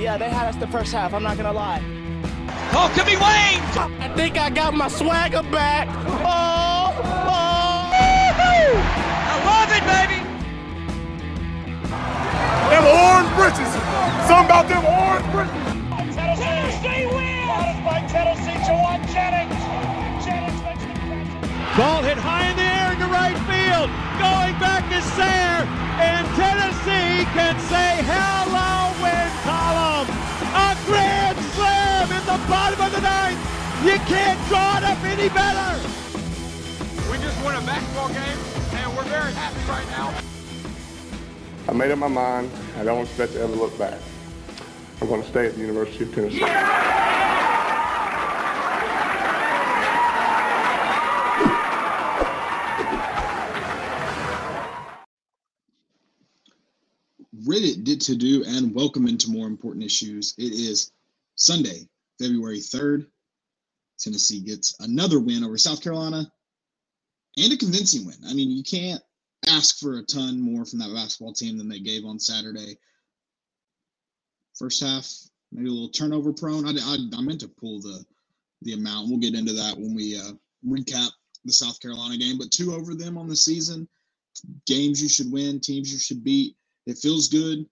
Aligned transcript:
Yeah, 0.00 0.16
they 0.16 0.30
had 0.30 0.48
us 0.48 0.56
the 0.56 0.66
first 0.66 0.92
half. 0.92 1.12
I'm 1.12 1.22
not 1.22 1.36
gonna 1.36 1.52
lie. 1.52 1.84
Oh, 2.72 2.88
could 2.96 3.04
be 3.04 3.20
Wayne. 3.20 3.60
I 4.00 4.08
think 4.16 4.38
I 4.38 4.48
got 4.48 4.72
my 4.72 4.88
swagger 4.88 5.42
back. 5.52 5.88
Oh, 6.24 6.96
oh. 7.28 7.92
I 9.28 9.36
love 9.44 9.68
it, 9.76 9.84
baby. 9.84 10.24
Them 12.72 12.88
orange 12.88 13.28
britches. 13.36 13.68
Something 14.24 14.48
about 14.48 14.72
them 14.72 14.88
orange 14.88 15.28
britches. 15.36 15.68
Tennessee 16.16 17.04
wins! 17.04 17.84
by 17.84 18.00
Tennessee, 18.08 18.56
Jauan 18.64 19.04
Jennings. 19.12 19.52
Jennings 20.24 20.62
makes 20.64 20.80
the 20.80 20.96
catch. 20.96 21.76
Ball 21.76 22.00
hit 22.00 22.16
high 22.16 22.48
in 22.48 22.56
the 22.56 22.64
air 22.64 22.96
into 22.96 23.04
right 23.12 23.36
field. 23.44 23.92
Going 24.16 24.56
back 24.56 24.88
is 24.96 25.04
Sayre. 25.12 25.68
And 26.00 26.24
Tennessee 26.40 27.28
can 27.36 27.60
say 27.68 28.00
hello, 28.08 28.96
win 29.04 29.29
bottom 32.50 32.80
of 32.80 32.90
the 32.92 33.00
ninth. 33.00 33.38
You 33.84 33.96
can't 34.10 34.38
draw 34.48 34.78
it 34.78 34.84
up 34.84 34.98
any 35.04 35.28
better. 35.28 35.78
We 37.10 37.16
just 37.18 37.42
won 37.44 37.54
a 37.54 37.60
basketball 37.64 38.08
game, 38.08 38.38
and 38.74 38.96
we're 38.96 39.04
very 39.04 39.32
happy 39.32 39.60
right 39.70 39.86
now. 39.90 40.12
I 41.68 41.72
made 41.72 41.92
up 41.92 41.98
my 41.98 42.08
mind. 42.08 42.50
I 42.76 42.82
don't 42.82 43.02
expect 43.02 43.34
to 43.34 43.40
ever 43.40 43.54
look 43.54 43.78
back. 43.78 44.00
I'm 45.00 45.06
going 45.06 45.22
to 45.22 45.28
stay 45.28 45.46
at 45.46 45.54
the 45.54 45.60
University 45.60 46.04
of 46.04 46.14
Tennessee. 46.14 46.40
Reddit 57.46 57.84
did 57.84 58.00
to 58.02 58.16
do 58.16 58.44
and 58.46 58.74
welcome 58.74 59.06
into 59.06 59.30
more 59.30 59.46
important 59.46 59.84
issues. 59.84 60.34
It 60.36 60.52
is 60.52 60.92
Sunday, 61.36 61.88
February 62.20 62.58
3rd. 62.58 63.06
Tennessee 63.98 64.40
gets 64.40 64.74
another 64.80 65.20
win 65.20 65.44
over 65.44 65.58
South 65.58 65.82
Carolina 65.82 66.30
and 67.36 67.52
a 67.52 67.56
convincing 67.56 68.06
win. 68.06 68.16
I 68.26 68.34
mean, 68.34 68.50
you 68.50 68.62
can't 68.62 69.02
ask 69.46 69.78
for 69.78 69.98
a 69.98 70.02
ton 70.02 70.40
more 70.40 70.64
from 70.64 70.78
that 70.80 70.92
basketball 70.94 71.32
team 71.32 71.58
than 71.58 71.68
they 71.68 71.80
gave 71.80 72.04
on 72.04 72.18
Saturday. 72.18 72.76
First 74.58 74.82
half, 74.82 75.10
maybe 75.52 75.68
a 75.68 75.72
little 75.72 75.88
turnover 75.88 76.32
prone. 76.32 76.66
I, 76.66 76.72
I, 76.80 76.96
I 77.16 77.20
meant 77.22 77.40
to 77.40 77.48
pull 77.48 77.80
the 77.80 78.04
the 78.62 78.74
amount. 78.74 79.08
We'll 79.08 79.18
get 79.18 79.34
into 79.34 79.54
that 79.54 79.74
when 79.76 79.94
we 79.94 80.18
uh, 80.18 80.32
recap 80.66 81.10
the 81.46 81.52
South 81.52 81.80
Carolina 81.80 82.18
game, 82.18 82.36
but 82.36 82.50
two 82.50 82.74
over 82.74 82.94
them 82.94 83.16
on 83.16 83.26
the 83.26 83.36
season. 83.36 83.88
Games 84.66 85.02
you 85.02 85.08
should 85.08 85.32
win, 85.32 85.60
teams 85.60 85.90
you 85.90 85.98
should 85.98 86.22
beat. 86.22 86.56
It 86.86 86.98
feels 86.98 87.28
good. 87.28 87.64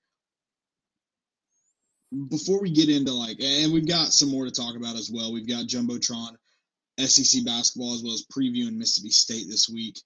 Before 2.28 2.60
we 2.60 2.70
get 2.70 2.88
into 2.88 3.12
like, 3.12 3.38
and 3.42 3.72
we've 3.72 3.86
got 3.86 4.12
some 4.12 4.30
more 4.30 4.46
to 4.46 4.50
talk 4.50 4.76
about 4.76 4.96
as 4.96 5.10
well. 5.10 5.32
We've 5.32 5.48
got 5.48 5.66
Jumbotron, 5.66 6.36
SEC 6.98 7.44
basketball, 7.44 7.94
as 7.94 8.02
well 8.02 8.14
as 8.14 8.24
previewing 8.32 8.76
Mississippi 8.76 9.10
State 9.10 9.46
this 9.48 9.68
week. 9.68 10.00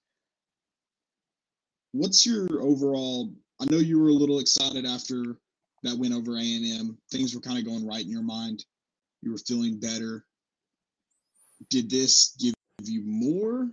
What's 1.93 2.25
your 2.25 2.47
overall? 2.61 3.31
I 3.61 3.65
know 3.65 3.77
you 3.77 3.99
were 3.99 4.09
a 4.09 4.13
little 4.13 4.39
excited 4.39 4.85
after 4.85 5.37
that 5.83 5.97
win 5.97 6.11
over 6.11 6.35
A 6.37 6.41
and 6.41 6.65
M. 6.79 6.97
Things 7.11 7.33
were 7.33 7.41
kind 7.41 7.57
of 7.57 7.65
going 7.65 7.87
right 7.87 8.03
in 8.03 8.11
your 8.11 8.23
mind. 8.23 8.65
You 9.21 9.31
were 9.31 9.37
feeling 9.37 9.79
better. 9.79 10.25
Did 11.69 11.89
this 11.89 12.35
give 12.39 12.53
you 12.83 13.03
more? 13.05 13.69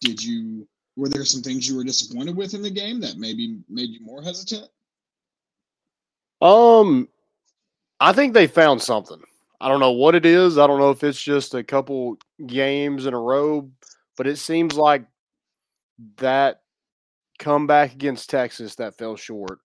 Did 0.00 0.22
you 0.22 0.68
were 0.96 1.08
there 1.08 1.24
some 1.24 1.42
things 1.42 1.68
you 1.68 1.76
were 1.76 1.84
disappointed 1.84 2.36
with 2.36 2.54
in 2.54 2.62
the 2.62 2.70
game 2.70 3.00
that 3.00 3.18
maybe 3.18 3.60
made 3.68 3.90
you 3.90 4.00
more 4.04 4.22
hesitant? 4.22 4.68
Um, 6.40 7.08
I 8.00 8.12
think 8.12 8.34
they 8.34 8.46
found 8.46 8.82
something. 8.82 9.20
I 9.60 9.68
don't 9.68 9.80
know 9.80 9.92
what 9.92 10.14
it 10.14 10.24
is. 10.24 10.56
I 10.56 10.66
don't 10.66 10.78
know 10.78 10.90
if 10.90 11.02
it's 11.02 11.20
just 11.20 11.54
a 11.54 11.64
couple 11.64 12.16
games 12.46 13.06
in 13.06 13.14
a 13.14 13.20
row, 13.20 13.68
but 14.16 14.26
it 14.26 14.36
seems 14.36 14.76
like 14.76 15.04
that 16.18 16.60
comeback 17.38 17.92
against 17.92 18.30
Texas 18.30 18.76
that 18.76 18.96
fell 18.96 19.16
short 19.16 19.58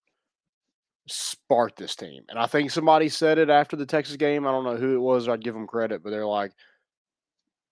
sparked 1.07 1.77
this 1.77 1.95
team. 1.95 2.23
And 2.29 2.39
I 2.39 2.47
think 2.47 2.71
somebody 2.71 3.09
said 3.09 3.37
it 3.37 3.49
after 3.49 3.75
the 3.75 3.85
Texas 3.85 4.15
game. 4.15 4.47
I 4.47 4.51
don't 4.51 4.63
know 4.63 4.77
who 4.77 4.95
it 4.95 4.99
was. 4.99 5.27
I'd 5.27 5.43
give 5.43 5.53
them 5.53 5.67
credit, 5.67 6.01
but 6.03 6.09
they're 6.09 6.25
like, 6.25 6.53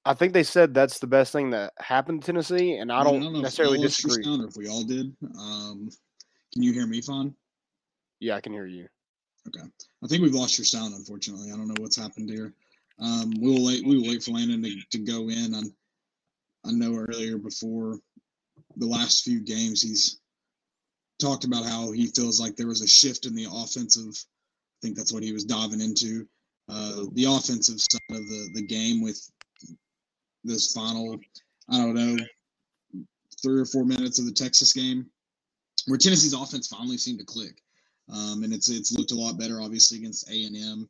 I 0.03 0.13
think 0.13 0.33
they 0.33 0.44
said 0.44 0.73
that's 0.73 1.00
the 1.00 1.07
best 1.07 1.31
thing 1.31 1.51
that 1.51 1.73
happened 1.78 2.22
to 2.22 2.25
Tennessee, 2.25 2.78
and 2.78 2.91
I 2.91 3.03
don't, 3.03 3.18
I 3.18 3.19
don't 3.19 3.41
necessarily 3.41 3.78
if 3.78 3.95
disagree. 3.95 4.23
If 4.25 4.57
we 4.57 4.68
all 4.68 4.83
did, 4.83 5.16
um, 5.39 5.89
can 6.53 6.63
you 6.63 6.73
hear 6.73 6.88
me, 6.88 7.01
fine? 7.01 7.35
Yeah, 8.21 8.35
I 8.35 8.41
can 8.41 8.53
hear 8.53 8.67
you. 8.67 8.87
Okay, 9.47 9.67
I 10.03 10.07
think 10.07 10.21
we've 10.21 10.33
lost 10.33 10.57
your 10.57 10.65
sound. 10.65 10.93
Unfortunately, 10.93 11.51
I 11.51 11.57
don't 11.57 11.67
know 11.67 11.81
what's 11.81 11.97
happened 11.97 12.29
here. 12.29 12.53
Um, 12.99 13.33
we 13.41 13.51
will 13.51 13.65
wait. 13.65 13.85
We 13.85 13.97
will 13.97 14.07
wait 14.07 14.23
for 14.23 14.31
Landon 14.31 14.63
to, 14.63 14.75
to 14.91 14.99
go 14.99 15.29
in. 15.29 15.55
And 15.55 15.73
I 16.65 16.71
know 16.71 16.95
earlier 16.95 17.37
before 17.37 17.99
the 18.77 18.85
last 18.85 19.23
few 19.23 19.41
games, 19.41 19.81
he's 19.81 20.19
talked 21.19 21.43
about 21.43 21.65
how 21.65 21.91
he 21.91 22.07
feels 22.07 22.39
like 22.39 22.55
there 22.55 22.67
was 22.67 22.81
a 22.81 22.87
shift 22.87 23.25
in 23.25 23.35
the 23.35 23.47
offensive. 23.51 24.13
I 24.13 24.77
think 24.81 24.95
that's 24.95 25.11
what 25.11 25.23
he 25.23 25.33
was 25.33 25.43
diving 25.43 25.81
into. 25.81 26.27
Uh, 26.69 27.05
the 27.13 27.25
offensive 27.25 27.81
side 27.81 28.17
of 28.17 28.27
the, 28.27 28.49
the 28.53 28.61
game 28.61 29.01
with 29.01 29.19
this 30.43 30.71
final, 30.73 31.19
I 31.69 31.77
don't 31.77 31.95
know, 31.95 32.17
three 33.41 33.59
or 33.59 33.65
four 33.65 33.83
minutes 33.83 34.19
of 34.19 34.25
the 34.25 34.31
Texas 34.31 34.73
game, 34.73 35.07
where 35.88 35.97
Tennessee's 35.97 36.33
offense 36.33 36.67
finally 36.67 36.97
seemed 36.97 37.19
to 37.19 37.25
click, 37.25 37.61
um, 38.09 38.44
and 38.44 38.53
it's 38.53 38.69
it's 38.69 38.91
looked 38.91 39.12
a 39.12 39.16
lot 39.16 39.38
better, 39.38 39.62
obviously 39.62 39.97
against 39.97 40.29
A 40.29 40.45
and 40.45 40.56
M, 40.56 40.89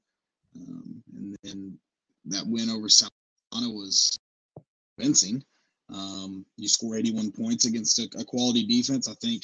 um, 0.56 1.04
and 1.16 1.38
then 1.44 1.80
that 2.26 2.46
win 2.46 2.70
over 2.70 2.90
South 2.90 3.12
Carolina 3.52 3.74
was 3.74 4.18
convincing. 4.98 5.44
Um, 5.94 6.46
you 6.58 6.70
score 6.70 6.96
81 6.96 7.32
points 7.32 7.66
against 7.66 8.00
a, 8.00 8.08
a 8.18 8.24
quality 8.24 8.66
defense. 8.66 9.10
I 9.10 9.14
think 9.16 9.44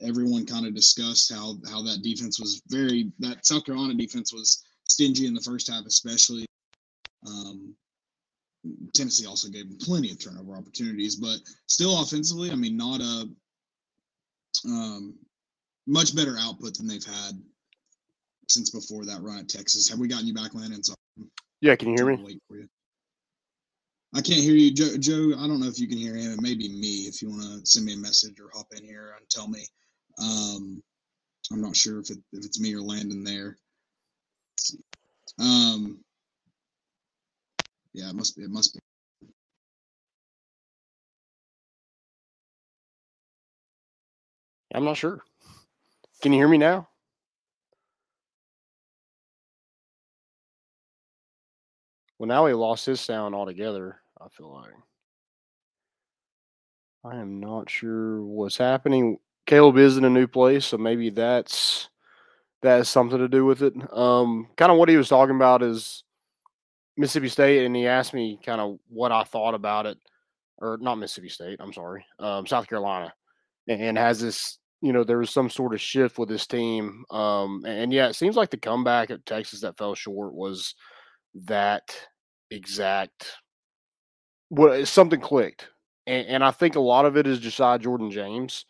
everyone 0.00 0.46
kind 0.46 0.66
of 0.66 0.74
discussed 0.74 1.32
how 1.32 1.58
how 1.70 1.82
that 1.82 2.02
defense 2.02 2.38
was 2.40 2.62
very 2.68 3.12
that 3.18 3.46
South 3.46 3.64
Carolina 3.64 3.94
defense 3.94 4.32
was 4.32 4.64
stingy 4.88 5.26
in 5.26 5.34
the 5.34 5.40
first 5.40 5.70
half, 5.70 5.84
especially. 5.86 6.46
Um, 7.26 7.74
Tennessee 8.92 9.26
also 9.26 9.48
gave 9.48 9.68
them 9.68 9.78
plenty 9.78 10.10
of 10.10 10.18
turnover 10.18 10.56
opportunities, 10.56 11.16
but 11.16 11.38
still 11.66 12.00
offensively, 12.02 12.50
I 12.50 12.54
mean, 12.54 12.76
not 12.76 13.00
a 13.00 13.28
um, 14.66 15.14
much 15.88 16.14
better 16.14 16.36
output 16.38 16.76
than 16.76 16.86
they've 16.86 17.04
had 17.04 17.32
since 18.48 18.70
before 18.70 19.04
that 19.06 19.22
run 19.22 19.38
at 19.38 19.48
Texas. 19.48 19.88
Have 19.88 19.98
we 19.98 20.06
gotten 20.06 20.26
you 20.26 20.34
back, 20.34 20.54
Landon? 20.54 20.82
So 20.84 20.94
yeah, 21.60 21.74
can 21.74 21.88
you 21.88 21.94
hear 21.96 22.06
me? 22.06 22.22
Wait 22.22 22.42
for 22.46 22.56
you. 22.56 22.68
I 24.14 24.20
can't 24.20 24.40
hear 24.40 24.54
you, 24.54 24.72
Joe. 24.72 24.96
Joe, 24.96 25.32
I 25.38 25.46
don't 25.46 25.60
know 25.60 25.66
if 25.66 25.78
you 25.78 25.88
can 25.88 25.98
hear 25.98 26.14
him. 26.14 26.32
It 26.32 26.40
may 26.40 26.54
be 26.54 26.68
me. 26.68 27.06
If 27.08 27.20
you 27.20 27.30
want 27.30 27.42
to 27.42 27.66
send 27.66 27.84
me 27.86 27.94
a 27.94 27.98
message 27.98 28.40
or 28.40 28.50
hop 28.54 28.66
in 28.76 28.84
here 28.84 29.14
and 29.18 29.28
tell 29.28 29.48
me, 29.48 29.66
um, 30.18 30.82
I'm 31.52 31.60
not 31.60 31.76
sure 31.76 32.00
if 32.00 32.10
it 32.10 32.18
if 32.32 32.44
it's 32.44 32.60
me 32.60 32.74
or 32.74 32.80
Landon 32.80 33.24
there. 33.24 33.56
Um, 35.38 36.00
yeah, 37.92 38.10
it 38.10 38.14
must 38.14 38.36
be. 38.36 38.42
It 38.44 38.50
must 38.50 38.74
be. 38.74 38.80
I'm 44.74 44.84
not 44.84 44.96
sure. 44.96 45.22
Can 46.20 46.32
you 46.32 46.38
hear 46.38 46.48
me 46.48 46.58
now? 46.58 46.88
Well, 52.18 52.26
now 52.26 52.46
he 52.46 52.54
lost 52.54 52.86
his 52.86 53.00
sound 53.00 53.34
altogether. 53.34 54.00
I 54.20 54.28
feel 54.28 54.52
like. 54.52 54.72
I 57.04 57.16
am 57.20 57.38
not 57.38 57.70
sure 57.70 58.22
what's 58.22 58.56
happening. 58.56 59.18
Caleb 59.46 59.78
is 59.78 59.96
in 59.96 60.04
a 60.04 60.10
new 60.10 60.26
place, 60.26 60.66
so 60.66 60.76
maybe 60.76 61.10
that's 61.10 61.88
that 62.62 62.78
has 62.78 62.88
something 62.88 63.18
to 63.18 63.28
do 63.28 63.44
with 63.44 63.62
it. 63.62 63.72
Um, 63.96 64.48
kind 64.56 64.72
of 64.72 64.78
what 64.78 64.88
he 64.88 64.96
was 64.96 65.08
talking 65.08 65.36
about 65.36 65.62
is 65.62 66.02
Mississippi 66.96 67.28
State, 67.28 67.64
and 67.64 67.74
he 67.76 67.86
asked 67.86 68.12
me 68.12 68.40
kind 68.44 68.60
of 68.60 68.78
what 68.88 69.12
I 69.12 69.22
thought 69.22 69.54
about 69.54 69.86
it, 69.86 69.96
or 70.58 70.76
not 70.80 70.96
Mississippi 70.96 71.28
State. 71.28 71.60
I'm 71.60 71.72
sorry, 71.72 72.04
um, 72.18 72.46
South 72.46 72.66
Carolina, 72.68 73.14
and, 73.68 73.80
and 73.80 73.98
has 73.98 74.20
this. 74.20 74.58
You 74.80 74.92
know, 74.92 75.02
there 75.02 75.18
was 75.18 75.30
some 75.30 75.50
sort 75.50 75.74
of 75.74 75.80
shift 75.80 76.18
with 76.18 76.28
this 76.28 76.46
team, 76.46 77.04
um, 77.10 77.64
and 77.66 77.92
yeah, 77.92 78.08
it 78.08 78.14
seems 78.14 78.36
like 78.36 78.50
the 78.50 78.56
comeback 78.56 79.10
at 79.10 79.26
Texas 79.26 79.60
that 79.62 79.76
fell 79.76 79.94
short 79.94 80.34
was 80.34 80.74
that 81.34 81.94
exact. 82.50 83.32
What 84.50 84.86
something 84.86 85.20
clicked, 85.20 85.68
and, 86.06 86.26
and 86.28 86.44
I 86.44 86.52
think 86.52 86.76
a 86.76 86.80
lot 86.80 87.06
of 87.06 87.16
it 87.16 87.26
is 87.26 87.40
Josiah 87.40 87.78
Jordan 87.78 88.10
James 88.10 88.66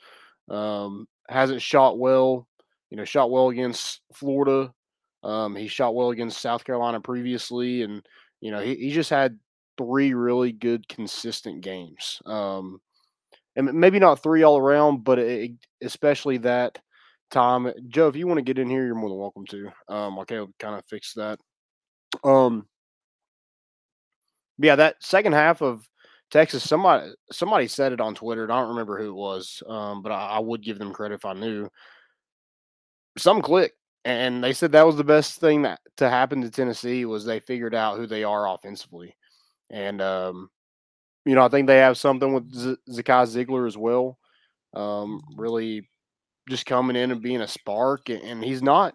um, 0.51 1.07
hasn't 1.29 1.63
shot 1.63 1.99
well. 1.99 2.49
You 2.91 2.97
know, 2.97 3.05
shot 3.05 3.31
well 3.31 3.51
against 3.51 4.01
Florida. 4.15 4.73
Um, 5.23 5.55
he 5.55 5.69
shot 5.69 5.95
well 5.95 6.11
against 6.11 6.41
South 6.41 6.65
Carolina 6.65 7.01
previously, 7.01 7.83
and 7.83 8.07
you 8.41 8.51
know 8.51 8.61
he, 8.61 8.75
he 8.77 8.91
just 8.91 9.11
had 9.11 9.39
three 9.77 10.15
really 10.15 10.53
good 10.53 10.89
consistent 10.89 11.61
games. 11.61 12.21
Um, 12.27 12.81
and 13.59 13.75
maybe 13.75 13.99
not 13.99 14.23
three 14.23 14.45
all 14.45 14.57
around, 14.57 15.03
but 15.03 15.19
it, 15.19 15.51
especially 15.83 16.39
that 16.39 16.79
time. 17.31 17.71
Joe, 17.89 18.07
if 18.07 18.15
you 18.15 18.29
want 18.29 18.39
to 18.39 18.43
get 18.43 18.59
in 18.59 18.71
here, 18.71 18.87
you're 18.87 18.95
more 18.95 19.11
than 19.11 19.19
welcome 19.19 19.45
to. 19.47 19.71
Um, 19.89 20.19
okay, 20.21 20.39
will 20.39 20.55
kind 20.61 20.77
of 20.77 20.85
fix 20.89 21.13
that. 21.15 21.41
Um, 22.23 22.67
yeah, 24.59 24.77
that 24.77 24.97
second 25.01 25.33
half 25.33 25.61
of 25.61 25.87
Texas, 26.31 26.63
somebody 26.63 27.11
somebody 27.33 27.67
said 27.67 27.93
it 27.93 28.01
on 28.01 28.15
Twitter. 28.15 28.45
And 28.45 28.53
I 28.53 28.61
don't 28.61 28.71
remember 28.71 28.97
who 28.97 29.09
it 29.09 29.15
was, 29.15 29.61
um, 29.67 30.03
but 30.03 30.13
I, 30.13 30.37
I 30.37 30.39
would 30.39 30.63
give 30.63 30.79
them 30.79 30.93
credit 30.93 31.17
if 31.17 31.25
I 31.25 31.33
knew. 31.33 31.69
Some 33.17 33.43
click, 33.43 33.73
and 34.05 34.43
they 34.43 34.53
said 34.53 34.71
that 34.71 34.87
was 34.87 34.97
the 34.97 35.03
best 35.03 35.41
thing 35.41 35.63
that 35.63 35.81
to 35.97 36.09
happen 36.09 36.41
to 36.43 36.51
Tennessee 36.51 37.05
was 37.07 37.25
they 37.25 37.41
figured 37.41 37.75
out 37.75 37.97
who 37.97 38.07
they 38.07 38.23
are 38.23 38.49
offensively, 38.49 39.17
and 39.69 40.01
um, 40.01 40.49
you 41.29 41.35
know 41.35 41.45
I 41.45 41.49
think 41.49 41.67
they 41.67 41.77
have 41.79 41.99
something 41.99 42.33
with 42.33 42.55
Z- 42.55 42.77
Zakai 42.89 43.27
Zeigler 43.27 43.67
as 43.67 43.77
well. 43.77 44.19
Um, 44.73 45.21
really, 45.37 45.87
just 46.49 46.65
coming 46.65 46.97
in 46.97 47.11
and 47.11 47.21
being 47.21 47.43
a 47.43 47.49
spark, 47.49 48.09
and, 48.09 48.23
and 48.23 48.43
he's 48.43 48.63
not. 48.63 48.95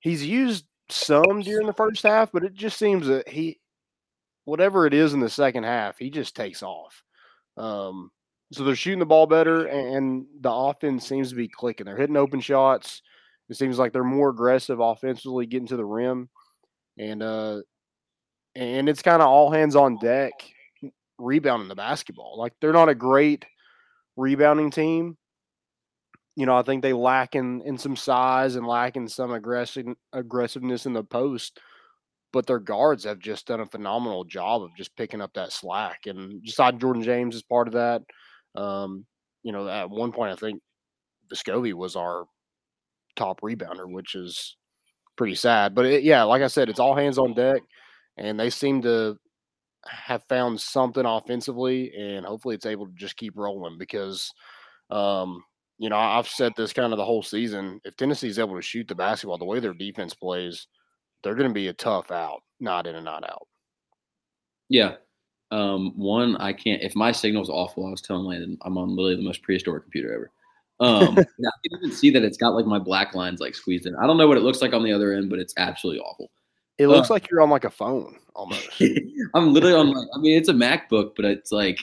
He's 0.00 0.24
used 0.24 0.64
some 0.88 1.42
during 1.42 1.66
the 1.66 1.74
first 1.74 2.02
half, 2.02 2.32
but 2.32 2.42
it 2.42 2.54
just 2.54 2.78
seems 2.78 3.06
that 3.06 3.28
he 3.28 3.58
whatever 4.46 4.86
it 4.86 4.94
is 4.94 5.12
in 5.12 5.20
the 5.20 5.28
second 5.28 5.64
half, 5.64 5.98
he 5.98 6.08
just 6.08 6.34
takes 6.34 6.62
off. 6.62 7.02
Um, 7.58 8.10
so 8.50 8.64
they're 8.64 8.74
shooting 8.74 8.98
the 8.98 9.06
ball 9.06 9.26
better, 9.26 9.66
and 9.66 10.24
the 10.40 10.50
offense 10.50 11.06
seems 11.06 11.28
to 11.30 11.34
be 11.34 11.48
clicking. 11.48 11.84
They're 11.84 11.96
hitting 11.96 12.16
open 12.16 12.40
shots. 12.40 13.02
It 13.50 13.56
seems 13.56 13.78
like 13.78 13.92
they're 13.92 14.04
more 14.04 14.30
aggressive 14.30 14.80
offensively, 14.80 15.44
getting 15.44 15.68
to 15.68 15.76
the 15.76 15.84
rim, 15.84 16.30
and 16.98 17.22
uh, 17.22 17.60
and 18.54 18.88
it's 18.88 19.02
kind 19.02 19.20
of 19.20 19.28
all 19.28 19.50
hands 19.50 19.76
on 19.76 19.98
deck, 19.98 20.32
rebounding 21.18 21.68
the 21.68 21.74
basketball. 21.74 22.38
Like 22.38 22.52
they're 22.60 22.72
not 22.72 22.88
a 22.88 22.94
great 22.94 23.44
rebounding 24.16 24.70
team. 24.70 25.16
You 26.36 26.46
know, 26.46 26.56
I 26.56 26.62
think 26.62 26.82
they 26.82 26.92
lack 26.92 27.36
in, 27.36 27.62
in 27.62 27.78
some 27.78 27.96
size 27.96 28.56
and 28.56 28.66
lack 28.66 28.96
in 28.96 29.06
some 29.06 29.32
aggressive 29.32 29.86
aggressiveness 30.12 30.86
in 30.86 30.92
the 30.92 31.04
post 31.04 31.60
but 32.34 32.48
their 32.48 32.58
guards 32.58 33.04
have 33.04 33.20
just 33.20 33.46
done 33.46 33.60
a 33.60 33.66
phenomenal 33.66 34.24
job 34.24 34.60
of 34.60 34.74
just 34.76 34.94
picking 34.96 35.20
up 35.20 35.32
that 35.34 35.52
slack. 35.52 36.00
And 36.06 36.42
Josiah 36.42 36.72
Jordan 36.72 37.04
James 37.04 37.36
is 37.36 37.44
part 37.44 37.68
of 37.68 37.74
that. 37.74 38.02
Um, 38.60 39.06
you 39.44 39.52
know, 39.52 39.68
at 39.68 39.88
one 39.88 40.10
point 40.10 40.32
I 40.32 40.34
think 40.34 40.60
Vescovi 41.32 41.72
was 41.72 41.94
our 41.94 42.24
top 43.14 43.40
rebounder, 43.40 43.88
which 43.88 44.16
is 44.16 44.56
pretty 45.16 45.36
sad. 45.36 45.76
But 45.76 45.86
it, 45.86 46.02
yeah, 46.02 46.24
like 46.24 46.42
I 46.42 46.48
said, 46.48 46.68
it's 46.68 46.80
all 46.80 46.96
hands 46.96 47.18
on 47.18 47.34
deck, 47.34 47.62
and 48.16 48.38
they 48.38 48.50
seem 48.50 48.82
to 48.82 49.16
have 49.86 50.24
found 50.28 50.60
something 50.60 51.04
offensively, 51.04 51.92
and 51.94 52.24
hopefully 52.26 52.54
it's 52.54 52.66
able 52.66 52.86
to 52.86 52.94
just 52.94 53.16
keep 53.16 53.36
rolling 53.36 53.78
because. 53.78 54.32
Um, 54.90 55.42
you 55.78 55.88
know, 55.88 55.96
I've 55.96 56.28
said 56.28 56.52
this 56.56 56.72
kind 56.72 56.92
of 56.92 56.98
the 56.98 57.04
whole 57.04 57.22
season. 57.22 57.80
If 57.84 57.96
Tennessee's 57.96 58.38
able 58.38 58.54
to 58.54 58.62
shoot 58.62 58.86
the 58.86 58.94
basketball 58.94 59.38
the 59.38 59.44
way 59.44 59.58
their 59.58 59.74
defense 59.74 60.14
plays, 60.14 60.68
they're 61.22 61.34
going 61.34 61.48
to 61.48 61.54
be 61.54 61.68
a 61.68 61.72
tough 61.72 62.10
out, 62.10 62.42
not 62.60 62.86
in 62.86 62.94
and 62.94 63.04
not 63.04 63.24
out. 63.24 63.48
Yeah. 64.68 64.94
Um, 65.50 65.92
one, 65.96 66.36
I 66.36 66.52
can't. 66.52 66.82
If 66.82 66.94
my 66.94 67.12
signal's 67.12 67.50
awful, 67.50 67.86
I 67.86 67.90
was 67.90 68.00
telling 68.00 68.24
Landon, 68.24 68.58
I'm 68.62 68.78
on 68.78 68.90
literally 68.90 69.16
the 69.16 69.22
most 69.22 69.42
prehistoric 69.42 69.84
computer 69.84 70.12
ever. 70.12 70.30
Um, 70.80 71.18
I 71.18 71.22
can 71.22 71.78
even 71.78 71.92
see 71.92 72.10
that 72.10 72.24
it's 72.24 72.36
got 72.36 72.54
like 72.54 72.66
my 72.66 72.78
black 72.78 73.14
lines 73.14 73.40
like 73.40 73.54
squeezed 73.54 73.86
in. 73.86 73.96
I 73.96 74.06
don't 74.06 74.16
know 74.16 74.28
what 74.28 74.36
it 74.36 74.42
looks 74.42 74.62
like 74.62 74.72
on 74.72 74.84
the 74.84 74.92
other 74.92 75.12
end, 75.12 75.30
but 75.30 75.38
it's 75.38 75.54
absolutely 75.56 76.00
awful. 76.00 76.30
It 76.78 76.88
looks 76.88 77.10
uh, 77.10 77.14
like 77.14 77.30
you're 77.30 77.40
on 77.40 77.50
like 77.50 77.64
a 77.64 77.70
phone 77.70 78.16
almost. 78.34 78.68
I'm 79.34 79.52
literally 79.52 79.76
on 79.76 79.92
like, 79.92 80.08
I 80.14 80.18
mean, 80.18 80.36
it's 80.36 80.48
a 80.48 80.54
MacBook, 80.54 81.12
but 81.16 81.24
it's 81.24 81.52
like 81.52 81.78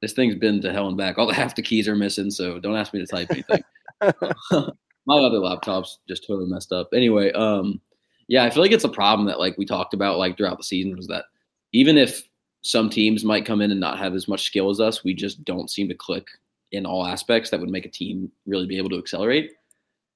this 0.00 0.12
thing's 0.12 0.34
been 0.34 0.60
to 0.62 0.72
hell 0.72 0.88
and 0.88 0.96
back. 0.96 1.18
All 1.18 1.26
the 1.26 1.34
half 1.34 1.54
the 1.54 1.62
keys 1.62 1.88
are 1.88 1.96
missing, 1.96 2.30
so 2.30 2.58
don't 2.58 2.76
ask 2.76 2.92
me 2.92 3.00
to 3.00 3.06
type 3.06 3.30
anything. 3.30 3.62
my 5.06 5.18
other 5.18 5.38
laptop's 5.38 5.98
just 6.08 6.26
totally 6.26 6.50
messed 6.50 6.72
up. 6.72 6.88
Anyway, 6.92 7.32
um, 7.32 7.80
yeah, 8.28 8.44
I 8.44 8.50
feel 8.50 8.62
like 8.62 8.72
it's 8.72 8.84
a 8.84 8.88
problem 8.88 9.26
that 9.28 9.38
like 9.38 9.56
we 9.58 9.64
talked 9.64 9.94
about 9.94 10.18
like 10.18 10.36
throughout 10.36 10.58
the 10.58 10.64
season 10.64 10.96
was 10.96 11.06
that 11.08 11.24
even 11.72 11.96
if 11.96 12.28
some 12.62 12.88
teams 12.88 13.24
might 13.24 13.44
come 13.44 13.60
in 13.60 13.70
and 13.70 13.80
not 13.80 13.98
have 13.98 14.14
as 14.14 14.28
much 14.28 14.44
skill 14.44 14.70
as 14.70 14.80
us, 14.80 15.04
we 15.04 15.14
just 15.14 15.44
don't 15.44 15.70
seem 15.70 15.88
to 15.88 15.94
click 15.94 16.26
in 16.72 16.86
all 16.86 17.06
aspects 17.06 17.50
that 17.50 17.60
would 17.60 17.70
make 17.70 17.86
a 17.86 17.90
team 17.90 18.30
really 18.46 18.66
be 18.66 18.78
able 18.78 18.88
to 18.90 18.98
accelerate. 18.98 19.52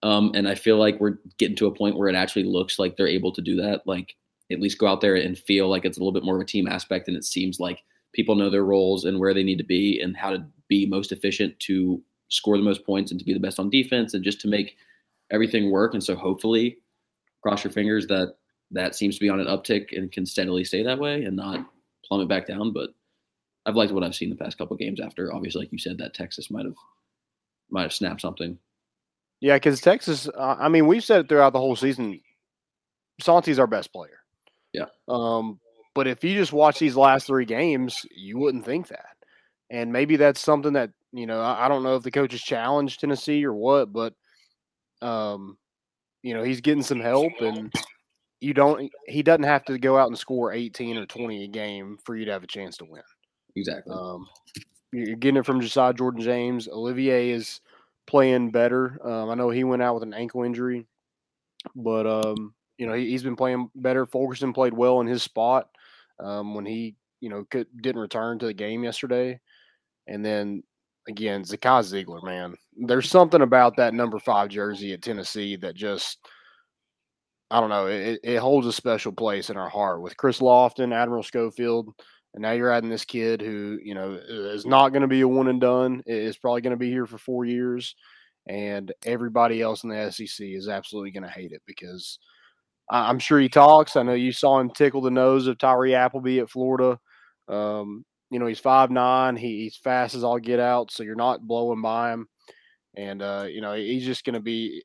Um, 0.03 0.31
and 0.35 0.49
I 0.49 0.55
feel 0.55 0.79
like 0.79 1.01
we're 1.01 1.19
getting 1.39 1.57
to 1.57 1.67
a 1.67 1.75
point 1.75 1.97
where 1.97 2.09
it 2.09 2.15
actually 2.15 2.45
looks 2.45 2.79
like 2.79 2.97
they're 2.97 3.09
able 3.09 3.33
to 3.33 3.43
do 3.43 3.57
that. 3.57 3.83
Like 3.87 4.15
at 4.51 4.61
least 4.61 4.79
go 4.79 4.87
out 4.87 5.01
there 5.01 5.17
and 5.17 5.39
feel 5.39 5.69
like 5.69 5.85
it's 5.85 5.99
a 5.99 6.01
little 6.01 6.13
bit 6.13 6.25
more 6.25 6.37
of 6.37 6.41
a 6.43 6.47
team 6.47 6.69
aspect, 6.69 7.09
and 7.09 7.17
it 7.17 7.25
seems 7.25 7.61
like 7.61 7.83
people 8.15 8.35
know 8.35 8.51
their 8.51 8.65
roles 8.65 9.05
and 9.05 9.19
where 9.19 9.35
they 9.35 9.43
need 9.43 9.59
to 9.59 9.65
be 9.65 10.01
and 10.01 10.17
how 10.17 10.31
to 10.31 10.45
be 10.69 10.87
most 10.87 11.13
efficient 11.13 11.59
to 11.61 12.03
score 12.29 12.57
the 12.57 12.63
most 12.63 12.85
points 12.85 13.11
and 13.11 13.19
to 13.19 13.25
be 13.25 13.33
the 13.35 13.41
best 13.41 13.59
on 13.59 13.71
defense 13.71 14.15
and 14.15 14.25
just 14.25 14.41
to 14.41 14.49
make 14.49 14.77
everything 15.31 15.71
work. 15.71 15.95
And 15.95 16.03
so 16.03 16.15
hopefully 16.15 16.79
cross 17.43 17.65
your 17.65 17.73
fingers 17.73 18.07
that 18.07 18.35
that 18.71 18.95
seems 18.95 19.17
to 19.17 19.21
be 19.21 19.29
on 19.29 19.41
an 19.41 19.47
uptick 19.47 19.97
and 19.97 20.13
can 20.13 20.27
steadily 20.27 20.65
stay 20.65 20.83
that 20.83 20.99
way 20.99 21.25
and 21.25 21.37
not 21.37 21.67
plummet 22.05 22.29
back 22.29 22.47
down. 22.47 22.73
But 22.73 22.91
I've 23.65 23.77
liked 23.77 23.93
what 23.93 24.05
I've 24.05 24.15
seen 24.15 24.31
the 24.31 24.37
past 24.37 24.59
couple 24.59 24.77
games 24.77 25.01
after. 25.01 25.35
Obviously, 25.35 25.63
like 25.63 25.73
you 25.73 25.79
said, 25.79 25.99
that 25.99 26.15
Texas 26.15 26.51
might 26.51 26.65
have 26.65 26.77
might 27.71 27.83
have 27.83 27.93
snapped 27.93 28.21
something. 28.21 28.59
Yeah, 29.41 29.57
because 29.57 29.81
Texas. 29.81 30.29
Uh, 30.29 30.57
I 30.59 30.69
mean, 30.69 30.87
we've 30.87 31.05
said 31.05 31.21
it 31.21 31.29
throughout 31.29 31.53
the 31.53 31.59
whole 31.61 31.77
season. 31.77 32.21
Santi's 33.21 33.59
our 33.59 33.67
best 33.67 33.93
player. 33.93 34.21
Yeah. 34.73 34.87
Um, 35.09 35.61
but 35.95 36.07
if 36.07 36.23
you 36.23 36.35
just 36.35 36.53
watch 36.53 36.79
these 36.79 36.97
last 36.97 37.27
three 37.27 37.45
games, 37.45 38.05
you 38.15 38.39
wouldn't 38.39 38.65
think 38.65 38.89
that. 38.89 39.17
And 39.71 39.93
maybe 39.93 40.17
that's 40.17 40.41
something 40.41 40.73
that 40.75 40.91
you 41.13 41.27
know. 41.27 41.41
I, 41.41 41.67
I 41.67 41.69
don't 41.69 41.83
know 41.83 41.97
if 41.97 42.03
the 42.03 42.11
coaches 42.11 42.43
challenged 42.43 43.01
Tennessee 43.01 43.45
or 43.45 43.53
what, 43.55 43.93
but 43.93 44.15
um, 45.03 45.59
you 46.23 46.35
know, 46.35 46.43
he's 46.43 46.61
getting 46.61 46.83
some 46.83 47.01
help 47.01 47.33
and 47.41 47.73
you 48.41 48.55
don't 48.55 48.91
he 49.07 49.23
doesn't 49.23 49.45
have 49.45 49.65
to 49.67 49.79
go 49.79 49.99
out 49.99 50.09
and 50.09 50.19
score 50.19 50.53
18 50.53 50.97
or 50.97 51.07
20 51.07 51.45
a 51.45 51.49
game 51.49 51.99
for 52.05 52.17
you 52.17 52.25
to 52.25 52.33
have 52.33 52.45
a 52.45 52.49
chance 52.49 52.77
to 52.79 52.85
win. 52.85 53.03
Exactly. 53.57 53.95
Um, 53.97 54.27
you're 54.93 55.17
getting 55.17 55.39
it 55.39 55.47
from 55.47 55.61
Josiah 55.61 55.93
Jordan 55.93 56.23
James. 56.23 56.69
Olivier 56.69 57.31
is 57.31 57.61
playing 58.09 58.51
better. 58.51 58.99
Um, 59.07 59.31
I 59.31 59.35
know 59.35 59.51
he 59.51 59.65
went 59.65 59.83
out 59.83 59.95
with 59.95 60.03
an 60.03 60.15
ankle 60.15 60.43
injury, 60.43 60.87
but 61.77 62.07
um, 62.07 62.55
you 62.79 62.87
know 62.87 62.95
he, 62.95 63.13
has 63.13 63.23
been 63.23 63.37
playing 63.37 63.71
better. 63.77 64.07
Fulkerson 64.07 64.53
played 64.53 64.73
well 64.73 65.01
in 65.01 65.07
his 65.07 65.23
spot 65.23 65.69
um, 66.19 66.55
when 66.55 66.67
he 66.67 66.97
you 67.21 67.29
know 67.29 67.45
could, 67.51 67.67
didn't 67.81 68.01
return 68.01 68.39
to 68.41 68.47
the 68.47 68.55
game 68.55 68.83
yesterday, 68.83 69.39
and 70.09 70.25
then 70.25 70.63
again, 71.09 71.43
Zakai 71.43 71.83
Zeigler, 71.83 72.23
man, 72.23 72.55
there's 72.77 73.11
something 73.11 73.43
about 73.43 73.77
that 73.77 73.95
number 73.95 74.19
five 74.19 74.51
jersey 74.51 74.93
at 74.93 75.03
Tennessee 75.03 75.57
that 75.57 75.75
just, 75.75 76.19
I 77.51 77.61
don't 77.61 77.71
know, 77.71 77.87
it, 77.87 78.21
it 78.23 78.37
holds 78.37 78.67
a 78.67 78.73
special 78.73 79.11
place 79.11 79.51
in 79.51 79.57
our 79.57 79.71
heart 79.71 80.03
with 80.03 80.17
Chris 80.17 80.41
Lofton, 80.41 80.95
Admiral 80.95 81.23
Schofield, 81.23 81.95
and 82.35 82.43
now 82.43 82.53
you're 82.53 82.71
adding 82.71 82.91
this 82.91 83.05
kid 83.05 83.41
who, 83.41 83.79
you 83.83 83.95
know, 83.95 84.19
is 84.29 84.67
not 84.67 84.91
going 84.91 85.03
to 85.03 85.09
be 85.09 85.23
a 85.23 85.29
one 85.29 85.49
and 85.49 85.61
done. 85.61 86.03
Is 86.07 86.37
probably 86.37 86.61
going 86.61 86.73
to 86.73 86.77
be 86.77 86.91
here 86.91 87.07
for 87.07 87.19
four 87.19 87.45
years, 87.45 87.95
and 88.47 88.93
everybody 89.05 89.63
else 89.63 89.85
in 89.85 89.91
the 89.91 90.11
SEC 90.11 90.47
is 90.47 90.69
absolutely 90.69 91.11
going 91.11 91.25
to 91.25 91.31
hate 91.31 91.53
it 91.53 91.63
because 91.67 92.19
I'm 92.91 93.19
sure 93.19 93.39
he 93.39 93.49
talks. 93.49 93.97
I 93.97 94.03
know 94.03 94.15
you 94.15 94.33
saw 94.33 94.59
him 94.59 94.71
tickle 94.71 95.03
the 95.03 95.11
nose 95.11 95.47
of 95.47 95.59
Tyree 95.59 95.95
Appleby 95.95 96.41
at 96.41 96.51
Florida. 96.51 96.99
Um, 97.49 98.05
you 98.31 98.39
know, 98.39 98.47
he's 98.47 98.59
five 98.59 98.91
nine. 98.91 99.37
He, 99.37 99.63
he's 99.63 99.77
fast 99.77 100.15
as 100.15 100.25
all 100.25 100.39
get 100.39 100.61
out, 100.61 100.91
so 100.91 101.03
you're 101.03 101.15
not 101.15 101.47
blowing 101.47 101.83
by 101.83 102.13
him. 102.13 102.29
And 102.97 103.23
uh, 103.23 103.47
you 103.49 103.61
know, 103.61 103.75
he's 103.75 104.05
just 104.05 104.25
going 104.25 104.35
to 104.35 104.41
be 104.41 104.83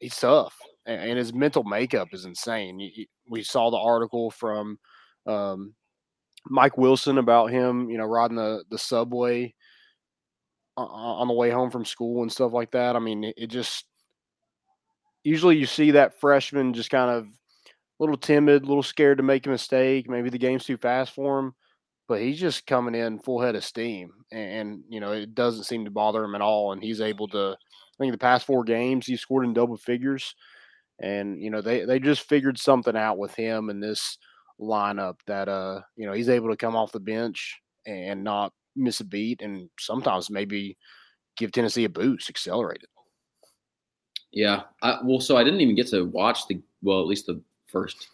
he's 0.00 0.16
tough, 0.16 0.56
and, 0.86 1.10
and, 1.10 1.18
his 1.18 1.32
mental 1.32 1.64
makeup 1.64 2.08
is 2.12 2.26
insane. 2.26 3.06
We 3.28 3.42
saw 3.42 3.70
the 3.70 3.78
article 3.78 4.30
from 4.30 4.78
um, 5.26 5.74
Mike 6.48 6.78
Wilson 6.78 7.18
about 7.18 7.50
him, 7.50 7.90
you 7.90 7.98
know, 7.98 8.04
riding 8.04 8.36
the 8.36 8.64
the 8.70 8.78
subway 8.78 9.54
on 10.76 11.26
the 11.28 11.34
way 11.34 11.50
home 11.50 11.70
from 11.70 11.86
school 11.86 12.22
and 12.22 12.30
stuff 12.30 12.52
like 12.52 12.70
that. 12.72 12.96
I 12.96 12.98
mean, 12.98 13.32
it, 13.36 13.46
just 13.46 13.86
usually 15.24 15.56
you 15.56 15.66
see 15.66 15.92
that 15.92 16.20
freshman 16.20 16.74
just 16.74 16.90
kind 16.90 17.10
of 17.10 17.24
a 17.24 17.28
little 17.98 18.18
timid, 18.18 18.62
a 18.62 18.66
little 18.66 18.82
scared 18.82 19.16
to 19.18 19.24
make 19.24 19.46
a 19.46 19.50
mistake. 19.50 20.08
Maybe 20.08 20.28
the 20.28 20.38
game's 20.38 20.64
too 20.64 20.76
fast 20.76 21.14
for 21.14 21.38
him 21.38 21.54
but 22.08 22.20
he's 22.20 22.38
just 22.38 22.66
coming 22.66 22.94
in 22.94 23.18
full 23.18 23.40
head 23.40 23.54
of 23.56 23.64
steam, 23.64 24.12
and, 24.30 24.50
and, 24.50 24.84
you 24.88 25.00
know 25.00 25.12
it 25.12 25.34
doesn't 25.34 25.64
seem 25.64 25.84
to 25.84 25.90
bother 25.90 26.24
him 26.24 26.34
at 26.34 26.40
all. 26.40 26.72
And 26.72 26.82
he's 26.82 27.00
able 27.00 27.28
to. 27.28 27.56
I 27.56 27.96
think 27.98 28.12
the 28.12 28.18
past 28.18 28.46
four 28.46 28.62
games 28.62 29.06
he 29.06 29.16
scored 29.16 29.44
in 29.44 29.54
double 29.54 29.76
figures, 29.76 30.34
and 31.00 31.40
you 31.42 31.50
know 31.50 31.60
they 31.60 31.84
they 31.84 31.98
just 31.98 32.28
figured 32.28 32.58
something 32.58 32.96
out 32.96 33.18
with 33.18 33.34
him 33.34 33.70
and 33.70 33.82
this 33.82 34.18
lineup 34.60 35.16
that 35.26 35.48
uh 35.48 35.80
you 35.96 36.06
know 36.06 36.12
he's 36.12 36.30
able 36.30 36.48
to 36.48 36.56
come 36.56 36.74
off 36.74 36.92
the 36.92 37.00
bench 37.00 37.60
and 37.86 38.24
not 38.24 38.52
miss 38.74 39.00
a 39.00 39.04
beat, 39.04 39.42
and 39.42 39.68
sometimes 39.78 40.30
maybe 40.30 40.76
give 41.36 41.52
Tennessee 41.52 41.84
a 41.84 41.88
boost, 41.88 42.28
accelerate 42.28 42.82
it. 42.82 42.88
Yeah, 44.32 44.62
I, 44.82 44.98
well, 45.02 45.20
so 45.20 45.36
I 45.36 45.44
didn't 45.44 45.60
even 45.60 45.76
get 45.76 45.88
to 45.88 46.04
watch 46.04 46.46
the 46.46 46.60
well, 46.82 47.00
at 47.00 47.06
least 47.06 47.26
the 47.26 47.40
first 47.66 48.08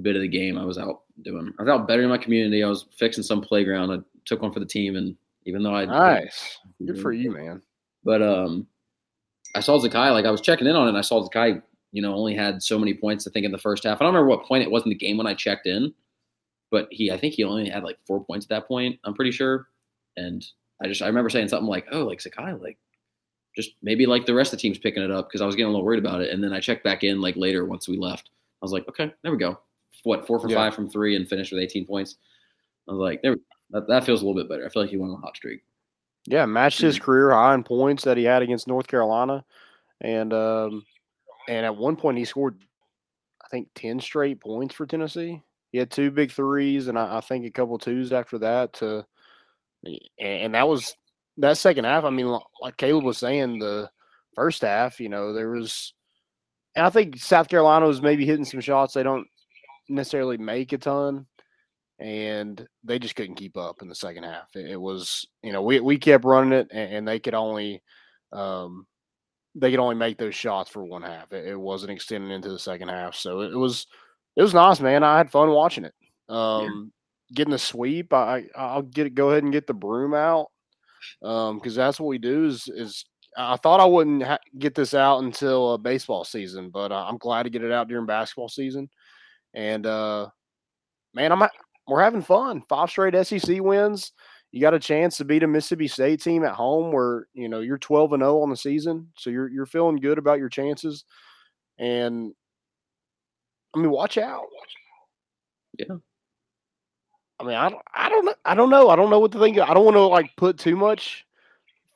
bit 0.00 0.16
of 0.16 0.22
the 0.22 0.28
game. 0.28 0.58
I 0.58 0.64
was 0.64 0.78
out 0.78 1.02
doing. 1.22 1.52
I 1.58 1.62
was 1.62 1.70
out 1.70 1.88
bettering 1.88 2.08
my 2.08 2.18
community. 2.18 2.62
I 2.62 2.68
was 2.68 2.86
fixing 2.98 3.24
some 3.24 3.40
playground. 3.40 3.90
I 3.90 3.98
took 4.26 4.42
one 4.42 4.52
for 4.52 4.60
the 4.60 4.66
team, 4.66 4.96
and 4.96 5.16
even 5.44 5.62
though 5.62 5.74
I 5.74 5.84
nice, 5.84 6.58
good 6.84 7.00
for 7.00 7.12
you, 7.12 7.30
man. 7.30 7.62
But 8.04 8.22
um, 8.22 8.66
I 9.54 9.60
saw 9.60 9.78
Zakai 9.78 10.12
like 10.12 10.24
I 10.24 10.30
was 10.30 10.40
checking 10.40 10.66
in 10.66 10.76
on 10.76 10.86
it. 10.86 10.90
and 10.90 10.98
I 10.98 11.02
saw 11.02 11.26
Zakai, 11.28 11.62
you 11.92 12.02
know, 12.02 12.14
only 12.14 12.34
had 12.34 12.62
so 12.62 12.78
many 12.78 12.94
points. 12.94 13.26
I 13.26 13.30
think 13.30 13.44
in 13.46 13.52
the 13.52 13.58
first 13.58 13.84
half. 13.84 14.00
I 14.00 14.04
don't 14.04 14.14
remember 14.14 14.28
what 14.30 14.44
point 14.46 14.62
it 14.62 14.70
was 14.70 14.82
in 14.84 14.88
the 14.88 14.94
game 14.94 15.16
when 15.18 15.26
I 15.26 15.34
checked 15.34 15.66
in, 15.66 15.92
but 16.70 16.88
he 16.90 17.10
I 17.10 17.16
think 17.16 17.34
he 17.34 17.44
only 17.44 17.68
had 17.68 17.84
like 17.84 17.98
four 18.06 18.24
points 18.24 18.46
at 18.46 18.50
that 18.50 18.66
point. 18.68 18.98
I'm 19.04 19.14
pretty 19.14 19.30
sure, 19.32 19.68
and 20.16 20.44
I 20.82 20.88
just 20.88 21.02
I 21.02 21.06
remember 21.06 21.30
saying 21.30 21.48
something 21.48 21.68
like, 21.68 21.86
"Oh, 21.92 22.04
like 22.04 22.18
Zakai, 22.20 22.60
like 22.60 22.78
just 23.54 23.72
maybe 23.82 24.06
like 24.06 24.24
the 24.26 24.34
rest 24.34 24.52
of 24.52 24.58
the 24.58 24.62
team's 24.62 24.78
picking 24.78 25.02
it 25.02 25.10
up," 25.10 25.28
because 25.28 25.40
I 25.42 25.46
was 25.46 25.54
getting 25.54 25.68
a 25.68 25.70
little 25.70 25.84
worried 25.84 25.98
about 26.04 26.22
it. 26.22 26.30
And 26.30 26.42
then 26.42 26.52
I 26.52 26.60
checked 26.60 26.82
back 26.84 27.04
in 27.04 27.20
like 27.20 27.36
later 27.36 27.64
once 27.66 27.88
we 27.88 27.96
left. 27.98 28.30
I 28.62 28.64
was 28.64 28.72
like, 28.72 28.88
"Okay, 28.88 29.12
there 29.22 29.32
we 29.32 29.38
go. 29.38 29.58
What 30.04 30.26
four 30.26 30.40
for 30.40 30.48
Yeah. 30.48 30.56
five 30.56 30.74
from 30.74 30.88
three 30.88 31.14
and 31.16 31.28
finished 31.28 31.52
with 31.52 31.60
18 31.62 31.86
points." 31.86 32.16
I 32.88 32.92
was 32.92 32.98
like, 33.00 33.20
"There, 33.22 33.36
that, 33.70 33.86
that 33.88 34.04
feels 34.04 34.22
a 34.22 34.26
little 34.26 34.40
bit 34.40 34.48
better. 34.48 34.64
I 34.64 34.68
feel 34.70 34.82
like 34.82 34.90
he 34.90 34.96
went 34.96 35.12
on 35.12 35.18
a 35.18 35.20
hot 35.20 35.36
streak." 35.36 35.62
Yeah, 36.26 36.46
matched 36.46 36.80
his 36.80 36.98
career 36.98 37.30
high 37.32 37.52
in 37.54 37.64
points 37.64 38.04
that 38.04 38.16
he 38.16 38.24
had 38.24 38.42
against 38.42 38.66
North 38.68 38.86
Carolina, 38.86 39.44
and 40.00 40.32
um, 40.32 40.86
and 41.48 41.66
at 41.66 41.76
one 41.76 41.96
point 41.96 42.18
he 42.18 42.24
scored, 42.24 42.62
I 43.44 43.48
think, 43.48 43.68
ten 43.74 44.00
straight 44.00 44.40
points 44.40 44.74
for 44.74 44.86
Tennessee. 44.86 45.42
He 45.70 45.78
had 45.78 45.90
two 45.90 46.10
big 46.10 46.30
threes, 46.30 46.88
and 46.88 46.98
I, 46.98 47.18
I 47.18 47.20
think 47.20 47.46
a 47.46 47.50
couple 47.50 47.78
twos 47.78 48.12
after 48.12 48.38
that. 48.38 48.74
To 48.74 49.06
and, 50.18 50.54
that 50.54 50.68
was 50.68 50.94
that 51.38 51.58
second 51.58 51.84
half. 51.84 52.04
I 52.04 52.10
mean, 52.10 52.38
like 52.60 52.76
Caleb 52.76 53.04
was 53.04 53.18
saying, 53.18 53.58
the 53.58 53.90
first 54.34 54.62
half, 54.62 55.00
you 55.00 55.08
know, 55.08 55.32
there 55.32 55.50
was, 55.50 55.94
and 56.76 56.86
I 56.86 56.90
think 56.90 57.18
South 57.18 57.48
Carolina 57.48 57.86
was 57.86 58.02
maybe 58.02 58.26
hitting 58.26 58.44
some 58.44 58.60
shots 58.60 58.94
they 58.94 59.02
don't 59.02 59.26
necessarily 59.88 60.38
make 60.38 60.72
a 60.72 60.78
ton 60.78 61.26
and 62.02 62.66
they 62.82 62.98
just 62.98 63.14
couldn't 63.14 63.36
keep 63.36 63.56
up 63.56 63.80
in 63.80 63.88
the 63.88 63.94
second 63.94 64.24
half. 64.24 64.48
It, 64.54 64.72
it 64.72 64.80
was, 64.80 65.26
you 65.42 65.52
know, 65.52 65.62
we 65.62 65.80
we 65.80 65.98
kept 65.98 66.24
running 66.24 66.52
it, 66.52 66.68
and, 66.72 66.92
and 66.94 67.08
they 67.08 67.20
could 67.20 67.34
only, 67.34 67.82
um, 68.32 68.86
they 69.54 69.70
could 69.70 69.80
only 69.80 69.94
make 69.94 70.18
those 70.18 70.34
shots 70.34 70.70
for 70.70 70.84
one 70.84 71.02
half. 71.02 71.32
It, 71.32 71.46
it 71.46 71.60
wasn't 71.60 71.92
extending 71.92 72.30
into 72.30 72.48
the 72.48 72.58
second 72.58 72.88
half, 72.88 73.14
so 73.14 73.40
it, 73.40 73.52
it 73.52 73.56
was, 73.56 73.86
it 74.36 74.42
was 74.42 74.54
nice, 74.54 74.80
man. 74.80 75.04
I 75.04 75.18
had 75.18 75.30
fun 75.30 75.50
watching 75.50 75.84
it. 75.84 75.94
Um, 76.28 76.92
getting 77.34 77.52
the 77.52 77.58
sweep, 77.58 78.12
I 78.12 78.44
I'll 78.56 78.82
get 78.82 79.06
it. 79.06 79.14
Go 79.14 79.30
ahead 79.30 79.42
and 79.42 79.52
get 79.52 79.66
the 79.66 79.74
broom 79.74 80.14
out, 80.14 80.46
um, 81.22 81.58
because 81.58 81.74
that's 81.74 82.00
what 82.00 82.08
we 82.08 82.18
do. 82.18 82.46
Is 82.46 82.68
is 82.68 83.04
I 83.36 83.56
thought 83.56 83.80
I 83.80 83.84
wouldn't 83.84 84.22
ha- 84.22 84.38
get 84.58 84.74
this 84.74 84.94
out 84.94 85.22
until 85.22 85.70
uh, 85.70 85.76
baseball 85.76 86.24
season, 86.24 86.70
but 86.70 86.92
uh, 86.92 87.06
I'm 87.06 87.18
glad 87.18 87.44
to 87.44 87.50
get 87.50 87.64
it 87.64 87.72
out 87.72 87.88
during 87.88 88.06
basketball 88.06 88.48
season. 88.48 88.88
And 89.54 89.86
uh, 89.86 90.28
man, 91.14 91.32
I'm 91.32 91.48
we're 91.86 92.02
having 92.02 92.22
fun. 92.22 92.62
Five 92.68 92.90
straight 92.90 93.14
SEC 93.26 93.60
wins. 93.60 94.12
You 94.52 94.60
got 94.60 94.74
a 94.74 94.78
chance 94.78 95.16
to 95.16 95.24
beat 95.24 95.42
a 95.42 95.46
Mississippi 95.46 95.88
State 95.88 96.22
team 96.22 96.44
at 96.44 96.54
home, 96.54 96.92
where 96.92 97.26
you 97.32 97.48
know 97.48 97.60
you're 97.60 97.78
12 97.78 98.12
and 98.12 98.22
0 98.22 98.42
on 98.42 98.50
the 98.50 98.56
season, 98.56 99.10
so 99.16 99.30
you're 99.30 99.48
you're 99.48 99.66
feeling 99.66 99.96
good 99.96 100.18
about 100.18 100.38
your 100.38 100.50
chances. 100.50 101.04
And 101.78 102.32
I 103.74 103.78
mean, 103.78 103.90
watch 103.90 104.18
out. 104.18 104.44
Yeah. 105.78 105.96
I 107.40 107.44
mean, 107.44 107.56
I 107.56 107.68
don't, 107.70 107.82
I 107.94 108.08
don't 108.08 108.24
know. 108.24 108.34
I 108.44 108.54
don't 108.54 108.70
know. 108.70 108.90
I 108.90 108.96
don't 108.96 109.10
know 109.10 109.18
what 109.18 109.32
to 109.32 109.38
think. 109.38 109.58
I 109.58 109.74
don't 109.74 109.84
want 109.84 109.96
to 109.96 110.02
like 110.02 110.30
put 110.36 110.58
too 110.58 110.76
much 110.76 111.26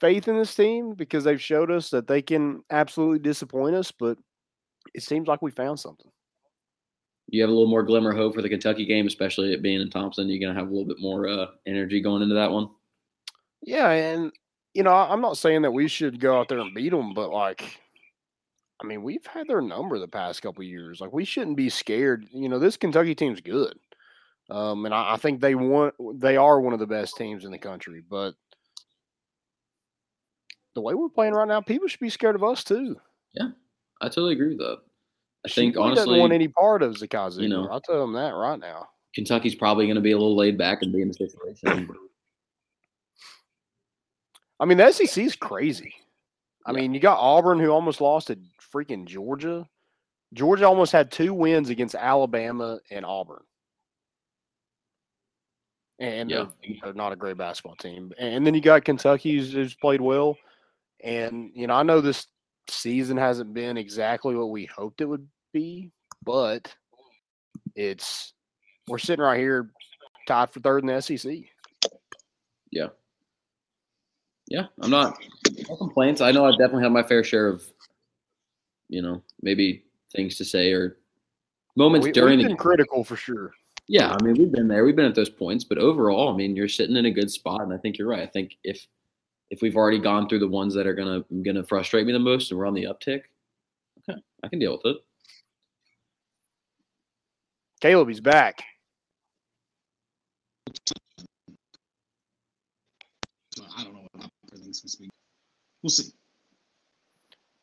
faith 0.00 0.28
in 0.28 0.36
this 0.36 0.54
team 0.54 0.94
because 0.94 1.24
they've 1.24 1.40
showed 1.40 1.70
us 1.70 1.90
that 1.90 2.06
they 2.06 2.22
can 2.22 2.62
absolutely 2.70 3.18
disappoint 3.18 3.76
us, 3.76 3.92
but 3.92 4.18
it 4.94 5.02
seems 5.02 5.28
like 5.28 5.42
we 5.42 5.50
found 5.50 5.78
something. 5.78 6.10
You 7.28 7.42
have 7.42 7.50
a 7.50 7.52
little 7.52 7.68
more 7.68 7.82
glimmer 7.82 8.14
hope 8.14 8.34
for 8.34 8.42
the 8.42 8.48
Kentucky 8.48 8.86
game, 8.86 9.06
especially 9.06 9.52
it 9.52 9.62
being 9.62 9.80
in 9.80 9.90
Thompson. 9.90 10.28
You're 10.28 10.46
gonna 10.46 10.58
have 10.58 10.68
a 10.68 10.70
little 10.70 10.86
bit 10.86 11.00
more 11.00 11.28
uh, 11.28 11.46
energy 11.66 12.00
going 12.00 12.22
into 12.22 12.36
that 12.36 12.50
one. 12.50 12.68
Yeah, 13.62 13.90
and 13.90 14.32
you 14.74 14.82
know, 14.82 14.92
I'm 14.92 15.20
not 15.20 15.38
saying 15.38 15.62
that 15.62 15.72
we 15.72 15.88
should 15.88 16.20
go 16.20 16.38
out 16.38 16.48
there 16.48 16.58
and 16.58 16.74
beat 16.74 16.90
them, 16.90 17.14
but 17.14 17.30
like, 17.30 17.80
I 18.80 18.86
mean, 18.86 19.02
we've 19.02 19.26
had 19.26 19.48
their 19.48 19.62
number 19.62 19.98
the 19.98 20.06
past 20.06 20.42
couple 20.42 20.62
of 20.62 20.68
years. 20.68 21.00
Like, 21.00 21.12
we 21.12 21.24
shouldn't 21.24 21.56
be 21.56 21.70
scared. 21.70 22.26
You 22.30 22.48
know, 22.48 22.58
this 22.58 22.76
Kentucky 22.76 23.14
team's 23.14 23.40
good, 23.40 23.76
um, 24.50 24.84
and 24.84 24.94
I, 24.94 25.14
I 25.14 25.16
think 25.16 25.40
they 25.40 25.54
want 25.54 25.94
they 26.20 26.36
are 26.36 26.60
one 26.60 26.74
of 26.74 26.78
the 26.78 26.86
best 26.86 27.16
teams 27.16 27.44
in 27.44 27.50
the 27.50 27.58
country. 27.58 28.02
But 28.08 28.34
the 30.76 30.82
way 30.82 30.94
we're 30.94 31.08
playing 31.08 31.32
right 31.32 31.48
now, 31.48 31.60
people 31.60 31.88
should 31.88 31.98
be 31.98 32.10
scared 32.10 32.36
of 32.36 32.44
us 32.44 32.62
too. 32.62 32.96
Yeah, 33.34 33.48
I 34.00 34.06
totally 34.08 34.34
agree 34.34 34.50
with 34.50 34.58
that. 34.58 34.78
I 35.44 35.48
She 35.48 35.54
think 35.60 35.74
doesn't 35.74 35.84
honestly, 35.84 36.18
want 36.18 36.32
any 36.32 36.48
part 36.48 36.82
of 36.82 36.94
Zeigler. 36.94 37.42
you 37.42 37.48
know, 37.48 37.68
I'll 37.68 37.80
tell 37.80 38.00
them 38.00 38.12
that 38.14 38.30
right 38.34 38.58
now. 38.58 38.88
Kentucky's 39.14 39.54
probably 39.54 39.86
going 39.86 39.94
to 39.96 40.00
be 40.02 40.12
a 40.12 40.16
little 40.16 40.36
laid 40.36 40.58
back 40.58 40.82
and 40.82 40.92
be 40.92 41.02
in 41.02 41.08
the 41.08 41.14
situation. 41.14 41.88
I 44.60 44.64
mean, 44.64 44.78
the 44.78 44.90
SEC 44.90 45.22
is 45.24 45.36
crazy. 45.36 45.94
I 46.64 46.72
Yeah. 46.72 46.76
mean, 46.80 46.94
you 46.94 47.00
got 47.00 47.18
Auburn 47.18 47.58
who 47.60 47.70
almost 47.70 48.00
lost 48.00 48.28
to 48.28 48.38
freaking 48.74 49.04
Georgia. 49.06 49.68
Georgia 50.34 50.66
almost 50.66 50.92
had 50.92 51.12
two 51.12 51.32
wins 51.32 51.68
against 51.68 51.94
Alabama 51.94 52.80
and 52.90 53.04
Auburn. 53.04 53.42
And 55.98 56.28
Yeah. 56.30 56.46
they're, 56.62 56.76
they're 56.82 56.94
not 56.94 57.12
a 57.12 57.16
great 57.16 57.36
basketball 57.38 57.76
team. 57.76 58.12
And 58.18 58.46
then 58.46 58.54
you 58.54 58.60
got 58.60 58.84
Kentucky 58.84 59.36
who's, 59.36 59.52
who's 59.52 59.74
played 59.74 60.00
well. 60.00 60.36
And, 61.02 61.50
you 61.54 61.66
know, 61.66 61.74
I 61.74 61.82
know 61.82 62.00
this 62.00 62.26
season 62.68 63.16
hasn't 63.16 63.54
been 63.54 63.76
exactly 63.76 64.34
what 64.34 64.50
we 64.50 64.66
hoped 64.66 65.00
it 65.00 65.06
would 65.06 65.26
be, 65.52 65.90
but 66.24 66.74
it's, 67.74 68.32
we're 68.88 68.98
sitting 68.98 69.24
right 69.24 69.38
here 69.38 69.70
tied 70.26 70.50
for 70.50 70.60
third 70.60 70.82
in 70.82 70.86
the 70.86 71.00
SEC. 71.00 71.38
yeah, 72.70 72.88
yeah, 74.48 74.66
I'm 74.80 74.90
not 74.90 75.16
no 75.68 75.76
complaints. 75.76 76.20
I 76.20 76.30
know 76.30 76.46
I 76.46 76.50
definitely 76.52 76.84
had 76.84 76.92
my 76.92 77.02
fair 77.02 77.24
share 77.24 77.48
of, 77.48 77.64
you 78.88 79.02
know, 79.02 79.22
maybe 79.42 79.84
things 80.14 80.36
to 80.36 80.44
say 80.44 80.72
or 80.72 80.98
moments 81.76 82.06
We, 82.06 82.12
during 82.12 82.38
we've 82.38 82.44
the 82.44 82.50
been 82.50 82.56
critical 82.56 83.02
for 83.04 83.16
sure. 83.16 83.52
Yeah, 83.88 84.16
I 84.18 84.22
mean, 84.22 84.34
we've 84.34 84.50
been 84.50 84.68
there. 84.68 84.84
We've 84.84 84.96
been 84.96 85.04
at 85.04 85.14
those 85.14 85.30
points, 85.30 85.64
but 85.64 85.78
overall, 85.78 86.32
I 86.32 86.36
mean, 86.36 86.56
you're 86.56 86.68
sitting 86.68 86.96
in 86.96 87.06
a 87.06 87.10
good 87.10 87.30
spot, 87.30 87.62
and 87.62 87.72
I 87.72 87.76
think 87.76 87.98
you're 87.98 88.08
right. 88.08 88.22
I 88.22 88.26
think 88.26 88.56
if 88.64 88.84
if 89.50 89.62
we've 89.62 89.76
already 89.76 89.98
gone 89.98 90.28
through 90.28 90.40
the 90.40 90.48
ones 90.48 90.74
that 90.74 90.86
are 90.86 90.94
gonna 90.94 91.24
gonna 91.42 91.64
frustrate 91.64 92.06
me 92.06 92.12
the 92.12 92.18
most, 92.18 92.50
and 92.50 92.58
we're 92.58 92.66
on 92.66 92.74
the 92.74 92.84
uptick, 92.84 93.22
okay, 94.08 94.20
I 94.42 94.48
can 94.48 94.58
deal 94.58 94.72
with 94.72 94.96
it. 94.96 94.96
Caleb, 97.80 98.08
he's 98.08 98.20
back. 98.20 98.62
I 103.76 103.84
don't 103.84 103.94
know 103.94 104.00
what 104.00 104.10
happened 104.14 104.30
for 104.50 104.56
things 104.56 104.82
this 104.82 104.96
week. 105.00 105.10
We'll 105.82 105.90
see. 105.90 106.12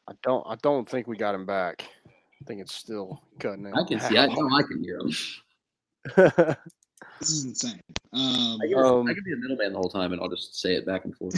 I 0.07 0.13
don't. 0.21 0.45
I 0.47 0.55
don't 0.61 0.87
think 0.87 1.07
we 1.07 1.17
got 1.17 1.35
him 1.35 1.45
back. 1.45 1.85
I 2.07 2.45
think 2.45 2.61
it's 2.61 2.75
still 2.75 3.21
cutting 3.39 3.67
out. 3.67 3.77
I 3.77 3.87
can 3.87 3.99
see. 3.99 4.17
I 4.17 4.27
know 4.27 4.49
I 4.53 4.63
can 4.63 4.83
hear 4.83 4.99
them. 4.99 6.55
This 7.19 7.29
is 7.29 7.45
insane. 7.45 7.79
Um, 8.13 8.59
I 8.61 8.67
can, 8.67 8.77
Um, 8.77 9.07
I 9.07 9.13
can 9.13 9.23
be 9.23 9.33
a 9.33 9.37
middleman 9.37 9.73
the 9.73 9.79
whole 9.79 9.89
time, 9.89 10.11
and 10.11 10.21
I'll 10.21 10.29
just 10.29 10.59
say 10.59 10.75
it 10.75 10.85
back 10.85 11.05
and 11.05 11.15
forth. 11.15 11.33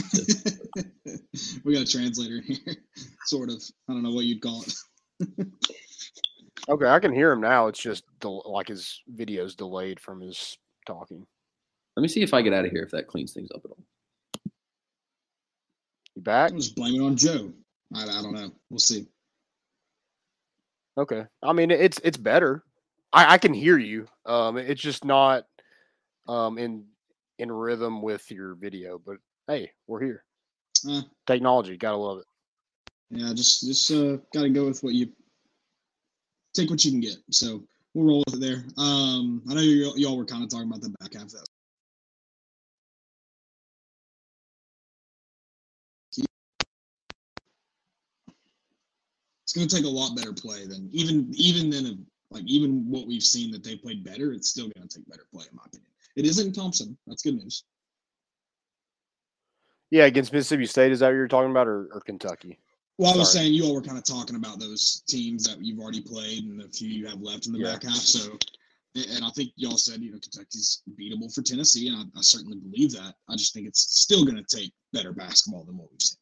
we 1.64 1.74
got 1.74 1.82
a 1.82 1.86
translator 1.86 2.40
here, 2.40 2.76
sort 3.26 3.50
of. 3.50 3.62
I 3.88 3.92
don't 3.92 4.02
know 4.02 4.12
what 4.12 4.24
you'd 4.24 4.42
call 4.42 4.62
it. 4.62 5.46
okay, 6.68 6.86
I 6.86 6.98
can 6.98 7.12
hear 7.12 7.32
him 7.32 7.40
now. 7.40 7.68
It's 7.68 7.80
just 7.80 8.04
del- 8.20 8.42
like 8.46 8.68
his 8.68 9.00
video's 9.08 9.54
delayed 9.54 10.00
from 10.00 10.20
his 10.20 10.58
talking. 10.86 11.26
Let 11.96 12.02
me 12.02 12.08
see 12.08 12.22
if 12.22 12.34
I 12.34 12.42
get 12.42 12.52
out 12.52 12.64
of 12.64 12.70
here 12.70 12.82
if 12.82 12.90
that 12.90 13.06
cleans 13.06 13.32
things 13.32 13.48
up 13.54 13.62
at 13.64 13.70
all. 13.70 13.84
You 16.14 16.22
back? 16.22 16.50
I'm 16.50 16.58
just 16.58 16.74
blaming 16.76 17.02
it 17.02 17.06
on 17.06 17.16
Joe. 17.16 17.52
I, 17.94 18.02
I 18.02 18.22
don't 18.22 18.34
know. 18.34 18.50
We'll 18.70 18.78
see. 18.78 19.06
Okay. 20.98 21.24
I 21.42 21.52
mean, 21.52 21.70
it's 21.70 22.00
it's 22.02 22.16
better. 22.16 22.64
I, 23.12 23.34
I 23.34 23.38
can 23.38 23.54
hear 23.54 23.78
you. 23.78 24.06
Um, 24.24 24.56
it's 24.56 24.80
just 24.80 25.04
not 25.04 25.44
um 26.28 26.58
in 26.58 26.84
in 27.38 27.50
rhythm 27.52 28.02
with 28.02 28.30
your 28.30 28.54
video. 28.54 28.98
But 28.98 29.18
hey, 29.46 29.70
we're 29.86 30.02
here. 30.02 30.24
Uh, 30.88 31.02
Technology, 31.26 31.76
gotta 31.76 31.96
love 31.96 32.18
it. 32.18 32.24
yeah, 33.10 33.32
just 33.34 33.64
just 33.66 33.90
uh, 33.90 34.16
got 34.32 34.42
to 34.42 34.50
go 34.50 34.66
with 34.66 34.82
what 34.82 34.94
you 34.94 35.08
take 36.54 36.70
what 36.70 36.84
you 36.84 36.90
can 36.90 37.00
get. 37.00 37.16
So 37.30 37.62
we'll 37.94 38.06
roll 38.06 38.24
with 38.26 38.36
it 38.36 38.40
there. 38.40 38.64
Um, 38.76 39.42
I 39.48 39.54
know 39.54 39.60
you 39.60 39.92
y'all 39.96 40.16
were 40.16 40.24
kind 40.24 40.42
of 40.42 40.50
talking 40.50 40.68
about 40.68 40.80
the 40.82 40.94
back 41.00 41.14
half 41.14 41.28
though. 41.30 41.40
It's 49.44 49.52
to 49.52 49.66
take 49.66 49.84
a 49.84 49.88
lot 49.88 50.16
better 50.16 50.32
play 50.32 50.66
than 50.66 50.88
even 50.92 51.30
even 51.32 51.70
than 51.70 51.86
a, 51.86 51.94
like 52.34 52.44
even 52.46 52.90
what 52.90 53.06
we've 53.06 53.22
seen 53.22 53.52
that 53.52 53.62
they 53.62 53.76
played 53.76 54.04
better. 54.04 54.32
It's 54.32 54.48
still 54.48 54.66
to 54.66 54.88
take 54.88 55.08
better 55.08 55.26
play 55.32 55.44
in 55.50 55.56
my 55.56 55.62
opinion. 55.66 55.90
It 56.16 56.24
isn't 56.24 56.54
Thompson. 56.54 56.96
That's 57.06 57.22
good 57.22 57.36
news. 57.36 57.64
Yeah, 59.90 60.04
against 60.06 60.32
Mississippi 60.32 60.66
State, 60.66 60.92
is 60.92 61.00
that 61.00 61.06
what 61.08 61.14
you're 61.14 61.28
talking 61.28 61.50
about, 61.50 61.68
or, 61.68 61.88
or 61.92 62.00
Kentucky? 62.00 62.58
Well, 62.98 63.14
I 63.14 63.16
was 63.18 63.32
Sorry. 63.32 63.44
saying 63.44 63.54
you 63.54 63.64
all 63.64 63.74
were 63.74 63.82
kind 63.82 63.98
of 63.98 64.04
talking 64.04 64.36
about 64.36 64.58
those 64.58 65.02
teams 65.06 65.44
that 65.46 65.62
you've 65.62 65.78
already 65.78 66.00
played 66.00 66.44
and 66.44 66.58
the 66.60 66.68
few 66.68 66.88
you 66.88 67.06
have 67.06 67.20
left 67.20 67.46
in 67.46 67.52
the 67.52 67.58
Yeah. 67.60 67.74
back 67.74 67.84
half. 67.84 67.96
So, 67.96 68.38
and 68.94 69.24
I 69.24 69.28
think 69.36 69.52
y'all 69.56 69.76
said 69.76 70.00
you 70.00 70.10
know 70.12 70.18
Kentucky's 70.18 70.82
beatable 70.98 71.32
for 71.32 71.42
Tennessee, 71.42 71.88
and 71.88 71.96
I, 71.98 72.18
I 72.18 72.22
certainly 72.22 72.56
believe 72.58 72.92
that. 72.92 73.14
I 73.28 73.36
just 73.36 73.52
think 73.52 73.68
it's 73.68 73.80
still 74.00 74.24
going 74.24 74.42
to 74.42 74.56
take 74.56 74.72
better 74.94 75.12
basketball 75.12 75.64
than 75.64 75.76
what 75.76 75.90
we've 75.92 76.00
seen. 76.00 76.18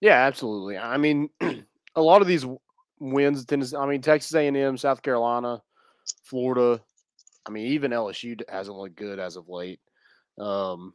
Yeah, 0.00 0.14
absolutely. 0.26 0.78
I 0.78 0.96
mean, 0.96 1.28
a 1.94 2.00
lot 2.00 2.22
of 2.22 2.26
these 2.28 2.46
wins, 2.98 3.44
Tennessee. 3.44 3.76
I 3.76 3.86
mean, 3.86 4.00
Texas 4.00 4.34
A&M, 4.34 4.78
South 4.78 5.02
Carolina, 5.02 5.62
Florida. 6.24 6.80
I 7.46 7.50
mean, 7.50 7.68
even 7.68 7.90
LSU 7.90 8.40
hasn't 8.48 8.76
looked 8.76 8.96
good 8.96 9.18
as 9.18 9.36
of 9.36 9.48
late. 9.48 9.80
Um, 10.38 10.94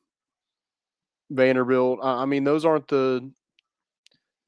Vanderbilt. 1.29 1.99
I 2.03 2.25
mean, 2.25 2.43
those 2.43 2.65
aren't 2.65 2.87
the 2.87 3.31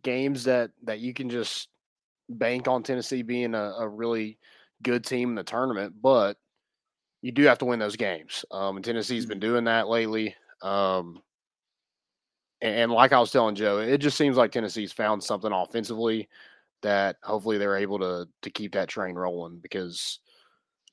games 0.04 0.44
that 0.46 0.72
that 0.84 1.00
you 1.00 1.14
can 1.14 1.30
just 1.30 1.70
bank 2.30 2.68
on 2.68 2.84
Tennessee 2.84 3.24
being 3.24 3.56
a, 3.56 3.74
a 3.80 3.88
really 3.88 4.38
good 4.84 5.04
team 5.04 5.30
in 5.30 5.36
the 5.36 5.44
tournament, 5.44 5.96
but 6.02 6.38
you 7.22 7.32
do 7.32 7.44
have 7.44 7.58
to 7.60 7.66
win 7.66 7.80
those 7.80 7.96
games. 7.96 8.46
Um, 8.52 8.76
and 8.76 8.86
Tennessee's 8.86 9.26
been 9.26 9.40
doing 9.40 9.64
that 9.66 9.88
lately. 9.88 10.36
Um, 10.62 11.22
and, 12.62 12.76
and 12.76 12.92
like 12.92 13.12
I 13.12 13.20
was 13.20 13.32
telling 13.32 13.56
Joe, 13.56 13.80
it 13.80 13.98
just 13.98 14.18
seems 14.18 14.38
like 14.38 14.52
Tennessee's 14.52 14.92
found 14.94 15.24
something 15.24 15.52
offensively 15.52 16.30
that 16.84 17.18
hopefully 17.24 17.58
they're 17.58 17.78
able 17.78 18.00
to 18.00 18.28
to 18.44 18.50
keep 18.50 18.74
that 18.74 18.88
train 18.88 19.16
rolling 19.16 19.58
because 19.58 20.20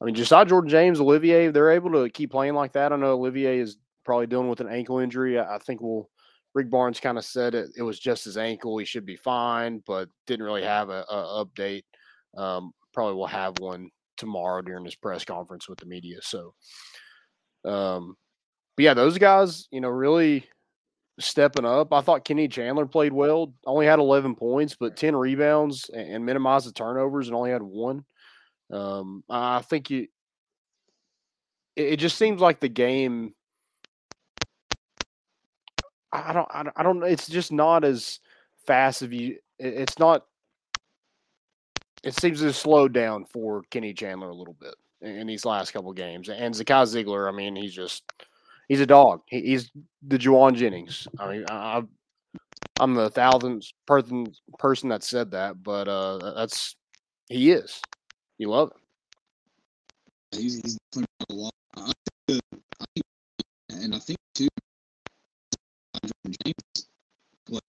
I 0.00 0.04
mean, 0.04 0.14
Josiah 0.14 0.44
Jordan 0.44 0.70
James, 0.70 1.00
Olivier, 1.00 1.48
they're 1.48 1.70
able 1.70 1.92
to 1.92 2.10
keep 2.10 2.30
playing 2.30 2.54
like 2.54 2.72
that. 2.72 2.92
I 2.92 2.96
know 2.96 3.14
Olivier 3.14 3.58
is 3.58 3.76
probably 4.04 4.26
dealing 4.26 4.48
with 4.48 4.60
an 4.60 4.68
ankle 4.68 4.98
injury. 4.98 5.38
I, 5.38 5.56
I 5.56 5.58
think 5.58 5.80
we'll 5.80 6.08
Rick 6.54 6.70
Barnes 6.70 7.00
kind 7.00 7.18
of 7.18 7.24
said 7.24 7.54
it, 7.54 7.70
it 7.76 7.82
was 7.82 7.98
just 7.98 8.24
his 8.24 8.36
ankle. 8.36 8.78
He 8.78 8.84
should 8.84 9.04
be 9.04 9.16
fine, 9.16 9.82
but 9.86 10.08
didn't 10.26 10.46
really 10.46 10.62
have 10.62 10.88
a, 10.88 11.04
a 11.10 11.44
update. 11.44 11.82
Um, 12.36 12.72
probably 12.92 13.14
will 13.14 13.26
have 13.26 13.58
one 13.58 13.90
tomorrow 14.16 14.62
during 14.62 14.84
his 14.84 14.94
press 14.94 15.24
conference 15.24 15.68
with 15.68 15.80
the 15.80 15.86
media. 15.86 16.18
So, 16.22 16.54
um, 17.64 18.14
but 18.76 18.84
yeah, 18.84 18.94
those 18.94 19.18
guys, 19.18 19.66
you 19.72 19.80
know, 19.80 19.88
really 19.88 20.46
stepping 21.18 21.64
up. 21.64 21.92
I 21.92 22.00
thought 22.00 22.24
Kenny 22.24 22.48
Chandler 22.48 22.86
played 22.86 23.12
well. 23.12 23.52
Only 23.66 23.86
had 23.86 23.98
11 23.98 24.36
points, 24.36 24.76
but 24.78 24.96
10 24.96 25.14
rebounds 25.16 25.90
and, 25.92 26.14
and 26.14 26.26
minimized 26.26 26.68
the 26.68 26.72
turnovers 26.72 27.26
and 27.26 27.36
only 27.36 27.50
had 27.50 27.62
one. 27.62 28.04
Um, 28.72 29.24
I 29.28 29.60
think 29.62 29.90
you. 29.90 30.08
It, 31.76 31.94
it 31.94 31.96
just 31.96 32.16
seems 32.18 32.40
like 32.40 32.60
the 32.60 32.68
game. 32.68 33.34
I 36.12 36.32
don't. 36.32 36.48
I 36.52 36.62
don't. 36.62 36.74
I 36.76 36.82
don't. 36.82 37.02
It's 37.04 37.26
just 37.28 37.52
not 37.52 37.84
as 37.84 38.20
fast 38.66 39.02
as 39.02 39.10
you. 39.10 39.36
it- 39.58 39.74
It's 39.74 39.98
not. 39.98 40.24
It 42.02 42.14
seems 42.20 42.40
to 42.40 42.52
slowed 42.52 42.92
down 42.92 43.24
for 43.24 43.62
Kenny 43.70 43.94
Chandler 43.94 44.28
a 44.28 44.34
little 44.34 44.56
bit 44.60 44.74
in, 45.00 45.16
in 45.20 45.26
these 45.26 45.46
last 45.46 45.72
couple 45.72 45.90
games. 45.94 46.28
And 46.28 46.54
Zakai 46.54 46.84
Zeigler, 46.84 47.26
I 47.32 47.34
mean, 47.34 47.56
he's 47.56 47.74
just 47.74 48.04
he's 48.68 48.80
a 48.80 48.86
dog. 48.86 49.22
He, 49.26 49.40
he's 49.40 49.70
the 50.06 50.18
Jauan 50.18 50.54
Jennings. 50.54 51.08
I 51.18 51.28
mean, 51.32 51.44
I- 51.50 51.82
I'm 52.80 52.94
the 52.94 53.08
thousandth 53.10 53.66
person 53.86 54.26
person 54.58 54.88
that 54.90 55.02
said 55.02 55.30
that, 55.32 55.62
but 55.62 55.88
uh, 55.88 56.34
that's 56.34 56.76
he 57.28 57.52
is. 57.52 57.80
You 58.38 58.50
love 58.50 58.72
him. 58.72 60.40
He's, 60.40 60.60
he's 60.60 60.78
a 60.96 61.32
lot. 61.32 61.52
I 61.76 61.92
think, 62.26 62.40
I 62.80 62.84
think, 62.94 63.04
and 63.70 63.94
I 63.94 63.98
think 63.98 64.18
too, 64.34 64.48
James, 66.44 66.88
like, 67.48 67.62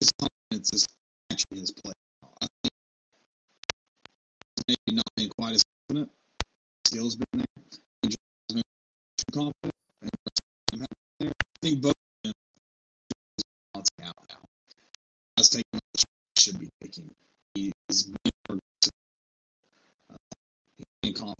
his 0.00 0.12
confidence 0.18 0.72
is 0.74 0.86
actually 1.30 1.60
his 1.60 1.70
play. 1.72 1.92
I 2.42 2.46
think 2.62 2.72
maybe 4.68 4.96
not 4.96 5.04
being 5.16 5.30
quite 5.30 5.54
as 5.54 5.62
confident, 5.88 6.10
skills 6.86 7.16
been 7.16 7.26
there. 7.32 8.10
too 8.48 8.62
confident. 9.32 9.72
I 10.74 11.30
think 11.62 11.82
both 11.82 11.94
of 12.24 12.32
them 12.32 12.32
out 14.04 14.16
now. 14.28 14.42
As 15.38 15.48
taking 15.48 15.64
what 15.72 16.04
should 16.38 16.58
be 16.60 16.68
taking. 16.82 17.10
He's 17.92 18.08
confident. 21.12 21.38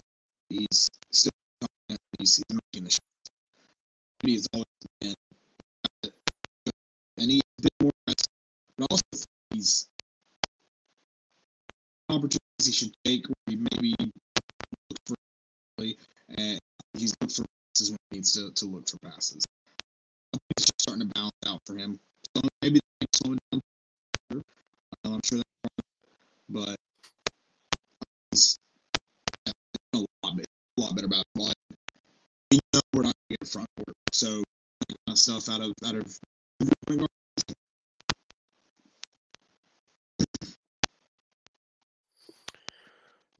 He's 0.50 0.88
still 1.11 1.33
confident. 1.61 2.00
He's, 2.18 2.37
he's 2.37 2.44
making 2.50 2.85
the 2.85 2.90
shot. 2.90 3.00
He's 4.22 4.46
always 4.53 4.66
been, 5.00 5.14
and 7.16 7.31
he's 7.31 7.42
been 7.59 7.70
more 7.81 7.90
aggressive. 8.07 8.29
But 8.76 8.87
also, 8.90 9.03
he's 9.50 9.88
opportunities 12.11 12.66
he 12.66 12.72
should 12.72 12.92
take 13.03 13.26
where 13.26 13.35
he 13.46 13.57
maybe 13.57 13.94
look 13.98 14.98
for, 15.07 15.14
and 16.37 16.61
he's 16.92 17.14
looked 17.22 17.37
for 17.37 17.46
passes 17.74 17.90
when 17.90 17.98
he 18.11 18.16
needs 18.18 18.33
to, 18.33 18.50
to 18.53 18.66
look 18.66 18.90
for 18.90 18.98
passes. 18.98 19.42
It's 20.55 20.66
just 20.66 20.83
starting 20.83 21.09
to 21.09 21.14
balance 21.14 21.33
out 21.46 21.61
for 21.64 21.76
him. 21.79 21.98
So 22.37 22.42
maybe 22.61 22.81
can 23.00 23.09
slow 23.14 23.33
it 23.33 23.38
down. 23.50 23.62
Um, 25.05 25.14
I'm 25.14 25.20
sure 25.24 25.38
that, 25.38 25.46
but 26.52 26.76
a 29.94 29.98
lot 30.22 30.36
better, 30.36 30.44
a 30.78 30.80
lot 30.80 30.94
better. 30.94 31.08
We 32.50 32.58
know 32.74 32.80
we're 32.92 33.02
not 33.02 33.14
going 33.14 33.14
to 33.30 33.36
get 33.40 33.48
front 33.48 33.68
court, 33.76 33.96
so 34.12 34.28
kind 34.28 34.98
of 35.08 35.18
stuff 35.18 35.48
out 35.48 35.60
of 35.62 35.72
out 35.86 35.94
of 35.96 36.18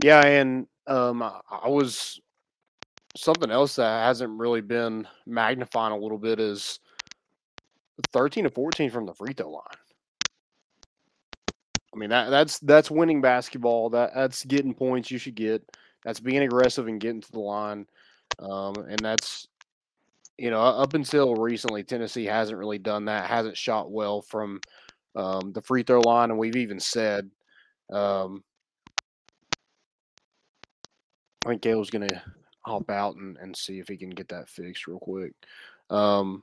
Yeah, 0.03 0.25
and 0.25 0.67
um, 0.87 1.23
I 1.23 1.41
I 1.51 1.69
was 1.69 2.21
something 3.17 3.51
else 3.51 3.77
that 3.77 4.05
hasn't 4.07 4.39
really 4.39 4.63
been 4.63 5.07
magnifying 5.27 5.93
a 5.93 5.97
little 5.97 6.19
bit 6.19 6.41
is 6.41 6.81
13 8.13 8.45
to 8.45 8.51
14 8.51 8.91
from 8.91 9.07
the 9.07 9.15
free 9.15 9.33
throw 9.35 9.51
line. 9.51 9.82
I 11.95 11.99
mean 11.99 12.11
that 12.11 12.31
that's 12.31 12.59
that's 12.61 12.91
winning 12.91 13.21
basketball. 13.21 13.91
That 13.91 14.13
that's 14.15 14.45
getting 14.45 14.75
points 14.75 15.11
you 15.11 15.19
should 15.19 15.35
get. 15.35 15.63
That's 16.05 16.21
being 16.21 16.43
aggressive 16.43 16.89
and 16.89 17.01
getting 17.01 17.21
to 17.21 17.33
the 17.33 17.41
line. 17.41 17.87
Um, 18.39 18.75
and 18.89 18.99
that's 18.99 19.47
you 20.39 20.51
know 20.51 20.61
up 20.61 20.95
until 20.95 21.35
recently, 21.35 21.85
Tennessee 21.85 22.25
hasn't 22.25 22.59
really 22.59 22.79
done 22.79 23.05
that. 23.07 23.29
Hasn't 23.29 23.57
shot 23.57 23.91
well 23.91 24.23
from 24.23 24.61
um, 25.15 25.53
the 25.53 25.63
free 25.63 25.83
throw 25.83 26.01
line, 26.01 26.31
and 26.31 26.39
we've 26.39 26.57
even 26.57 26.81
said. 26.81 27.31
Um, 27.93 28.43
I 31.45 31.49
think 31.49 31.63
Caleb's 31.63 31.91
going 31.91 32.07
to 32.07 32.23
hop 32.65 32.89
out 32.91 33.17
and, 33.17 33.37
and 33.39 33.57
see 33.57 33.79
if 33.79 33.89
he 33.89 33.97
can 33.97 34.11
get 34.11 34.29
that 34.29 34.49
fixed 34.49 34.87
real 34.87 35.01
quick. 35.01 35.33
Um, 35.91 36.43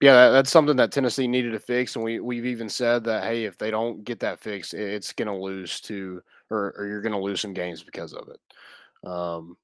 yeah, 0.00 0.14
that, 0.14 0.30
that's 0.30 0.50
something 0.50 0.76
that 0.76 0.92
Tennessee 0.92 1.26
needed 1.28 1.52
to 1.52 1.60
fix, 1.60 1.96
and 1.96 2.04
we 2.04 2.20
we've 2.20 2.46
even 2.46 2.68
said 2.68 3.04
that 3.04 3.24
hey, 3.24 3.44
if 3.44 3.58
they 3.58 3.70
don't 3.70 4.04
get 4.04 4.20
that 4.20 4.40
fixed, 4.40 4.74
it- 4.74 4.94
it's 4.94 5.12
going 5.12 5.28
to 5.28 5.34
lose 5.34 5.80
to, 5.82 6.22
or, 6.50 6.74
or 6.78 6.86
you're 6.86 7.02
going 7.02 7.12
to 7.12 7.18
lose 7.18 7.40
some 7.40 7.54
games 7.54 7.82
because 7.82 8.12
of 8.14 8.28
it. 8.28 9.08
Um, 9.08 9.56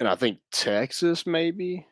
and 0.00 0.08
I 0.08 0.14
think 0.16 0.38
Texas 0.52 1.26
maybe. 1.26 1.86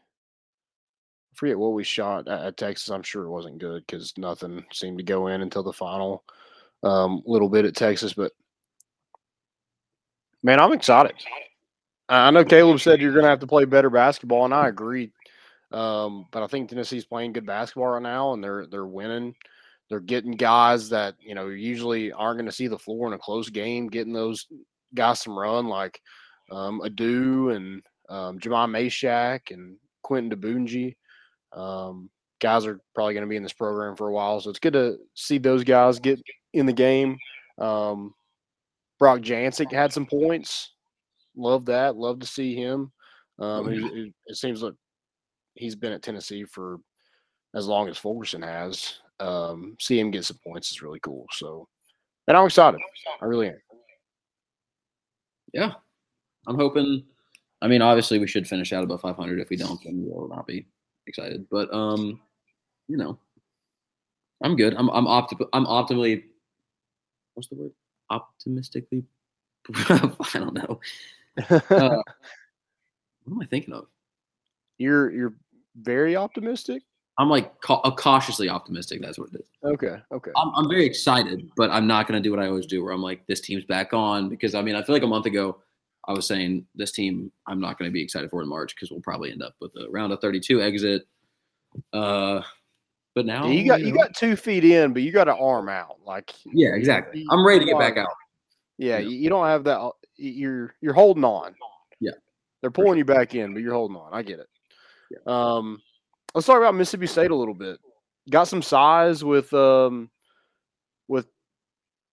I 1.32 1.36
forget 1.36 1.58
what 1.58 1.74
we 1.74 1.84
shot 1.84 2.26
at, 2.28 2.46
at 2.46 2.56
Texas. 2.56 2.88
I'm 2.90 3.02
sure 3.02 3.24
it 3.24 3.30
wasn't 3.30 3.58
good 3.58 3.84
because 3.86 4.12
nothing 4.18 4.64
seemed 4.72 4.98
to 4.98 5.04
go 5.04 5.28
in 5.28 5.42
until 5.42 5.62
the 5.62 5.72
final 5.72 6.24
um, 6.82 7.22
little 7.26 7.48
bit 7.48 7.64
at 7.64 7.76
Texas, 7.76 8.12
but 8.12 8.32
Man, 10.42 10.60
I'm 10.60 10.72
excited. 10.72 11.14
I 12.08 12.30
know 12.30 12.44
Caleb 12.44 12.80
said 12.80 13.00
you're 13.00 13.12
going 13.12 13.24
to 13.24 13.28
have 13.28 13.40
to 13.40 13.46
play 13.46 13.64
better 13.64 13.90
basketball, 13.90 14.44
and 14.44 14.54
I 14.54 14.68
agree. 14.68 15.12
Um, 15.72 16.26
but 16.30 16.42
I 16.42 16.46
think 16.46 16.68
Tennessee's 16.68 17.04
playing 17.04 17.32
good 17.34 17.46
basketball 17.46 17.88
right 17.88 18.02
now, 18.02 18.32
and 18.32 18.42
they're 18.42 18.66
they're 18.66 18.86
winning. 18.86 19.34
They're 19.90 20.00
getting 20.00 20.32
guys 20.32 20.88
that 20.90 21.14
you 21.20 21.34
know 21.34 21.48
usually 21.48 22.12
aren't 22.12 22.38
going 22.38 22.46
to 22.46 22.52
see 22.52 22.66
the 22.68 22.78
floor 22.78 23.06
in 23.06 23.12
a 23.14 23.18
close 23.18 23.50
game, 23.50 23.88
getting 23.88 24.12
those 24.12 24.46
guys 24.94 25.20
some 25.20 25.38
run 25.38 25.66
like 25.66 26.00
um, 26.50 26.80
Aidoo 26.82 27.54
and 27.54 27.82
um, 28.08 28.38
Jahmai 28.38 28.66
Mashack 28.70 29.50
and 29.50 29.76
Quentin 30.02 30.30
Diboundje. 30.38 30.96
Um, 31.52 32.08
guys 32.40 32.64
are 32.66 32.80
probably 32.94 33.14
going 33.14 33.24
to 33.24 33.28
be 33.28 33.36
in 33.36 33.42
this 33.42 33.52
program 33.52 33.96
for 33.96 34.08
a 34.08 34.12
while, 34.12 34.40
so 34.40 34.48
it's 34.50 34.58
good 34.58 34.72
to 34.74 34.98
see 35.14 35.38
those 35.38 35.64
guys 35.64 35.98
get 36.00 36.20
in 36.54 36.64
the 36.66 36.72
game. 36.72 37.18
Um, 37.58 38.14
Brock 38.98 39.20
Jancek 39.20 39.72
had 39.72 39.92
some 39.92 40.06
points. 40.06 40.72
Love 41.36 41.66
that. 41.66 41.96
Love 41.96 42.20
to 42.20 42.26
see 42.26 42.54
him. 42.54 42.90
Um, 43.38 43.70
he- 43.70 43.88
he- 43.94 44.14
it 44.26 44.36
seems 44.36 44.62
like 44.62 44.74
he's 45.58 45.74
been 45.74 45.92
at 45.92 46.02
Tennessee 46.02 46.44
for 46.44 46.78
as 47.54 47.66
long 47.66 47.88
as 47.88 47.98
Fulkerson 47.98 48.42
has. 48.42 49.00
Um, 49.20 49.76
see 49.80 49.98
him 49.98 50.10
get 50.10 50.24
some 50.24 50.38
points 50.46 50.70
is 50.70 50.82
really 50.82 51.00
cool. 51.00 51.26
So, 51.32 51.68
and 52.26 52.36
I'm 52.36 52.46
excited. 52.46 52.80
I 53.20 53.24
really 53.24 53.48
am. 53.48 53.60
Yeah, 55.52 55.72
I'm 56.46 56.56
hoping. 56.56 57.04
I 57.60 57.68
mean, 57.68 57.82
obviously, 57.82 58.18
we 58.18 58.28
should 58.28 58.46
finish 58.46 58.72
out 58.72 58.84
above 58.84 59.00
500. 59.00 59.40
If 59.40 59.50
we 59.50 59.56
don't, 59.56 59.80
then 59.84 60.04
we'll 60.06 60.28
not 60.28 60.46
be 60.46 60.66
excited. 61.06 61.46
But 61.50 61.72
um, 61.74 62.20
you 62.86 62.96
know, 62.96 63.18
I'm 64.42 64.56
good. 64.56 64.74
I'm 64.76 64.88
I'm 64.90 65.06
opti- 65.06 65.48
I'm 65.52 65.66
optimally. 65.66 66.24
What's 67.34 67.48
the 67.48 67.56
word? 67.56 67.72
Optimistically. 68.10 69.04
I 69.74 70.10
don't 70.34 70.54
know. 70.54 70.80
Uh, 71.38 71.58
what 71.70 73.32
am 73.32 73.42
I 73.42 73.46
thinking 73.46 73.74
of? 73.74 73.86
you're 74.78 75.10
you're 75.10 75.34
very 75.82 76.16
optimistic. 76.16 76.82
I'm 77.18 77.28
like 77.28 77.60
ca- 77.60 77.80
uh, 77.80 77.90
cautiously 77.90 78.48
optimistic. 78.48 79.00
That's 79.02 79.18
what 79.18 79.30
it 79.34 79.40
is. 79.40 79.48
Okay, 79.64 79.96
okay. 80.12 80.30
I'm, 80.36 80.52
I'm 80.54 80.68
very 80.68 80.86
excited, 80.86 81.50
but 81.56 81.70
I'm 81.70 81.86
not 81.86 82.06
going 82.06 82.22
to 82.22 82.26
do 82.26 82.30
what 82.30 82.40
I 82.40 82.46
always 82.46 82.66
do, 82.66 82.84
where 82.84 82.92
I'm 82.92 83.02
like, 83.02 83.26
this 83.26 83.40
team's 83.40 83.64
back 83.64 83.92
on. 83.92 84.28
Because 84.28 84.54
I 84.54 84.62
mean, 84.62 84.76
I 84.76 84.82
feel 84.82 84.94
like 84.94 85.02
a 85.02 85.08
month 85.08 85.26
ago, 85.26 85.58
I 86.06 86.12
was 86.12 86.26
saying 86.26 86.64
this 86.76 86.92
team, 86.92 87.32
I'm 87.46 87.60
not 87.60 87.76
going 87.78 87.90
to 87.90 87.92
be 87.92 88.02
excited 88.02 88.30
for 88.30 88.40
in 88.42 88.48
March 88.48 88.74
because 88.74 88.90
we'll 88.90 89.00
probably 89.00 89.32
end 89.32 89.42
up 89.42 89.54
with 89.60 89.72
a 89.76 89.90
round 89.90 90.12
of 90.12 90.20
32 90.20 90.62
exit. 90.62 91.06
Uh, 91.92 92.40
but 93.14 93.26
now 93.26 93.46
Yeah, 93.46 93.52
you 93.52 93.68
got 93.68 93.80
you 93.80 93.92
know, 93.92 93.96
got 93.96 94.14
two 94.14 94.36
feet 94.36 94.64
in, 94.64 94.92
but 94.92 95.02
you 95.02 95.10
got 95.10 95.28
an 95.28 95.36
arm 95.40 95.68
out. 95.68 95.96
Like 96.04 96.32
yeah, 96.46 96.70
exactly. 96.74 97.26
I'm 97.30 97.44
ready 97.44 97.60
to 97.60 97.66
get 97.66 97.78
back 97.78 97.96
out. 97.96 98.06
Yeah, 98.78 98.98
you, 98.98 99.10
you 99.10 99.28
don't 99.28 99.46
have 99.46 99.64
that. 99.64 99.90
You're 100.16 100.74
you're 100.80 100.94
holding 100.94 101.24
on. 101.24 101.54
Yeah. 102.00 102.12
they're 102.60 102.70
pulling 102.70 102.96
you 102.96 103.04
back 103.04 103.34
in, 103.34 103.54
but 103.54 103.62
you're 103.62 103.74
holding 103.74 103.96
on. 103.96 104.14
I 104.14 104.22
get 104.22 104.38
it. 104.38 104.46
Um, 105.26 105.80
let's 106.34 106.46
talk 106.46 106.58
about 106.58 106.74
Mississippi 106.74 107.06
State 107.06 107.30
a 107.30 107.36
little 107.36 107.54
bit. 107.54 107.78
Got 108.30 108.44
some 108.44 108.62
size 108.62 109.24
with 109.24 109.52
um 109.54 110.10
with 111.08 111.26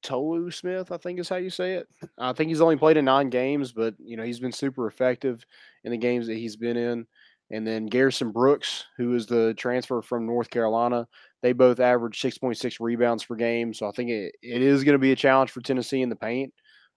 Tolu 0.01 0.51
Smith, 0.51 0.91
I 0.91 0.97
think 0.97 1.19
is 1.19 1.29
how 1.29 1.35
you 1.35 1.49
say 1.49 1.73
it. 1.73 1.87
I 2.17 2.33
think 2.33 2.49
he's 2.49 2.61
only 2.61 2.77
played 2.77 2.97
in 2.97 3.05
nine 3.05 3.29
games, 3.29 3.71
but 3.71 3.95
you 3.99 4.17
know 4.17 4.23
he's 4.23 4.39
been 4.39 4.51
super 4.51 4.87
effective 4.87 5.45
in 5.83 5.91
the 5.91 5.97
games 5.97 6.27
that 6.27 6.37
he's 6.37 6.55
been 6.55 6.77
in. 6.77 7.05
And 7.51 7.65
then 7.65 7.85
Garrison 7.85 8.31
Brooks, 8.31 8.85
who 8.97 9.13
is 9.13 9.27
the 9.27 9.53
transfer 9.55 10.01
from 10.01 10.25
North 10.25 10.49
Carolina, 10.49 11.07
they 11.43 11.53
both 11.53 11.79
average 11.79 12.19
6.6 12.19 12.77
rebounds 12.79 13.23
per 13.23 13.35
game. 13.35 13.71
So 13.71 13.87
I 13.87 13.91
think 13.91 14.09
it, 14.09 14.33
it 14.41 14.63
is 14.63 14.83
going 14.83 14.93
to 14.93 14.99
be 14.99 15.11
a 15.11 15.15
challenge 15.15 15.51
for 15.51 15.61
Tennessee 15.61 16.01
in 16.01 16.09
the 16.09 16.15
paint. 16.15 16.51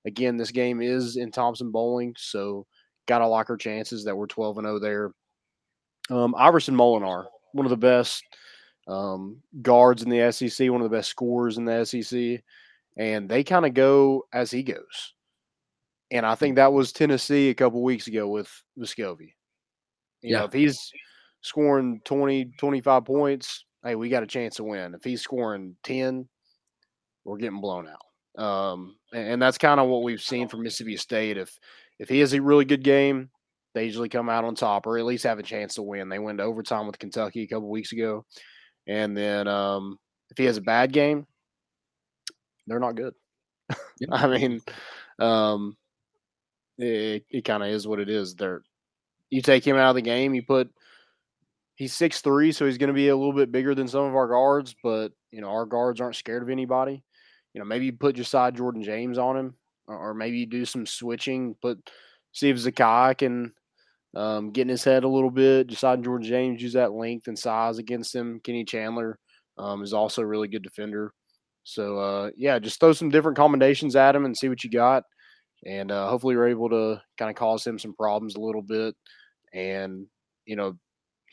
Again, 0.07 0.39
this 0.39 0.51
game 0.51 0.81
is 0.81 1.17
in 1.17 1.31
Thompson 1.31 1.71
Boling, 1.71 2.15
so 2.17 2.65
got 3.07 3.19
to 3.19 3.27
lock 3.27 3.51
our 3.51 3.59
chances 3.59 4.05
that 4.05 4.17
we're 4.17 4.27
12 4.27 4.59
and 4.59 4.67
0 4.67 4.79
there. 4.79 5.11
Um, 6.11 6.35
Iverson 6.37 6.75
Molinar, 6.75 7.27
one 7.53 7.67
of 7.67 7.71
the 7.71 7.77
best 7.77 8.23
um, 8.87 9.43
guards 9.63 10.03
in 10.03 10.09
the 10.11 10.33
SEC, 10.33 10.71
one 10.71 10.81
of 10.81 10.91
the 10.91 10.97
best 10.97 11.11
scorers 11.11 11.59
in 11.59 11.65
the 11.65 11.85
SEC, 11.85 12.43
and 12.97 13.29
they 13.29 13.45
kind 13.45 13.67
of 13.67 13.75
go 13.75 14.25
as 14.33 14.51
he 14.51 14.63
goes. 14.63 15.15
And 16.11 16.25
I 16.25 16.35
think 16.35 16.57
that 16.57 16.73
was 16.73 16.93
Tennessee 16.93 17.51
a 17.51 17.55
couple 17.55 17.83
weeks 17.83 18.07
ago 18.07 18.29
with 18.29 18.51
Vescovi. 18.79 19.35
You 20.23 20.33
know, 20.33 20.39
Yeah. 20.41 20.45
if 20.45 20.53
he's 20.53 20.91
scoring 21.43 22.01
20, 22.05 22.47
25 22.59 23.05
points, 23.05 23.65
hey, 23.85 23.95
we 23.95 24.09
got 24.09 24.23
a 24.23 24.27
chance 24.27 24.57
to 24.57 24.65
win. 24.65 24.95
If 24.95 25.05
he's 25.05 25.21
scoring 25.23 25.77
10, 25.85 26.27
we're 27.25 27.37
getting 27.37 27.61
blown 27.61 27.87
out. 27.87 28.43
Um, 28.43 28.97
and, 29.13 29.29
and 29.33 29.43
that's 29.43 29.59
kind 29.59 29.81
of 29.81 29.89
what 29.89 30.03
we've 30.03 30.21
seen 30.23 30.49
from 30.49 30.63
Mississippi 30.63 30.97
State. 30.97 31.37
If 31.37 31.59
if 31.99 32.09
he 32.09 32.21
has 32.21 32.33
a 32.33 32.41
really 32.41 32.65
good 32.65 32.85
game, 32.85 33.29
they 33.79 33.85
usually 33.85 34.09
come 34.09 34.29
out 34.29 34.45
on 34.45 34.55
top 34.55 34.87
or 34.87 34.99
at 34.99 35.05
least 35.05 35.25
have 35.25 35.39
a 35.39 35.43
chance 35.45 35.75
to 35.75 35.83
win. 35.83 36.09
They 36.09 36.19
went 36.19 36.39
to 36.39 36.45
overtime 36.45 36.87
with 36.87 36.99
Kentucky 36.99 37.43
a 37.43 37.47
couple 37.47 37.71
weeks 37.71 37.93
ago. 37.93 38.25
And 38.89 39.17
then 39.17 39.47
um, 39.47 39.99
if 40.31 40.37
he 40.37 40.45
has 40.45 40.57
a 40.57 40.63
bad 40.63 40.93
game, 40.93 41.27
they're 42.67 42.81
not 42.81 42.97
good. 42.97 43.15
Yep. 44.01 44.11
I 44.13 44.27
mean, 44.27 44.61
um, 45.19 45.77
it, 46.77 47.25
it 47.31 47.45
kind 47.45 47.63
of 47.63 47.69
is 47.69 47.87
what 47.87 48.01
it 48.01 48.09
is. 48.09 48.35
They're 48.35 48.63
you 49.31 49.43
take 49.43 49.67
him 49.67 49.77
out 49.77 49.91
of 49.91 49.95
the 49.95 50.03
game, 50.03 50.35
you 50.35 50.43
put 50.43 50.71
he's 51.77 51.93
six 51.93 52.21
three, 52.21 52.51
so 52.51 52.67
he's 52.67 52.79
going 52.79 52.89
to 52.89 52.95
be 52.95 53.09
a 53.09 53.17
little 53.17 53.33
bit 53.33 53.53
bigger 53.53 53.75
than 53.75 53.89
some 53.89 54.05
of 54.05 54.17
our 54.17 54.27
guards, 54.27 54.75
but 54.83 55.13
you 55.31 55.41
know 55.41 55.49
our 55.49 55.67
guards 55.67 56.01
aren't 56.01 56.17
scared 56.17 56.43
of 56.43 56.49
anybody. 56.49 57.03
You 57.53 57.61
know, 57.61 57.65
maybe 57.65 57.87
you 57.87 57.93
put 57.93 58.17
Josiah 58.17 58.53
Jordan 58.53 58.83
James 58.83 59.19
on 59.19 59.37
him, 59.37 59.55
or, 59.87 60.11
or 60.11 60.15
maybe 60.15 60.39
you 60.39 60.47
do 60.47 60.65
some 60.65 60.87
switching, 60.87 61.55
put 61.61 61.79
see 62.33 62.51
if 62.51 62.57
Zakai 62.57 63.19
can 63.19 63.53
um, 64.17 64.51
get 64.51 64.63
in 64.63 64.69
his 64.69 64.85
head 64.85 65.05
a 65.05 65.09
little 65.09 65.31
bit. 65.31 65.67
Josiah 65.67 65.97
Jordan 65.97 66.27
James 66.27 66.63
use 66.63 66.73
that 66.73 66.93
length 66.93 67.29
and 67.29 67.39
size 67.39 67.79
against 67.79 68.15
him. 68.15 68.41
Kenny 68.43 68.65
Chandler 68.65 69.19
um, 69.59 69.83
is 69.83 69.93
also 69.93 70.23
a 70.23 70.27
really 70.27 70.49
good 70.49 70.63
defender. 70.63 71.13
So 71.65 71.99
uh, 71.99 72.31
yeah, 72.37 72.59
just 72.59 72.81
throw 72.81 72.93
some 72.93 73.11
different 73.11 73.37
combinations 73.37 73.97
at 73.97 74.17
him 74.17 74.25
and 74.25 74.37
see 74.37 74.49
what 74.49 74.65
you 74.65 74.71
got 74.71 75.05
and 75.67 75.91
uh, 75.91 76.09
hopefully 76.09 76.35
you're 76.35 76.49
able 76.49 76.69
to 76.69 77.01
kind 77.17 77.31
of 77.31 77.37
cause 77.37 77.67
him 77.67 77.79
some 77.79 77.95
problems 77.95 78.35
a 78.35 78.41
little 78.41 78.63
bit 78.63 78.95
and 79.53 80.07
you 80.47 80.57
know 80.57 80.75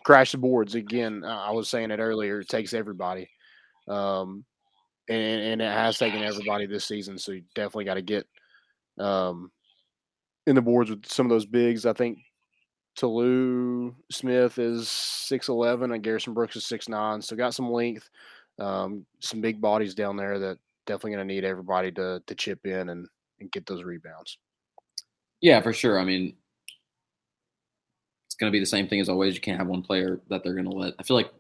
crash 0.04 0.32
the 0.32 0.38
boards 0.38 0.76
again 0.76 1.24
i 1.24 1.52
was 1.52 1.70
saying 1.70 1.92
it 1.92 2.00
earlier 2.00 2.40
it 2.40 2.50
takes 2.50 2.74
everybody 2.74 3.28
um, 3.88 4.44
and, 5.10 5.42
and 5.42 5.62
it 5.62 5.72
has 5.72 5.98
taken 5.98 6.24
everybody 6.24 6.66
this 6.66 6.86
season 6.86 7.18
so 7.18 7.32
you 7.32 7.44
definitely 7.54 7.86
got 7.86 7.96
to 7.96 8.02
get 8.02 8.26
um, 9.00 9.52
in 10.48 10.56
the 10.56 10.62
boards 10.62 10.90
with 10.90 11.06
some 11.06 11.26
of 11.26 11.30
those 11.30 11.46
bigs 11.46 11.86
i 11.86 11.94
think 11.94 12.18
Tolu 12.96 13.94
Smith 14.10 14.58
is 14.58 14.86
6'11 14.88 15.94
and 15.94 16.04
Garrison 16.04 16.34
Brooks 16.34 16.56
is 16.56 16.64
6'9. 16.64 17.24
So 17.24 17.36
got 17.36 17.54
some 17.54 17.72
length, 17.72 18.10
um, 18.60 19.06
some 19.20 19.42
big 19.42 19.60
bodies 19.60 19.94
down 19.94 20.16
there 20.16 20.40
that 20.40 20.58
definitely 20.86 21.12
going 21.12 21.28
to 21.28 21.34
need 21.34 21.44
everybody 21.44 21.92
to 21.92 22.22
to 22.26 22.36
chip 22.36 22.66
in 22.66 22.90
and, 22.90 23.08
and 23.40 23.52
get 23.52 23.66
those 23.66 23.84
rebounds. 23.84 24.38
Yeah, 25.42 25.62
for 25.62 25.74
sure. 25.74 26.00
I 26.00 26.06
mean, 26.06 26.36
it's 28.28 28.36
going 28.36 28.52
to 28.52 28.56
be 28.56 28.60
the 28.60 28.66
same 28.66 28.88
thing 28.88 29.00
as 29.00 29.10
always. 29.10 29.36
You 29.36 29.42
can't 29.42 29.60
have 29.60 29.68
one 29.68 29.82
player 29.82 30.22
that 30.30 30.44
they're 30.44 30.54
going 30.54 30.70
to 30.70 30.72
let. 30.72 30.94
I 31.00 31.04
feel 31.04 31.18
like 31.18 31.32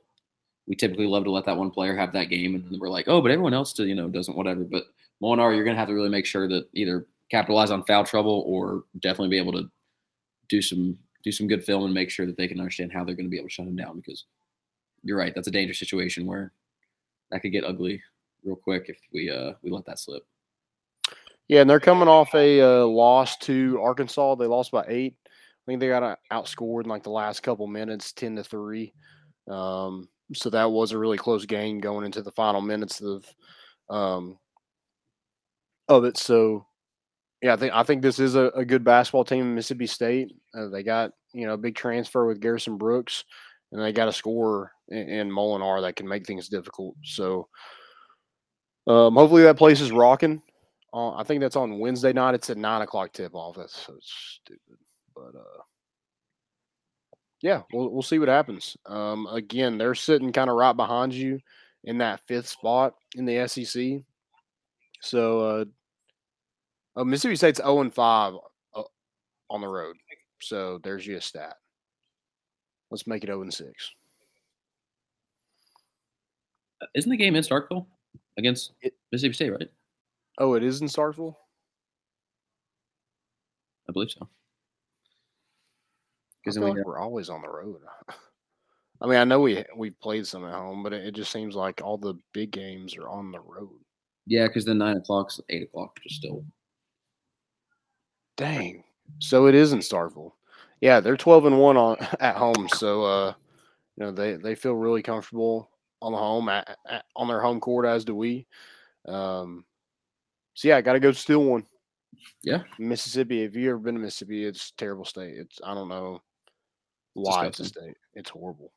we 0.67 0.75
typically 0.75 1.07
love 1.07 1.23
to 1.25 1.31
let 1.31 1.45
that 1.45 1.57
one 1.57 1.71
player 1.71 1.95
have 1.95 2.13
that 2.13 2.29
game, 2.29 2.55
and 2.55 2.65
then 2.65 2.79
we're 2.79 2.89
like, 2.89 3.07
oh, 3.07 3.21
but 3.21 3.31
everyone 3.31 3.53
else, 3.53 3.73
to, 3.73 3.85
you 3.85 3.95
know, 3.95 4.07
doesn't 4.07 4.37
whatever. 4.37 4.63
But 4.63 4.85
Molinar, 5.21 5.55
you're 5.55 5.63
going 5.63 5.75
to 5.75 5.79
have 5.79 5.87
to 5.87 5.93
really 5.93 6.09
make 6.09 6.25
sure 6.25 6.47
that 6.47 6.67
either 6.73 7.05
capitalize 7.29 7.71
on 7.71 7.83
foul 7.83 8.03
trouble 8.03 8.43
or 8.47 8.83
definitely 8.99 9.29
be 9.29 9.37
able 9.37 9.53
to 9.53 9.69
do 10.47 10.61
some 10.61 10.97
do 11.25 11.31
some 11.31 11.47
good 11.47 11.63
film 11.63 11.83
and 11.83 11.93
make 11.93 12.11
sure 12.11 12.27
that 12.27 12.37
they 12.37 12.47
can 12.47 12.59
understand 12.59 12.93
how 12.93 13.03
they're 13.03 13.15
going 13.15 13.25
to 13.25 13.29
be 13.29 13.37
able 13.37 13.49
to 13.49 13.53
shut 13.53 13.67
him 13.67 13.75
down. 13.75 13.97
Because 13.97 14.25
you're 15.03 15.17
right, 15.17 15.33
that's 15.35 15.47
a 15.47 15.51
dangerous 15.51 15.79
situation 15.79 16.25
where 16.25 16.53
that 17.31 17.41
could 17.41 17.51
get 17.51 17.65
ugly 17.65 18.01
real 18.43 18.55
quick 18.55 18.85
if 18.87 18.99
we 19.11 19.29
uh 19.29 19.53
we 19.63 19.71
let 19.71 19.85
that 19.85 19.99
slip. 19.99 20.23
Yeah, 21.47 21.61
and 21.61 21.69
they're 21.69 21.79
coming 21.79 22.07
off 22.07 22.33
a 22.33 22.61
uh, 22.61 22.85
loss 22.85 23.37
to 23.37 23.79
Arkansas. 23.81 24.35
They 24.35 24.47
lost 24.47 24.71
by 24.71 24.85
eight. 24.87 25.15
I 25.27 25.65
think 25.65 25.79
they 25.79 25.87
got 25.87 26.03
uh, 26.03 26.15
outscored 26.31 26.83
in 26.83 26.89
like 26.89 27.03
the 27.03 27.09
last 27.09 27.41
couple 27.41 27.67
minutes, 27.67 28.13
ten 28.13 28.35
to 28.35 28.43
three. 28.43 28.93
Um, 29.47 30.09
so 30.33 30.49
that 30.51 30.71
was 30.71 30.91
a 30.91 30.97
really 30.97 31.17
close 31.17 31.45
game 31.45 31.79
going 31.79 32.05
into 32.05 32.21
the 32.21 32.31
final 32.31 32.61
minutes 32.61 33.01
of 33.01 33.25
um, 33.89 34.37
of 35.87 36.03
it. 36.05 36.17
So 36.17 36.65
yeah, 37.45 37.53
I 37.53 37.57
think 37.57 37.73
I 37.75 37.83
think 37.83 38.01
this 38.01 38.17
is 38.17 38.33
a, 38.33 38.45
a 38.55 38.65
good 38.65 38.83
basketball 38.83 39.23
team 39.23 39.53
Mississippi 39.53 39.85
State. 39.85 40.31
Uh, 40.57 40.67
they 40.69 40.81
got 40.81 41.11
you 41.31 41.45
know 41.45 41.53
a 41.53 41.57
big 41.57 41.75
transfer 41.75 42.25
with 42.25 42.41
Garrison 42.41 42.75
Brooks, 42.75 43.23
and 43.71 43.79
they 43.79 43.93
got 43.93 44.07
a 44.07 44.13
scorer 44.13 44.71
in, 44.89 45.07
in 45.07 45.29
Molinar 45.29 45.79
that 45.83 45.95
can 45.95 46.07
make 46.07 46.25
things 46.25 46.49
difficult. 46.49 46.95
So 47.03 47.47
um, 48.87 49.13
hopefully 49.13 49.43
that 49.43 49.59
place 49.59 49.79
is 49.79 49.91
rocking. 49.91 50.41
Uh, 50.91 51.11
I 51.11 51.23
think 51.23 51.39
that's 51.39 51.55
on 51.55 51.77
Wednesday 51.77 52.13
night. 52.13 52.33
It's 52.33 52.49
at 52.49 52.57
nine 52.57 52.81
o'clock 52.81 53.13
tip 53.13 53.35
off. 53.35 53.57
That's 53.57 53.79
so 53.79 53.93
stupid, 54.01 54.79
but 55.15 55.37
uh, 55.37 55.61
yeah, 57.43 57.61
we'll 57.71 57.91
we'll 57.91 58.01
see 58.01 58.17
what 58.17 58.27
happens. 58.27 58.75
Um, 58.87 59.27
again, 59.27 59.77
they're 59.77 59.93
sitting 59.93 60.31
kind 60.31 60.49
of 60.49 60.55
right 60.55 60.75
behind 60.75 61.13
you 61.13 61.39
in 61.83 61.99
that 61.99 62.21
fifth 62.27 62.47
spot 62.47 62.95
in 63.13 63.25
the 63.25 63.47
SEC. 63.47 64.01
So 65.01 65.67
uh, 66.95 67.01
uh, 67.01 67.03
Mississippi 67.03 67.35
State's 67.35 67.59
zero 67.59 67.81
and 67.81 67.93
five 67.93 68.33
uh, 68.75 68.83
on 69.49 69.61
the 69.61 69.67
road. 69.67 69.95
So 70.41 70.79
there's 70.83 71.05
your 71.05 71.21
stat. 71.21 71.55
Let's 72.91 73.07
make 73.07 73.23
it 73.23 73.27
zero 73.27 73.41
and 73.41 73.53
six. 73.53 73.91
Isn't 76.93 77.09
the 77.11 77.17
game 77.17 77.35
in 77.35 77.43
Starkville 77.43 77.85
against 78.37 78.73
It- 78.81 78.95
Mississippi 79.11 79.33
State, 79.33 79.49
right? 79.51 79.71
Oh, 80.37 80.53
it 80.53 80.63
is 80.63 80.81
in 80.81 80.87
Starkville. 80.87 81.35
I 83.87 83.91
believe 83.91 84.11
so. 84.11 84.27
Because 86.43 86.59
we 86.59 86.65
like 86.65 86.85
we're 86.85 86.99
always 86.99 87.29
on 87.29 87.41
the 87.41 87.49
road. 87.49 87.81
I 89.01 89.07
mean, 89.07 89.17
I 89.17 89.23
know 89.23 89.41
we 89.41 89.63
we've 89.75 89.99
played 89.99 90.27
some 90.27 90.45
at 90.45 90.53
home, 90.53 90.83
but 90.83 90.93
it, 90.93 91.05
it 91.07 91.15
just 91.15 91.31
seems 91.31 91.55
like 91.55 91.81
all 91.83 91.97
the 91.97 92.15
big 92.33 92.51
games 92.51 92.95
are 92.95 93.09
on 93.09 93.31
the 93.31 93.39
road. 93.39 93.79
Yeah, 94.27 94.47
because 94.47 94.65
then 94.65 94.77
nine 94.77 94.97
o'clock's 94.97 95.39
eight 95.49 95.63
o'clock, 95.63 95.99
just 96.03 96.15
still. 96.15 96.45
Dang. 98.37 98.83
So 99.19 99.47
it 99.47 99.55
is 99.55 99.73
in 99.73 99.79
Starkville. 99.79 100.31
Yeah, 100.81 100.99
they're 100.99 101.17
twelve 101.17 101.45
and 101.45 101.59
one 101.59 101.77
on 101.77 101.97
at 102.19 102.35
home. 102.35 102.67
So 102.69 103.03
uh, 103.03 103.33
you 103.97 104.05
know 104.05 104.11
they 104.11 104.35
they 104.35 104.55
feel 104.55 104.73
really 104.73 105.01
comfortable 105.01 105.69
on 106.01 106.11
the 106.11 106.17
home 106.17 106.49
at, 106.49 106.77
at, 106.87 107.05
on 107.15 107.27
their 107.27 107.41
home 107.41 107.59
court, 107.59 107.85
as 107.85 108.05
do 108.05 108.15
we. 108.15 108.45
Um, 109.07 109.65
so 110.53 110.67
yeah, 110.67 110.77
I 110.77 110.81
got 110.81 110.93
to 110.93 110.99
go 110.99 111.11
steal 111.11 111.43
one. 111.43 111.65
Yeah. 112.43 112.63
Mississippi. 112.79 113.43
If 113.43 113.55
you 113.55 113.69
ever 113.69 113.79
been 113.79 113.95
to 113.95 114.01
Mississippi, 114.01 114.45
it's 114.45 114.69
a 114.69 114.75
terrible 114.75 115.05
state. 115.05 115.35
It's 115.37 115.59
I 115.63 115.73
don't 115.73 115.89
know 115.89 116.21
why 117.13 117.47
it's 117.47 117.59
a 117.59 117.65
state. 117.65 117.97
It's 118.13 118.29
horrible. 118.29 118.71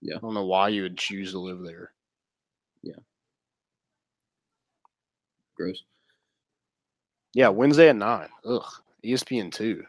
Yeah. 0.00 0.16
I 0.16 0.20
don't 0.20 0.34
know 0.34 0.46
why 0.46 0.68
you 0.68 0.82
would 0.82 0.98
choose 0.98 1.32
to 1.32 1.38
live 1.38 1.62
there. 1.62 1.92
Yeah. 2.82 2.94
Gross. 5.56 5.82
Yeah, 7.34 7.48
Wednesday 7.48 7.88
at 7.88 7.96
nine. 7.96 8.28
Ugh. 8.44 8.64
ESPN 9.04 9.52
two. 9.52 9.84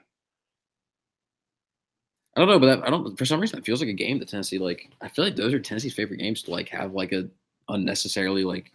I 2.36 2.42
don't 2.42 2.50
know, 2.50 2.60
but 2.60 2.68
that, 2.68 2.88
I 2.88 2.90
don't. 2.90 3.18
For 3.18 3.26
some 3.26 3.40
reason, 3.40 3.60
it 3.60 3.66
feels 3.66 3.82
like 3.82 3.90
a 3.90 3.94
game 3.94 4.20
that 4.20 4.30
Tennessee 4.30 4.60
like. 4.60 4.90
I 5.02 5.08
feel 5.10 5.26
like 5.26 5.36
those 5.36 5.54
are 5.54 5.60
Tennessee's 5.60 5.94
favorite 5.96 6.18
games 6.20 6.44
to 6.44 6.52
like 6.52 6.70
have 6.70 6.94
like 6.94 7.12
a 7.12 7.28
unnecessarily 7.68 8.44
like 8.44 8.72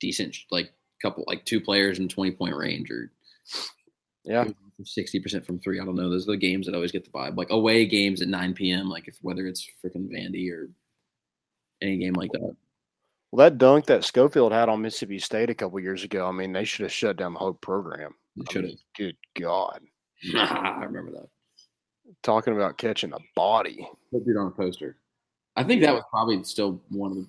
decent 0.00 0.36
like 0.50 0.72
couple 1.02 1.24
like 1.26 1.44
two 1.44 1.60
players 1.60 1.98
in 1.98 2.08
twenty 2.08 2.30
point 2.30 2.54
range 2.54 2.90
or 2.90 3.10
Yeah. 4.24 4.44
sixty 4.84 5.18
percent 5.20 5.44
from 5.46 5.58
three. 5.58 5.80
I 5.80 5.84
don't 5.84 5.96
know. 5.96 6.10
Those 6.10 6.28
are 6.28 6.32
the 6.32 6.36
games 6.36 6.66
that 6.66 6.74
always 6.74 6.92
get 6.92 7.04
the 7.04 7.10
vibe. 7.10 7.36
Like 7.36 7.50
away 7.50 7.86
games 7.86 8.20
at 8.22 8.28
nine 8.28 8.54
p.m. 8.54 8.88
Like 8.88 9.08
if 9.08 9.16
whether 9.22 9.46
it's 9.46 9.66
freaking 9.84 10.10
Vandy 10.10 10.50
or 10.52 10.68
any 11.82 11.96
game 11.96 12.12
like 12.14 12.30
that. 12.32 12.54
Well, 13.32 13.44
that 13.48 13.58
dunk 13.58 13.86
that 13.86 14.04
Schofield 14.04 14.52
had 14.52 14.68
on 14.68 14.82
Mississippi 14.82 15.18
State 15.18 15.50
a 15.50 15.54
couple 15.54 15.78
years 15.80 16.02
ago, 16.04 16.26
I 16.26 16.32
mean, 16.32 16.52
they 16.52 16.64
should 16.64 16.82
have 16.82 16.92
shut 16.92 17.16
down 17.16 17.32
the 17.32 17.38
whole 17.38 17.52
program. 17.54 18.14
They 18.40 18.44
I 18.48 18.52
should 18.52 18.64
mean, 18.64 18.78
Good 18.96 19.16
God. 19.38 19.80
I 20.34 20.84
remember 20.84 21.12
that. 21.12 21.28
Talking 22.22 22.54
about 22.54 22.78
catching 22.78 23.12
a 23.12 23.18
body. 23.34 23.88
Put 24.10 24.26
it 24.26 24.36
on 24.36 24.48
a 24.48 24.50
poster. 24.50 24.96
I 25.56 25.64
think 25.64 25.82
that 25.82 25.94
was 25.94 26.04
probably 26.10 26.42
still 26.44 26.80
one 26.88 27.10
of 27.10 27.16
the 27.16 27.26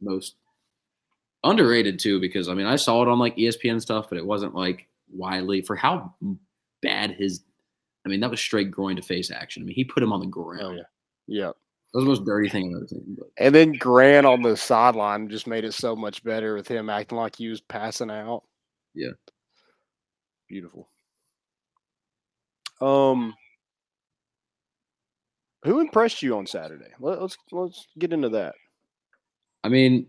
most 0.00 0.36
underrated 1.44 1.98
too, 1.98 2.20
because 2.20 2.48
I 2.48 2.54
mean 2.54 2.66
I 2.66 2.76
saw 2.76 3.02
it 3.02 3.08
on 3.08 3.18
like 3.18 3.36
ESPN 3.36 3.80
stuff, 3.80 4.08
but 4.08 4.18
it 4.18 4.26
wasn't 4.26 4.54
like 4.54 4.88
widely 5.12 5.62
for 5.62 5.76
how 5.76 6.14
bad 6.82 7.12
his. 7.12 7.42
I 8.04 8.08
mean 8.08 8.20
that 8.20 8.30
was 8.30 8.40
straight 8.40 8.70
groin 8.70 8.96
to 8.96 9.02
face 9.02 9.30
action. 9.30 9.62
I 9.62 9.66
mean 9.66 9.74
he 9.74 9.84
put 9.84 10.02
him 10.02 10.12
on 10.12 10.20
the 10.20 10.26
ground. 10.26 10.62
Oh, 10.62 10.72
yeah. 10.72 10.82
Yeah. 11.26 11.52
That 11.92 12.00
was 12.00 12.04
the 12.04 12.10
most 12.10 12.24
dirty 12.24 12.48
thing 12.48 12.74
I've 12.74 12.82
ever 12.82 12.88
seen. 12.88 13.16
But 13.18 13.28
And 13.38 13.54
then 13.54 13.72
Grant 13.72 14.26
on 14.26 14.42
the 14.42 14.56
sideline 14.56 15.28
just 15.28 15.46
made 15.46 15.64
it 15.64 15.72
so 15.72 15.96
much 15.96 16.22
better 16.22 16.54
with 16.54 16.68
him 16.68 16.90
acting 16.90 17.16
like 17.16 17.36
he 17.36 17.48
was 17.48 17.60
passing 17.60 18.10
out. 18.10 18.42
Yeah. 18.94 19.12
Beautiful. 20.48 20.88
Um 22.80 23.34
who 25.64 25.80
impressed 25.80 26.22
you 26.22 26.36
on 26.36 26.46
Saturday? 26.46 26.90
Let, 27.00 27.18
us 27.18 27.36
let's 27.50 27.86
get 27.98 28.12
into 28.12 28.28
that. 28.30 28.54
I 29.64 29.68
mean, 29.68 30.06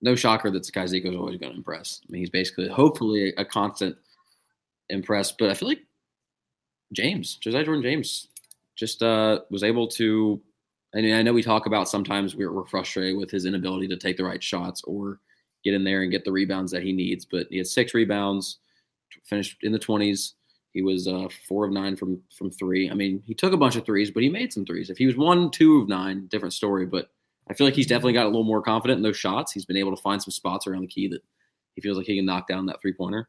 no 0.00 0.14
shocker 0.14 0.50
that 0.50 0.62
Zakai 0.62 0.84
Zico 0.84 1.10
is 1.10 1.16
always 1.16 1.38
going 1.38 1.52
to 1.52 1.58
impress. 1.58 2.00
I 2.02 2.12
mean, 2.12 2.20
he's 2.20 2.30
basically 2.30 2.68
hopefully 2.68 3.34
a 3.36 3.44
constant 3.44 3.96
impress, 4.88 5.32
but 5.32 5.50
I 5.50 5.54
feel 5.54 5.68
like 5.68 5.82
James, 6.92 7.36
Josiah 7.36 7.64
Jordan 7.64 7.82
James, 7.82 8.28
just 8.76 9.02
uh, 9.02 9.40
was 9.50 9.62
able 9.62 9.88
to. 9.88 10.40
I 10.94 11.00
mean, 11.00 11.14
I 11.14 11.22
know 11.22 11.32
we 11.32 11.42
talk 11.42 11.66
about 11.66 11.88
sometimes 11.88 12.36
we're, 12.36 12.52
we're 12.52 12.66
frustrated 12.66 13.16
with 13.18 13.30
his 13.30 13.46
inability 13.46 13.88
to 13.88 13.96
take 13.96 14.16
the 14.16 14.24
right 14.24 14.42
shots 14.42 14.82
or 14.84 15.18
get 15.64 15.74
in 15.74 15.82
there 15.82 16.02
and 16.02 16.10
get 16.10 16.24
the 16.24 16.30
rebounds 16.30 16.70
that 16.70 16.84
he 16.84 16.92
needs, 16.92 17.24
but 17.24 17.48
he 17.50 17.58
had 17.58 17.66
six 17.66 17.94
rebounds, 17.94 18.58
finished 19.24 19.58
in 19.62 19.72
the 19.72 19.78
twenties. 19.78 20.34
He 20.72 20.82
was 20.82 21.06
uh, 21.06 21.28
four 21.48 21.64
of 21.64 21.72
nine 21.72 21.96
from 21.96 22.20
from 22.36 22.50
three. 22.50 22.90
I 22.90 22.94
mean, 22.94 23.22
he 23.26 23.34
took 23.34 23.52
a 23.52 23.56
bunch 23.56 23.76
of 23.76 23.84
threes, 23.84 24.10
but 24.10 24.22
he 24.22 24.28
made 24.28 24.52
some 24.52 24.64
threes. 24.64 24.90
If 24.90 24.98
he 24.98 25.06
was 25.06 25.16
one, 25.16 25.50
two 25.50 25.80
of 25.80 25.88
nine, 25.88 26.26
different 26.26 26.52
story. 26.52 26.86
But 26.86 27.10
I 27.48 27.54
feel 27.54 27.66
like 27.66 27.74
he's 27.74 27.86
definitely 27.86 28.14
got 28.14 28.24
a 28.24 28.28
little 28.28 28.44
more 28.44 28.62
confident 28.62 28.98
in 28.98 29.02
those 29.02 29.16
shots. 29.16 29.52
He's 29.52 29.66
been 29.66 29.76
able 29.76 29.94
to 29.94 30.02
find 30.02 30.22
some 30.22 30.32
spots 30.32 30.66
around 30.66 30.82
the 30.82 30.88
key 30.88 31.08
that 31.08 31.22
he 31.74 31.80
feels 31.80 31.96
like 31.96 32.06
he 32.06 32.16
can 32.16 32.26
knock 32.26 32.48
down 32.48 32.66
that 32.66 32.80
three 32.80 32.92
pointer. 32.92 33.28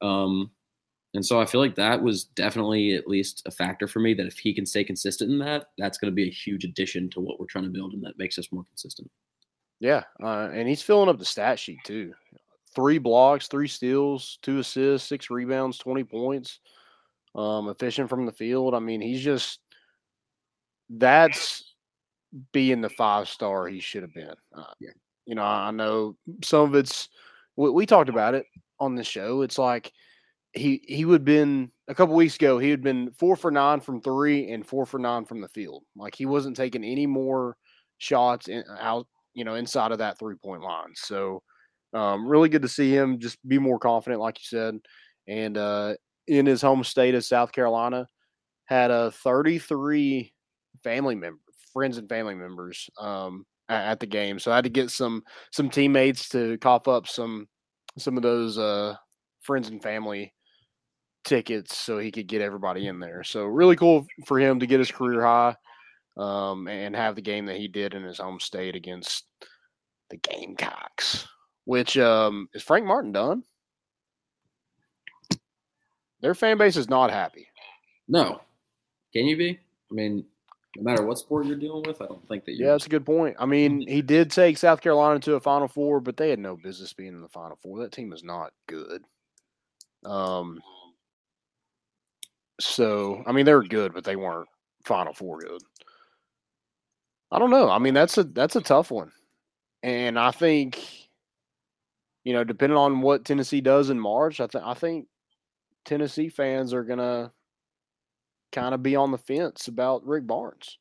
Um, 0.00 0.50
and 1.14 1.24
so 1.24 1.40
I 1.40 1.44
feel 1.44 1.60
like 1.60 1.74
that 1.74 2.02
was 2.02 2.24
definitely 2.24 2.94
at 2.94 3.06
least 3.06 3.42
a 3.46 3.50
factor 3.50 3.86
for 3.86 4.00
me 4.00 4.14
that 4.14 4.26
if 4.26 4.38
he 4.38 4.54
can 4.54 4.64
stay 4.64 4.82
consistent 4.82 5.30
in 5.30 5.38
that, 5.40 5.66
that's 5.76 5.98
going 5.98 6.10
to 6.10 6.14
be 6.14 6.26
a 6.26 6.32
huge 6.32 6.64
addition 6.64 7.10
to 7.10 7.20
what 7.20 7.38
we're 7.38 7.46
trying 7.46 7.64
to 7.64 7.70
build 7.70 7.92
and 7.92 8.02
that 8.02 8.18
makes 8.18 8.38
us 8.38 8.50
more 8.50 8.64
consistent. 8.64 9.10
Yeah, 9.78 10.04
uh, 10.22 10.48
and 10.52 10.68
he's 10.68 10.80
filling 10.80 11.08
up 11.08 11.18
the 11.18 11.24
stat 11.24 11.58
sheet 11.58 11.80
too. 11.84 12.14
Three 12.74 12.98
blocks, 12.98 13.48
three 13.48 13.68
steals, 13.68 14.38
two 14.42 14.58
assists, 14.58 15.08
six 15.08 15.30
rebounds, 15.30 15.78
twenty 15.78 16.04
points. 16.04 16.60
Um, 17.34 17.68
efficient 17.68 18.10
from 18.10 18.26
the 18.26 18.32
field. 18.32 18.74
I 18.74 18.78
mean, 18.78 19.00
he's 19.00 19.22
just 19.22 19.60
that's 20.90 21.74
being 22.52 22.80
the 22.80 22.88
five 22.90 23.28
star 23.28 23.66
he 23.68 23.80
should 23.80 24.02
have 24.02 24.14
been. 24.14 24.34
Uh, 24.56 24.64
Yeah. 24.80 24.90
You 25.26 25.34
know, 25.36 25.44
I 25.44 25.70
know 25.70 26.16
some 26.42 26.62
of 26.62 26.74
it's 26.74 27.08
we, 27.56 27.70
we 27.70 27.86
talked 27.86 28.08
about 28.08 28.34
it 28.34 28.44
on 28.80 28.94
the 28.96 29.04
show. 29.04 29.42
It's 29.42 29.58
like 29.58 29.92
he 30.52 30.82
he 30.86 31.04
would 31.04 31.24
been 31.24 31.70
a 31.88 31.94
couple 31.94 32.14
weeks 32.14 32.36
ago. 32.36 32.58
He 32.58 32.70
had 32.70 32.82
been 32.82 33.12
four 33.18 33.36
for 33.36 33.50
nine 33.50 33.80
from 33.80 34.00
three 34.00 34.50
and 34.50 34.66
four 34.66 34.84
for 34.84 34.98
nine 34.98 35.24
from 35.24 35.40
the 35.40 35.48
field. 35.48 35.84
Like 35.96 36.14
he 36.14 36.26
wasn't 36.26 36.56
taking 36.56 36.84
any 36.84 37.06
more 37.06 37.56
shots 37.98 38.48
in, 38.48 38.64
out, 38.80 39.06
you 39.34 39.44
know, 39.44 39.54
inside 39.54 39.92
of 39.92 39.98
that 39.98 40.18
three 40.18 40.34
point 40.34 40.62
line. 40.62 40.92
So 40.94 41.42
um, 41.92 42.26
really 42.26 42.48
good 42.48 42.62
to 42.62 42.68
see 42.68 42.94
him 42.94 43.18
just 43.18 43.36
be 43.46 43.58
more 43.58 43.78
confident, 43.78 44.20
like 44.20 44.38
you 44.38 44.44
said, 44.46 44.78
and 45.28 45.56
uh, 45.56 45.94
in 46.26 46.46
his 46.46 46.62
home 46.62 46.84
state 46.84 47.14
of 47.14 47.24
South 47.24 47.52
Carolina, 47.52 48.06
had 48.66 48.90
a 48.90 49.10
33 49.10 50.32
family 50.82 51.14
member, 51.14 51.40
friends 51.72 51.98
and 51.98 52.08
family 52.08 52.34
members 52.34 52.88
um, 52.98 53.44
at, 53.68 54.00
the 54.00 54.06
game. 54.06 54.38
So 54.38 54.52
I 54.52 54.56
had 54.56 54.64
to 54.64 54.70
get 54.70 54.90
some 54.90 55.22
some 55.52 55.68
teammates 55.68 56.28
to 56.30 56.58
cough 56.58 56.88
up 56.88 57.06
some 57.06 57.48
some 57.98 58.16
of 58.16 58.22
those 58.22 58.58
uh, 58.58 58.94
friends 59.42 59.68
and 59.68 59.82
family 59.82 60.32
tickets 61.24 61.76
so 61.76 61.98
he 61.98 62.10
could 62.10 62.26
get 62.26 62.42
everybody 62.42 62.86
in 62.86 62.98
there. 62.98 63.22
So 63.24 63.44
really 63.44 63.76
cool 63.76 64.06
for 64.26 64.38
him 64.38 64.60
to 64.60 64.66
get 64.66 64.80
his 64.80 64.90
career 64.90 65.22
high 65.22 65.56
um, 66.16 66.68
and 66.68 66.96
have 66.96 67.14
the 67.14 67.22
game 67.22 67.46
that 67.46 67.58
he 67.58 67.68
did 67.68 67.94
in 67.94 68.02
his 68.02 68.18
home 68.18 68.40
state 68.40 68.74
against 68.74 69.24
the 70.10 70.16
Gamecocks. 70.16 71.28
Which 71.64 71.96
um, 71.98 72.48
is 72.54 72.62
Frank 72.62 72.86
Martin 72.86 73.12
done? 73.12 73.44
Their 76.20 76.34
fan 76.34 76.58
base 76.58 76.76
is 76.76 76.88
not 76.88 77.10
happy. 77.10 77.48
No. 78.08 78.40
Can 79.12 79.26
you 79.26 79.36
be? 79.36 79.50
I 79.90 79.94
mean, 79.94 80.24
no 80.76 80.82
matter 80.82 81.04
what 81.04 81.18
sport 81.18 81.46
you're 81.46 81.56
dealing 81.56 81.82
with, 81.86 82.00
I 82.00 82.06
don't 82.06 82.26
think 82.28 82.44
that 82.44 82.52
you 82.52 82.64
Yeah, 82.64 82.72
that's 82.72 82.86
a 82.86 82.90
good 82.90 83.04
point. 83.04 83.36
I 83.38 83.46
mean, 83.46 83.86
he 83.86 84.00
did 84.00 84.30
take 84.30 84.56
South 84.56 84.80
Carolina 84.80 85.20
to 85.20 85.34
a 85.34 85.40
Final 85.40 85.68
Four, 85.68 86.00
but 86.00 86.16
they 86.16 86.30
had 86.30 86.38
no 86.38 86.56
business 86.56 86.92
being 86.92 87.12
in 87.12 87.20
the 87.20 87.28
Final 87.28 87.58
Four. 87.62 87.80
That 87.80 87.92
team 87.92 88.12
is 88.12 88.24
not 88.24 88.52
good. 88.66 89.02
Um, 90.04 90.60
so 92.58 93.22
I 93.26 93.32
mean, 93.32 93.44
they 93.44 93.54
were 93.54 93.64
good, 93.64 93.92
but 93.92 94.04
they 94.04 94.16
weren't 94.16 94.48
Final 94.84 95.12
Four 95.12 95.40
good. 95.40 95.60
I 97.30 97.38
don't 97.38 97.50
know. 97.50 97.68
I 97.68 97.78
mean, 97.78 97.94
that's 97.94 98.16
a 98.16 98.24
that's 98.24 98.56
a 98.56 98.62
tough 98.62 98.90
one, 98.90 99.12
and 99.82 100.18
I 100.18 100.30
think, 100.30 100.78
you 102.24 102.32
know, 102.32 102.44
depending 102.44 102.76
on 102.76 103.00
what 103.00 103.24
Tennessee 103.24 103.60
does 103.60 103.90
in 103.90 103.98
March, 103.98 104.40
I 104.40 104.46
think 104.46 104.64
I 104.64 104.74
think 104.74 105.06
Tennessee 105.84 106.28
fans 106.28 106.72
are 106.72 106.84
gonna 106.84 107.32
kind 108.52 108.74
of 108.74 108.82
be 108.82 108.96
on 108.96 109.10
the 109.10 109.18
fence 109.18 109.68
about 109.68 110.06
Rick 110.06 110.26
Barnes. 110.26 110.78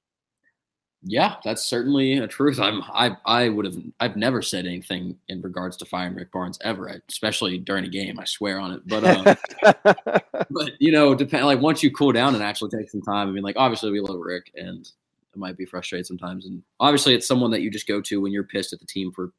Yeah, 1.03 1.37
that's 1.43 1.63
certainly 1.63 2.17
a 2.17 2.27
truth. 2.27 2.59
I'm 2.59 2.83
I 2.93 3.17
I 3.25 3.49
would 3.49 3.65
have 3.65 3.75
I've 3.99 4.15
never 4.15 4.43
said 4.43 4.67
anything 4.67 5.17
in 5.29 5.41
regards 5.41 5.75
to 5.77 5.85
firing 5.85 6.13
Rick 6.13 6.31
Barnes 6.31 6.59
ever, 6.61 7.01
especially 7.09 7.57
during 7.57 7.85
a 7.85 7.89
game. 7.89 8.19
I 8.19 8.25
swear 8.25 8.59
on 8.59 8.73
it. 8.73 8.87
But 8.87 9.03
um, 9.03 9.35
but 10.51 10.73
you 10.79 10.91
know, 10.91 11.15
depend 11.15 11.47
like 11.47 11.59
once 11.59 11.81
you 11.81 11.91
cool 11.91 12.11
down 12.11 12.35
and 12.35 12.43
actually 12.43 12.69
take 12.69 12.91
some 12.91 13.01
time. 13.01 13.29
I 13.29 13.31
mean, 13.31 13.43
like 13.43 13.55
obviously 13.57 13.89
we 13.89 13.99
love 13.99 14.19
Rick, 14.19 14.51
and 14.53 14.87
it 15.33 15.39
might 15.39 15.57
be 15.57 15.65
frustrated 15.65 16.05
sometimes, 16.05 16.45
and 16.45 16.61
obviously 16.79 17.15
it's 17.15 17.27
someone 17.27 17.49
that 17.49 17.61
you 17.61 17.71
just 17.71 17.87
go 17.87 17.99
to 18.01 18.21
when 18.21 18.31
you're 18.31 18.43
pissed 18.43 18.71
at 18.71 18.79
the 18.79 18.85
team 18.85 19.11
for 19.11 19.31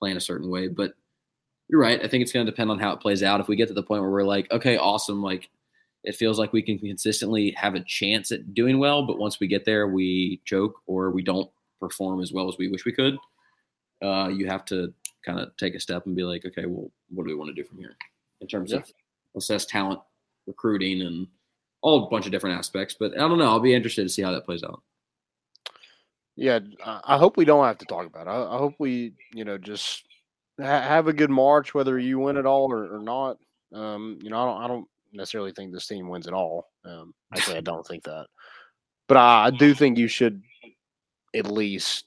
playing 0.00 0.16
a 0.16 0.20
certain 0.20 0.50
way. 0.50 0.66
But 0.66 0.94
you're 1.68 1.80
right. 1.80 2.02
I 2.02 2.08
think 2.08 2.22
it's 2.22 2.32
going 2.32 2.44
to 2.44 2.50
depend 2.52 2.70
on 2.70 2.78
how 2.78 2.92
it 2.92 3.00
plays 3.00 3.22
out. 3.22 3.40
If 3.40 3.48
we 3.48 3.56
get 3.56 3.68
to 3.68 3.74
the 3.74 3.82
point 3.82 4.02
where 4.02 4.10
we're 4.10 4.22
like, 4.24 4.50
okay, 4.50 4.76
awesome, 4.76 5.22
like 5.22 5.48
it 6.04 6.14
feels 6.14 6.38
like 6.38 6.52
we 6.52 6.62
can 6.62 6.78
consistently 6.78 7.50
have 7.52 7.74
a 7.74 7.80
chance 7.84 8.30
at 8.32 8.52
doing 8.54 8.78
well, 8.78 9.06
but 9.06 9.18
once 9.18 9.40
we 9.40 9.46
get 9.46 9.64
there, 9.64 9.88
we 9.88 10.40
choke 10.44 10.74
or 10.86 11.10
we 11.10 11.22
don't 11.22 11.50
perform 11.80 12.20
as 12.20 12.32
well 12.32 12.48
as 12.48 12.56
we 12.58 12.68
wish 12.68 12.84
we 12.84 12.92
could. 12.92 13.16
Uh, 14.02 14.28
you 14.28 14.46
have 14.46 14.64
to 14.66 14.92
kind 15.24 15.40
of 15.40 15.56
take 15.56 15.74
a 15.74 15.80
step 15.80 16.04
and 16.04 16.14
be 16.14 16.22
like, 16.22 16.44
okay, 16.44 16.66
well, 16.66 16.90
what 17.08 17.24
do 17.24 17.30
we 17.30 17.34
want 17.34 17.48
to 17.54 17.54
do 17.62 17.66
from 17.66 17.78
here 17.78 17.96
in 18.42 18.46
terms 18.46 18.70
Yeah. 18.72 18.78
of 18.78 18.92
assess 19.36 19.64
talent, 19.64 20.00
recruiting, 20.46 21.00
and 21.02 21.26
all 21.80 22.04
a 22.06 22.10
bunch 22.10 22.26
of 22.26 22.32
different 22.32 22.58
aspects. 22.58 22.94
But 22.98 23.14
I 23.14 23.20
don't 23.20 23.38
know. 23.38 23.46
I'll 23.46 23.60
be 23.60 23.74
interested 23.74 24.02
to 24.02 24.08
see 24.10 24.22
how 24.22 24.32
that 24.32 24.44
plays 24.44 24.62
out. 24.62 24.82
Yeah, 26.36 26.58
I 26.84 27.16
hope 27.16 27.36
we 27.36 27.44
don't 27.44 27.64
have 27.64 27.78
to 27.78 27.86
talk 27.86 28.06
about 28.06 28.26
it. 28.26 28.30
I 28.30 28.58
hope 28.58 28.74
we, 28.78 29.14
you 29.32 29.44
know, 29.44 29.56
just 29.56 30.04
ha- 30.60 30.80
have 30.80 31.08
a 31.08 31.12
good 31.12 31.30
March, 31.30 31.74
whether 31.74 31.98
you 31.98 32.18
win 32.18 32.36
it 32.36 32.46
all 32.46 32.72
or, 32.72 32.96
or 32.96 33.02
not. 33.02 33.38
Um, 33.72 34.18
you 34.22 34.30
know, 34.30 34.38
I 34.38 34.44
don't, 34.44 34.62
I 34.62 34.68
don't 34.68 34.88
necessarily 35.12 35.52
think 35.52 35.72
this 35.72 35.86
team 35.86 36.08
wins 36.08 36.26
it 36.26 36.34
all. 36.34 36.68
Um, 36.84 37.14
actually, 37.34 37.58
I 37.58 37.60
don't 37.62 37.86
think 37.86 38.04
that, 38.04 38.26
but 39.08 39.16
I, 39.16 39.46
I 39.46 39.50
do 39.50 39.74
think 39.74 39.98
you 39.98 40.08
should 40.08 40.42
at 41.34 41.50
least 41.50 42.04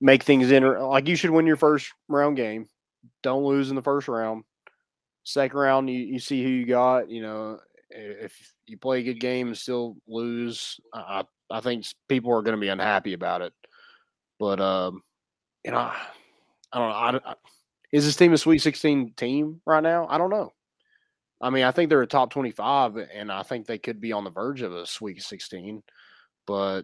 make 0.00 0.22
things 0.22 0.50
inter. 0.50 0.80
Like 0.86 1.08
you 1.08 1.16
should 1.16 1.30
win 1.30 1.46
your 1.46 1.56
first 1.56 1.92
round 2.08 2.36
game. 2.36 2.68
Don't 3.22 3.44
lose 3.44 3.70
in 3.70 3.76
the 3.76 3.82
first 3.82 4.08
round. 4.08 4.44
Second 5.24 5.58
round, 5.58 5.90
you, 5.90 5.98
you 5.98 6.18
see 6.18 6.42
who 6.42 6.48
you 6.48 6.66
got. 6.66 7.10
You 7.10 7.22
know, 7.22 7.58
if 7.90 8.34
you 8.66 8.78
play 8.78 9.00
a 9.00 9.04
good 9.04 9.20
game 9.20 9.48
and 9.48 9.56
still 9.56 9.96
lose, 10.06 10.78
I, 10.92 10.98
I 10.98 11.24
I 11.50 11.60
think 11.60 11.86
people 12.08 12.32
are 12.34 12.42
going 12.42 12.56
to 12.56 12.60
be 12.60 12.68
unhappy 12.68 13.14
about 13.14 13.42
it. 13.42 13.52
But 14.38 14.60
um, 14.60 15.02
you 15.64 15.70
know, 15.70 15.92
I 16.72 16.78
don't 16.78 16.88
know. 16.88 17.20
I, 17.28 17.30
I, 17.32 17.34
is 17.92 18.04
this 18.04 18.16
team 18.16 18.32
a 18.32 18.38
Sweet 18.38 18.58
16 18.58 19.14
team 19.16 19.60
right 19.64 19.82
now? 19.82 20.06
I 20.08 20.18
don't 20.18 20.30
know. 20.30 20.52
I 21.40 21.50
mean, 21.50 21.64
I 21.64 21.70
think 21.72 21.88
they're 21.88 22.02
a 22.02 22.06
top 22.06 22.30
25, 22.30 22.96
and 22.96 23.30
I 23.30 23.42
think 23.42 23.66
they 23.66 23.78
could 23.78 24.00
be 24.00 24.12
on 24.12 24.24
the 24.24 24.30
verge 24.30 24.62
of 24.62 24.72
a 24.72 24.86
Sweet 24.86 25.22
16. 25.22 25.82
but 26.46 26.82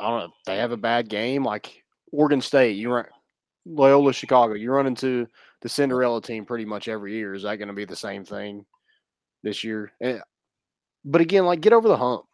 I 0.00 0.08
don't 0.08 0.18
know. 0.20 0.24
If 0.26 0.44
they 0.46 0.58
have 0.58 0.72
a 0.72 0.76
bad 0.76 1.08
game 1.08 1.42
like 1.42 1.82
Oregon 2.12 2.40
State. 2.40 2.76
You 2.76 2.92
run 2.92 3.06
Loyola 3.66 4.12
Chicago. 4.12 4.54
You 4.54 4.70
run 4.70 4.86
into 4.86 5.26
the 5.60 5.68
Cinderella 5.68 6.22
team 6.22 6.44
pretty 6.44 6.64
much 6.64 6.88
every 6.88 7.14
year. 7.14 7.34
Is 7.34 7.42
that 7.42 7.56
going 7.56 7.68
to 7.68 7.74
be 7.74 7.84
the 7.84 7.96
same 7.96 8.24
thing 8.24 8.64
this 9.42 9.64
year? 9.64 9.92
Eh, 10.00 10.18
but 11.04 11.20
again, 11.20 11.44
like 11.44 11.60
get 11.60 11.72
over 11.72 11.88
the 11.88 11.96
hump. 11.96 12.24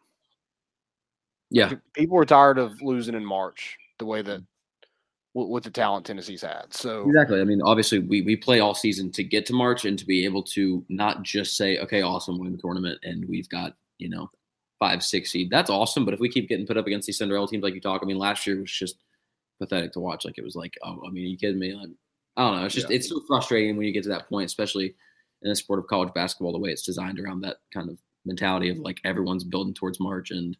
Yeah, 1.51 1.73
people 1.93 2.17
are 2.17 2.25
tired 2.25 2.57
of 2.57 2.81
losing 2.81 3.15
in 3.15 3.25
March 3.25 3.77
the 3.99 4.05
way 4.05 4.21
that 4.21 4.41
with 5.35 5.65
the 5.65 5.69
talent 5.69 6.05
Tennessee's 6.05 6.41
had. 6.41 6.73
So 6.73 7.07
exactly. 7.07 7.41
I 7.41 7.43
mean, 7.43 7.61
obviously, 7.61 7.99
we 7.99 8.21
we 8.21 8.35
play 8.35 8.61
all 8.61 8.73
season 8.73 9.11
to 9.11 9.23
get 9.23 9.45
to 9.47 9.53
March 9.53 9.85
and 9.85 9.99
to 9.99 10.05
be 10.05 10.23
able 10.23 10.41
to 10.43 10.83
not 10.89 11.23
just 11.23 11.57
say, 11.57 11.77
okay, 11.79 12.01
awesome, 12.01 12.39
win 12.39 12.53
the 12.53 12.57
tournament, 12.57 12.99
and 13.03 13.27
we've 13.27 13.49
got 13.49 13.75
you 13.97 14.09
know 14.09 14.29
five, 14.79 15.03
six 15.03 15.31
seed. 15.31 15.49
That's 15.49 15.69
awesome. 15.69 16.05
But 16.05 16.13
if 16.13 16.19
we 16.19 16.29
keep 16.29 16.47
getting 16.47 16.65
put 16.65 16.77
up 16.77 16.87
against 16.87 17.05
these 17.07 17.17
Cinderella 17.17 17.47
teams 17.47 17.63
like 17.63 17.75
you 17.75 17.81
talk, 17.81 18.01
I 18.01 18.05
mean, 18.05 18.17
last 18.17 18.47
year 18.47 18.59
was 18.59 18.71
just 18.71 18.95
pathetic 19.59 19.91
to 19.93 19.99
watch. 19.99 20.25
Like 20.25 20.37
it 20.37 20.43
was 20.43 20.55
like, 20.55 20.75
oh, 20.83 21.01
I 21.05 21.11
mean, 21.11 21.25
are 21.25 21.29
you 21.29 21.37
kidding 21.37 21.59
me? 21.59 21.75
Like, 21.75 21.89
I 22.37 22.43
don't 22.43 22.59
know. 22.59 22.65
It's 22.65 22.75
just 22.75 22.89
yeah. 22.89 22.95
it's 22.95 23.09
so 23.09 23.21
frustrating 23.27 23.75
when 23.75 23.85
you 23.85 23.93
get 23.93 24.03
to 24.03 24.09
that 24.09 24.29
point, 24.29 24.45
especially 24.45 24.95
in 25.41 25.49
the 25.49 25.55
sport 25.55 25.79
of 25.79 25.87
college 25.87 26.13
basketball, 26.13 26.53
the 26.53 26.59
way 26.59 26.69
it's 26.69 26.85
designed 26.85 27.19
around 27.19 27.41
that 27.41 27.57
kind 27.73 27.89
of 27.89 27.97
mentality 28.25 28.69
of 28.69 28.77
like 28.77 29.01
everyone's 29.03 29.43
building 29.43 29.73
towards 29.73 29.99
March, 29.99 30.31
and 30.31 30.55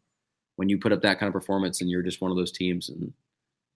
when 0.58 0.68
you 0.68 0.78
put 0.78 0.92
up 0.92 1.02
that 1.02 1.20
kind 1.20 1.28
of 1.28 1.34
performance 1.34 1.80
and 1.80 1.90
you're 1.90 2.02
just 2.02 2.22
one 2.22 2.32
of 2.32 2.38
those 2.38 2.52
teams 2.52 2.90
and 2.90 3.14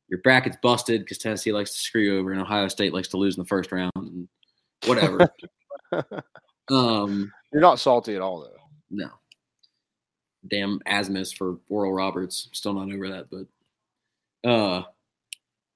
your 0.10 0.22
bracket's 0.22 0.58
busted 0.62 1.02
because 1.02 1.17
Tennessee 1.17 1.52
likes 1.52 1.74
to 1.74 1.80
screw 1.80 2.02
you 2.02 2.19
over 2.19 2.32
and 2.32 2.41
Ohio 2.41 2.67
State 2.67 2.93
likes 2.93 3.08
to 3.10 3.17
lose 3.17 3.38
in 3.38 3.43
the 3.43 3.48
first 3.48 3.72
round 3.72 3.91
and 3.95 4.28
whatever. 4.86 5.30
um, 6.72 7.32
you're 7.52 7.62
not 7.62 7.80
salty 7.80 8.15
at 8.15 8.22
all 8.22 8.41
though. 8.41 8.58
No. 8.89 9.10
Damn 10.48 10.80
Abmas 10.88 11.36
for 11.36 11.58
Oral 11.69 11.93
Roberts. 11.93 12.50
Still 12.54 12.74
not 12.74 12.91
over 12.91 13.10
that, 13.10 13.28
but 13.30 14.50
uh 14.50 14.84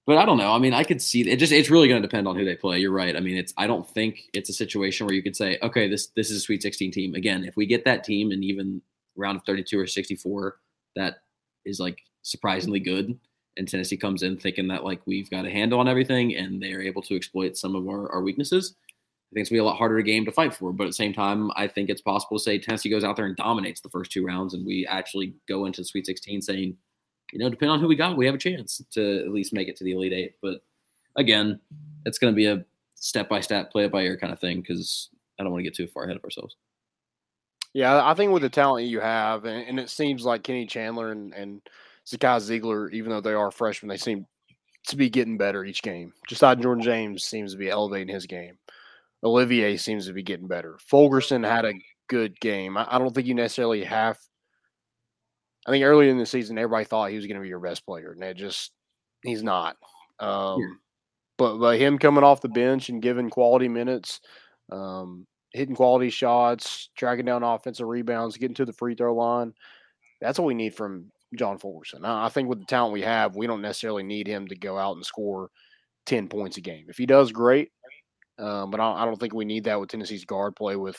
but 0.06 0.18
I 0.18 0.26
don't 0.26 0.38
know. 0.38 0.52
I 0.52 0.60
mean, 0.60 0.74
I 0.74 0.84
could 0.84 1.02
see 1.02 1.30
it. 1.30 1.38
Just 1.38 1.54
it's 1.54 1.70
really 1.70 1.88
going 1.88 2.02
to 2.02 2.08
depend 2.08 2.28
on 2.28 2.36
who 2.36 2.44
they 2.44 2.56
play. 2.56 2.80
You're 2.80 2.92
right. 2.92 3.16
I 3.16 3.22
mean, 3.22 3.38
it's 3.38 3.54
I 3.56 3.68
don't 3.68 3.90
think 3.90 4.24
it's 4.34 4.50
a 4.50 4.54
situation 4.54 5.06
where 5.06 5.16
you 5.16 5.24
could 5.24 5.36
say, 5.36 5.58
okay, 5.62 5.88
this 5.88 6.08
this 6.08 6.30
is 6.30 6.38
a 6.38 6.40
Sweet 6.42 6.62
16 6.62 6.92
team. 6.92 7.16
Again, 7.16 7.46
if 7.46 7.56
we 7.56 7.66
get 7.66 7.86
that 7.86 8.04
team 8.04 8.32
and 8.32 8.44
even 8.44 8.82
round 9.16 9.38
of 9.38 9.46
32 9.46 9.80
or 9.80 9.88
64, 9.88 10.58
that 10.98 11.20
is 11.66 11.80
like 11.80 12.00
surprisingly 12.22 12.82
good. 12.82 13.18
And 13.58 13.68
Tennessee 13.68 13.98
comes 13.98 14.24
in 14.24 14.38
thinking 14.38 14.68
that 14.70 14.84
like 14.84 15.02
we've 15.06 15.30
got 15.30 15.46
a 15.46 15.50
handle 15.50 15.80
on 15.80 15.88
everything, 15.88 16.36
and 16.36 16.62
they 16.62 16.74
are 16.74 16.82
able 16.82 17.02
to 17.04 17.16
exploit 17.16 17.58
some 17.58 17.76
of 17.76 17.88
our, 17.88 18.12
our 18.12 18.22
weaknesses. 18.22 18.76
I 18.80 19.34
think 19.34 19.42
it's 19.42 19.50
gonna 19.50 19.58
be 19.58 19.62
a 19.62 19.66
lot 19.66 19.78
harder 19.78 20.02
game 20.02 20.26
to 20.26 20.32
fight 20.32 20.54
for. 20.54 20.74
But 20.74 20.86
at 20.86 20.90
the 20.90 20.94
same 20.94 21.14
time, 21.14 21.52
I 21.56 21.68
think 21.68 21.90
it's 21.90 22.02
possible 22.02 22.38
to 22.38 22.44
say 22.44 22.58
Tennessee 22.58 22.90
goes 22.90 23.04
out 23.04 23.16
there 23.16 23.26
and 23.26 23.36
dominates 23.36 23.82
the 23.82 23.90
first 23.90 24.12
two 24.12 24.26
rounds, 24.26 24.54
and 24.54 24.66
we 24.66 24.88
actually 24.88 25.36
go 25.48 25.66
into 25.66 25.82
the 25.82 25.86
Sweet 25.86 26.06
16 26.06 26.42
saying 26.42 26.78
you 27.34 27.40
know, 27.40 27.50
depending 27.50 27.74
on 27.74 27.80
who 27.80 27.88
we 27.88 27.96
got, 27.96 28.16
we 28.16 28.28
have 28.28 28.36
a 28.36 28.38
chance 28.40 28.82
to 28.92 29.20
at 29.26 29.32
least 29.32 29.54
make 29.54 29.68
it 29.68 29.76
to 29.78 29.84
the 29.84 29.94
Elite 29.94 30.14
Eight. 30.14 30.36
But 30.42 30.64
again, 31.16 31.60
it's 32.06 32.20
going 32.20 32.32
to 32.32 32.36
be 32.36 32.46
a 32.46 32.64
step 32.94 33.28
by 33.28 33.40
step, 33.40 33.72
play 33.72 33.86
it 33.86 33.92
by 33.92 34.04
ear 34.04 34.18
kind 34.18 34.32
of 34.32 34.40
thing 34.40 34.62
because 34.62 35.10
I 35.40 35.44
don't 35.44 35.52
want 35.52 35.62
to 35.62 35.64
get 35.64 35.76
too 35.76 35.88
far 35.88 36.04
ahead 36.04 36.16
of 36.16 36.24
ourselves. 36.24 36.56
Yeah, 37.74 38.08
I 38.08 38.14
think 38.14 38.32
with 38.32 38.44
the 38.44 38.50
talent 38.50 38.86
you 38.86 39.00
have, 39.00 39.46
and, 39.46 39.68
and 39.68 39.80
it 39.80 39.90
seems 39.90 40.26
like 40.26 40.44
Kenny 40.44 40.68
Chandler 40.68 41.12
and, 41.12 41.34
and 41.34 41.62
Zakai 42.08 42.40
Zeigler, 42.40 42.92
even 42.92 43.12
though 43.12 43.22
they 43.22 43.34
are 43.34 43.52
freshmen, 43.52 43.90
they 43.90 43.98
seem 43.98 44.26
to 44.88 44.98
be 44.98 45.10
getting 45.10 45.38
better 45.38 45.64
each 45.64 45.82
game. 45.82 46.14
Josiah 46.28 46.56
Jordan 46.56 46.84
James 46.84 47.24
seems 47.24 47.54
to 47.54 47.58
be 47.58 47.70
elevating 47.70 48.14
his 48.14 48.26
game. 48.26 48.58
Olivier 49.24 49.78
seems 49.78 50.08
to 50.08 50.14
be 50.14 50.24
getting 50.24 50.48
better. 50.48 50.78
Fulkerson 50.80 51.44
had 51.44 51.64
a 51.64 51.74
good 52.10 52.38
game. 52.42 52.78
I, 52.78 52.88
I 52.90 53.00
don't 53.00 53.16
think 53.16 53.28
you 53.28 53.34
necessarily 53.34 53.84
have 53.86 54.18
I 55.66 55.72
think 55.72 55.86
earlier 55.86 56.10
in 56.10 56.18
the 56.18 56.26
season, 56.26 56.58
everybody 56.58 56.86
thought 56.86 57.10
he 57.10 57.16
was 57.16 57.26
going 57.26 57.38
to 57.38 57.42
be 57.42 57.48
your 57.48 57.60
best 57.60 57.86
player, 57.86 58.12
and 58.12 58.24
it 58.24 58.36
just 58.36 58.72
he's 59.24 59.44
not. 59.44 59.78
Um, 60.20 60.60
yeah. 60.60 60.68
But 61.38 61.58
but 61.58 61.80
him 61.80 61.98
coming 61.98 62.24
off 62.24 62.42
the 62.42 62.50
bench 62.50 62.90
and 62.90 63.02
giving 63.02 63.30
quality 63.30 63.70
minutes, 63.70 64.20
um, 64.72 65.26
hitting 65.52 65.76
quality 65.76 66.10
shots, 66.10 66.90
tracking 66.96 67.26
down 67.26 67.44
offensive 67.44 67.88
rebounds, 67.88 68.38
getting 68.38 68.56
to 68.56 68.66
the 68.66 68.74
free 68.74 68.96
throw 68.96 69.16
line, 69.16 69.54
that's 70.22 70.38
what 70.38 70.46
we 70.46 70.54
need 70.54 70.76
from 70.76 71.12
John 71.38 71.58
Fulkerson. 71.58 72.06
I 72.06 72.30
think 72.30 72.50
with 72.50 72.60
the 72.60 72.66
talent 72.66 72.94
we 72.94 73.02
have, 73.02 73.36
we 73.36 73.48
don't 73.48 73.62
necessarily 73.62 74.04
need 74.04 74.28
him 74.28 74.48
to 74.48 74.56
go 74.56 74.78
out 74.78 74.96
and 74.96 75.06
score 75.06 75.50
ten 76.06 76.28
points 76.28 76.58
a 76.58 76.62
game. 76.62 76.86
If 76.90 76.98
he 76.98 77.06
does, 77.06 77.32
great. 77.32 77.72
Um, 78.40 78.72
but 78.72 78.80
I, 78.80 79.04
I, 79.04 79.06
don't 79.06 79.20
think 79.20 79.34
we 79.34 79.46
need 79.46 79.66
that 79.66 79.80
with 79.80 79.90
Tennessee's 79.90 80.26
guard 80.26 80.56
play 80.56 80.76
with 80.76 80.98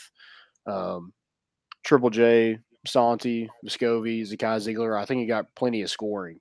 um, 0.66 1.12
Triple 1.84 2.10
J, 2.10 2.58
Santi, 2.86 3.50
Vescovi, 3.66 4.22
Zakai 4.22 4.58
Zeigler. 4.60 5.00
I 5.00 5.04
think 5.04 5.20
he 5.20 5.26
got 5.26 5.52
plenty 5.56 5.82
of 5.82 5.90
scoring. 5.90 6.38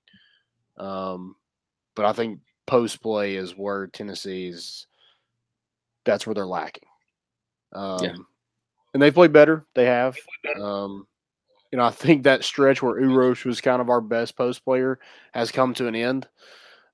Um, 0.77 1.35
but 1.95 2.05
I 2.05 2.13
think 2.13 2.39
post 2.67 3.01
play 3.01 3.35
is 3.35 3.57
where 3.57 3.87
Tennessee's 3.87 4.87
that's 6.05 6.27
where 6.27 6.33
they're 6.33 6.45
lacking. 6.45 6.87
Um, 7.73 8.03
yeah. 8.03 8.15
And 8.93 9.01
they 9.01 9.11
play 9.11 9.27
better. 9.27 9.65
They 9.73 9.85
have. 9.85 10.15
Um, 10.61 11.07
you 11.73 11.77
know, 11.77 11.85
I 11.85 11.89
think 11.89 12.23
that 12.23 12.43
stretch 12.43 12.83
where 12.83 13.01
Urosh 13.01 13.45
was 13.45 13.59
kind 13.59 13.81
of 13.81 13.89
our 13.89 13.99
best 13.99 14.37
post 14.37 14.63
player 14.63 14.99
has 15.33 15.51
come 15.51 15.73
to 15.73 15.87
an 15.87 15.95
end. 15.95 16.27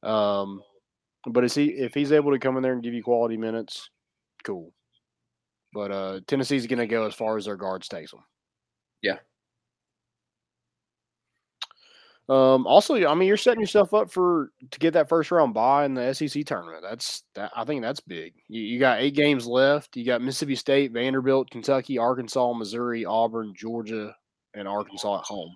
Um, 0.01 0.61
but 1.27 1.43
is 1.43 1.53
he 1.53 1.65
if 1.65 1.93
he's 1.93 2.13
able 2.13 2.31
to 2.31 2.39
come 2.39 2.55
in 2.55 2.63
there 2.63 2.71
and 2.71 2.81
give 2.81 2.93
you 2.93 3.03
quality 3.03 3.35
minutes, 3.35 3.89
cool. 4.45 4.71
But 5.73 5.91
uh, 5.91 6.19
Tennessee's 6.27 6.65
going 6.65 6.79
to 6.79 6.87
go 6.87 7.05
as 7.05 7.13
far 7.13 7.35
as 7.35 7.43
their 7.43 7.57
guards 7.57 7.89
takes 7.89 8.11
them. 8.11 8.23
Yeah, 9.01 9.17
um, 12.29 12.67
also, 12.67 13.07
I 13.07 13.15
mean, 13.15 13.27
you're 13.27 13.37
setting 13.37 13.59
yourself 13.59 13.91
up 13.91 14.11
for 14.11 14.51
to 14.69 14.79
get 14.79 14.93
that 14.93 15.09
first 15.09 15.31
round 15.31 15.55
bye 15.55 15.85
in 15.85 15.95
the 15.95 16.13
SEC 16.13 16.45
tournament. 16.45 16.83
That's 16.87 17.23
that. 17.33 17.51
I 17.55 17.65
think 17.65 17.81
that's 17.81 18.01
big. 18.01 18.33
You, 18.47 18.61
you 18.61 18.79
got 18.79 18.99
eight 18.99 19.15
games 19.15 19.47
left. 19.47 19.97
You 19.97 20.05
got 20.05 20.21
Mississippi 20.21 20.53
State, 20.53 20.91
Vanderbilt, 20.91 21.49
Kentucky, 21.49 21.97
Arkansas, 21.97 22.53
Missouri, 22.53 23.03
Auburn, 23.03 23.53
Georgia, 23.57 24.15
and 24.59 24.67
Arkansas 24.67 25.19
at 25.19 25.25
home. 25.25 25.55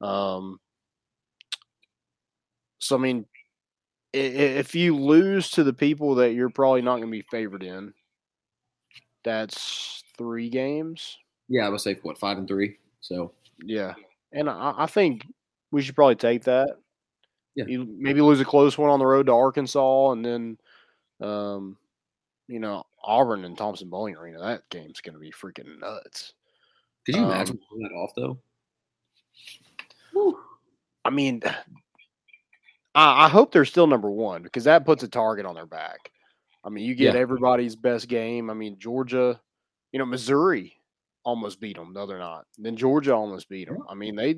Um, 0.00 0.60
so 2.78 2.96
I 2.96 2.98
mean, 2.98 3.26
if 4.12 4.74
you 4.74 4.96
lose 4.96 5.50
to 5.52 5.64
the 5.64 5.72
people 5.72 6.16
that 6.16 6.32
you're 6.32 6.50
probably 6.50 6.82
not 6.82 6.96
going 6.96 7.08
to 7.08 7.10
be 7.10 7.26
favored 7.30 7.62
in, 7.62 7.92
that's 9.24 10.02
three 10.16 10.48
games. 10.48 11.18
Yeah, 11.48 11.66
I 11.66 11.68
would 11.68 11.80
say 11.80 11.98
what 12.02 12.18
five 12.18 12.38
and 12.38 12.48
three. 12.48 12.78
So 13.00 13.32
yeah, 13.62 13.94
and 14.32 14.48
I, 14.48 14.74
I 14.78 14.86
think 14.86 15.26
we 15.70 15.82
should 15.82 15.94
probably 15.94 16.16
take 16.16 16.44
that. 16.44 16.76
Yeah. 17.56 17.64
You 17.66 17.86
maybe 17.98 18.20
lose 18.20 18.40
a 18.40 18.44
close 18.44 18.78
one 18.78 18.90
on 18.90 19.00
the 19.00 19.06
road 19.06 19.26
to 19.26 19.32
Arkansas, 19.32 20.12
and 20.12 20.24
then, 20.24 20.58
um, 21.20 21.76
you 22.48 22.60
know, 22.60 22.84
Auburn 23.02 23.44
and 23.44 23.58
Thompson 23.58 23.90
Boling 23.90 24.16
Arena. 24.16 24.38
That 24.38 24.62
game's 24.70 25.00
going 25.00 25.14
to 25.14 25.20
be 25.20 25.32
freaking 25.32 25.80
nuts. 25.80 26.34
Could 27.10 27.18
you 27.18 27.26
um, 27.26 27.32
imagine 27.32 27.58
pulling 27.68 27.82
that 27.82 27.94
off 27.94 28.12
though? 28.14 28.38
Whew. 30.12 30.38
I 31.04 31.10
mean, 31.10 31.42
I, 32.94 33.24
I, 33.24 33.28
hope 33.28 33.52
they're 33.52 33.64
still 33.64 33.86
number 33.86 34.10
one 34.10 34.42
because 34.42 34.64
that 34.64 34.84
puts 34.84 35.02
a 35.02 35.08
target 35.08 35.46
on 35.46 35.54
their 35.54 35.66
back. 35.66 36.12
I 36.62 36.68
mean, 36.68 36.84
you 36.84 36.94
get 36.94 37.14
yeah. 37.14 37.20
everybody's 37.20 37.74
best 37.74 38.06
game. 38.08 38.50
I 38.50 38.54
mean, 38.54 38.78
Georgia, 38.78 39.40
you 39.92 39.98
know, 39.98 40.04
Missouri 40.04 40.76
almost 41.24 41.60
beat 41.60 41.76
them 41.76 41.94
the 41.94 42.00
other 42.00 42.18
night. 42.18 42.44
Then 42.58 42.76
Georgia 42.76 43.14
almost 43.14 43.48
beat 43.48 43.68
them. 43.68 43.78
I 43.88 43.94
mean, 43.94 44.14
they 44.14 44.36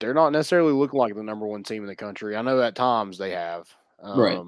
they're 0.00 0.14
not 0.14 0.32
necessarily 0.32 0.72
looking 0.72 0.98
like 0.98 1.14
the 1.14 1.22
number 1.22 1.46
one 1.46 1.62
team 1.62 1.82
in 1.82 1.88
the 1.88 1.96
country. 1.96 2.36
I 2.36 2.42
know 2.42 2.60
at 2.60 2.74
times 2.74 3.16
they 3.16 3.30
have. 3.30 3.68
Um, 4.02 4.20
right. 4.20 4.38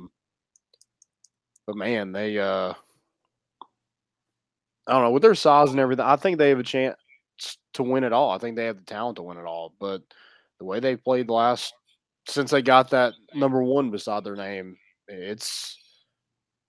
But 1.66 1.76
man, 1.76 2.12
they 2.12 2.38
uh 2.38 2.74
I 4.86 4.92
don't 4.92 5.02
know, 5.02 5.10
with 5.10 5.22
their 5.22 5.34
size 5.34 5.70
and 5.70 5.80
everything, 5.80 6.04
I 6.04 6.16
think 6.16 6.38
they 6.38 6.50
have 6.50 6.58
a 6.58 6.64
chance 6.64 6.96
to 7.74 7.82
win 7.82 8.04
it 8.04 8.12
all. 8.12 8.30
I 8.30 8.38
think 8.38 8.56
they 8.56 8.66
have 8.66 8.76
the 8.76 8.84
talent 8.84 9.16
to 9.16 9.22
win 9.22 9.38
it 9.38 9.44
all. 9.44 9.74
But 9.80 10.02
the 10.58 10.64
way 10.64 10.80
they 10.80 10.96
played 10.96 11.28
last 11.28 11.74
since 12.28 12.50
they 12.50 12.62
got 12.62 12.90
that 12.90 13.14
number 13.34 13.62
one 13.62 13.90
beside 13.90 14.24
their 14.24 14.36
name, 14.36 14.76
it's 15.08 15.76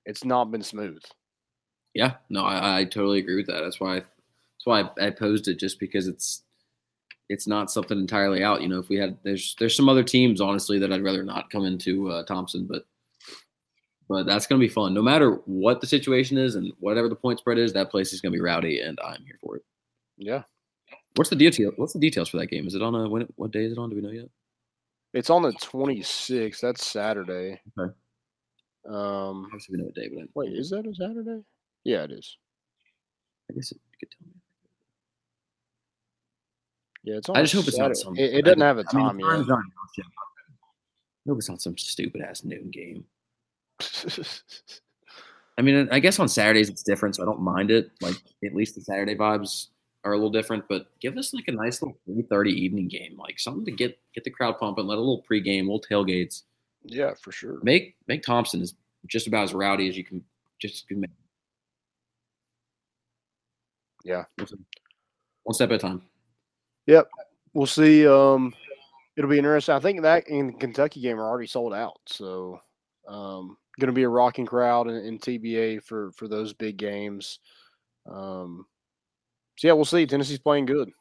it's 0.06 0.24
not 0.24 0.52
been 0.52 0.64
smooth. 0.64 1.02
Yeah, 1.94 2.16
no, 2.30 2.44
I, 2.44 2.80
I 2.80 2.84
totally 2.86 3.20
agree 3.20 3.38
with 3.38 3.48
that. 3.48 3.62
That's 3.62 3.80
why 3.80 3.96
that's 3.96 4.66
why 4.66 4.82
I, 4.82 5.08
I 5.08 5.10
posed 5.10 5.48
it 5.48 5.60
just 5.60 5.80
because 5.80 6.08
it's 6.08 6.44
it's 7.30 7.48
not 7.48 7.72
something 7.72 8.00
entirely 8.00 8.44
out. 8.44 8.62
You 8.62 8.70
know, 8.70 8.80
if 8.80 8.90
we 8.90 8.98
had 8.98 9.18
there's 9.24 9.56
there's 9.60 9.76
some 9.76 9.90
other 9.90 10.04
teams 10.04 10.42
honestly 10.42 10.80
that 10.80 10.94
I'd 10.94 11.04
rather 11.04 11.24
not 11.24 11.50
come 11.50 11.66
into 11.66 12.10
uh, 12.10 12.24
Thompson, 12.24 12.66
but 12.66 12.86
but 14.08 14.26
that's 14.26 14.48
gonna 14.48 14.60
be 14.60 14.68
fun. 14.68 14.94
No 14.94 15.02
matter 15.02 15.32
what 15.46 15.82
the 15.82 15.88
situation 15.88 16.38
is 16.38 16.56
and 16.56 16.72
whatever 16.80 17.10
the 17.10 17.16
point 17.16 17.40
spread 17.40 17.58
is, 17.58 17.74
that 17.74 17.92
place 17.92 18.14
is 18.14 18.22
gonna 18.22 18.34
be 18.34 18.42
rowdy, 18.42 18.80
and 18.80 19.00
I'm 19.04 19.24
here 19.26 19.38
for 19.42 19.58
it. 19.58 19.64
Yeah. 20.18 20.44
What's 21.16 21.30
the 21.30 21.36
detail? 21.36 21.72
What's 21.76 21.94
the 21.94 22.00
details 22.00 22.30
for 22.30 22.38
that 22.38 22.48
game? 22.48 22.68
Is 22.68 22.76
it 22.76 22.82
on 22.82 22.96
a 22.96 23.10
when? 23.10 23.28
What 23.36 23.52
day 23.52 23.66
is 23.66 23.72
it 23.74 23.78
on? 23.78 23.90
Do 23.90 23.96
we 23.96 24.02
know 24.02 24.12
yet? 24.12 24.30
It's 25.14 25.30
on 25.30 25.42
the 25.42 25.52
26th. 25.54 26.60
That's 26.60 26.86
Saturday. 26.86 27.60
Okay. 27.80 27.94
Um, 28.88 29.46
Obviously, 29.46 29.74
we 29.74 29.78
know 29.80 29.86
what 29.86 29.96
day, 29.96 30.10
but 30.14 30.28
wait, 30.36 30.54
is 30.54 30.70
that 30.70 30.86
a 30.86 30.94
Saturday? 30.94 31.42
Yeah, 31.84 32.04
it 32.04 32.12
is. 32.12 32.38
I 33.50 33.56
guess 33.56 33.72
it, 33.72 33.80
you 33.92 33.98
could 34.00 34.12
tell 34.12 34.28
me. 34.28 34.34
Yeah, 37.04 37.18
it's. 37.18 37.30
On 37.30 37.38
I 37.38 37.42
just 37.42 37.54
hope 37.54 37.68
it's 37.68 37.78
not 37.78 37.96
some. 37.98 38.16
It, 38.16 38.34
it 38.34 38.46
doesn't 38.46 38.62
have 38.62 38.78
a 38.78 38.84
time 38.84 39.18
the 39.18 39.24
times 39.24 39.48
yet. 39.98 40.06
I 40.08 41.30
hope 41.30 41.38
it's 41.40 41.50
not 41.50 41.62
some 41.62 41.78
stupid 41.78 42.22
ass 42.22 42.44
noon 42.44 42.70
game. 42.70 43.06
I 45.58 45.64
mean, 45.64 45.90
I 45.92 46.00
guess 46.00 46.20
on 46.20 46.28
Saturdays 46.30 46.70
it's 46.70 46.84
different, 46.84 47.16
so 47.16 47.24
I 47.24 47.26
don't 47.26 47.42
mind 47.42 47.72
it. 47.72 47.92
Like 48.02 48.16
at 48.46 48.54
least 48.54 48.76
the 48.76 48.82
Saturday 48.82 49.16
vibes 49.16 49.68
are 50.04 50.14
a 50.14 50.16
little 50.16 50.32
different. 50.32 50.66
But 50.70 50.88
give 51.00 51.18
us 51.18 51.34
like 51.34 51.48
a 51.48 51.52
nice 51.52 51.82
little 51.82 51.98
three 52.06 52.24
thirty 52.30 52.52
evening 52.52 52.88
game, 52.88 53.18
like 53.18 53.40
something 53.40 53.66
to 53.66 53.72
get 53.72 53.98
get 54.14 54.24
the 54.24 54.30
crowd 54.30 54.60
pumping. 54.60 54.86
Let 54.86 54.98
a 54.98 55.02
little 55.02 55.24
pregame, 55.30 55.62
little 55.64 55.82
tailgates. 55.82 56.44
yeah, 56.84 57.14
for 57.22 57.32
sure. 57.32 57.60
Make 57.64 57.96
make 58.08 58.24
Thompson 58.24 58.62
is 58.62 58.76
just 59.08 59.28
about 59.28 59.44
as 59.44 59.54
rowdy 59.54 59.90
as 59.90 59.98
you 59.98 60.04
can. 60.04 60.24
Just 60.60 60.88
can 60.88 61.02
make. 61.02 61.12
Yeah. 64.04 64.24
one 65.44 65.54
step 65.54 65.70
at 65.70 65.76
a 65.76 65.80
time. 65.80 66.02
Yep. 66.86 67.10
We'll 67.54 67.66
see. 67.68 68.08
Um, 68.08 68.54
it'll 69.18 69.30
be 69.30 69.38
interesting. 69.38 69.76
I 69.76 69.80
think 69.80 70.02
that 70.04 70.28
in 70.28 70.48
the 70.48 70.54
Kentucky 70.54 71.02
game 71.02 71.20
are 71.20 71.28
already 71.28 71.48
sold 71.48 71.74
out. 71.74 72.00
So, 72.06 72.62
um, 73.08 73.58
going 73.80 73.88
to 73.88 73.94
be 73.94 74.04
a 74.04 74.10
rocking 74.10 74.46
crowd 74.46 74.88
in, 74.88 74.96
in 74.96 75.20
TBA 75.20 75.84
for 75.84 76.12
for 76.12 76.28
those 76.28 76.54
big 76.54 76.78
games. 76.78 77.40
Um, 78.10 78.66
so 79.58 79.68
yeah, 79.68 79.74
we'll 79.74 79.86
see. 79.86 80.06
Tennessee's 80.06 80.40
playing 80.40 80.66
good. 80.66 80.92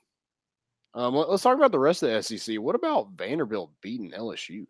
Um, 0.95 1.15
let, 1.15 1.29
us 1.29 1.43
talk 1.43 1.57
about 1.57 1.73
the 1.73 1.79
rest 1.79 2.03
of 2.03 2.11
the 2.11 2.23
SEC. 2.23 2.57
What 2.57 2.75
about 2.75 3.11
Vanderbilt 3.17 3.71
beating 3.83 4.13
LSU? 4.13 4.67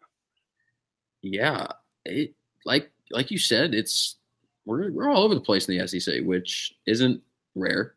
Yeah, 1.22 1.68
it 2.04 2.34
like 2.64 2.90
like 3.10 3.30
you 3.30 3.38
said, 3.38 3.74
it's 3.74 4.16
we're 4.64 4.90
we're 4.90 5.08
all 5.08 5.22
over 5.22 5.34
the 5.34 5.40
place 5.40 5.68
in 5.68 5.78
the 5.78 5.86
SEC, 5.86 6.24
which 6.24 6.74
isn't 6.86 7.22
rare. 7.54 7.94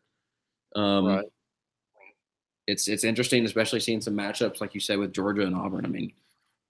Um, 0.74 1.06
Right. 1.06 1.24
It's 2.66 2.86
it's 2.86 3.02
interesting, 3.02 3.44
especially 3.44 3.80
seeing 3.80 4.00
some 4.00 4.14
matchups 4.14 4.60
like 4.60 4.74
you 4.74 4.80
said 4.80 4.98
with 5.00 5.12
Georgia 5.12 5.42
and 5.42 5.56
Auburn. 5.56 5.84
I 5.84 5.88
mean, 5.88 6.12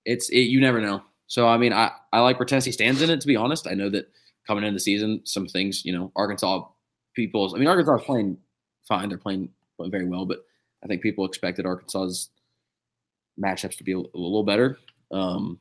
it's 0.07 0.31
it, 0.31 0.43
you 0.43 0.59
never 0.59 0.81
know. 0.81 1.03
So 1.31 1.47
I 1.47 1.59
mean, 1.59 1.73
I 1.73 1.93
I 2.13 2.19
like 2.21 2.41
where 2.41 2.45
Tennessee 2.47 2.73
stands 2.73 3.01
in 3.03 3.09
it. 3.09 3.21
To 3.21 3.27
be 3.29 3.37
honest, 3.37 3.69
I 3.69 3.75
know 3.75 3.89
that 3.91 4.11
coming 4.49 4.65
into 4.65 4.75
the 4.75 4.81
season, 4.81 5.21
some 5.25 5.47
things 5.47 5.85
you 5.85 5.97
know, 5.97 6.11
Arkansas 6.17 6.65
people's. 7.15 7.55
I 7.55 7.59
mean, 7.59 7.69
Arkansas 7.69 7.99
is 7.99 8.03
playing 8.03 8.37
fine. 8.89 9.09
They're 9.09 9.17
playing, 9.17 9.49
playing 9.77 9.93
very 9.93 10.07
well, 10.07 10.27
but 10.27 10.45
I 10.83 10.89
think 10.89 11.03
people 11.03 11.25
expected 11.25 11.67
Arkansas's 11.67 12.31
matchups 13.41 13.77
to 13.79 13.85
be 13.85 13.93
a, 13.93 13.99
a 13.99 14.19
little 14.19 14.43
better. 14.43 14.79
Um, 15.13 15.61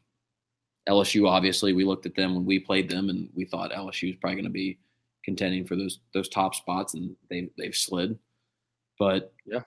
LSU, 0.90 1.30
obviously, 1.30 1.74
we 1.74 1.84
looked 1.86 2.08
at 2.08 2.16
them 2.16 2.34
when 2.34 2.46
we 2.46 2.58
played 2.58 2.90
them, 2.90 3.10
and 3.10 3.30
we 3.36 3.46
thought 3.46 3.72
LSU 3.72 4.08
was 4.08 4.16
probably 4.20 4.38
going 4.38 4.46
to 4.46 4.50
be 4.50 4.80
contending 5.24 5.68
for 5.68 5.76
those 5.76 6.00
those 6.16 6.30
top 6.30 6.56
spots, 6.56 6.96
and 6.96 7.16
they 7.30 7.48
they've 7.60 7.76
slid. 7.76 8.18
But 8.98 9.34
Yeah. 9.46 9.62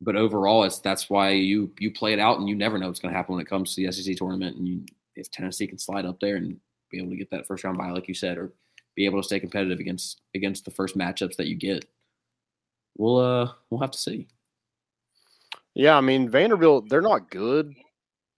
but 0.00 0.14
overall, 0.14 0.62
it's 0.62 0.78
that's 0.78 1.10
why 1.10 1.30
you 1.30 1.72
you 1.80 1.90
play 1.90 2.12
it 2.12 2.20
out, 2.20 2.38
and 2.38 2.48
you 2.48 2.54
never 2.54 2.78
know 2.78 2.86
what's 2.86 3.00
going 3.00 3.12
to 3.12 3.16
happen 3.16 3.34
when 3.34 3.42
it 3.44 3.48
comes 3.48 3.74
to 3.74 3.84
the 3.84 3.90
SEC 3.90 4.16
tournament. 4.16 4.56
And 4.56 4.68
you, 4.68 4.84
if 5.16 5.30
Tennessee 5.30 5.66
can 5.66 5.78
slide 5.78 6.06
up 6.06 6.18
there 6.20 6.36
and 6.36 6.56
be 6.90 6.98
able 6.98 7.10
to 7.10 7.16
get 7.16 7.30
that 7.30 7.46
first 7.46 7.64
round 7.64 7.78
bye, 7.78 7.90
like 7.90 8.08
you 8.08 8.14
said, 8.14 8.38
or 8.38 8.52
be 8.94 9.04
able 9.04 9.20
to 9.20 9.26
stay 9.26 9.40
competitive 9.40 9.80
against 9.80 10.20
against 10.34 10.64
the 10.64 10.70
first 10.70 10.96
matchups 10.96 11.36
that 11.36 11.48
you 11.48 11.56
get, 11.56 11.84
we'll 12.96 13.18
uh 13.18 13.52
we'll 13.70 13.80
have 13.80 13.90
to 13.90 13.98
see. 13.98 14.28
Yeah, 15.74 15.96
I 15.96 16.00
mean 16.00 16.28
Vanderbilt, 16.28 16.88
they're 16.88 17.00
not 17.00 17.30
good, 17.30 17.74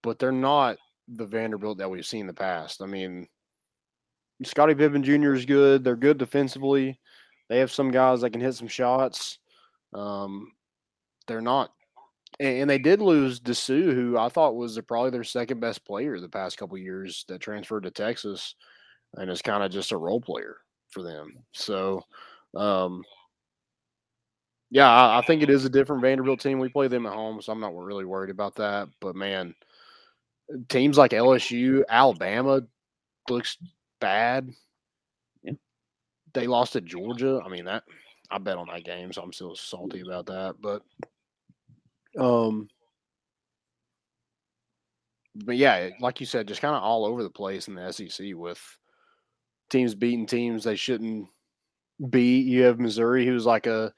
but 0.01 0.19
they're 0.19 0.31
not 0.31 0.77
the 1.07 1.25
Vanderbilt 1.25 1.77
that 1.77 1.89
we've 1.89 2.05
seen 2.05 2.21
in 2.21 2.27
the 2.27 2.33
past. 2.33 2.81
I 2.81 2.85
mean, 2.85 3.27
Scotty 4.43 4.75
Pippen 4.75 5.03
Jr. 5.03 5.33
is 5.33 5.45
good. 5.45 5.83
They're 5.83 5.95
good 5.95 6.17
defensively. 6.17 6.99
They 7.49 7.59
have 7.59 7.71
some 7.71 7.91
guys 7.91 8.21
that 8.21 8.31
can 8.31 8.41
hit 8.41 8.55
some 8.55 8.67
shots. 8.67 9.37
Um, 9.93 10.51
they're 11.27 11.41
not, 11.41 11.71
and, 12.39 12.57
and 12.59 12.69
they 12.69 12.77
did 12.77 13.01
lose 13.01 13.39
Disu, 13.39 13.93
who 13.93 14.17
I 14.17 14.29
thought 14.29 14.55
was 14.55 14.79
probably 14.87 15.11
their 15.11 15.23
second 15.23 15.59
best 15.59 15.85
player 15.85 16.19
the 16.19 16.29
past 16.29 16.57
couple 16.57 16.77
years 16.77 17.25
that 17.27 17.39
transferred 17.39 17.83
to 17.83 17.91
Texas, 17.91 18.55
and 19.15 19.29
is 19.29 19.41
kind 19.41 19.63
of 19.63 19.71
just 19.71 19.91
a 19.91 19.97
role 19.97 20.21
player 20.21 20.57
for 20.89 21.03
them. 21.03 21.37
So, 21.53 22.01
um, 22.55 23.03
yeah, 24.71 24.89
I, 24.89 25.19
I 25.19 25.21
think 25.21 25.41
it 25.41 25.49
is 25.49 25.65
a 25.65 25.69
different 25.69 26.01
Vanderbilt 26.01 26.39
team. 26.39 26.59
We 26.59 26.69
play 26.69 26.87
them 26.87 27.05
at 27.05 27.13
home, 27.13 27.41
so 27.41 27.51
I'm 27.51 27.59
not 27.59 27.75
really 27.75 28.05
worried 28.05 28.31
about 28.31 28.55
that. 28.55 28.89
But 28.99 29.15
man, 29.15 29.55
teams 30.69 30.97
like 30.97 31.11
LSU, 31.11 31.83
Alabama 31.89 32.61
looks 33.29 33.57
bad. 33.99 34.49
Yeah. 35.43 35.53
They 36.33 36.47
lost 36.47 36.73
to 36.73 36.81
Georgia. 36.81 37.41
I 37.45 37.49
mean 37.49 37.65
that 37.65 37.83
I 38.29 38.37
bet 38.37 38.57
on 38.57 38.67
that 38.67 38.83
game, 38.83 39.13
so 39.13 39.21
I'm 39.21 39.33
still 39.33 39.55
salty 39.55 40.01
about 40.01 40.25
that. 40.27 40.55
But 40.59 40.81
um 42.17 42.67
but 45.43 45.57
yeah, 45.57 45.89
like 45.99 46.19
you 46.21 46.25
said, 46.25 46.47
just 46.47 46.61
kind 46.61 46.75
of 46.75 46.81
all 46.81 47.05
over 47.05 47.21
the 47.21 47.29
place 47.29 47.67
in 47.67 47.75
the 47.75 47.91
SEC 47.91 48.27
with 48.35 48.61
teams 49.69 49.93
beating 49.93 50.25
teams 50.25 50.63
they 50.63 50.75
shouldn't 50.75 51.27
beat. 52.09 52.45
You 52.45 52.63
have 52.63 52.79
Missouri, 52.79 53.25
who's 53.25 53.45
like 53.45 53.67
a 53.67 53.93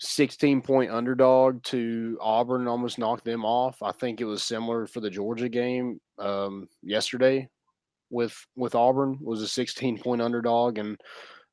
16 0.00 0.62
point 0.62 0.90
underdog 0.90 1.62
to 1.64 2.18
Auburn, 2.20 2.68
almost 2.68 2.98
knocked 2.98 3.24
them 3.24 3.44
off. 3.44 3.82
I 3.82 3.92
think 3.92 4.20
it 4.20 4.24
was 4.24 4.42
similar 4.42 4.86
for 4.86 5.00
the 5.00 5.10
Georgia 5.10 5.48
game 5.48 6.00
um, 6.18 6.68
yesterday 6.82 7.48
with 8.10 8.34
with 8.56 8.74
Auburn 8.74 9.18
was 9.20 9.42
a 9.42 9.48
16 9.48 9.98
point 9.98 10.22
underdog 10.22 10.78
and 10.78 11.00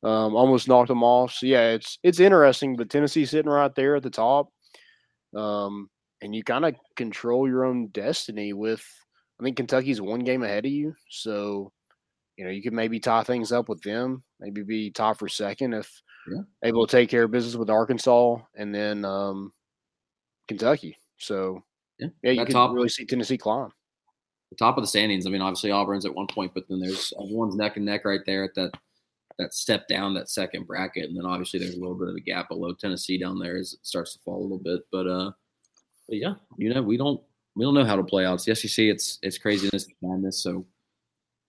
um, 0.03 0.35
almost 0.35 0.67
knocked 0.67 0.87
them 0.87 1.03
off. 1.03 1.33
So 1.33 1.45
yeah, 1.45 1.69
it's 1.71 1.99
it's 2.03 2.19
interesting. 2.19 2.75
But 2.75 2.89
Tennessee 2.89 3.25
sitting 3.25 3.51
right 3.51 3.73
there 3.75 3.95
at 3.95 4.03
the 4.03 4.09
top, 4.09 4.49
um, 5.35 5.89
and 6.21 6.33
you 6.35 6.43
kind 6.43 6.65
of 6.65 6.75
control 6.95 7.47
your 7.47 7.65
own 7.65 7.87
destiny 7.87 8.53
with. 8.53 8.83
I 9.39 9.43
think 9.43 9.55
Kentucky's 9.57 10.01
one 10.01 10.19
game 10.21 10.43
ahead 10.43 10.65
of 10.65 10.71
you, 10.71 10.93
so 11.09 11.71
you 12.37 12.43
know 12.45 12.51
you 12.51 12.61
could 12.61 12.73
maybe 12.73 12.99
tie 12.99 13.23
things 13.23 13.51
up 13.51 13.69
with 13.69 13.81
them. 13.81 14.23
Maybe 14.39 14.63
be 14.63 14.91
top 14.91 15.17
for 15.19 15.29
second 15.29 15.73
if 15.73 15.89
Yeah. 16.29 16.41
able 16.63 16.85
to 16.85 16.91
take 16.91 17.09
care 17.09 17.23
of 17.23 17.31
business 17.31 17.55
with 17.55 17.69
Arkansas 17.69 18.37
and 18.55 18.73
then 18.75 19.05
um, 19.05 19.53
Kentucky. 20.47 20.97
So 21.17 21.63
Yeah, 21.99 22.07
yeah, 22.21 22.31
you 22.31 22.45
could 22.45 22.53
top- 22.53 22.73
really 22.73 22.89
see 22.89 23.05
Tennessee 23.05 23.37
climb. 23.37 23.69
the 24.51 24.55
top 24.57 24.77
of 24.77 24.83
the 24.83 24.87
standings. 24.87 25.25
I 25.25 25.29
mean, 25.29 25.41
obviously 25.41 25.71
Auburn's 25.71 26.05
at 26.05 26.13
one 26.15 26.27
point, 26.27 26.53
but 26.53 26.63
then 26.69 26.79
there's 26.79 27.13
everyone's 27.21 27.55
neck 27.55 27.77
and 27.77 27.85
neck 27.85 28.03
right 28.05 28.21
there 28.25 28.43
at 28.43 28.55
that 28.55 28.71
that 29.39 29.53
step 29.53 29.87
down, 29.87 30.13
that 30.13 30.29
second 30.29 30.67
bracket, 30.67 31.05
and 31.05 31.17
then 31.17 31.25
obviously 31.25 31.59
there's 31.59 31.75
a 31.75 31.79
little 31.79 31.95
bit 31.95 32.09
of 32.09 32.15
a 32.15 32.19
gap 32.19 32.49
below 32.49 32.73
Tennessee 32.73 33.17
down 33.17 33.39
there 33.39 33.57
as 33.57 33.73
it 33.73 33.79
starts 33.81 34.13
to 34.13 34.19
fall 34.19 34.39
a 34.39 34.43
little 34.43 34.59
bit. 34.59 34.81
But 34.91 35.07
uh, 35.07 35.31
but 36.07 36.17
yeah, 36.17 36.35
you 36.57 36.71
know, 36.71 36.83
we 36.83 36.97
don't 36.97 37.21
we 37.55 37.65
don't 37.65 37.73
know 37.73 37.85
how 37.85 37.95
to 37.95 38.03
play 38.03 38.25
out. 38.25 38.35
It's 38.35 38.45
the 38.45 38.55
SEC. 38.55 38.85
It's 38.85 39.17
it's 39.23 39.37
craziness, 39.37 39.85
it's 39.85 39.93
madness. 40.01 40.43
So 40.43 40.65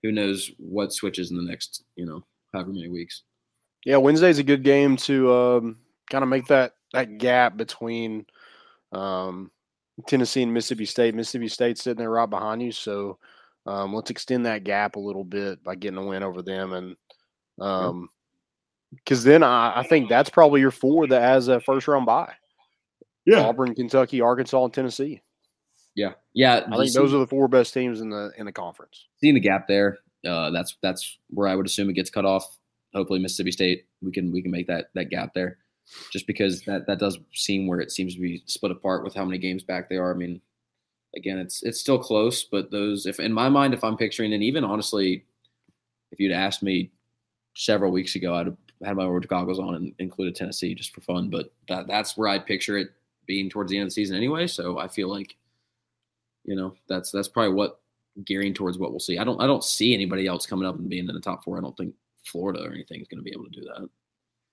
who 0.02 0.12
knows 0.12 0.50
what 0.58 0.92
switches 0.92 1.30
in 1.30 1.36
the 1.36 1.42
next 1.42 1.84
you 1.96 2.06
know 2.06 2.24
however 2.54 2.72
many 2.72 2.88
weeks. 2.88 3.22
Yeah, 3.84 3.96
Wednesday's 3.96 4.38
a 4.38 4.44
good 4.44 4.62
game 4.62 4.96
to 4.98 5.32
um, 5.32 5.76
kind 6.08 6.22
of 6.22 6.28
make 6.28 6.46
that 6.46 6.74
that 6.92 7.18
gap 7.18 7.56
between 7.56 8.24
um, 8.92 9.50
Tennessee 10.06 10.42
and 10.42 10.54
Mississippi 10.54 10.86
State. 10.86 11.14
Mississippi 11.14 11.48
State's 11.48 11.82
sitting 11.82 11.98
there 11.98 12.10
right 12.10 12.30
behind 12.30 12.62
you, 12.62 12.70
so 12.70 13.18
um, 13.66 13.92
let's 13.92 14.10
extend 14.10 14.46
that 14.46 14.64
gap 14.64 14.94
a 14.94 15.00
little 15.00 15.24
bit 15.24 15.62
by 15.64 15.74
getting 15.74 15.98
a 15.98 16.04
win 16.04 16.22
over 16.22 16.40
them, 16.40 16.72
and 16.72 16.96
because 17.60 19.22
then 19.22 19.42
I, 19.42 19.80
I 19.80 19.82
think 19.82 20.08
that's 20.08 20.30
probably 20.30 20.60
your 20.60 20.70
four 20.70 21.06
that 21.06 21.22
has 21.22 21.48
a 21.48 21.60
first 21.60 21.86
round 21.86 22.06
bye. 22.06 22.32
Yeah. 23.26 23.42
Auburn, 23.42 23.74
Kentucky, 23.74 24.20
Arkansas, 24.20 24.64
and 24.64 24.72
Tennessee. 24.72 25.22
Yeah, 25.94 26.12
yeah. 26.34 26.66
I 26.70 26.76
think 26.76 26.92
those 26.92 27.12
are 27.12 27.18
the 27.18 27.26
four 27.26 27.48
best 27.48 27.74
teams 27.74 28.00
in 28.00 28.10
the 28.10 28.32
in 28.38 28.46
the 28.46 28.52
conference. 28.52 29.06
seeing 29.20 29.34
the 29.34 29.40
gap 29.40 29.68
there. 29.68 29.98
Uh, 30.26 30.50
that's 30.50 30.76
that's 30.82 31.18
where 31.28 31.48
I 31.48 31.54
would 31.54 31.66
assume 31.66 31.90
it 31.90 31.94
gets 31.94 32.10
cut 32.10 32.24
off. 32.24 32.58
Hopefully, 32.94 33.20
Mississippi 33.20 33.52
State 33.52 33.86
we 34.02 34.12
can 34.12 34.32
we 34.32 34.42
can 34.42 34.50
make 34.50 34.66
that 34.68 34.90
that 34.94 35.10
gap 35.10 35.34
there, 35.34 35.58
just 36.12 36.26
because 36.26 36.62
that 36.62 36.86
that 36.86 36.98
does 36.98 37.18
seem 37.34 37.66
where 37.66 37.80
it 37.80 37.90
seems 37.90 38.14
to 38.14 38.20
be 38.20 38.42
split 38.46 38.72
apart 38.72 39.04
with 39.04 39.14
how 39.14 39.24
many 39.24 39.38
games 39.38 39.62
back 39.62 39.88
they 39.88 39.96
are. 39.96 40.14
I 40.14 40.16
mean, 40.16 40.40
again, 41.16 41.38
it's 41.38 41.62
it's 41.62 41.80
still 41.80 41.98
close, 41.98 42.44
but 42.44 42.70
those 42.70 43.06
if 43.06 43.20
in 43.20 43.32
my 43.32 43.48
mind, 43.48 43.74
if 43.74 43.84
I'm 43.84 43.96
picturing, 43.96 44.32
and 44.32 44.42
even 44.42 44.64
honestly, 44.64 45.24
if 46.12 46.20
you'd 46.20 46.32
asked 46.32 46.62
me 46.62 46.92
several 47.54 47.90
weeks 47.92 48.14
ago, 48.16 48.34
I'd 48.34 48.56
had 48.84 48.96
my 48.96 49.04
orange 49.04 49.28
goggles 49.28 49.58
on 49.58 49.74
and 49.74 49.94
included 49.98 50.34
Tennessee 50.34 50.74
just 50.74 50.94
for 50.94 51.00
fun. 51.02 51.28
But 51.28 51.52
that 51.68 51.86
that's 51.86 52.16
where 52.16 52.28
I 52.28 52.38
picture 52.38 52.78
it 52.78 52.88
being 53.26 53.48
towards 53.50 53.70
the 53.70 53.76
end 53.76 53.84
of 53.84 53.88
the 53.88 53.94
season 53.94 54.16
anyway. 54.16 54.46
So 54.46 54.78
I 54.78 54.88
feel 54.88 55.08
like, 55.08 55.36
you 56.44 56.56
know, 56.56 56.74
that's 56.88 57.10
that's 57.10 57.28
probably 57.28 57.54
what 57.54 57.80
gearing 58.24 58.52
towards 58.54 58.78
what 58.78 58.90
we'll 58.90 59.00
see. 59.00 59.18
I 59.18 59.24
don't 59.24 59.40
I 59.40 59.46
don't 59.46 59.64
see 59.64 59.94
anybody 59.94 60.26
else 60.26 60.46
coming 60.46 60.66
up 60.66 60.76
and 60.78 60.88
being 60.88 61.08
in 61.08 61.14
the 61.14 61.20
top 61.20 61.44
four. 61.44 61.58
I 61.58 61.60
don't 61.60 61.76
think 61.76 61.94
Florida 62.24 62.62
or 62.64 62.72
anything 62.72 63.00
is 63.00 63.08
going 63.08 63.18
to 63.18 63.24
be 63.24 63.32
able 63.32 63.44
to 63.44 63.50
do 63.50 63.62
that 63.62 63.88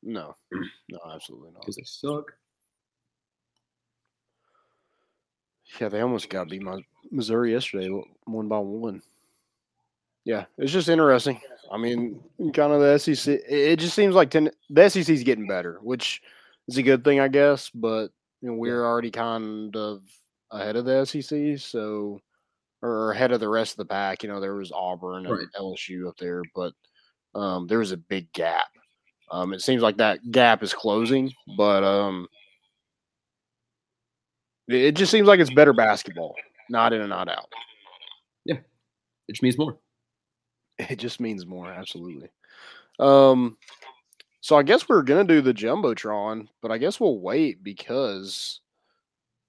No, 0.03 0.35
no, 0.89 0.99
absolutely 1.13 1.51
not. 1.51 1.61
because 1.61 1.75
they 1.77 1.83
suck. 1.85 2.33
Yeah, 5.81 5.89
they 5.89 6.01
almost 6.01 6.29
got 6.29 6.49
beat 6.49 6.63
Missouri 7.11 7.51
yesterday, 7.51 7.89
one 8.25 8.47
by 8.47 8.57
one. 8.59 9.01
Yeah, 10.23 10.45
it's 10.57 10.71
just 10.71 10.87
interesting. 10.89 11.39
I 11.71 11.77
mean, 11.77 12.21
kind 12.53 12.71
of 12.73 12.81
the 12.81 12.97
SEC. 12.97 13.39
It 13.47 13.77
just 13.77 13.95
seems 13.95 14.15
like 14.15 14.29
ten, 14.29 14.51
the 14.69 14.89
SEC 14.89 15.09
is 15.09 15.23
getting 15.23 15.47
better, 15.47 15.79
which 15.81 16.21
is 16.67 16.77
a 16.77 16.83
good 16.83 17.03
thing, 17.03 17.19
I 17.19 17.27
guess. 17.27 17.69
But 17.69 18.09
and 18.41 18.57
we're 18.57 18.85
already 18.85 19.11
kind 19.11 19.75
of 19.75 20.01
ahead 20.51 20.75
of 20.75 20.85
the 20.85 21.05
SEC, 21.05 21.59
so 21.59 22.21
or 22.81 23.11
ahead 23.11 23.31
of 23.31 23.39
the 23.39 23.49
rest 23.49 23.73
of 23.73 23.77
the 23.77 23.85
pack. 23.85 24.23
You 24.23 24.29
know, 24.29 24.39
there 24.39 24.55
was 24.55 24.71
Auburn 24.71 25.25
and 25.25 25.37
Right. 25.37 25.47
LSU 25.59 26.07
up 26.07 26.17
there, 26.17 26.41
but 26.55 26.73
um, 27.35 27.67
there 27.67 27.79
was 27.79 27.91
a 27.91 27.97
big 27.97 28.31
gap. 28.33 28.67
Um, 29.31 29.53
it 29.53 29.61
seems 29.61 29.81
like 29.81 29.97
that 29.97 30.19
gap 30.31 30.63
is 30.63 30.73
closing, 30.73 31.33
but 31.57 31.83
um, 31.83 32.27
it 34.67 34.93
just 34.93 35.11
seems 35.11 35.27
like 35.27 35.39
it's 35.39 35.53
better 35.53 35.73
basketball, 35.73 36.35
not 36.69 36.93
in 36.93 37.01
and 37.01 37.09
not 37.09 37.27
out. 37.29 37.49
It 39.29 39.33
just 39.33 39.43
means 39.43 39.57
more. 39.57 39.77
It 40.89 40.99
just 40.99 41.19
means 41.19 41.45
more, 41.45 41.71
absolutely. 41.71 42.29
Um, 42.99 43.57
so 44.41 44.55
I 44.55 44.63
guess 44.63 44.87
we're 44.87 45.01
gonna 45.01 45.23
do 45.23 45.41
the 45.41 45.53
jumbotron, 45.53 46.47
but 46.61 46.71
I 46.71 46.77
guess 46.77 46.99
we'll 46.99 47.19
wait 47.19 47.63
because 47.63 48.61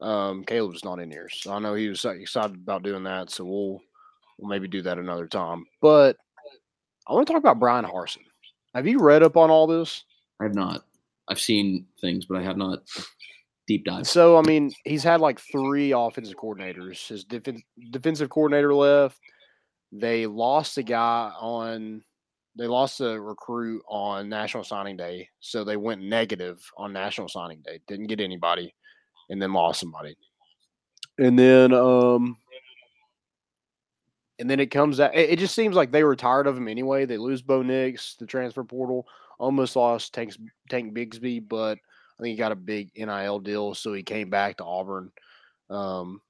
um 0.00 0.44
Caleb's 0.44 0.84
not 0.84 1.00
in 1.00 1.10
here. 1.10 1.28
So 1.28 1.52
I 1.52 1.58
know 1.58 1.74
he 1.74 1.88
was 1.88 2.04
excited 2.04 2.56
about 2.56 2.82
doing 2.82 3.04
that, 3.04 3.30
so 3.30 3.44
we'll 3.44 3.82
we'll 4.38 4.48
maybe 4.48 4.68
do 4.68 4.82
that 4.82 4.98
another 4.98 5.26
time. 5.26 5.66
But 5.80 6.16
I 7.06 7.12
want 7.12 7.26
to 7.26 7.32
talk 7.32 7.40
about 7.40 7.58
Bryan 7.58 7.84
Harsin. 7.84 8.24
Have 8.74 8.86
you 8.86 8.98
read 8.98 9.22
up 9.22 9.36
on 9.36 9.50
all 9.50 9.66
this? 9.66 10.04
I 10.40 10.44
have 10.44 10.54
not. 10.54 10.84
I've 11.28 11.40
seen 11.40 11.86
things, 12.00 12.24
but 12.26 12.38
I 12.38 12.42
have 12.42 12.56
not 12.56 12.82
deep 13.66 13.84
dive. 13.84 14.06
So 14.06 14.36
I 14.36 14.42
mean, 14.42 14.72
he's 14.84 15.04
had 15.04 15.20
like 15.20 15.40
three 15.40 15.92
offensive 15.92 16.36
coordinators. 16.36 17.06
His 17.06 17.24
defen- 17.24 17.62
defensive 17.90 18.30
coordinator 18.30 18.74
left. 18.74 19.18
They 19.92 20.26
lost 20.26 20.78
a 20.78 20.82
guy 20.82 21.32
on. 21.38 22.02
They 22.56 22.66
lost 22.66 23.00
a 23.00 23.20
recruit 23.20 23.82
on 23.88 24.28
National 24.28 24.64
Signing 24.64 24.96
Day, 24.96 25.28
so 25.38 25.62
they 25.62 25.76
went 25.76 26.02
negative 26.02 26.60
on 26.76 26.92
National 26.92 27.28
Signing 27.28 27.62
Day. 27.64 27.80
Didn't 27.86 28.08
get 28.08 28.20
anybody, 28.20 28.74
and 29.30 29.40
then 29.40 29.52
lost 29.52 29.80
somebody. 29.80 30.16
And 31.18 31.38
then, 31.38 31.72
um, 31.72 32.36
and 34.38 34.50
then 34.50 34.60
it 34.60 34.70
comes 34.70 34.98
out. 35.00 35.14
It, 35.14 35.30
it 35.30 35.38
just 35.38 35.54
seems 35.54 35.76
like 35.76 35.92
they 35.92 36.04
were 36.04 36.16
tired 36.16 36.46
of 36.46 36.56
him 36.56 36.68
anyway. 36.68 37.06
They 37.06 37.16
lose 37.16 37.42
Bo 37.42 37.62
Nix, 37.62 38.16
the 38.16 38.26
transfer 38.26 38.64
portal. 38.64 39.06
Almost 39.38 39.76
lost 39.76 40.12
Tank 40.12 40.34
Tank 40.68 40.94
Bigsby, 40.94 41.48
but 41.48 41.78
I 42.18 42.22
think 42.22 42.32
he 42.32 42.36
got 42.36 42.52
a 42.52 42.56
big 42.56 42.90
NIL 42.96 43.38
deal, 43.38 43.74
so 43.74 43.92
he 43.92 44.02
came 44.02 44.30
back 44.30 44.56
to 44.56 44.64
Auburn. 44.64 45.12
Um, 45.70 46.20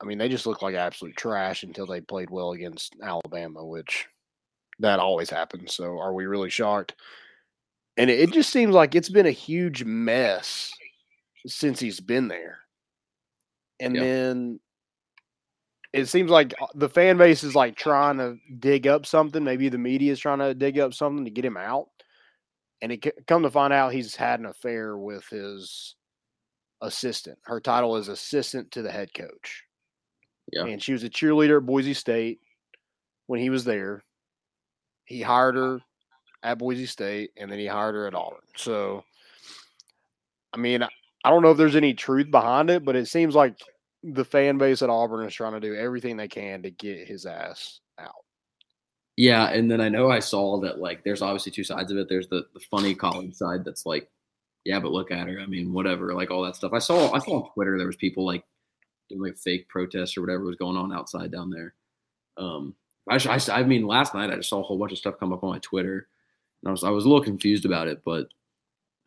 I 0.00 0.06
mean, 0.06 0.18
they 0.18 0.28
just 0.28 0.46
looked 0.46 0.62
like 0.62 0.74
absolute 0.74 1.16
trash 1.16 1.62
until 1.62 1.86
they 1.86 2.00
played 2.00 2.30
well 2.30 2.52
against 2.52 2.96
Alabama, 3.02 3.64
which 3.64 4.06
that 4.78 4.98
always 4.98 5.28
happens. 5.28 5.74
So, 5.74 5.98
are 5.98 6.14
we 6.14 6.26
really 6.26 6.50
shocked? 6.50 6.94
And 7.96 8.08
it, 8.08 8.20
it 8.20 8.32
just 8.32 8.50
seems 8.50 8.74
like 8.74 8.94
it's 8.94 9.10
been 9.10 9.26
a 9.26 9.30
huge 9.30 9.84
mess 9.84 10.72
since 11.46 11.78
he's 11.80 12.00
been 12.00 12.28
there. 12.28 12.60
And 13.78 13.94
Yeah. 13.94 14.02
then 14.02 14.60
it 15.92 16.06
seems 16.06 16.30
like 16.30 16.54
uh, 16.60 16.66
the 16.74 16.88
fan 16.88 17.16
base 17.16 17.42
is 17.42 17.54
like 17.54 17.76
trying 17.76 18.18
to 18.18 18.36
dig 18.58 18.86
up 18.86 19.04
something. 19.06 19.42
Maybe 19.42 19.68
the 19.68 19.78
media 19.78 20.12
is 20.12 20.20
trying 20.20 20.38
to 20.38 20.54
dig 20.54 20.78
up 20.78 20.94
something 20.94 21.24
to 21.24 21.30
get 21.30 21.44
him 21.44 21.56
out. 21.56 21.88
And 22.80 22.92
it 22.92 23.26
come 23.26 23.42
to 23.42 23.50
find 23.50 23.72
out 23.72 23.92
he's 23.92 24.16
had 24.16 24.40
an 24.40 24.46
affair 24.46 24.96
with 24.96 25.26
his 25.28 25.96
assistant. 26.80 27.38
Her 27.42 27.60
title 27.60 27.96
is 27.96 28.08
assistant 28.08 28.70
to 28.72 28.82
the 28.82 28.90
head 28.90 29.12
coach. 29.14 29.64
Yeah. 30.52 30.66
And 30.66 30.82
she 30.82 30.92
was 30.92 31.04
a 31.04 31.10
cheerleader 31.10 31.58
at 31.58 31.66
Boise 31.66 31.94
State 31.94 32.40
when 33.26 33.40
he 33.40 33.50
was 33.50 33.64
there. 33.64 34.02
He 35.04 35.22
hired 35.22 35.56
her 35.56 35.80
at 36.42 36.58
Boise 36.58 36.86
State 36.86 37.30
and 37.36 37.50
then 37.50 37.58
he 37.58 37.66
hired 37.66 37.94
her 37.94 38.06
at 38.06 38.14
Auburn. 38.14 38.40
So, 38.56 39.04
I 40.52 40.58
mean, 40.58 40.82
I 40.82 41.30
don't 41.30 41.42
know 41.42 41.50
if 41.50 41.58
there's 41.58 41.76
any 41.76 41.94
truth 41.94 42.30
behind 42.30 42.70
it, 42.70 42.84
but 42.84 42.96
it 42.96 43.06
seems 43.06 43.34
like 43.34 43.56
the 44.02 44.24
fan 44.24 44.58
base 44.58 44.82
at 44.82 44.90
Auburn 44.90 45.26
is 45.26 45.34
trying 45.34 45.52
to 45.52 45.60
do 45.60 45.74
everything 45.74 46.16
they 46.16 46.28
can 46.28 46.62
to 46.62 46.70
get 46.70 47.06
his 47.06 47.26
ass 47.26 47.80
out. 47.98 48.24
Yeah, 49.16 49.48
and 49.50 49.70
then 49.70 49.80
I 49.82 49.90
know 49.90 50.10
I 50.10 50.20
saw 50.20 50.60
that 50.60 50.78
like 50.78 51.04
there's 51.04 51.20
obviously 51.20 51.52
two 51.52 51.64
sides 51.64 51.92
of 51.92 51.98
it. 51.98 52.08
There's 52.08 52.28
the 52.28 52.46
the 52.54 52.60
funny 52.70 52.94
college 52.94 53.34
side 53.34 53.64
that's 53.64 53.84
like, 53.84 54.08
yeah, 54.64 54.80
but 54.80 54.92
look 54.92 55.10
at 55.10 55.28
her. 55.28 55.40
I 55.40 55.46
mean, 55.46 55.74
whatever, 55.74 56.14
like 56.14 56.30
all 56.30 56.42
that 56.44 56.56
stuff. 56.56 56.72
I 56.72 56.78
saw 56.78 57.12
I 57.12 57.18
saw 57.18 57.42
on 57.42 57.52
Twitter 57.52 57.76
there 57.76 57.86
was 57.86 57.96
people 57.96 58.24
like 58.24 58.44
doing 59.10 59.22
like 59.22 59.36
fake 59.36 59.68
protests 59.68 60.16
or 60.16 60.22
whatever 60.22 60.44
was 60.44 60.56
going 60.56 60.76
on 60.76 60.92
outside 60.92 61.30
down 61.30 61.50
there. 61.50 61.74
Um, 62.36 62.74
I, 63.08 63.16
I, 63.16 63.60
I 63.60 63.62
mean, 63.64 63.86
last 63.86 64.14
night 64.14 64.30
I 64.30 64.36
just 64.36 64.48
saw 64.48 64.60
a 64.60 64.62
whole 64.62 64.78
bunch 64.78 64.92
of 64.92 64.98
stuff 64.98 65.18
come 65.20 65.32
up 65.32 65.44
on 65.44 65.50
my 65.50 65.58
Twitter, 65.58 66.08
and 66.62 66.68
I 66.68 66.70
was 66.70 66.84
I 66.84 66.90
was 66.90 67.04
a 67.04 67.08
little 67.08 67.24
confused 67.24 67.64
about 67.64 67.88
it, 67.88 68.02
but 68.04 68.28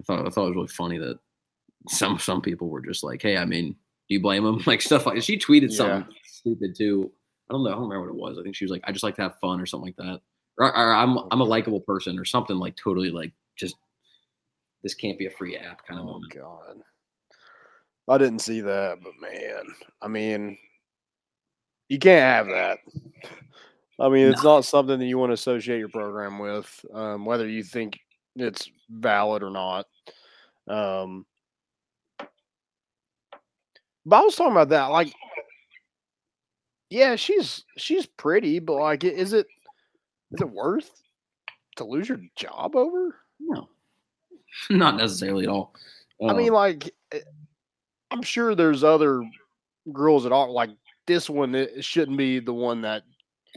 I 0.02 0.04
thought 0.06 0.28
I 0.28 0.30
thought 0.30 0.46
it 0.46 0.50
was 0.50 0.56
really 0.56 0.68
funny 0.68 0.98
that 1.00 1.20
some 1.90 2.20
some 2.20 2.42
people 2.42 2.70
were 2.70 2.82
just 2.82 3.04
like, 3.04 3.22
hey, 3.22 3.38
I 3.38 3.46
mean, 3.46 3.72
do 3.72 3.76
you 4.16 4.22
blame 4.22 4.44
them? 4.44 4.62
Like 4.68 4.82
stuff 4.82 5.06
like 5.06 5.22
she 5.24 5.38
tweeted 5.38 5.72
something 5.72 6.14
stupid 6.26 6.76
too. 6.76 7.12
I 7.50 7.54
don't 7.54 7.64
know. 7.64 7.70
I 7.70 7.74
don't 7.74 7.90
remember 7.90 8.14
what 8.14 8.16
it 8.16 8.22
was. 8.32 8.40
I 8.40 8.44
think 8.44 8.56
she 8.56 8.66
was 8.66 8.72
like, 8.72 8.82
I 8.86 8.92
just 8.92 9.04
like 9.04 9.16
to 9.16 9.22
have 9.24 9.40
fun 9.40 9.60
or 9.60 9.66
something 9.66 9.88
like 9.88 9.98
that. 9.98 10.22
Or, 10.58 10.68
or 10.68 10.94
I'm 10.94 11.18
I'm 11.32 11.42
a 11.42 11.46
likable 11.46 11.82
person 11.82 12.20
or 12.20 12.26
something 12.26 12.58
like 12.58 12.76
totally 12.76 13.10
like 13.10 13.32
just 13.56 13.76
this 14.84 14.94
can't 14.94 15.18
be 15.18 15.26
a 15.28 15.32
free 15.32 15.56
app 15.58 15.86
kind 15.88 16.00
of 16.00 16.06
Oh 16.06 16.14
moment. 16.14 16.34
God. 16.34 16.84
I 18.08 18.18
didn't 18.18 18.40
see 18.40 18.62
that, 18.62 19.00
but 19.02 19.14
man, 19.22 19.64
I 20.02 20.08
mean, 20.08 20.58
you 21.90 22.00
can't 22.00 22.22
have 22.22 22.48
that. 22.48 22.80
I 24.00 24.10
mean, 24.10 24.28
it's 24.28 24.44
not 24.44 24.66
something 24.66 25.00
that 25.00 25.06
you 25.06 25.18
want 25.18 25.30
to 25.30 25.36
associate 25.36 25.80
your 25.80 25.90
program 25.90 26.40
with, 26.40 26.86
um, 26.94 27.26
whether 27.26 27.48
you 27.48 27.64
think 27.64 28.00
it's 28.36 28.70
valid 28.90 29.44
or 29.44 29.52
not. 29.52 29.86
Um, 30.68 31.26
but 34.06 34.18
I 34.18 34.22
was 34.22 34.36
talking 34.36 34.52
about 34.52 34.70
that, 34.70 34.88
like, 34.88 35.14
yeah, 36.90 37.16
she's 37.16 37.64
she's 37.78 38.06
pretty, 38.06 38.60
but 38.60 38.76
like, 38.76 39.04
is 39.04 39.34
it 39.34 39.48
is 40.32 40.42
it 40.42 40.50
worth 40.50 40.92
to 41.78 41.86
lose 41.86 42.10
your 42.10 42.20
job 42.36 42.76
over? 42.76 43.16
No, 43.40 43.70
not 44.70 44.98
necessarily 44.98 45.46
at 45.46 45.50
all. 45.50 45.74
I 46.22 46.28
Um, 46.32 46.38
mean, 46.38 46.54
like, 46.54 46.88
eh, 46.88 46.90
I'm 48.14 48.22
sure 48.22 48.54
there's 48.54 48.84
other 48.84 49.24
girls 49.92 50.24
that 50.24 50.32
are 50.32 50.48
like 50.50 50.70
this 51.08 51.30
one. 51.30 51.56
It 51.56 51.84
shouldn't 51.84 52.18
be 52.18 52.40
the 52.40 52.54
one 52.54 52.82
that 52.82 53.04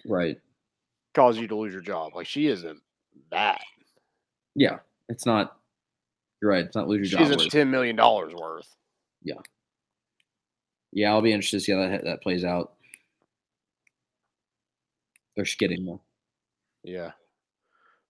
right? 0.07 0.38
caused 1.14 1.38
you 1.38 1.46
to 1.48 1.54
lose 1.57 1.72
your 1.74 1.82
job. 1.82 2.14
Like, 2.14 2.26
she 2.26 2.46
isn't 2.46 2.80
that. 3.30 3.61
Yeah, 4.54 4.78
it's 5.11 5.26
not. 5.26 5.59
You're 6.40 6.50
right. 6.50 6.64
It's 6.64 6.74
not 6.74 6.88
lose 6.88 7.12
your 7.12 7.20
She's 7.20 7.28
job. 7.28 7.38
worth. 7.38 7.50
ten 7.50 7.70
million 7.70 7.96
dollars 7.96 8.32
worth. 8.34 8.74
Yeah, 9.22 9.34
Yeah, 10.92 11.11
I'll 11.11 11.20
be 11.22 11.32
interested 11.32 11.59
to 11.59 11.64
see 11.64 11.72
how 11.72 11.78
that 11.88 12.04
that 12.04 12.22
plays 12.22 12.44
out. 12.44 12.72
They're 15.36 15.44
skidding 15.44 15.84
though. 15.84 16.00
Yeah, 16.82 17.11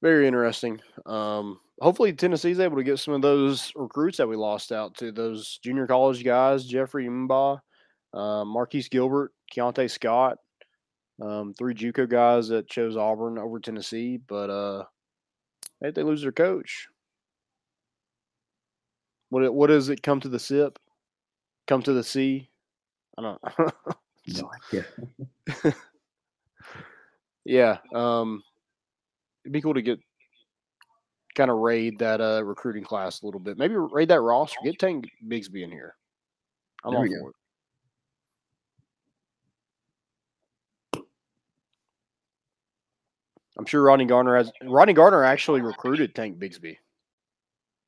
very 0.02 0.26
interesting. 0.28 0.80
Um, 1.06 1.58
hopefully 1.80 2.12
Tennessee's 2.12 2.60
able 2.60 2.76
to 2.76 2.84
get 2.84 2.98
some 2.98 3.14
of 3.14 3.22
those 3.22 3.72
recruits 3.74 4.18
that 4.18 4.28
we 4.28 4.36
lost 4.36 4.72
out 4.72 4.94
to 4.96 5.12
those 5.12 5.58
junior 5.62 5.86
college 5.86 6.24
guys, 6.24 6.64
Jeffrey 6.64 7.06
Mba, 7.06 7.58
uh, 8.14 8.44
Marquise 8.44 8.88
Gilbert, 8.88 9.32
Keionte 9.54 9.90
Scott, 9.90 10.38
um, 11.22 11.54
three 11.54 11.74
JUCO 11.74 12.08
guys 12.08 12.48
that 12.48 12.68
chose 12.68 12.96
Auburn 12.96 13.38
over 13.38 13.60
Tennessee, 13.60 14.18
but 14.26 14.50
uh, 14.50 14.84
hey, 15.80 15.90
they 15.90 16.02
lose 16.02 16.22
their 16.22 16.32
coach. 16.32 16.88
What 19.30 19.52
what 19.52 19.68
does 19.68 19.88
it 19.88 20.02
come 20.02 20.20
to 20.20 20.28
the 20.28 20.38
sip? 20.38 20.78
Come 21.66 21.82
to 21.82 21.92
the 21.92 22.04
sea? 22.04 22.48
I 23.18 23.22
don't. 23.22 23.40
No 24.28 24.50
idea. 24.72 24.84
Yeah. 27.46 27.78
Um 27.94 28.42
it'd 29.44 29.52
be 29.52 29.62
cool 29.62 29.74
to 29.74 29.82
get 29.82 30.00
kind 31.36 31.50
of 31.50 31.58
raid 31.58 31.98
that 31.98 32.20
uh 32.20 32.42
recruiting 32.44 32.82
class 32.82 33.22
a 33.22 33.26
little 33.26 33.40
bit. 33.40 33.56
Maybe 33.58 33.74
raid 33.76 34.08
that 34.08 34.20
roster. 34.20 34.56
Get 34.64 34.78
Tank 34.80 35.08
Bigsby 35.28 35.62
in 35.62 35.70
here. 35.70 35.94
I'm 36.84 36.90
There 36.92 36.98
all 36.98 37.02
we 37.04 37.10
go. 37.10 37.20
for 37.20 37.30
it. 37.30 37.36
I'm 43.58 43.64
sure 43.66 43.82
Rodney 43.82 44.04
Garner 44.04 44.36
has 44.36 44.52
Rodney 44.64 44.92
Garner 44.92 45.24
actually 45.24 45.62
recruited 45.62 46.14
Tank 46.14 46.38
Bigsby 46.38 46.76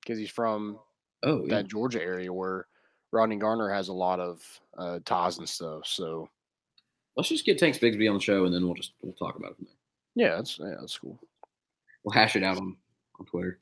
because 0.03 0.19
he's 0.19 0.31
from 0.31 0.79
Oh, 1.25 1.43
yeah. 1.45 1.57
that 1.57 1.67
Georgia 1.69 2.01
area 2.01 2.33
where 2.33 2.67
Rodney 3.11 3.37
Garner 3.37 3.69
has 3.71 3.89
a 3.89 3.93
lot 3.93 4.21
of 4.21 4.41
uh, 4.77 5.01
ties 5.05 5.39
and 5.39 5.49
stuff. 5.49 5.83
So 5.85 6.29
Let's 7.17 7.29
just 7.29 7.45
get 7.45 7.59
Tanks 7.59 7.79
Bigsby 7.79 8.09
on 8.09 8.15
the 8.15 8.23
show, 8.23 8.45
and 8.45 8.55
then 8.55 8.65
we'll 8.65 8.75
just 8.77 8.93
we'll 9.03 9.13
talk 9.15 9.35
about 9.37 9.51
it 9.51 9.57
from 9.57 9.67
there. 9.67 10.29
yeah, 10.29 10.37
that's 10.37 10.59
yeah, 10.61 10.75
that's 10.79 10.97
cool. 10.97 11.19
We'll 12.05 12.13
hash 12.13 12.37
it 12.37 12.45
out 12.45 12.59
on 12.59 12.77
on 13.19 13.27
Twitter. 13.27 13.59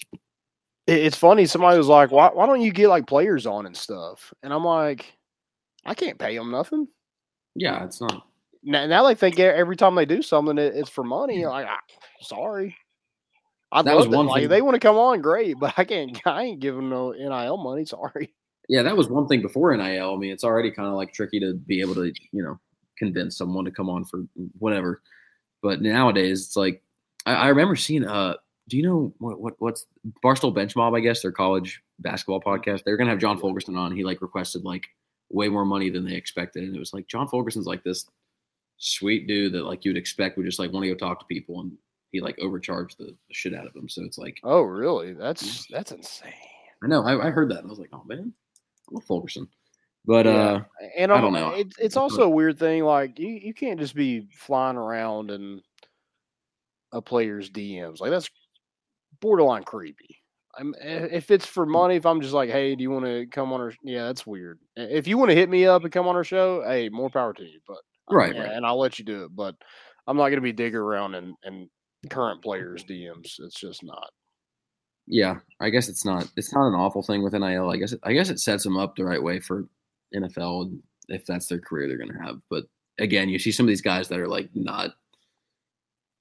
it's 0.87 1.17
funny. 1.17 1.47
Somebody 1.47 1.79
was 1.79 1.89
like, 1.89 2.11
"Why? 2.11 2.29
Why 2.33 2.47
don't 2.47 2.61
you 2.61 2.73
get 2.73 2.89
like 2.89 3.07
players 3.07 3.47
on 3.47 3.67
and 3.67 3.77
stuff?" 3.77 4.33
And 4.43 4.53
I'm 4.53 4.65
like, 4.65 5.17
"I 5.85 5.95
can't 5.95 6.19
pay 6.19 6.37
them 6.37 6.51
nothing." 6.51 6.87
Yeah, 7.55 7.85
it's 7.85 8.01
not. 8.01 8.27
Now, 8.63 8.87
now 8.87 9.05
they 9.07 9.15
think 9.15 9.39
every 9.39 9.77
time 9.77 9.95
they 9.95 10.07
do 10.07 10.23
something, 10.23 10.59
it, 10.59 10.75
it's 10.75 10.91
for 10.91 11.05
money. 11.05 11.47
Like, 11.47 11.67
ah, 11.69 11.79
sorry. 12.21 12.77
I 13.73 13.83
That 13.83 13.97
was 13.97 14.09
one 14.09 14.27
Like, 14.27 14.43
thing- 14.43 14.49
they 14.51 14.63
want 14.63 14.75
to 14.75 14.81
come 14.81 14.97
on, 14.97 15.21
great. 15.23 15.57
But 15.59 15.75
I 15.77 15.85
can't. 15.85 16.21
I 16.27 16.43
ain't 16.45 16.61
giving 16.61 16.89
no 16.91 17.13
nil 17.13 17.57
money. 17.57 17.85
Sorry. 17.85 18.35
Yeah, 18.69 18.83
that 18.83 18.97
was 18.97 19.09
one 19.09 19.29
thing 19.29 19.43
before 19.43 19.77
NIL. 19.77 20.15
I 20.15 20.17
mean, 20.17 20.33
it's 20.33 20.43
already 20.43 20.73
kind 20.73 20.89
of 20.89 20.95
like 20.95 21.13
tricky 21.13 21.39
to 21.39 21.55
be 21.55 21.81
able 21.81 21.95
to, 21.95 22.07
you 22.33 22.43
know, 22.43 22.59
convince 22.99 23.39
someone 23.39 23.65
to 23.65 23.71
come 23.71 23.89
on 23.89 24.05
for 24.05 24.25
whatever. 24.59 25.03
But 25.63 25.81
nowadays, 25.83 26.47
it's 26.47 26.57
like 26.57 26.83
I, 27.27 27.35
I 27.35 27.49
remember 27.49 27.77
seeing. 27.77 28.05
Uh, 28.05 28.35
do 28.69 28.77
you 28.77 28.83
know 28.83 29.13
what, 29.19 29.41
what 29.41 29.55
what's 29.59 29.87
Barstool 30.25 30.55
Bench 30.55 30.75
Mob? 30.77 30.95
I 30.95 31.01
guess 31.01 31.23
their 31.23 31.33
college 31.33 31.83
basketball 32.01 32.41
podcast. 32.41 32.83
They're 32.85 32.97
gonna 32.97 33.11
have 33.11 33.19
John 33.21 33.39
Fulkerson 33.39 33.77
on. 33.77 33.95
He 33.95 34.05
like 34.05 34.21
requested 34.23 34.65
like 34.65 34.87
way 35.31 35.49
more 35.49 35.65
money 35.65 35.91
than 35.91 36.05
they 36.05 36.15
expected, 36.15 36.65
and 36.65 36.75
it 36.75 36.79
was 36.79 36.93
like 36.93 37.07
John 37.07 37.29
Fulkerson's 37.29 37.67
like 37.67 37.85
this 37.85 38.07
sweet 38.79 39.27
dude 39.27 39.53
that 39.53 39.65
like 39.65 39.85
you'd 39.85 39.97
expect 39.97 40.37
would 40.37 40.47
just 40.47 40.59
like 40.59 40.73
want 40.73 40.85
to 40.85 40.89
go 40.91 40.95
talk 40.97 41.21
to 41.21 41.27
people, 41.27 41.61
and 41.61 41.73
he 42.13 42.21
like 42.21 42.39
overcharged 42.41 42.99
the, 42.99 43.05
the 43.07 43.35
shit 43.35 43.55
out 43.55 43.67
of 43.67 43.73
them. 43.73 43.89
So 43.89 44.03
it's 44.05 44.19
like, 44.19 44.39
Oh, 44.45 44.63
really? 44.63 45.13
That's 45.13 45.67
that's 45.69 45.93
insane. 45.93 46.33
I 46.83 46.89
know 46.89 47.03
I, 47.05 47.29
I 47.29 47.31
heard 47.31 47.51
that, 47.51 47.59
and 47.59 47.67
I 47.67 47.71
was 47.71 47.79
like, 47.79 47.91
oh 47.93 48.03
man, 48.07 48.33
I 48.91 48.95
love 48.95 49.05
Fulkerson. 49.05 49.49
But 50.05 50.27
uh, 50.27 50.61
and 50.97 51.11
I 51.11 51.17
I'm- 51.17 51.25
don't 51.25 51.33
know. 51.33 51.51
It's 51.51 51.79
it's 51.79 51.97
also 51.97 52.23
a 52.23 52.29
weird 52.29 52.59
thing. 52.59 52.85
Like 52.85 53.19
you, 53.19 53.29
you 53.29 53.55
can't 53.55 53.79
just 53.81 53.95
be 53.95 54.29
flying 54.33 54.77
around 54.77 55.31
in 55.31 55.63
a 56.93 57.03
player's 57.03 57.51
DMs. 57.51 58.01
Like 58.01 58.11
that's 58.11 58.31
borderline 59.21 59.65
creepy. 59.65 60.19
I'm, 60.59 60.75
if 60.81 61.31
it's 61.31 61.47
for 61.47 61.65
hmm. 61.65 61.73
money, 61.73 61.97
if 61.97 62.07
I'm 62.07 62.21
just 62.21 62.35
like, 62.35 62.51
hey, 62.51 62.75
do 62.75 62.83
you 62.83 62.91
want 62.91 63.05
to 63.05 63.27
come 63.27 63.53
on 63.53 63.61
our? 63.61 63.73
Yeah, 63.83 64.05
that's 64.07 64.27
weird. 64.27 64.59
If 64.77 65.07
you 65.07 65.19
want 65.19 65.31
to 65.31 65.37
hit 65.37 65.51
me 65.51 65.67
up 65.67 65.85
and 65.85 65.93
come 65.93 66.09
on 66.09 66.17
our 66.17 66.25
show, 66.25 66.63
hey, 66.67 66.89
more 66.89 67.11
power 67.11 67.33
to 67.35 67.43
you. 67.43 67.61
But 67.67 67.79
Right, 68.11 68.37
right. 68.37 68.53
and 68.53 68.65
I'll 68.65 68.79
let 68.79 68.99
you 68.99 69.05
do 69.05 69.25
it. 69.25 69.35
But 69.35 69.57
I'm 70.07 70.17
not 70.17 70.25
going 70.25 70.37
to 70.37 70.41
be 70.41 70.53
digging 70.53 70.79
around 70.79 71.15
in, 71.15 71.35
in 71.45 71.69
current 72.09 72.43
players' 72.43 72.85
DMs. 72.85 73.35
It's 73.41 73.59
just 73.59 73.83
not. 73.83 74.11
yeah, 75.07 75.37
I 75.61 75.71
guess 75.71 75.89
it's 75.89 76.05
not 76.05 76.31
it's 76.37 76.53
not 76.53 76.69
an 76.69 76.75
awful 76.75 77.03
thing 77.03 77.23
with 77.23 77.33
NIL. 77.33 77.71
I 77.71 77.77
guess 77.77 77.93
it, 77.93 78.01
I 78.05 78.13
guess 78.13 78.31
it 78.31 78.41
sets 78.41 78.65
them 78.65 78.77
up 78.77 78.97
the 78.97 79.05
right 79.05 79.23
way 79.23 79.41
for 79.41 79.65
NFL 80.15 80.79
if 81.09 81.27
that's 81.27 81.47
their 81.47 81.61
career 81.61 81.89
they're 81.89 81.99
going 81.99 82.13
to 82.13 82.25
have. 82.25 82.41
But 82.51 82.65
again, 82.99 83.29
you 83.29 83.39
see 83.39 83.53
some 83.53 83.67
of 83.67 83.69
these 83.69 83.83
guys 83.83 84.09
that 84.09 84.21
are 84.21 84.29
like 84.29 84.51
not 84.55 84.91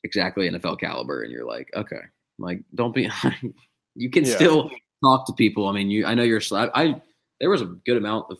exactly 0.03 0.49
NFL 0.49 0.79
caliber, 0.79 1.23
and 1.23 1.31
you're 1.31 1.45
like, 1.45 1.69
okay, 1.75 2.01
like 2.39 2.61
don't 2.73 2.93
be. 2.93 3.09
you 3.95 4.09
can 4.09 4.25
Yeah. 4.25 4.35
still 4.35 4.71
talk 5.03 5.25
to 5.27 5.33
people. 5.33 5.67
I 5.67 5.73
mean, 5.73 5.89
you 5.89 6.05
I 6.05 6.13
know 6.13 6.23
you're. 6.23 6.41
sl- 6.41 6.57
I 6.73 7.01
there 7.39 7.49
was 7.49 7.61
a 7.61 7.65
good 7.85 7.97
amount 7.97 8.31
of. 8.31 8.39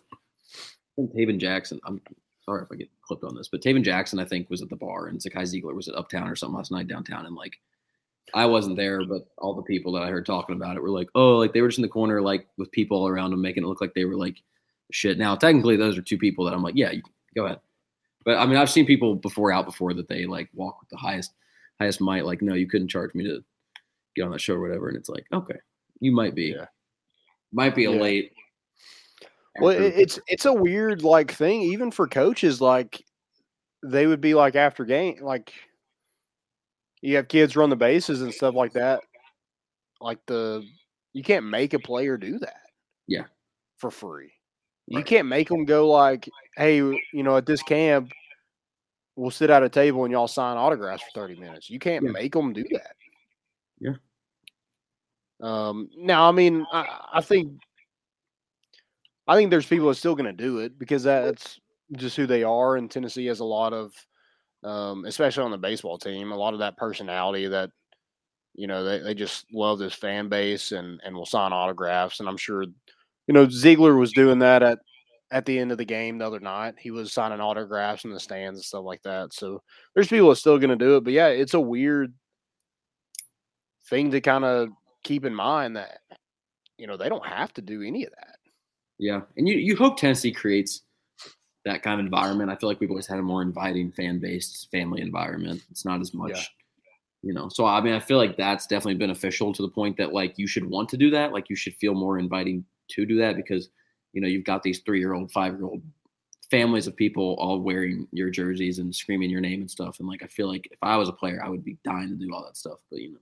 Taven 0.97 1.39
Jackson. 1.39 1.79
I'm 1.85 2.01
sorry 2.45 2.63
if 2.63 2.71
I 2.71 2.75
get 2.75 2.89
clipped 3.01 3.23
on 3.25 3.35
this, 3.35 3.49
but 3.49 3.61
Taven 3.61 3.83
Jackson 3.83 4.17
I 4.19 4.25
think 4.25 4.49
was 4.49 4.61
at 4.61 4.69
the 4.69 4.75
bar, 4.77 5.07
and 5.07 5.19
Zakai 5.19 5.43
Zeigler 5.43 5.75
was 5.75 5.89
at 5.89 5.95
Uptown 5.95 6.29
or 6.29 6.35
something 6.35 6.55
last 6.55 6.71
night 6.71 6.87
downtown, 6.87 7.25
and 7.25 7.35
like. 7.35 7.57
I 8.33 8.47
wasn't 8.47 8.75
there, 8.75 9.05
but 9.05 9.27
all 9.37 9.53
the 9.53 9.61
people 9.61 9.91
that 9.93 10.01
I 10.01 10.09
heard 10.09 10.25
talking 10.25 10.55
about 10.55 10.75
it 10.75 10.81
were 10.81 10.89
like, 10.89 11.07
oh, 11.13 11.37
like 11.37 11.53
they 11.53 11.61
were 11.61 11.67
just 11.67 11.77
in 11.77 11.83
the 11.83 11.87
corner, 11.87 12.23
like 12.23 12.47
with 12.57 12.71
people 12.71 12.97
all 12.97 13.07
around 13.07 13.29
them, 13.29 13.39
making 13.39 13.63
it 13.63 13.67
look 13.67 13.81
like 13.81 13.93
they 13.93 14.03
were 14.03 14.15
like 14.15 14.41
shit. 14.91 15.19
Now, 15.19 15.35
technically, 15.35 15.77
those 15.77 15.95
are 15.95 16.01
two 16.01 16.17
people 16.17 16.43
that 16.43 16.53
I'm 16.55 16.63
like, 16.63 16.73
yeah, 16.75 16.89
you 16.89 17.03
go 17.37 17.45
ahead. 17.45 17.59
But 18.25 18.37
I 18.39 18.47
mean, 18.47 18.57
I've 18.57 18.71
seen 18.71 18.87
people 18.87 19.13
before 19.13 19.51
out 19.51 19.67
before 19.67 19.93
that 19.93 20.07
they 20.09 20.25
like 20.25 20.49
walk 20.55 20.79
with 20.81 20.89
the 20.89 20.97
highest, 20.97 21.33
highest 21.79 22.01
might. 22.01 22.25
Like, 22.25 22.41
no, 22.41 22.55
you 22.55 22.67
couldn't 22.67 22.87
charge 22.87 23.13
me 23.13 23.25
to 23.25 23.43
get 24.15 24.23
on 24.23 24.31
that 24.31 24.41
show 24.41 24.55
or 24.55 24.61
whatever. 24.61 24.87
And 24.87 24.97
it's 24.97 25.09
like, 25.09 25.25
okay, 25.33 25.57
you 25.99 26.11
might 26.11 26.35
be, 26.35 26.55
might 27.51 27.75
be 27.75 27.85
a 27.85 27.91
Yeah. 27.91 28.01
late. 28.01 28.31
Well, 29.59 29.69
it's 29.71 30.19
it's 30.27 30.45
a 30.45 30.53
weird 30.53 31.01
like 31.01 31.31
thing, 31.31 31.61
even 31.61 31.89
for 31.89 32.07
coaches. 32.07 32.59
Like 32.59 33.01
they 33.83 34.05
would 34.05 34.19
be 34.19 34.33
like 34.33 34.55
after 34.55 34.83
game, 34.83 35.19
like 35.21 35.53
you 37.01 37.15
have 37.15 37.29
kids 37.29 37.55
run 37.55 37.69
the 37.69 37.75
bases 37.75 38.21
and 38.21 38.33
stuff 38.33 38.53
like 38.53 38.73
that. 38.73 39.01
Like 40.01 40.19
the 40.25 40.65
you 41.13 41.23
can't 41.23 41.45
make 41.45 41.73
a 41.73 41.79
player 41.79 42.17
do 42.17 42.37
that 42.39 42.57
yeah, 43.07 43.23
for 43.77 43.89
free. 43.89 44.33
You 44.87 45.03
can't 45.03 45.27
make 45.27 45.47
them 45.47 45.65
go 45.65 45.89
like, 45.89 46.29
hey, 46.57 46.77
you 46.77 47.23
know, 47.23 47.37
at 47.37 47.45
this 47.45 47.63
camp, 47.63 48.11
we'll 49.15 49.31
sit 49.31 49.49
at 49.49 49.63
a 49.63 49.69
table 49.69 50.03
and 50.03 50.11
y'all 50.11 50.27
sign 50.27 50.57
autographs 50.57 51.01
for 51.03 51.21
thirty 51.21 51.39
minutes. 51.39 51.69
You 51.69 51.79
can't 51.79 52.03
Yeah. 52.03 52.11
make 52.11 52.33
them 52.33 52.51
do 52.51 52.65
that. 52.71 52.95
Yeah. 53.79 53.95
Um. 55.41 55.89
Now, 55.97 56.29
I 56.29 56.31
mean, 56.31 56.65
I, 56.71 56.85
I 57.15 57.21
think 57.21 57.59
I 59.27 59.35
think 59.35 59.49
there's 59.49 59.65
people 59.65 59.87
that's 59.87 59.99
still 59.99 60.15
going 60.15 60.25
to 60.25 60.43
do 60.43 60.59
it 60.59 60.77
because 60.77 61.03
that's 61.03 61.59
just 61.93 62.15
who 62.15 62.27
they 62.27 62.43
are. 62.43 62.75
And 62.77 62.89
Tennessee 62.89 63.25
has 63.25 63.39
a 63.39 63.45
lot 63.45 63.73
of, 63.73 63.93
um, 64.63 65.05
especially 65.05 65.43
on 65.43 65.51
the 65.51 65.57
baseball 65.57 65.97
team, 65.97 66.31
a 66.31 66.37
lot 66.37 66.53
of 66.53 66.59
that 66.59 66.77
personality 66.77 67.47
that, 67.47 67.71
you 68.53 68.67
know, 68.67 68.83
they, 68.83 68.99
they 68.99 69.13
just 69.13 69.45
love 69.51 69.79
this 69.79 69.93
fan 69.93 70.29
base 70.29 70.71
and, 70.71 71.01
and 71.03 71.15
will 71.15 71.25
sign 71.25 71.53
autographs. 71.53 72.19
And 72.19 72.29
I'm 72.29 72.37
sure, 72.37 72.63
you 72.63 73.33
know, 73.33 73.47
Zeigler 73.47 73.97
was 73.99 74.11
doing 74.11 74.39
that 74.39 74.61
at, 74.63 74.79
at 75.31 75.45
the 75.45 75.57
end 75.57 75.71
of 75.71 75.79
the 75.79 75.85
game 75.85 76.19
the 76.19 76.27
other 76.27 76.39
night. 76.39 76.75
He 76.79 76.91
was 76.91 77.11
signing 77.11 77.41
autographs 77.41 78.05
in 78.05 78.11
the 78.11 78.19
stands 78.19 78.59
and 78.59 78.65
stuff 78.65 78.85
like 78.85 79.01
that. 79.03 79.33
So 79.33 79.61
there's 79.93 80.07
people 80.07 80.27
that's 80.27 80.39
still 80.39 80.59
going 80.59 80.69
to 80.69 80.75
do 80.75 80.97
it. 80.97 81.03
But 81.03 81.13
yeah, 81.13 81.27
it's 81.27 81.55
a 81.55 81.59
weird 81.59 82.13
thing 83.89 84.11
to 84.11 84.21
kind 84.21 84.45
of 84.45 84.69
keep 85.05 85.23
in 85.23 85.33
mind 85.33 85.77
that, 85.77 86.01
you 86.77 86.87
know, 86.87 86.97
they 86.97 87.07
don't 87.07 87.25
have 87.25 87.53
to 87.53 87.61
do 87.61 87.81
any 87.81 88.03
of 88.03 88.11
that. 88.11 88.35
Yeah, 88.97 89.21
and 89.37 89.47
you 89.47 89.55
you 89.55 89.75
hope 89.77 89.97
Tennessee 89.97 90.31
creates 90.33 90.81
that 91.63 91.81
kind 91.83 91.99
of 91.99 92.05
environment. 92.05 92.49
I 92.51 92.55
feel 92.55 92.69
like 92.69 92.79
we've 92.79 92.89
always 92.89 93.07
had 93.07 93.19
a 93.19 93.23
more 93.23 93.41
inviting 93.41 93.91
fan 93.91 94.19
based 94.19 94.69
family 94.71 95.01
environment. 95.01 95.61
It's 95.71 95.85
not 95.85 95.99
as 96.01 96.13
much, 96.13 96.31
Yeah. 96.31 96.43
you 97.23 97.33
know. 97.33 97.49
So 97.49 97.65
I 97.65 97.81
mean, 97.81 97.93
I 97.93 97.99
feel 97.99 98.17
like 98.17 98.37
that's 98.37 98.67
definitely 98.67 98.95
beneficial 98.95 99.53
to 99.53 99.61
the 99.61 99.69
point 99.69 99.97
that 99.97 100.13
like 100.13 100.37
you 100.37 100.47
should 100.47 100.65
want 100.65 100.89
to 100.89 100.97
do 100.97 101.09
that. 101.11 101.31
Like 101.33 101.49
you 101.49 101.55
should 101.55 101.75
feel 101.75 101.93
more 101.93 102.19
inviting 102.19 102.65
to 102.89 103.05
do 103.05 103.17
that 103.17 103.35
because 103.35 103.69
you 104.13 104.21
know 104.21 104.27
you've 104.27 104.45
got 104.45 104.63
these 104.63 104.79
three 104.79 104.99
year 104.99 105.13
old, 105.13 105.31
five 105.31 105.53
year 105.55 105.65
old 105.65 105.81
families 106.51 106.87
of 106.87 106.95
people 106.95 107.35
all 107.39 107.59
wearing 107.59 108.07
your 108.11 108.29
jerseys 108.29 108.79
and 108.79 108.95
screaming 108.95 109.29
your 109.31 109.41
name 109.41 109.59
and 109.61 109.69
stuff. 109.71 109.99
And 109.99 110.07
like 110.07 110.23
I 110.23 110.27
feel 110.27 110.47
like 110.47 110.67
if 110.71 110.79
I 110.83 110.95
was 110.95 111.09
a 111.09 111.13
player, 111.13 111.43
I 111.43 111.49
would 111.49 111.65
be 111.65 111.77
dying 111.83 112.09
to 112.09 112.15
do 112.15 112.33
all 112.33 112.45
that 112.45 112.55
stuff. 112.55 112.79
But 112.89 112.99
you 113.01 113.11
know, 113.13 113.19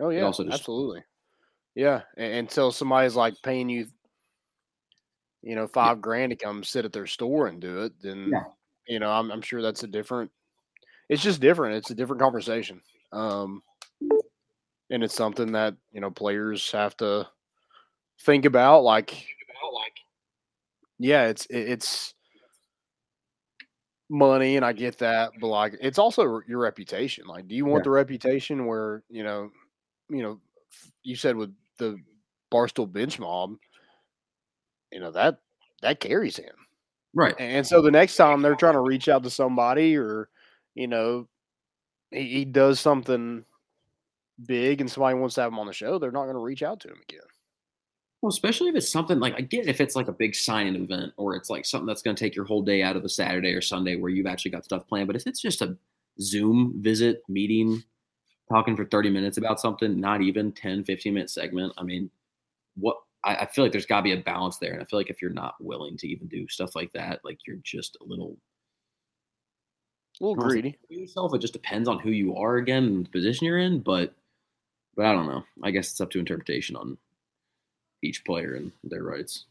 Oh 0.00 0.10
yeah, 0.10 0.28
just- 0.28 0.40
absolutely. 0.40 1.04
Yeah, 1.74 2.02
until 2.16 2.70
somebody's 2.70 3.16
like 3.16 3.34
paying 3.42 3.68
you, 3.68 3.86
you 5.42 5.56
know, 5.56 5.66
five 5.66 6.00
grand 6.00 6.30
to 6.30 6.36
come 6.36 6.62
sit 6.62 6.84
at 6.84 6.92
their 6.92 7.06
store 7.08 7.48
and 7.48 7.60
do 7.60 7.82
it, 7.82 7.92
then 8.00 8.28
Yeah. 8.32 8.44
you 8.86 9.00
know, 9.00 9.10
I'm, 9.10 9.30
I'm 9.32 9.42
sure 9.42 9.60
that's 9.60 9.82
a 9.82 9.88
different. 9.88 10.30
It's 11.08 11.22
just 11.22 11.40
different. 11.40 11.74
It's 11.76 11.90
a 11.90 11.94
different 11.94 12.22
conversation, 12.22 12.80
um, 13.12 13.62
and 14.90 15.02
it's 15.02 15.14
something 15.14 15.52
that 15.52 15.74
you 15.92 16.00
know 16.00 16.10
players 16.12 16.70
have 16.72 16.96
to 16.98 17.28
think 18.20 18.44
about. 18.44 18.84
Like, 18.84 19.12
yeah, 20.98 21.26
it's 21.26 21.46
it- 21.46 21.68
it's 21.70 22.14
money, 24.08 24.56
and 24.56 24.64
I 24.64 24.72
get 24.72 24.98
that, 24.98 25.32
but 25.40 25.48
like, 25.48 25.74
it's 25.80 25.98
also 25.98 26.40
your 26.46 26.58
reputation. 26.60 27.26
Like, 27.26 27.48
do 27.48 27.54
you 27.54 27.64
want 27.64 27.80
Yeah. 27.80 27.84
the 27.84 27.90
reputation 27.90 28.66
where 28.66 29.02
you 29.08 29.24
know, 29.24 29.50
you 30.08 30.22
know, 30.22 30.40
you 31.02 31.16
said 31.16 31.36
with 31.36 31.52
the 31.78 31.98
Barstool 32.52 32.90
bench 32.90 33.18
mob, 33.18 33.56
you 34.92 35.00
know 35.00 35.10
that 35.10 35.38
that 35.82 36.00
carries 36.00 36.36
him. 36.36 36.54
right? 37.14 37.34
And 37.38 37.66
so 37.66 37.82
the 37.82 37.90
next 37.90 38.16
time 38.16 38.42
they're 38.42 38.54
trying 38.54 38.74
to 38.74 38.80
reach 38.80 39.08
out 39.08 39.22
to 39.24 39.30
somebody 39.30 39.96
or, 39.96 40.28
you 40.74 40.86
know, 40.86 41.28
he, 42.10 42.28
he 42.28 42.44
does 42.44 42.80
something 42.80 43.44
big 44.46 44.80
and 44.80 44.90
somebody 44.90 45.18
wants 45.18 45.34
to 45.36 45.42
have 45.42 45.52
him 45.52 45.58
on 45.58 45.66
the 45.66 45.72
show, 45.72 45.98
they're 45.98 46.10
not 46.10 46.24
going 46.24 46.34
to 46.34 46.40
reach 46.40 46.62
out 46.62 46.80
to 46.80 46.88
him 46.88 46.98
again. 47.08 47.20
Well, 48.22 48.30
especially 48.30 48.70
if 48.70 48.76
it's 48.76 48.90
something 48.90 49.20
like 49.20 49.34
I 49.36 49.42
get 49.42 49.68
if 49.68 49.82
it's 49.82 49.94
like 49.94 50.08
a 50.08 50.12
big 50.12 50.34
signing 50.34 50.76
event 50.76 51.12
or 51.18 51.36
it's 51.36 51.50
like 51.50 51.66
something 51.66 51.86
that's 51.86 52.00
going 52.00 52.16
to 52.16 52.24
take 52.24 52.34
your 52.34 52.46
whole 52.46 52.62
day 52.62 52.82
out 52.82 52.96
of 52.96 53.04
a 53.04 53.08
Saturday 53.08 53.52
or 53.52 53.60
Sunday 53.60 53.96
where 53.96 54.10
you've 54.10 54.26
actually 54.26 54.52
got 54.52 54.64
stuff 54.64 54.88
planned. 54.88 55.08
But 55.08 55.16
if 55.16 55.26
it's 55.26 55.42
just 55.42 55.60
a 55.60 55.76
Zoom 56.20 56.74
visit, 56.78 57.22
meeting, 57.28 57.82
talking 58.50 58.76
for 58.76 58.84
30 58.84 59.10
minutes 59.10 59.38
about 59.38 59.60
something, 59.60 59.98
not 60.00 60.20
even 60.20 60.52
10, 60.52 60.84
15 60.84 61.14
minute 61.14 61.30
segment, 61.30 61.72
I 61.78 61.82
mean, 61.82 62.10
what 62.76 62.96
I, 63.24 63.36
I 63.36 63.46
feel 63.46 63.64
like 63.64 63.72
there's 63.72 63.86
got 63.86 63.98
to 63.98 64.02
be 64.02 64.12
a 64.12 64.18
balance 64.18 64.58
there. 64.58 64.72
And 64.72 64.82
I 64.82 64.84
feel 64.84 64.98
like 64.98 65.10
if 65.10 65.22
you're 65.22 65.30
not 65.30 65.54
willing 65.60 65.96
to 65.98 66.08
even 66.08 66.28
do 66.28 66.46
stuff 66.48 66.76
like 66.76 66.92
that, 66.92 67.20
like 67.24 67.38
you're 67.46 67.56
just 67.62 67.96
a 68.00 68.04
little 68.04 68.36
A 70.20 70.24
little 70.24 70.34
I 70.34 70.48
don't 70.48 70.48
wanna 70.48 70.50
say 70.50 70.60
greedy. 70.60 70.78
yourself. 70.88 71.34
It 71.34 71.38
just 71.38 71.52
depends 71.54 71.88
on 71.88 71.98
who 71.98 72.10
you 72.10 72.36
are 72.36 72.56
again 72.56 72.84
and 72.84 73.06
the 73.06 73.10
position 73.10 73.46
you're 73.46 73.58
in. 73.58 73.80
But 73.80 74.14
but 74.96 75.06
I 75.06 75.12
don't 75.12 75.26
know. 75.26 75.42
I 75.62 75.70
guess 75.70 75.90
it's 75.90 76.00
up 76.00 76.10
to 76.10 76.18
interpretation 76.20 76.76
on 76.76 76.98
each 78.02 78.24
player 78.24 78.54
and 78.54 78.70
their 78.84 79.02
rights. 79.02 79.46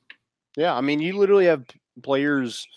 Yeah. 0.55 0.73
I 0.75 0.81
mean, 0.81 0.99
you 0.99 1.17
literally 1.17 1.45
have 1.47 1.65
players 2.03 2.67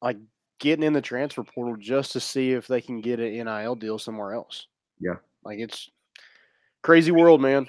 like 0.00 0.16
getting 0.60 0.84
in 0.84 0.92
the 0.92 1.02
transfer 1.02 1.42
portal 1.42 1.76
just 1.76 2.12
to 2.12 2.20
see 2.20 2.52
if 2.52 2.66
they 2.66 2.80
can 2.80 3.00
get 3.00 3.18
an 3.20 3.32
NIL 3.44 3.74
deal 3.74 3.98
somewhere 3.98 4.32
else. 4.32 4.68
Yeah. 5.00 5.16
Like 5.44 5.58
it's 5.58 5.90
crazy 6.82 7.10
world, 7.10 7.40
man. 7.40 7.66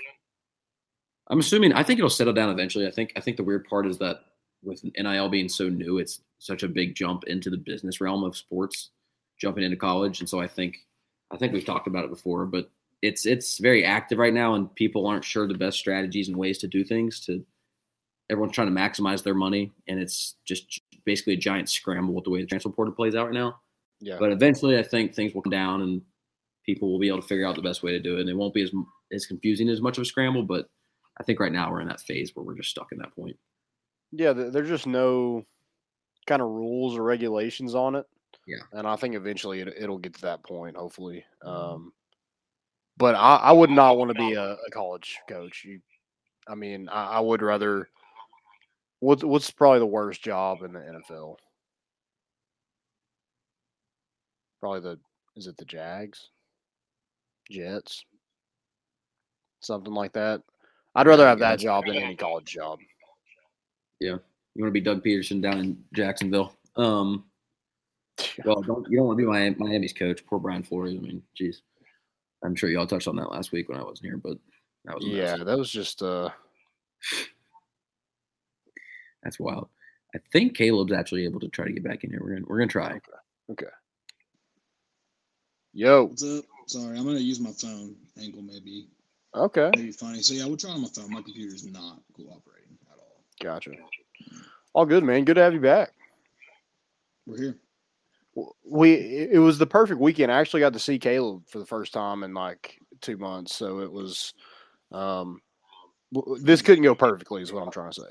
I'm 1.29 1.39
assuming 1.39 1.73
I 1.73 1.83
think 1.83 1.99
it'll 1.99 2.09
settle 2.09 2.33
down 2.33 2.49
eventually. 2.49 2.87
I 2.87 2.91
think 2.91 3.13
I 3.15 3.19
think 3.19 3.37
the 3.37 3.43
weird 3.43 3.67
part 3.67 3.85
is 3.85 3.97
that 3.99 4.21
with 4.63 4.83
NIL 4.97 5.29
being 5.29 5.49
so 5.49 5.69
new, 5.69 5.97
it's 5.97 6.21
such 6.39 6.63
a 6.63 6.67
big 6.67 6.95
jump 6.95 7.25
into 7.25 7.49
the 7.49 7.57
business 7.57 8.01
realm 8.01 8.23
of 8.23 8.37
sports, 8.37 8.91
jumping 9.39 9.63
into 9.63 9.77
college. 9.77 10.19
And 10.19 10.29
so 10.29 10.39
I 10.39 10.47
think 10.47 10.77
I 11.31 11.37
think 11.37 11.53
we've 11.53 11.65
talked 11.65 11.87
about 11.87 12.05
it 12.05 12.09
before, 12.09 12.45
but 12.45 12.69
it's 13.01 13.25
it's 13.25 13.59
very 13.59 13.85
active 13.85 14.17
right 14.17 14.33
now 14.33 14.55
and 14.55 14.73
people 14.75 15.05
aren't 15.05 15.25
sure 15.25 15.47
the 15.47 15.53
best 15.53 15.77
strategies 15.77 16.29
and 16.29 16.37
ways 16.37 16.57
to 16.59 16.67
do 16.67 16.83
things 16.83 17.19
to 17.21 17.45
everyone's 18.29 18.53
trying 18.53 18.73
to 18.73 18.79
maximize 18.79 19.23
their 19.23 19.33
money, 19.33 19.71
and 19.87 19.99
it's 19.99 20.35
just 20.45 20.81
basically 21.05 21.33
a 21.33 21.37
giant 21.37 21.69
scramble 21.69 22.13
with 22.13 22.25
the 22.25 22.29
way 22.29 22.41
the 22.41 22.47
transfer 22.47 22.69
portal 22.69 22.93
plays 22.93 23.15
out 23.15 23.27
right 23.27 23.33
now. 23.33 23.59
Yeah. 23.99 24.17
But 24.19 24.31
eventually, 24.31 24.77
I 24.77 24.83
think 24.83 25.13
things 25.13 25.33
will 25.33 25.41
come 25.41 25.51
down, 25.51 25.81
and 25.81 26.01
people 26.67 26.91
will 26.91 26.99
be 26.99 27.07
able 27.07 27.21
to 27.21 27.27
figure 27.27 27.47
out 27.47 27.55
the 27.55 27.61
best 27.61 27.81
way 27.81 27.91
to 27.91 27.99
do 27.99 28.17
it, 28.17 28.21
and 28.21 28.29
it 28.29 28.37
won't 28.37 28.53
be 28.53 28.61
as 28.61 28.71
as 29.11 29.25
confusing 29.25 29.69
as 29.69 29.81
much 29.81 29.97
of 29.97 30.03
a 30.03 30.05
scramble. 30.05 30.43
But 30.43 30.69
I 31.19 31.23
think 31.23 31.39
right 31.39 31.51
now 31.51 31.71
we're 31.71 31.81
in 31.81 31.87
that 31.87 32.01
phase 32.01 32.31
where 32.33 32.45
we're 32.45 32.57
just 32.57 32.69
stuck 32.69 32.91
in 32.91 32.99
that 32.99 33.15
point. 33.15 33.37
Yeah, 34.11 34.33
there's 34.33 34.69
just 34.69 34.87
no 34.87 35.45
kind 36.27 36.41
of 36.41 36.49
rules 36.49 36.95
or 36.95 37.03
regulations 37.03 37.73
on 37.73 37.95
it. 37.95 38.05
Yeah. 38.45 38.63
And 38.73 38.87
I 38.87 38.95
think 38.95 39.15
eventually 39.15 39.61
it, 39.61 39.73
it'll 39.77 39.97
get 39.97 40.13
to 40.15 40.21
that 40.21 40.43
point, 40.43 40.77
hopefully. 40.77 41.25
Um, 41.43 41.91
but 42.97 43.15
I, 43.15 43.35
I 43.37 43.51
would 43.51 43.69
not 43.69 43.97
want 43.97 44.09
to 44.09 44.15
be 44.15 44.33
a, 44.33 44.53
a 44.53 44.71
college 44.71 45.17
coach. 45.27 45.63
You, 45.65 45.79
I 46.47 46.55
mean, 46.55 46.89
I, 46.89 47.05
I 47.05 47.19
would 47.19 47.41
rather. 47.41 47.89
What's 48.99 49.23
what's 49.23 49.51
probably 49.51 49.79
the 49.79 49.85
worst 49.85 50.23
job 50.23 50.63
in 50.63 50.73
the 50.73 50.79
NFL? 50.79 51.35
Probably 54.59 54.79
the 54.79 54.99
is 55.35 55.45
it 55.45 55.55
the 55.57 55.65
Jags, 55.65 56.29
Jets, 57.49 58.03
something 59.59 59.93
like 59.93 60.13
that. 60.13 60.41
I'd 60.95 61.07
rather 61.07 61.27
have 61.27 61.39
that 61.39 61.59
job 61.59 61.85
than 61.85 61.95
any 61.95 62.15
college 62.15 62.45
job. 62.45 62.79
Yeah. 63.99 64.17
You 64.55 64.63
want 64.63 64.69
to 64.69 64.79
be 64.79 64.81
Doug 64.81 65.03
Pederson 65.03 65.41
down 65.41 65.59
in 65.59 65.83
Jacksonville. 65.93 66.55
Um, 66.75 67.25
well, 68.45 68.61
don't, 68.61 68.89
you 68.89 68.97
don't 68.97 69.07
want 69.07 69.19
to 69.19 69.23
be 69.23 69.29
Miami, 69.29 69.55
Miami's 69.59 69.93
coach. 69.93 70.25
Poor 70.25 70.39
Brian 70.39 70.63
Flores. 70.63 70.95
I 70.97 70.99
mean, 70.99 71.21
jeez. 71.39 71.57
I'm 72.43 72.55
sure 72.55 72.69
y'all 72.69 72.87
touched 72.87 73.07
on 73.07 73.15
that 73.17 73.31
last 73.31 73.51
week 73.51 73.69
when 73.69 73.79
I 73.79 73.83
wasn't 73.83 74.07
here, 74.07 74.17
but 74.17 74.37
that 74.85 74.95
was 74.95 75.05
a 75.05 75.07
mess. 75.07 75.15
Yeah, 75.15 75.43
that 75.43 75.57
was 75.57 75.69
just 75.69 76.01
uh 76.01 76.29
That's 79.23 79.39
wild. 79.39 79.69
I 80.15 80.19
think 80.31 80.55
Caleb's 80.55 80.93
actually 80.93 81.25
able 81.25 81.39
to 81.41 81.49
try 81.49 81.65
to 81.65 81.73
get 81.73 81.83
back 81.83 82.03
in 82.03 82.11
here. 82.11 82.19
We're 82.21 82.33
gonna 82.33 82.45
we're 82.47 82.59
gonna 82.59 82.69
try. 82.69 82.99
okay. 83.51 83.65
Yo, 85.73 86.05
What's 86.05 86.23
up? 86.23 86.45
Sorry, 86.67 86.97
I'm 86.97 87.05
gonna 87.05 87.19
use 87.19 87.39
my 87.39 87.51
phone 87.51 87.95
angle 88.21 88.41
maybe 88.41 88.87
okay, 89.33 89.71
maybe 89.75 89.91
funny. 89.91 90.21
So 90.21 90.33
yeah, 90.33 90.45
we'll 90.45 90.57
try 90.57 90.71
on 90.71 90.81
my 90.81 90.89
phone. 90.89 91.09
My 91.11 91.21
computer's 91.21 91.65
not 91.65 92.01
cooperating 92.13 92.77
at 92.91 92.99
all. 92.99 93.23
gotcha. 93.41 93.71
All 94.73 94.85
good, 94.85 95.03
man. 95.03 95.23
Good 95.23 95.35
to 95.35 95.43
have 95.43 95.53
you 95.53 95.61
back. 95.61 95.93
We're 97.25 97.37
here. 97.37 97.55
We 98.69 98.93
it 98.93 99.39
was 99.39 99.57
the 99.57 99.65
perfect 99.65 100.01
weekend. 100.01 100.29
I 100.29 100.39
actually 100.39 100.59
got 100.59 100.73
to 100.73 100.79
see 100.79 100.99
Caleb 100.99 101.43
for 101.47 101.59
the 101.59 101.65
first 101.65 101.93
time 101.93 102.23
in 102.23 102.33
like 102.33 102.79
two 103.01 103.17
months, 103.17 103.55
so 103.55 103.79
it 103.79 103.91
was. 103.91 104.33
Um, 104.91 105.41
this 106.41 106.61
couldn't 106.61 106.83
go 106.83 106.95
perfectly, 106.95 107.41
is 107.41 107.51
what 107.51 107.63
I'm 107.63 107.71
trying 107.71 107.91
to 107.91 108.01
say. 108.01 108.07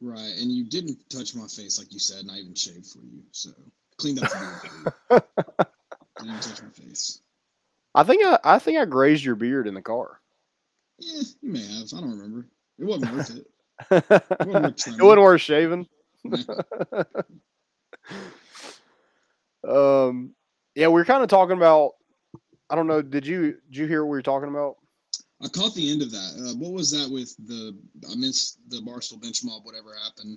Right, 0.00 0.32
and 0.38 0.52
you 0.52 0.64
didn't 0.64 0.98
touch 1.08 1.34
my 1.34 1.46
face 1.46 1.78
like 1.78 1.92
you 1.92 1.98
said, 1.98 2.20
and 2.20 2.30
I 2.30 2.36
even 2.36 2.54
shaved 2.54 2.86
for 2.86 2.98
you, 2.98 3.22
so 3.32 3.50
cleaned 3.96 4.22
up 4.22 4.30
the 4.30 4.38
beard 4.38 4.90
for 5.08 5.14
you. 5.14 6.26
didn't 6.26 6.42
touch 6.42 6.62
my 6.62 6.68
face. 6.70 7.20
I 7.96 8.04
think 8.04 8.24
I, 8.24 8.38
I 8.44 8.58
think 8.58 8.78
I 8.78 8.84
grazed 8.84 9.24
your 9.24 9.36
beard 9.36 9.66
in 9.66 9.72
the 9.72 9.80
car. 9.80 10.20
Yeah, 10.98 11.22
you 11.40 11.52
may 11.52 11.60
have. 11.60 11.88
I 11.96 12.00
don't 12.00 12.10
remember. 12.10 12.46
It 12.78 12.84
wasn't 12.84 13.14
worth 13.14 13.36
it. 13.36 13.46
it 13.90 14.10
worth 14.46 14.86
wasn't 15.00 15.22
worth 15.22 15.40
shaving. 15.40 15.88
um, 19.66 20.34
yeah, 20.74 20.88
we 20.88 20.92
were 20.92 21.06
kind 21.06 21.22
of 21.22 21.30
talking 21.30 21.56
about. 21.56 21.92
I 22.68 22.74
don't 22.74 22.86
know. 22.86 23.00
Did 23.00 23.26
you 23.26 23.56
did 23.70 23.76
you 23.78 23.86
hear 23.86 24.04
what 24.04 24.10
we 24.10 24.18
were 24.18 24.22
talking 24.22 24.50
about? 24.50 24.76
I 25.42 25.48
caught 25.48 25.74
the 25.74 25.90
end 25.90 26.02
of 26.02 26.10
that. 26.10 26.34
Uh, 26.38 26.54
what 26.58 26.72
was 26.72 26.90
that 26.90 27.10
with 27.10 27.34
the? 27.46 27.74
I 28.10 28.14
missed 28.14 28.58
the 28.68 28.82
Barstool 28.82 29.22
bench 29.22 29.42
mob. 29.42 29.64
Whatever 29.64 29.94
happened. 30.04 30.36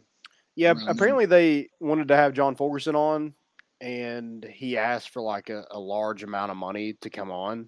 Yeah, 0.55 0.75
apparently 0.87 1.25
they 1.25 1.69
wanted 1.79 2.07
to 2.09 2.15
have 2.15 2.33
John 2.33 2.55
Fulkerson 2.55 2.95
on, 2.95 3.33
and 3.81 4.43
he 4.43 4.77
asked 4.77 5.09
for 5.09 5.21
like 5.21 5.49
a, 5.49 5.65
a 5.71 5.79
large 5.79 6.23
amount 6.23 6.51
of 6.51 6.57
money 6.57 6.93
to 7.01 7.09
come 7.09 7.31
on, 7.31 7.67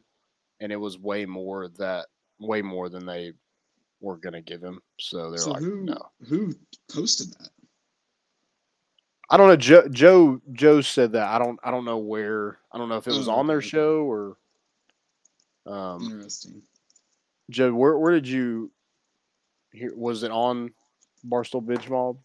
and 0.59 0.72
it 0.72 0.76
was 0.78 0.97
way 0.97 1.26
more 1.26 1.68
that 1.78 2.07
way 2.39 2.62
more 2.62 2.89
than 2.89 3.05
they 3.05 3.34
were 3.99 4.18
gonna 4.18 4.41
give 4.41 4.62
him. 4.62 4.82
So 4.99 5.30
they're 5.30 5.38
So 5.39 5.51
like, 5.51 5.62
who 5.62 5.84
no. 5.84 6.01
who 6.28 6.53
posted 6.91 7.32
that? 7.34 7.49
I 9.30 9.38
don't 9.38 9.47
know. 9.47 9.55
Joe, 9.55 9.88
Joe 9.88 10.41
Joe 10.51 10.82
said 10.82 11.14
that. 11.14 11.28
I 11.30 11.39
don't. 11.39 11.57
I 11.64 11.72
don't 11.72 11.86
know 11.86 11.99
where. 11.99 12.57
I 12.74 12.78
don't 12.78 12.89
know 12.89 12.97
if 12.97 13.07
it 13.07 13.14
was 13.16 13.30
Oh, 13.30 13.34
on 13.34 13.47
their 13.47 13.57
okay. 13.57 13.68
show 13.68 14.01
or. 14.03 14.38
Um, 15.66 16.01
Interesting. 16.03 16.62
Joe, 17.49 17.74
where 17.74 17.97
where 17.97 18.12
did 18.12 18.28
you 18.28 18.72
hear? 19.72 19.95
Was 19.95 20.24
it 20.24 20.32
on 20.32 20.74
Barstool 21.26 21.66
Bench 21.66 21.88
Mob? 21.89 22.18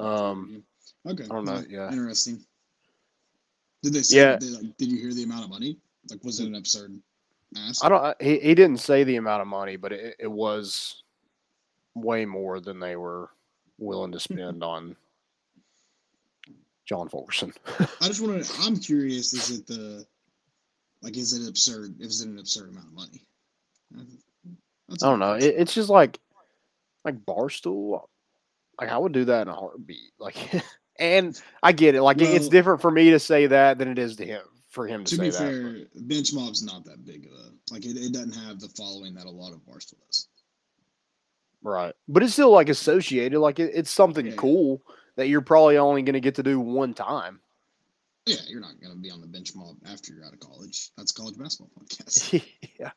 Um, 0.00 0.62
okay. 1.06 1.24
I 1.24 1.26
don't 1.26 1.44
know, 1.44 1.62
yeah. 1.68 1.90
Interesting. 1.90 2.44
Did 3.82 3.94
they 3.94 4.02
say? 4.02 4.18
Yeah. 4.18 4.36
Did, 4.36 4.52
like, 4.52 4.76
did 4.76 4.90
you 4.90 4.98
hear 4.98 5.12
the 5.12 5.22
amount 5.22 5.44
of 5.44 5.50
money? 5.50 5.78
Like, 6.10 6.22
was 6.24 6.40
it 6.40 6.46
an 6.46 6.54
absurd 6.54 6.98
ask? 7.56 7.84
I 7.84 7.88
don't. 7.88 8.22
He 8.22 8.38
he 8.38 8.54
didn't 8.54 8.78
say 8.78 9.04
the 9.04 9.16
amount 9.16 9.42
of 9.42 9.48
money, 9.48 9.76
but 9.76 9.92
it, 9.92 10.16
it 10.18 10.30
was 10.30 11.02
way 11.94 12.24
more 12.24 12.60
than 12.60 12.78
they 12.78 12.96
were 12.96 13.30
willing 13.78 14.12
to 14.12 14.20
spend 14.20 14.62
on 14.62 14.96
John 16.86 17.08
Fulkerson. 17.08 17.52
I 18.00 18.06
just 18.06 18.20
want 18.20 18.44
to. 18.44 18.52
I'm 18.62 18.76
curious. 18.76 19.32
Is 19.32 19.58
it 19.58 19.66
the 19.66 20.06
like? 21.02 21.16
Is 21.16 21.32
it 21.32 21.48
absurd? 21.48 22.00
Is 22.00 22.20
it 22.20 22.28
an 22.28 22.38
absurd 22.38 22.70
amount 22.70 22.88
of 22.88 22.94
money? 22.94 23.22
That's 24.88 25.02
I 25.02 25.10
don't 25.10 25.20
know. 25.20 25.34
It, 25.34 25.54
it's 25.56 25.74
just 25.74 25.88
like 25.88 26.18
like 27.04 27.24
Barstool. 27.24 28.02
Like 28.80 28.88
I 28.90 28.98
would 28.98 29.12
do 29.12 29.24
that 29.26 29.42
in 29.42 29.48
a 29.48 29.54
heartbeat. 29.54 30.12
Like, 30.18 30.36
and 30.98 31.40
I 31.62 31.72
get 31.72 31.94
it. 31.94 32.02
Like 32.02 32.20
it- 32.20 32.34
it's 32.34 32.48
different 32.48 32.80
for 32.80 32.90
me 32.90 33.10
to 33.10 33.18
say 33.18 33.46
that 33.46 33.78
than 33.78 33.88
it 33.88 33.98
is 33.98 34.16
to 34.16 34.26
him 34.26 34.42
for 34.70 34.86
him 34.86 35.04
to, 35.04 35.10
to 35.10 35.16
say 35.16 35.22
be 35.24 35.30
that. 35.30 35.38
fair, 35.38 36.02
bench 36.02 36.32
mob's 36.32 36.62
not 36.62 36.84
that 36.84 37.04
big 37.04 37.26
of 37.26 37.32
a 37.32 37.72
like. 37.74 37.84
It, 37.84 37.96
it 37.96 38.12
doesn't 38.12 38.34
have 38.34 38.60
the 38.60 38.68
following 38.70 39.14
that 39.14 39.26
a 39.26 39.30
lot 39.30 39.52
of 39.52 39.58
Barstool 39.66 39.94
does. 40.06 40.28
Right. 41.62 41.94
But 42.08 42.22
it's 42.22 42.32
still 42.32 42.50
like 42.52 42.68
associated. 42.68 43.38
Like 43.38 43.58
it, 43.58 43.72
it's 43.74 43.90
something 43.90 44.26
Yeah. 44.26 44.34
cool 44.36 44.80
that 45.16 45.28
you're 45.28 45.42
probably 45.42 45.76
only 45.76 46.02
going 46.02 46.14
to 46.14 46.20
get 46.20 46.36
to 46.36 46.42
do 46.42 46.58
one 46.58 46.94
time. 46.94 47.40
Yeah, 48.26 48.36
you're 48.46 48.60
not 48.60 48.80
gonna 48.80 48.94
be 48.94 49.10
on 49.10 49.20
the 49.20 49.26
bench 49.26 49.54
mob 49.56 49.76
after 49.90 50.12
you're 50.12 50.24
out 50.24 50.32
of 50.34 50.40
college. 50.40 50.90
That's 50.96 51.10
college 51.10 51.36
basketball 51.36 51.70
podcast. 51.82 52.42
yeah. 52.78 52.90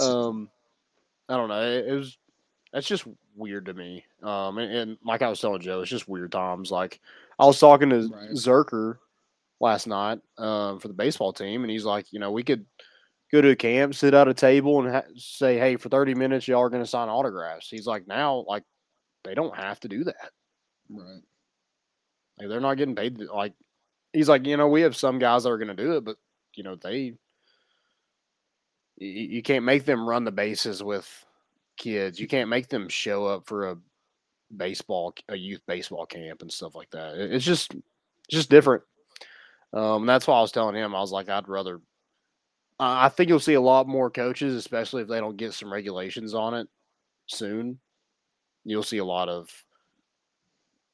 Um, 0.00 0.48
I 1.28 1.36
don't 1.36 1.48
know. 1.48 1.60
It, 1.62 1.86
it 1.86 1.92
was 1.92 2.16
that's 2.72 2.86
just 2.86 3.04
weird 3.34 3.66
to 3.66 3.74
me. 3.74 4.04
Um, 4.22 4.58
and, 4.58 4.72
and 4.72 4.98
like 5.04 5.22
I 5.22 5.28
was 5.28 5.40
telling 5.40 5.60
Joe, 5.60 5.80
it's 5.80 5.90
just 5.90 6.08
weird 6.08 6.32
times. 6.32 6.70
Like 6.70 7.00
I 7.38 7.46
was 7.46 7.58
talking 7.58 7.90
to 7.90 8.08
Right. 8.08 8.30
Zerker 8.30 8.98
last 9.60 9.86
night 9.86 10.18
um, 10.38 10.78
for 10.80 10.88
the 10.88 10.94
baseball 10.94 11.32
team, 11.32 11.62
and 11.62 11.70
he's 11.70 11.84
like, 11.84 12.12
you 12.12 12.18
know, 12.18 12.30
we 12.32 12.42
could 12.42 12.66
go 13.32 13.40
to 13.40 13.50
a 13.50 13.56
camp, 13.56 13.94
sit 13.94 14.14
at 14.14 14.28
a 14.28 14.34
table, 14.34 14.80
and 14.84 14.94
ha- 14.94 15.02
say, 15.16 15.58
hey, 15.58 15.76
for 15.76 15.88
thirty 15.88 16.14
minutes, 16.14 16.46
y'all 16.46 16.60
are 16.62 16.70
going 16.70 16.82
to 16.82 16.88
sign 16.88 17.08
autographs. 17.08 17.68
He's 17.70 17.86
like, 17.86 18.06
now, 18.06 18.44
like 18.48 18.64
they 19.24 19.34
don't 19.34 19.56
have 19.56 19.80
to 19.80 19.88
do 19.88 20.04
that. 20.04 20.30
right. 20.90 21.20
Like 22.38 22.48
they're 22.48 22.60
not 22.60 22.74
getting 22.76 22.94
paid. 22.94 23.18
to- 23.18 23.32
Like 23.32 23.54
he's 24.12 24.28
like, 24.28 24.46
you 24.46 24.56
know, 24.56 24.68
we 24.68 24.82
have 24.82 24.94
some 24.96 25.18
guys 25.18 25.44
that 25.44 25.50
are 25.50 25.58
going 25.58 25.74
to 25.74 25.82
do 25.82 25.96
it, 25.96 26.04
but 26.04 26.16
you 26.54 26.62
know, 26.62 26.76
they 26.76 27.14
you, 28.98 29.08
you 29.08 29.42
can't 29.42 29.64
make 29.64 29.84
them 29.84 30.08
run 30.08 30.24
the 30.24 30.32
bases 30.32 30.82
with 30.82 31.08
kids. 31.76 32.18
You 32.18 32.28
can't 32.28 32.48
make 32.48 32.68
them 32.68 32.88
show 32.88 33.26
up 33.26 33.46
for 33.46 33.70
a 33.70 33.76
baseball, 34.56 35.14
a 35.28 35.36
youth 35.36 35.60
baseball 35.66 36.06
camp 36.06 36.42
and 36.42 36.52
stuff 36.52 36.74
like 36.74 36.90
that. 36.90 37.14
It's 37.16 37.44
just, 37.44 37.74
it's 37.74 37.84
just 38.30 38.50
different. 38.50 38.82
Um, 39.72 40.06
that's 40.06 40.26
why 40.26 40.38
I 40.38 40.40
was 40.40 40.52
telling 40.52 40.74
him. 40.74 40.94
I 40.94 41.00
was 41.00 41.12
like, 41.12 41.28
I'd 41.28 41.48
rather. 41.48 41.80
I 42.78 43.06
I 43.06 43.08
think 43.08 43.28
you'll 43.28 43.40
see 43.40 43.54
a 43.54 43.60
lot 43.60 43.88
more 43.88 44.10
coaches, 44.10 44.54
especially 44.54 45.02
if 45.02 45.08
they 45.08 45.20
don't 45.20 45.36
get 45.36 45.52
some 45.52 45.72
regulations 45.72 46.34
on 46.34 46.54
it 46.54 46.68
soon. 47.26 47.78
You'll 48.64 48.82
see 48.82 48.98
a 48.98 49.04
lot 49.04 49.28
of 49.28 49.50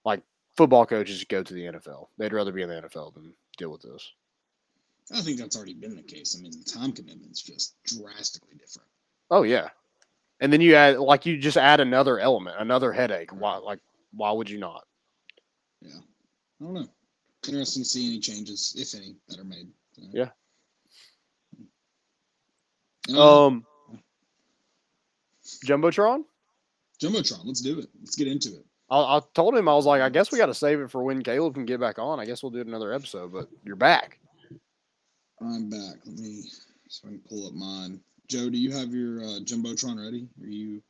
like 0.04 0.22
football 0.56 0.86
coaches 0.86 1.24
go 1.24 1.42
to 1.42 1.54
the 1.54 1.64
NFL. 1.64 2.08
They'd 2.18 2.32
rather 2.32 2.52
be 2.52 2.62
in 2.62 2.68
the 2.68 2.82
NFL 2.82 3.14
than 3.14 3.32
deal 3.56 3.70
with 3.70 3.82
this. 3.82 4.12
I 5.14 5.20
think 5.20 5.38
that's 5.38 5.56
already 5.56 5.74
been 5.74 5.96
the 5.96 6.02
case. 6.02 6.36
I 6.36 6.42
mean, 6.42 6.52
the 6.52 6.64
time 6.64 6.92
commitment's 6.92 7.42
just 7.42 7.74
drastically 7.84 8.56
different. 8.58 8.88
Oh 9.30 9.42
yeah, 9.42 9.68
and 10.42 10.52
then 10.52 10.60
you 10.60 10.74
add 10.74 10.98
like 10.98 11.24
you 11.24 11.38
just 11.38 11.56
add 11.56 11.78
another 11.78 12.18
element, 12.18 12.56
another 12.58 12.92
headache. 12.92 13.30
Why 13.30 13.56
like 13.58 13.78
why 14.12 14.32
would 14.32 14.50
you 14.50 14.58
not? 14.58 14.84
Yeah, 15.80 16.00
I 16.60 16.64
don't 16.64 16.74
know. 16.74 16.88
Interesting 17.46 17.84
to 17.84 17.88
see 17.88 18.06
any 18.08 18.18
changes, 18.18 18.74
if 18.76 18.94
any, 19.00 19.14
that 19.28 19.38
are 19.38 19.44
made. 19.44 19.68
Yeah. 19.96 20.28
Uh, 23.10 23.46
Um, 23.46 23.64
Jumbotron. 25.64 26.24
Jumbotron, 27.00 27.44
let's 27.44 27.60
do 27.60 27.78
it. 27.78 27.88
Let's 28.00 28.16
get 28.16 28.28
into 28.28 28.50
it. 28.50 28.64
I, 28.90 28.98
I 28.98 29.20
told 29.34 29.56
him 29.56 29.68
I 29.68 29.74
was 29.74 29.86
like, 29.86 30.02
I 30.02 30.08
guess 30.08 30.30
we 30.30 30.38
got 30.38 30.46
to 30.46 30.54
save 30.54 30.80
it 30.80 30.90
for 30.90 31.02
when 31.02 31.22
Caleb 31.22 31.54
can 31.54 31.64
get 31.64 31.80
back 31.80 31.98
on. 31.98 32.20
I 32.20 32.26
guess 32.26 32.42
we'll 32.42 32.50
do 32.50 32.60
it 32.60 32.66
another 32.66 32.92
episode. 32.92 33.32
But 33.32 33.48
you're 33.64 33.76
back. 33.76 34.18
I'm 35.40 35.68
back. 35.68 35.96
Let 36.04 36.18
me 36.18 36.44
so 36.88 37.08
I 37.08 37.10
can 37.10 37.20
pull 37.28 37.46
up 37.46 37.54
mine. 37.54 38.00
Joe, 38.28 38.48
do 38.50 38.58
you 38.58 38.70
have 38.72 38.92
your 38.94 39.20
uh, 39.22 39.40
jumbotron 39.40 40.02
ready? 40.02 40.28
Are 40.42 40.46
you 40.48 40.82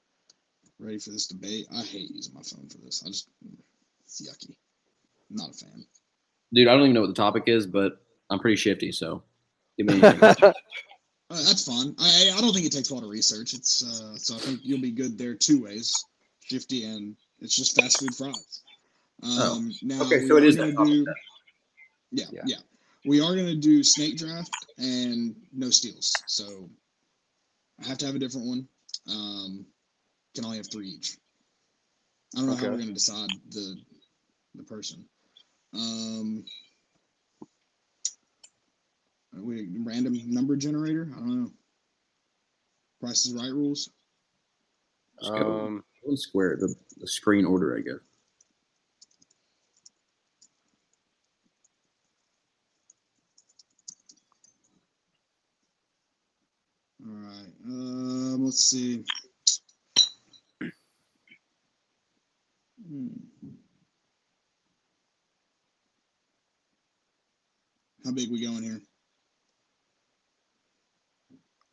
ready 0.78 0.98
for 0.98 1.10
this 1.10 1.26
debate? 1.26 1.66
I 1.76 1.82
hate 1.82 2.10
using 2.10 2.34
my 2.34 2.42
phone 2.42 2.68
for 2.68 2.78
this. 2.78 3.02
I 3.04 3.08
just 3.08 3.28
it's 4.04 4.20
yucky. 4.22 4.54
I'm 5.30 5.36
not 5.36 5.50
a 5.50 5.54
fan. 5.54 5.84
Dude, 6.52 6.68
I 6.68 6.72
don't 6.72 6.82
even 6.82 6.94
know 6.94 7.00
what 7.00 7.06
the 7.08 7.14
topic 7.14 7.44
is, 7.46 7.66
but 7.66 8.02
I'm 8.30 8.38
pretty 8.38 8.56
shifty, 8.56 8.92
so 8.92 9.22
give 9.78 9.86
me 9.86 10.00
Uh, 11.30 11.36
that's 11.46 11.64
fun. 11.64 11.94
I 11.98 12.30
I 12.36 12.40
don't 12.42 12.52
think 12.52 12.66
it 12.66 12.72
takes 12.72 12.90
a 12.90 12.94
lot 12.94 13.04
of 13.04 13.08
research. 13.08 13.54
It's 13.54 13.82
uh, 13.82 14.18
so 14.18 14.34
I 14.34 14.38
think 14.38 14.60
you'll 14.62 14.82
be 14.82 14.90
good 14.90 15.16
there 15.16 15.34
two 15.34 15.62
ways, 15.62 15.90
shifty 16.44 16.84
and 16.84 17.16
it's 17.40 17.56
just 17.56 17.74
fast 17.80 18.00
food 18.00 18.14
fries. 18.14 18.60
Oh. 19.22 19.56
Um, 19.56 19.72
now 19.80 20.02
Okay, 20.02 20.28
so 20.28 20.36
it 20.36 20.44
is 20.44 20.56
gonna 20.56 20.72
that 20.72 20.84
do- 20.84 21.06
Yeah, 22.10 22.24
Yeah. 22.32 22.40
yeah, 22.44 22.56
We 23.06 23.22
are 23.22 23.34
gonna 23.34 23.54
do 23.54 23.82
snake 23.82 24.18
draft 24.18 24.50
and 24.76 25.34
no 25.54 25.70
steals. 25.70 26.12
So 26.26 26.68
I 27.80 27.86
have 27.88 27.98
to 27.98 28.06
have 28.06 28.14
a 28.14 28.18
different 28.18 28.46
one. 28.46 28.68
Um, 29.08 29.66
can 30.34 30.44
only 30.44 30.56
have 30.58 30.70
three 30.70 30.88
each. 30.88 31.18
I 32.34 32.38
don't 32.38 32.48
know 32.48 32.56
how 32.56 32.68
we're 32.68 32.78
gonna 32.78 32.92
decide 32.92 33.28
the 33.50 33.76
the 34.54 34.62
person. 34.64 35.04
Um, 35.74 36.44
are 39.34 39.42
we 39.42 39.68
random 39.78 40.18
number 40.26 40.56
generator? 40.56 41.08
I 41.14 41.18
don't 41.18 41.42
know. 41.44 41.50
Price 43.00 43.26
is 43.26 43.34
right 43.34 43.52
rules. 43.52 43.90
Just 45.20 45.32
go 45.32 45.38
Um, 45.38 45.84
one 46.02 46.16
square, 46.16 46.56
the, 46.58 46.74
the 46.98 47.06
screen 47.06 47.44
order, 47.44 47.76
I 47.76 47.80
guess. 47.80 48.00
All 57.04 57.14
right. 57.14 57.52
Um, 57.66 58.44
let's 58.44 58.66
see. 58.66 59.04
Hmm. 62.88 63.08
How 68.04 68.12
big 68.12 68.30
we 68.30 68.44
going 68.44 68.62
here? 68.62 68.80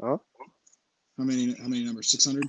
Huh? 0.02 0.18
How 1.18 1.24
many? 1.24 1.54
How 1.56 1.68
many 1.68 1.84
numbers? 1.84 2.10
Six 2.10 2.26
hundred. 2.26 2.48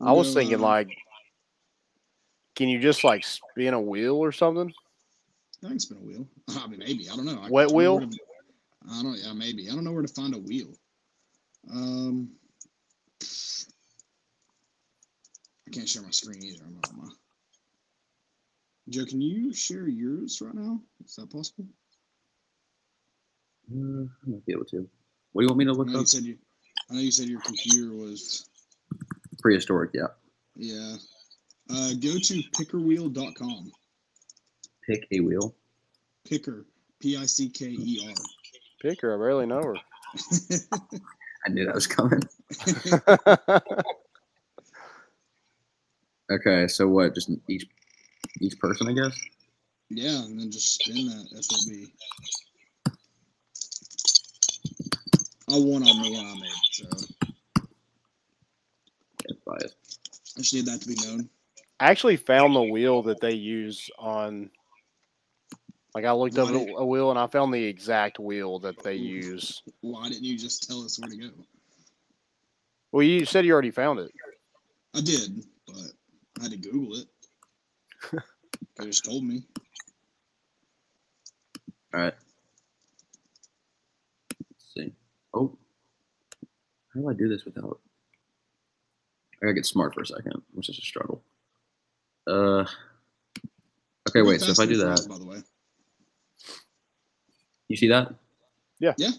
I 0.00 0.12
was 0.12 0.34
thinking 0.34 0.58
like, 0.58 0.90
can 2.56 2.68
you 2.68 2.80
just 2.80 3.04
like 3.04 3.24
spin 3.24 3.72
a 3.72 3.80
wheel 3.80 4.16
or 4.16 4.32
something? 4.32 4.74
I 5.64 5.68
can 5.68 5.78
spin 5.78 5.98
a 5.98 6.00
wheel. 6.00 6.26
I 6.48 6.66
mean, 6.66 6.80
maybe. 6.80 7.08
I 7.08 7.16
don't 7.16 7.24
know. 7.24 7.40
I 7.42 7.48
Wet 7.48 7.70
wheel? 7.70 8.00
to- 8.00 8.18
I 8.90 9.02
don't. 9.02 9.16
Yeah, 9.18 9.32
maybe. 9.32 9.70
I 9.70 9.74
don't 9.74 9.84
know 9.84 9.92
where 9.92 10.02
to 10.02 10.12
find 10.12 10.34
a 10.34 10.38
wheel. 10.38 10.74
Um, 11.72 12.30
I 15.66 15.70
can't 15.70 15.88
share 15.88 16.02
my 16.02 16.10
screen 16.10 16.42
either. 16.42 16.64
I'm 16.64 16.78
on 16.90 16.96
my. 17.06 17.08
Joe, 18.88 19.04
can 19.06 19.20
you 19.20 19.54
share 19.54 19.86
yours 19.86 20.40
right 20.42 20.54
now? 20.54 20.80
Is 21.04 21.14
that 21.14 21.30
possible? 21.30 21.66
Uh, 23.72 24.02
I 24.04 24.26
might 24.30 24.44
be 24.44 24.52
able 24.52 24.64
to. 24.66 24.88
What 25.32 25.42
do 25.42 25.44
you 25.44 25.48
want 25.48 25.58
me 25.58 25.64
to 25.66 25.70
I 25.70 25.74
look 25.74 25.86
know 25.86 25.92
you 25.94 26.00
up? 26.00 26.06
said 26.08 26.24
you. 26.24 26.36
I 26.90 26.94
know 26.94 27.00
you 27.00 27.12
said 27.12 27.28
your 27.28 27.40
computer 27.40 27.94
was. 27.94 28.48
Prehistoric, 29.40 29.92
yeah. 29.94 30.08
Yeah. 30.56 30.96
Uh, 31.70 31.90
go 31.94 32.18
to 32.18 32.42
pickerwheel.com. 32.58 33.70
Pick 34.86 35.06
a 35.12 35.20
wheel. 35.20 35.54
Picker. 36.28 36.64
P 37.00 37.16
I 37.16 37.26
C 37.26 37.48
K 37.48 37.66
E 37.66 38.06
R. 38.08 38.14
Picker, 38.80 39.14
I 39.14 39.18
barely 39.18 39.46
know 39.46 39.62
her. 39.62 39.74
I 41.46 41.50
knew 41.50 41.64
that 41.66 41.74
was 41.74 41.86
coming. 41.86 42.22
Okay, 46.32 46.66
so 46.66 46.88
what? 46.88 47.14
Just 47.14 47.30
each 47.48 47.66
each 48.40 48.58
person, 48.58 48.88
I 48.88 48.92
guess. 48.92 49.20
Yeah, 49.90 50.24
and 50.24 50.40
then 50.40 50.50
just 50.50 50.80
spin 50.80 51.06
that 51.06 51.26
FOB. 51.44 52.94
I 55.50 55.58
won 55.58 55.82
on 55.82 56.02
the 56.02 56.10
one 56.12 56.26
I 56.26 56.34
made, 56.40 56.50
so 56.70 56.84
That's 59.28 59.40
biased. 59.44 59.98
I 60.36 60.40
just 60.40 60.54
need 60.54 60.66
that 60.66 60.80
to 60.80 60.88
be 60.88 60.96
known. 61.04 61.28
I 61.80 61.90
actually 61.90 62.16
found 62.16 62.54
the 62.56 62.62
wheel 62.62 63.02
that 63.02 63.20
they 63.20 63.34
use 63.34 63.90
on. 63.98 64.50
Like 65.94 66.04
I 66.06 66.12
looked 66.12 66.38
up 66.38 66.50
Why 66.50 66.64
did- 66.64 66.74
a 66.76 66.84
wheel 66.86 67.10
and 67.10 67.18
I 67.18 67.26
found 67.26 67.52
the 67.52 67.62
exact 67.62 68.18
wheel 68.18 68.58
that 68.60 68.82
they 68.82 68.94
use. 68.94 69.62
Why 69.80 70.08
didn't 70.08 70.24
you 70.24 70.38
just 70.38 70.66
tell 70.66 70.82
us 70.82 70.98
where 70.98 71.10
to 71.10 71.16
go? 71.16 71.30
Well, 72.92 73.02
you 73.02 73.24
said 73.24 73.44
you 73.44 73.52
already 73.52 73.70
found 73.70 74.00
it. 74.00 74.10
I 74.94 75.00
did, 75.00 75.44
but 75.66 75.76
I 76.40 76.42
had 76.42 76.52
to 76.52 76.58
Google 76.58 76.96
it. 76.96 77.08
they 78.78 78.86
just 78.86 79.04
told 79.04 79.24
me. 79.24 79.42
All 81.94 82.00
right. 82.00 82.14
Let's 84.50 84.74
see. 84.74 84.92
Oh, 85.34 85.56
how 86.94 87.00
do 87.00 87.08
I 87.08 87.14
do 87.14 87.28
this 87.28 87.44
without? 87.44 87.80
I 89.42 89.46
gotta 89.46 89.54
get 89.54 89.66
smart 89.66 89.94
for 89.94 90.02
a 90.02 90.06
second, 90.06 90.42
which 90.52 90.68
is 90.68 90.78
a 90.78 90.82
struggle. 90.82 91.22
Uh. 92.26 92.64
Okay, 94.08 94.22
wait. 94.22 94.40
So 94.40 94.52
if 94.52 94.58
I 94.58 94.66
do 94.66 94.76
that, 94.78 94.98
fries, 94.98 95.06
by 95.06 95.18
the 95.18 95.24
way, 95.24 95.42
you 97.72 97.76
see 97.78 97.88
that? 97.88 98.14
Yeah. 98.80 98.92
Yeah. 98.98 99.10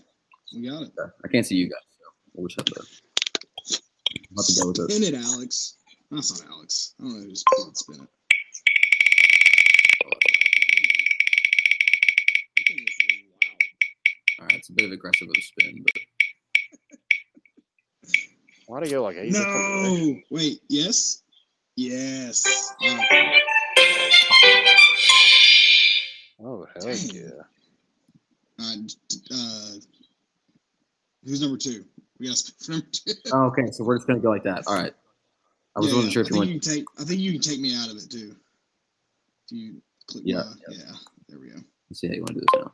We 0.56 0.70
got 0.70 0.84
it. 0.84 0.92
I 1.26 1.28
can't 1.28 1.46
see 1.46 1.56
you 1.56 1.66
guys, 1.70 1.80
so 1.98 2.06
we'll 2.36 2.48
just 2.48 2.60
have 2.60 2.66
to. 2.66 2.76
I'll 2.78 4.44
have 4.44 4.46
to 4.46 4.62
go 4.62 4.68
with 4.68 4.80
it. 4.80 4.92
Spin 4.92 5.14
it, 5.16 5.16
Alex. 5.20 5.78
That's 6.12 6.40
not 6.40 6.52
Alex. 6.52 6.94
I 7.00 7.04
don't 7.04 7.14
know 7.14 7.24
who's 7.24 7.44
did 7.44 7.78
spin 7.78 8.02
it. 8.02 8.10
That 12.56 12.64
thing 12.68 12.78
is 12.78 12.96
loud. 13.32 14.40
All 14.40 14.46
right, 14.46 14.56
it's 14.58 14.70
a 14.70 14.74
bit 14.74 14.86
of 14.86 14.92
aggressive 14.92 15.28
of 15.28 15.36
a 15.36 15.42
spin, 15.42 15.84
but 15.84 15.94
why 18.68 18.80
do 18.82 18.86
you 18.88 18.96
go 18.96 19.04
like 19.04 19.16
eight? 19.18 19.34
different? 19.34 19.84
No, 19.84 20.16
wait. 20.30 20.62
Yes, 20.70 21.24
yes. 21.76 22.44
All 22.82 22.98
right. 22.98 23.42
Oh 26.46 26.68
hell 26.76 26.86
Dang. 26.86 27.10
yeah! 27.14 27.30
Uh, 28.64 28.76
uh, 29.34 29.72
who's 31.26 31.42
number 31.42 31.58
two? 31.58 31.84
We 32.20 32.28
got 32.28 32.42
number 32.70 32.86
two. 32.92 33.14
oh, 33.34 33.46
okay. 33.46 33.72
So 33.72 33.84
we're 33.84 33.98
just 33.98 34.08
gonna 34.08 34.20
go 34.20 34.30
like 34.30 34.44
that. 34.44 34.64
All 34.68 34.76
right. 34.76 34.94
I 35.76 35.80
was 35.80 35.90
Yeah, 35.90 35.96
wasn't 35.96 36.14
yeah. 36.16 36.22
sure 36.22 36.24
I 36.24 36.26
if 36.26 36.30
you 36.30 36.34
think 36.34 36.40
want. 36.40 36.50
you 36.50 36.60
can 36.60 36.70
take. 36.70 36.86
I 37.00 37.04
think 37.04 37.20
you 37.20 37.32
can 37.34 37.42
take 37.42 37.60
me 37.60 37.76
out 37.76 37.90
of 37.90 37.98
it 37.98 38.10
too. 38.10 38.36
If 39.46 39.52
you 39.58 39.82
click. 40.08 40.24
Yeah, 40.26 40.44
my- 40.44 40.76
yeah. 40.76 40.92
There 41.30 41.40
we 41.40 41.50
go. 41.50 41.60
Let's 41.90 42.00
see 42.00 42.08
how 42.08 42.14
you 42.14 42.22
want 42.22 42.30
to 42.30 42.34
do 42.36 42.40
this 42.42 42.62
now. 42.62 42.72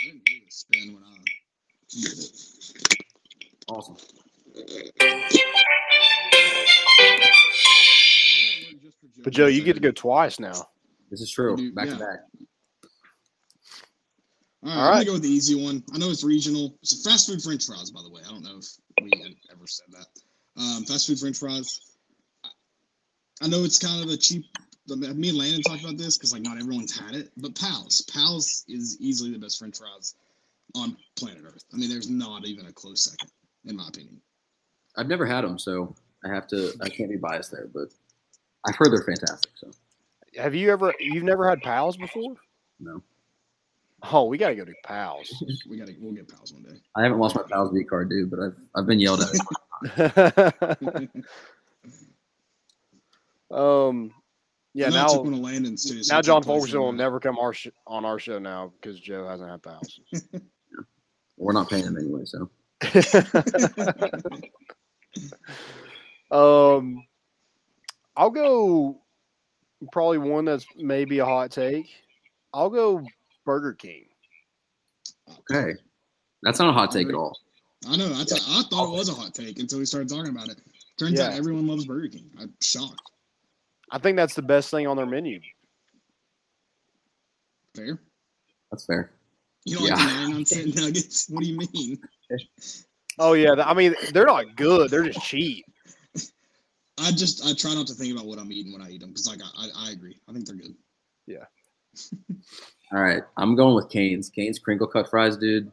I 0.00 0.04
didn't 0.04 0.28
hear 0.28 0.40
the 0.44 0.50
spin 0.50 0.94
when 0.94 1.02
I 1.02 1.16
did 1.90 2.18
it. 2.18 2.94
Awesome. 3.68 3.96
But 9.24 9.32
Joe, 9.32 9.46
you 9.46 9.62
get 9.62 9.74
to 9.74 9.80
go 9.80 9.90
twice 9.90 10.38
now. 10.38 10.68
This 11.10 11.20
is 11.20 11.30
true. 11.30 11.56
do- 11.56 11.72
Back 11.72 11.86
yeah. 11.86 11.92
to 11.94 11.98
back. 11.98 12.18
All 14.64 14.70
right, 14.70 14.74
All 14.76 14.80
I'm 14.80 14.88
right. 14.88 14.92
gonna 14.94 15.04
go 15.06 15.12
with 15.14 15.22
the 15.22 15.28
easy 15.30 15.54
one. 15.62 15.82
I 15.94 15.98
know 15.98 16.10
it's 16.10 16.24
regional. 16.24 16.76
It's 16.82 17.04
fast 17.04 17.28
food 17.28 17.42
French 17.42 17.64
fries, 17.66 17.90
by 17.90 18.02
the 18.02 18.10
way. 18.10 18.22
I 18.26 18.30
don't 18.30 18.42
know 18.42 18.58
if 18.58 18.66
we 19.02 19.10
had 19.22 19.34
ever 19.52 19.66
said 19.66 19.86
that. 19.92 20.06
Um, 20.60 20.84
fast 20.84 21.06
food 21.06 21.18
French 21.18 21.38
fries. 21.38 21.80
I- 22.44 22.48
I 23.42 23.48
know 23.48 23.62
it's 23.64 23.78
kind 23.78 24.02
of 24.02 24.10
a 24.10 24.16
cheap. 24.16 24.44
Me 24.88 25.28
and 25.28 25.36
Landon 25.38 25.62
talked 25.62 25.82
about 25.82 25.98
this 25.98 26.16
because 26.16 26.32
like 26.32 26.42
not 26.42 26.58
everyone's 26.58 26.98
had 26.98 27.14
it, 27.14 27.30
but 27.36 27.54
Pals, 27.54 28.00
Pals 28.12 28.64
is 28.68 28.96
easily 29.00 29.30
the 29.30 29.38
best 29.38 29.58
French 29.58 29.78
fries 29.78 30.14
on 30.74 30.96
planet 31.16 31.42
Earth. 31.46 31.62
I 31.72 31.76
mean, 31.76 31.88
there's 31.90 32.08
not 32.08 32.46
even 32.46 32.66
a 32.66 32.72
close 32.72 33.04
second, 33.04 33.30
in 33.66 33.76
my 33.76 33.86
opinion. 33.88 34.20
I've 34.96 35.06
never 35.06 35.26
had 35.26 35.42
them, 35.44 35.58
so 35.58 35.94
I 36.24 36.28
have 36.28 36.46
to. 36.48 36.72
I 36.82 36.88
can't 36.88 37.10
be 37.10 37.16
biased 37.16 37.52
there, 37.52 37.68
but 37.72 37.88
I've 38.66 38.74
heard 38.76 38.88
they're 38.92 39.02
fantastic. 39.04 39.52
So 39.56 39.70
Have 40.36 40.54
you 40.54 40.70
ever? 40.70 40.94
You've 41.00 41.24
never 41.24 41.48
had 41.48 41.60
pals 41.62 41.96
before? 41.96 42.34
no, 42.80 43.02
Oh, 44.12 44.24
we 44.26 44.38
gotta 44.38 44.54
go 44.54 44.64
to 44.64 44.74
pals. 44.84 45.28
We 45.68 45.76
gotta, 45.78 45.94
we'll 46.00 46.12
get 46.14 46.28
Pals 46.28 46.52
one 46.52 46.62
day. 46.62 46.78
I 46.96 47.02
haven't 47.02 47.18
lost 47.18 47.34
my 47.36 47.42
Pals 47.50 47.70
V 47.72 47.82
card, 47.84 48.08
dude. 48.10 48.30
But 48.30 48.40
I've 48.40 48.56
I've 48.76 48.86
been 48.86 49.00
yelled 49.00 49.22
at. 49.22 49.28
um, 53.50 54.12
yeah. 54.74 54.86
I 54.86 54.90
took 54.90 54.94
Now, 54.94 55.20
one 55.22 55.32
of 55.34 55.38
Landon's 55.40 55.84
too. 55.84 56.02
so 56.02 56.14
now 56.14 56.22
John 56.22 56.42
took 56.42 56.46
twice 56.46 56.70
Fulkerson 56.70 56.80
will 56.80 56.88
in 56.90 56.94
a 56.94 56.98
row. 56.98 57.04
never 57.04 57.20
come 57.20 57.38
our 57.38 57.52
sh- 57.54 57.68
on 57.86 58.04
our 58.04 58.18
show 58.18 58.38
now 58.38 58.72
because 58.80 59.00
Joe 59.00 59.26
hasn't 59.26 59.50
had 59.50 59.62
pals. 59.62 60.00
We're 61.36 61.52
not 61.52 61.68
paying 61.70 61.84
him 61.84 61.96
anyway, 61.96 62.22
so 62.24 62.48
um, 66.30 67.04
I'll 68.18 68.30
go 68.30 69.00
probably 69.92 70.18
one 70.18 70.44
that's 70.44 70.66
maybe 70.76 71.20
a 71.20 71.24
hot 71.24 71.52
take. 71.52 71.86
I'll 72.52 72.68
go 72.68 73.06
Burger 73.46 73.74
King. 73.74 74.06
Okay, 75.50 75.74
that's 76.42 76.58
not 76.58 76.68
a 76.68 76.72
hot 76.72 76.90
take 76.90 77.08
at 77.08 77.14
all. 77.14 77.38
I 77.88 77.96
know. 77.96 78.06
I, 78.12 78.24
t- 78.24 78.34
I 78.48 78.62
thought 78.68 78.92
it 78.92 78.96
was 78.96 79.08
a 79.08 79.14
hot 79.14 79.34
take 79.34 79.60
until 79.60 79.78
we 79.78 79.84
started 79.84 80.08
talking 80.08 80.32
about 80.32 80.48
it. 80.48 80.58
Turns 80.98 81.20
out 81.20 81.32
everyone 81.32 81.68
loves 81.68 81.86
Burger 81.86 82.08
King. 82.08 82.28
I'm 82.40 82.52
shocked. 82.60 83.00
I 83.92 83.98
think 83.98 84.16
that's 84.16 84.34
the 84.34 84.42
best 84.42 84.68
thing 84.72 84.88
on 84.88 84.96
their 84.96 85.06
menu. 85.06 85.38
Fair. 87.76 88.00
That's 88.72 88.84
fair. 88.84 89.12
You 89.64 89.78
don't 89.78 89.86
Yeah. 89.86 89.94
like 89.94 90.06
the 90.08 90.14
99 90.14 90.44
cent 90.44 90.74
nuggets? 90.76 91.26
What 91.30 91.44
do 91.44 91.48
you 91.48 91.58
mean? 91.72 92.00
Oh 93.20 93.32
yeah, 93.32 93.54
I 93.58 93.74
mean 93.74 93.96
they're 94.12 94.26
not 94.26 94.54
good. 94.54 94.90
They're 94.92 95.02
just 95.02 95.20
cheap. 95.26 95.64
I 97.00 97.12
just 97.12 97.44
I 97.46 97.54
try 97.54 97.74
not 97.74 97.86
to 97.88 97.94
think 97.94 98.12
about 98.12 98.26
what 98.26 98.38
I'm 98.38 98.52
eating 98.52 98.72
when 98.72 98.82
I 98.82 98.90
eat 98.90 99.00
them 99.00 99.10
because 99.10 99.26
like 99.26 99.40
I, 99.42 99.66
I 99.66 99.88
I 99.88 99.90
agree. 99.90 100.18
I 100.28 100.32
think 100.32 100.46
they're 100.46 100.56
good. 100.56 100.74
Yeah. 101.26 101.44
All 102.92 103.02
right, 103.02 103.22
I'm 103.36 103.54
going 103.54 103.74
with 103.74 103.90
Canes. 103.90 104.30
Canes 104.30 104.58
crinkle 104.58 104.86
cut 104.86 105.10
fries, 105.10 105.36
dude. 105.36 105.70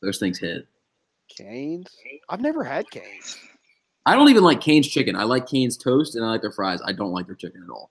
Those 0.00 0.18
things 0.18 0.38
hit. 0.38 0.66
Canes. 1.28 1.88
I've 2.28 2.40
never 2.40 2.62
had 2.62 2.90
Canes. 2.90 3.36
I 4.04 4.14
don't 4.14 4.28
even 4.28 4.42
like 4.42 4.60
Canes 4.60 4.88
chicken. 4.88 5.16
I 5.16 5.24
like 5.24 5.46
Canes 5.46 5.76
toast 5.76 6.16
and 6.16 6.24
I 6.24 6.28
like 6.28 6.42
their 6.42 6.52
fries. 6.52 6.80
I 6.84 6.92
don't 6.92 7.12
like 7.12 7.26
their 7.26 7.36
chicken 7.36 7.62
at 7.62 7.70
all. 7.70 7.90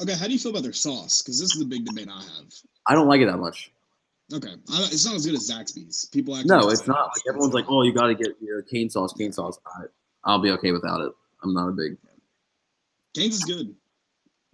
Okay, 0.00 0.14
how 0.14 0.26
do 0.26 0.32
you 0.32 0.38
feel 0.38 0.50
about 0.50 0.62
their 0.62 0.72
sauce? 0.72 1.22
Because 1.22 1.38
this 1.38 1.54
is 1.54 1.58
the 1.58 1.66
big 1.66 1.84
debate 1.84 2.08
I 2.10 2.20
have. 2.20 2.54
I 2.86 2.94
don't 2.94 3.08
like 3.08 3.20
it 3.20 3.26
that 3.26 3.38
much. 3.38 3.70
Okay, 4.32 4.48
I, 4.48 4.82
it's 4.84 5.04
not 5.04 5.16
as 5.16 5.26
good 5.26 5.34
as 5.34 5.50
Zaxby's. 5.50 6.06
People 6.06 6.36
act 6.36 6.46
No, 6.46 6.70
it's 6.70 6.86
not. 6.86 7.10
Like 7.14 7.22
everyone's 7.28 7.52
like, 7.52 7.66
oh, 7.68 7.82
you 7.82 7.92
got 7.92 8.06
to 8.06 8.14
get 8.14 8.36
your 8.40 8.62
cane 8.62 8.88
sauce, 8.88 9.12
cane 9.12 9.32
sauce. 9.32 9.58
I, 9.66 9.84
I'll 10.24 10.38
be 10.38 10.50
okay 10.52 10.70
without 10.70 11.00
it. 11.00 11.12
I'm 11.42 11.52
not 11.52 11.68
a 11.68 11.72
big. 11.72 11.96
Canes 13.14 13.34
is 13.36 13.44
good. 13.44 13.74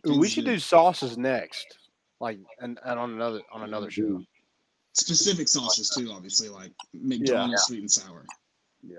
Canes 0.04 0.18
we 0.18 0.26
is 0.26 0.32
should 0.32 0.44
good. 0.44 0.52
do 0.52 0.58
sauces 0.58 1.18
next, 1.18 1.66
like 2.20 2.38
and, 2.60 2.78
and 2.84 2.98
on 2.98 3.12
another 3.12 3.40
on 3.52 3.62
another 3.62 3.90
show. 3.90 4.02
Mm-hmm. 4.02 4.22
specific 4.92 5.48
sauces 5.48 5.90
too. 5.90 6.10
Obviously, 6.12 6.48
like 6.48 6.72
McDonald's 6.94 7.52
Yeah. 7.52 7.56
sweet 7.66 7.80
and 7.80 7.90
sour. 7.90 8.24
Yeah. 8.82 8.98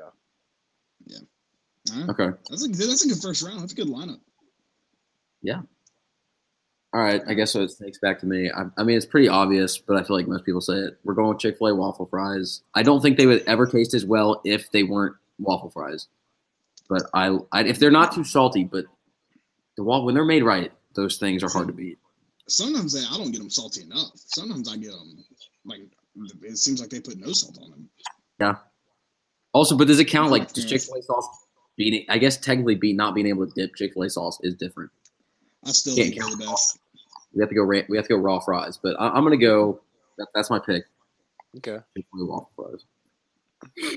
All 1.94 2.00
right. 2.02 2.10
Okay. 2.10 2.38
That's 2.50 2.66
a 2.66 2.70
that's 2.70 3.06
a 3.06 3.08
good 3.10 3.22
first 3.22 3.44
round. 3.44 3.62
That's 3.62 3.72
a 3.72 3.76
good 3.76 3.88
lineup. 3.88 4.20
Yeah. 5.42 5.62
All 6.94 7.02
right. 7.02 7.22
I 7.28 7.34
guess 7.34 7.52
so. 7.52 7.62
It 7.64 7.72
takes 7.82 7.98
back 8.00 8.20
to 8.20 8.26
me. 8.26 8.52
I, 8.52 8.66
I 8.78 8.84
mean, 8.84 8.98
it's 8.98 9.06
pretty 9.06 9.28
obvious, 9.30 9.78
but 9.78 9.96
I 9.98 10.04
feel 10.04 10.16
like 10.18 10.28
most 10.28 10.46
people 10.46 10.62
say 10.62 10.74
it. 10.74 10.98
We're 11.04 11.14
going 11.14 11.30
with 11.30 11.40
Chick 11.40 11.58
Fil 11.58 11.68
A 11.68 11.76
waffle 11.76 12.06
fries. 12.08 12.62
I 12.74 12.84
don't 12.84 13.02
think 13.02 13.18
they 13.18 13.26
would 13.28 13.44
ever 13.48 13.66
taste 13.66 13.94
as 13.94 14.06
well 14.06 14.42
if 14.44 14.70
they 14.72 14.84
weren't 14.84 15.16
waffle 15.40 15.70
fries. 15.70 16.08
But 16.90 17.04
I, 17.14 17.38
I 17.52 17.64
if 17.64 17.80
they're 17.80 17.92
not 17.92 18.14
too 18.14 18.24
salty, 18.24 18.64
but 18.64 18.86
the 19.78 19.84
waffle 19.84 20.06
when 20.06 20.16
they're 20.16 20.26
made 20.26 20.44
right, 20.44 20.72
those 20.94 21.18
things 21.18 21.44
are 21.44 21.50
hard 21.50 21.68
to 21.68 21.74
beat. 21.74 21.98
Sometimes 22.48 22.94
they, 22.94 23.06
I 23.08 23.18
don't 23.18 23.32
get 23.32 23.40
them 23.40 23.50
salty 23.50 23.84
enough. 23.84 24.12
Sometimes 24.16 24.72
I 24.72 24.78
get 24.78 24.92
them 24.92 25.24
like 25.66 25.82
it 26.42 26.58
seems 26.58 26.82
like 26.82 26.90
they 26.90 27.00
put 27.00 27.18
no 27.18 27.32
salt 27.32 27.60
on 27.64 27.70
them. 27.72 27.90
Yeah. 28.40 28.56
Also, 29.54 29.78
but 29.78 29.88
does 29.88 30.00
it 30.00 30.06
count 30.06 30.32
like 30.32 30.52
does 30.52 30.66
Chick 30.66 30.82
Fil 30.82 30.96
A 30.96 31.04
sauce 31.04 31.46
beating? 31.78 32.06
I 32.10 32.18
guess 32.18 32.38
technically, 32.38 32.76
be 32.76 32.94
not 32.94 33.16
being 33.16 33.28
able 33.28 33.48
to 33.48 33.54
dip 33.54 33.76
Chick 33.76 33.94
Fil 33.94 34.04
A 34.04 34.10
sauce 34.10 34.40
is 34.42 34.56
different. 34.56 34.92
I 35.66 35.72
still 35.72 35.96
Yeah, 35.96 36.04
think 36.06 36.16
yeah. 36.16 36.24
they're 36.24 36.32
the 36.32 36.46
best. 36.46 36.80
We 37.34 37.42
have 37.42 37.50
to 37.50 37.56
go. 37.56 37.64
Ra- 37.64 37.82
we 37.90 37.98
have 37.98 38.08
to 38.08 38.14
go 38.16 38.20
raw 38.20 38.40
fries. 38.40 38.78
But 38.82 39.00
I, 39.00 39.10
I'm 39.10 39.24
gonna 39.24 39.38
go. 39.38 39.82
That, 40.18 40.28
that's 40.34 40.50
my 40.50 40.60
pick. 40.60 40.86
Okay. 41.58 41.78
Chick 41.96 42.06
Fil 42.12 42.24
A 42.24 42.26
waffle 42.26 42.52
fries. 42.56 43.96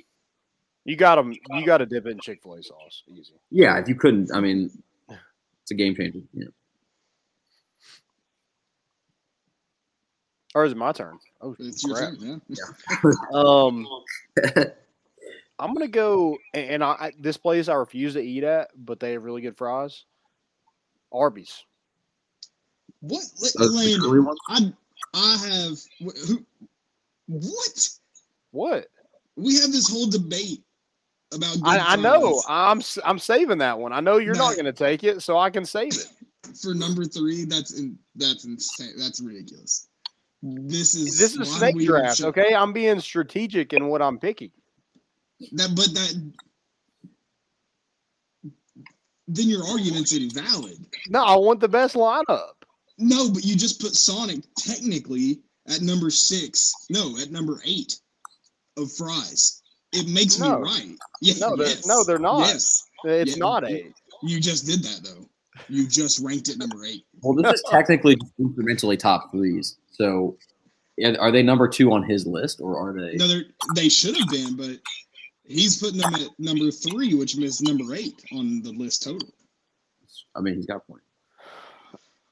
You 0.85 0.97
got 0.97 1.17
them. 1.17 1.35
You 1.51 1.65
got 1.65 1.79
to 1.79 1.87
dip 1.87 2.07
it 2.07 2.11
in 2.11 2.21
Chick 2.21 2.43
Fil 2.43 2.55
A 2.55 2.63
sauce. 2.63 3.03
Easy. 3.09 3.35
Yeah, 3.51 3.79
if 3.79 3.89
you 3.89 3.95
couldn't, 3.95 4.33
I 4.35 4.41
mean, 4.41 4.71
it's 5.71 5.81
a 5.81 5.83
game 5.83 5.95
changer. 5.95 6.21
Yeah. 6.33 6.47
Or 10.55 10.65
is 10.65 10.73
it 10.73 10.79
my 10.79 10.91
turn? 10.93 11.19
Oh 11.41 11.55
It's 11.61 11.85
your 11.85 11.97
crap. 11.97 12.19
turn, 12.19 12.43
yeah. 12.49 13.11
Um, 13.33 13.87
I'm 15.59 15.75
gonna 15.75 15.89
go, 15.89 16.39
and 16.55 16.71
and 16.71 16.85
I, 16.85 16.91
I 16.93 17.13
this 17.19 17.37
place 17.37 17.69
I 17.69 17.75
refuse 17.75 18.15
to 18.15 18.21
eat 18.21 18.43
at, 18.43 18.71
but 18.77 18.99
they 18.99 19.13
have 19.13 19.23
really 19.23 19.43
good 19.43 19.57
fries. 19.57 20.05
Arby's. 21.13 21.65
What, 23.01 23.23
L- 23.59 23.69
Those 23.69 24.01
Landon? 24.01 24.35
I 24.49 24.73
I 25.15 25.37
have 25.37 25.79
wh- 26.05 26.19
who? 26.27 26.45
What? 27.29 27.89
What? 28.51 28.87
We 29.37 29.55
have 29.57 29.71
this 29.71 29.89
whole 29.91 30.09
debate 30.09 30.63
about. 31.33 31.57
I, 31.65 31.79
I 31.79 31.97
know. 31.97 32.43
I'm 32.49 32.81
I'm 33.05 33.19
saving 33.19 33.59
that 33.59 33.79
one. 33.79 33.93
I 33.93 34.01
know 34.01 34.19
you're 34.19 34.35
No. 34.35 34.49
not 34.49 34.57
gonna 34.57 34.73
take 34.73 35.05
it, 35.05 35.23
so 35.23 35.39
I 35.39 35.51
can 35.51 35.65
save 35.65 35.93
it. 35.95 36.07
for 36.63 36.75
number 36.75 37.05
three. 37.05 37.45
That's 37.45 37.79
in, 37.79 37.99
that's 38.17 38.45
insane. 38.45 38.95
That's 38.99 39.21
ridiculous. 39.21 39.89
This 40.43 40.95
is 40.95 41.19
This 41.19 41.35
is 41.35 41.41
a 41.41 41.45
snake 41.45 41.79
draft, 41.85 42.17
should- 42.19 42.27
okay? 42.27 42.55
I'm 42.55 42.73
being 42.73 42.99
strategic 43.01 43.73
in 43.75 43.89
what 43.89 44.01
I'm 44.03 44.19
picking. 44.19 44.51
That, 45.53 45.69
but 45.77 45.93
that. 45.95 46.33
Then 49.29 49.49
your 49.49 49.65
argument's 49.67 50.13
invalid. 50.13 50.85
No, 51.09 51.23
I 51.23 51.37
want 51.37 51.61
the 51.61 51.69
best 51.69 51.95
lineup. 51.95 52.49
No, 52.99 53.31
but 53.33 53.45
you 53.45 53.55
just 53.55 53.81
put 53.81 53.95
Sonic 53.95 54.41
technically 54.59 55.41
at 55.69 55.83
number 55.83 56.11
six. 56.11 56.73
No, 56.91 57.17
at 57.19 57.31
number 57.31 57.61
eight 57.65 57.97
of 58.77 58.93
fries. 58.93 59.60
It 59.93 60.09
makes 60.09 60.39
No. 60.39 60.59
me 60.61 60.65
right. 60.65 60.97
Yeah, 61.23 61.35
No, 61.41 61.57
they're- 61.57 61.67
yes. 61.67 61.87
no, 61.87 62.03
they're 62.05 62.19
not. 62.19 62.47
Yes, 62.49 62.85
It's 63.05 63.33
Yeah, 63.33 63.37
not 63.39 63.69
yeah. 63.69 63.77
a. 63.77 63.93
you 64.23 64.41
just 64.41 64.67
did 64.67 64.83
that 64.83 65.01
though. 65.05 65.29
You 65.69 65.87
just 65.87 66.21
ranked 66.21 66.49
it 66.49 66.57
number 66.59 66.85
eight. 66.85 67.05
Well, 67.23 67.35
this 67.35 67.53
is 67.55 67.63
technically 67.71 68.17
just 68.17 68.33
incrementally 68.41 68.99
top 68.99 69.31
threes. 69.31 69.77
So, 69.91 70.39
are 71.19 71.31
they 71.31 71.43
number 71.43 71.69
two 71.69 71.93
on 71.93 72.03
his 72.03 72.27
list, 72.27 72.61
or 72.61 72.79
are 72.79 72.93
they? 72.99 73.17
No, 73.17 73.29
they're, 73.29 73.45
they 73.75 73.89
should 73.91 74.17
have 74.17 74.29
been, 74.29 74.57
but 74.57 74.79
he's 75.45 75.77
putting 75.79 75.99
them 75.99 76.15
at 76.15 76.29
number 76.39 76.71
three, 76.71 77.15
which 77.15 77.37
is 77.37 77.61
number 77.61 77.95
eight 77.95 78.23
on 78.33 78.63
the 78.63 78.71
list 78.73 79.03
total. 79.03 79.29
I 80.35 80.41
mean, 80.41 80.55
he's 80.55 80.67
got 80.67 80.77
a 80.77 80.81
point. 80.81 81.03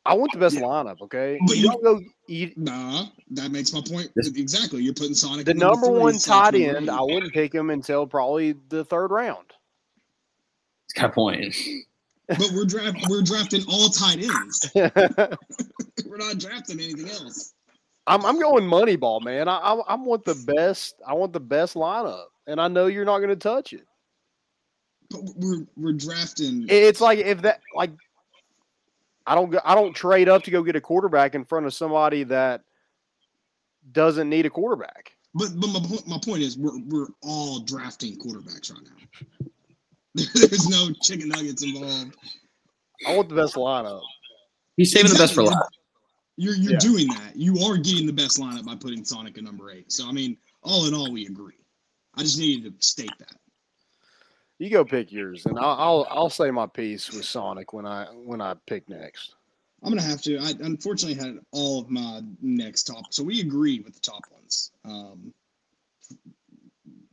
I 0.08 0.14
want 0.14 0.32
the 0.32 0.38
best 0.38 0.56
lineup, 0.56 1.00
okay? 1.02 1.38
But 1.46 1.56
you 1.56 1.64
you- 1.64 1.68
don't 1.70 1.82
go 1.82 2.00
eat 2.28 2.56
Nah, 2.58 3.06
that 3.30 3.50
makes 3.50 3.72
my 3.72 3.80
point. 3.80 4.10
This- 4.16 4.28
exactly. 4.28 4.82
You're 4.82 4.94
putting 4.94 5.14
Sonic 5.14 5.44
the 5.46 5.50
at 5.52 5.56
number 5.56 5.88
one 5.90 6.18
tight 6.18 6.54
number 6.54 6.76
end. 6.78 6.90
I 6.90 7.00
wouldn't 7.02 7.32
pick 7.32 7.54
him 7.54 7.70
until 7.70 8.06
probably 8.06 8.54
the 8.68 8.84
third 8.84 9.10
round. 9.10 9.46
He's 10.86 11.00
got 11.02 11.10
a 11.10 11.12
point. 11.12 11.54
But 12.28 12.50
we're 12.54 12.64
draft 12.66 12.96
we're 13.08 13.22
drafting 13.22 13.64
all 13.70 13.88
tight 13.88 14.18
ends. 14.22 14.70
We're 14.74 16.16
not 16.18 16.38
drafting 16.38 16.78
anything 16.80 17.08
else. 17.08 17.54
I'm 18.06 18.38
going 18.38 18.64
Moneyball, 18.64 19.22
man. 19.22 19.48
I, 19.48 19.56
I 19.56 19.74
I 19.74 19.94
want 19.94 20.24
the 20.24 20.34
best. 20.34 20.96
I 21.06 21.14
want 21.14 21.32
the 21.32 21.40
best 21.40 21.74
lineup, 21.74 22.24
and 22.46 22.60
I 22.60 22.68
know 22.68 22.86
you're 22.86 23.04
not 23.04 23.18
going 23.18 23.30
to 23.30 23.36
touch 23.36 23.72
it. 23.72 23.86
But 25.10 25.20
we're 25.36 25.66
we're 25.76 25.92
drafting. 25.94 26.66
It's 26.68 27.00
like 27.00 27.18
if 27.18 27.42
that 27.42 27.60
like 27.74 27.90
I 29.28 29.34
don't 29.34 29.50
go, 29.50 29.60
I 29.62 29.74
don't 29.74 29.94
trade 29.94 30.28
up 30.28 30.42
to 30.44 30.50
go 30.50 30.62
get 30.62 30.74
a 30.74 30.80
quarterback 30.80 31.34
in 31.34 31.44
front 31.44 31.66
of 31.66 31.74
somebody 31.74 32.24
that 32.24 32.62
doesn't 33.92 34.28
need 34.28 34.46
a 34.46 34.50
quarterback. 34.50 35.12
But 35.34 35.50
but 35.60 35.68
my 35.68 35.80
point 35.80 36.08
my 36.08 36.18
point 36.24 36.42
is 36.42 36.56
we're 36.56 36.78
we're 36.86 37.08
all 37.22 37.60
drafting 37.60 38.18
quarterbacks 38.18 38.72
right 38.72 38.82
now. 38.82 39.46
There's 40.34 40.68
no 40.68 40.90
chicken 41.02 41.28
nuggets 41.28 41.62
involved. 41.62 42.16
I 43.06 43.14
want 43.14 43.28
the 43.28 43.34
best 43.34 43.54
lineup. 43.54 44.00
He's 44.78 44.90
saving 44.92 45.12
the 45.12 45.18
best 45.18 45.34
for 45.34 45.42
last. 45.42 45.68
You're 46.38 46.54
you're 46.54 46.72
Yeah. 46.72 46.78
doing 46.78 47.08
that. 47.08 47.36
You 47.36 47.58
are 47.66 47.76
getting 47.76 48.06
the 48.06 48.12
best 48.12 48.38
lineup 48.40 48.64
by 48.64 48.76
putting 48.76 49.04
Sonic 49.04 49.36
at 49.36 49.44
number 49.44 49.70
eight. 49.70 49.92
So 49.92 50.08
I 50.08 50.12
mean, 50.12 50.38
all 50.62 50.86
in 50.86 50.94
all, 50.94 51.12
we 51.12 51.26
agree. 51.26 51.54
I 52.16 52.22
just 52.22 52.38
needed 52.38 52.80
to 52.80 52.86
state 52.86 53.12
that. 53.18 53.36
You 54.58 54.70
go 54.70 54.84
pick 54.84 55.12
yours, 55.12 55.46
and 55.46 55.58
I'll 55.58 55.76
I'll, 55.78 56.06
I'll 56.10 56.30
say 56.30 56.50
my 56.50 56.66
piece 56.66 57.12
with 57.12 57.24
Sonic 57.24 57.72
when 57.72 57.86
I 57.86 58.06
when 58.06 58.40
I 58.40 58.54
pick 58.66 58.88
next. 58.88 59.34
I'm 59.82 59.90
gonna 59.90 60.02
have 60.02 60.20
to. 60.22 60.38
I 60.38 60.52
unfortunately 60.60 61.22
had 61.24 61.38
all 61.52 61.80
of 61.80 61.90
my 61.90 62.22
next 62.42 62.84
top, 62.84 63.12
so 63.12 63.22
we 63.22 63.40
agree 63.40 63.80
with 63.80 63.94
the 63.94 64.00
top 64.00 64.22
ones. 64.32 64.72
Um, 64.84 65.32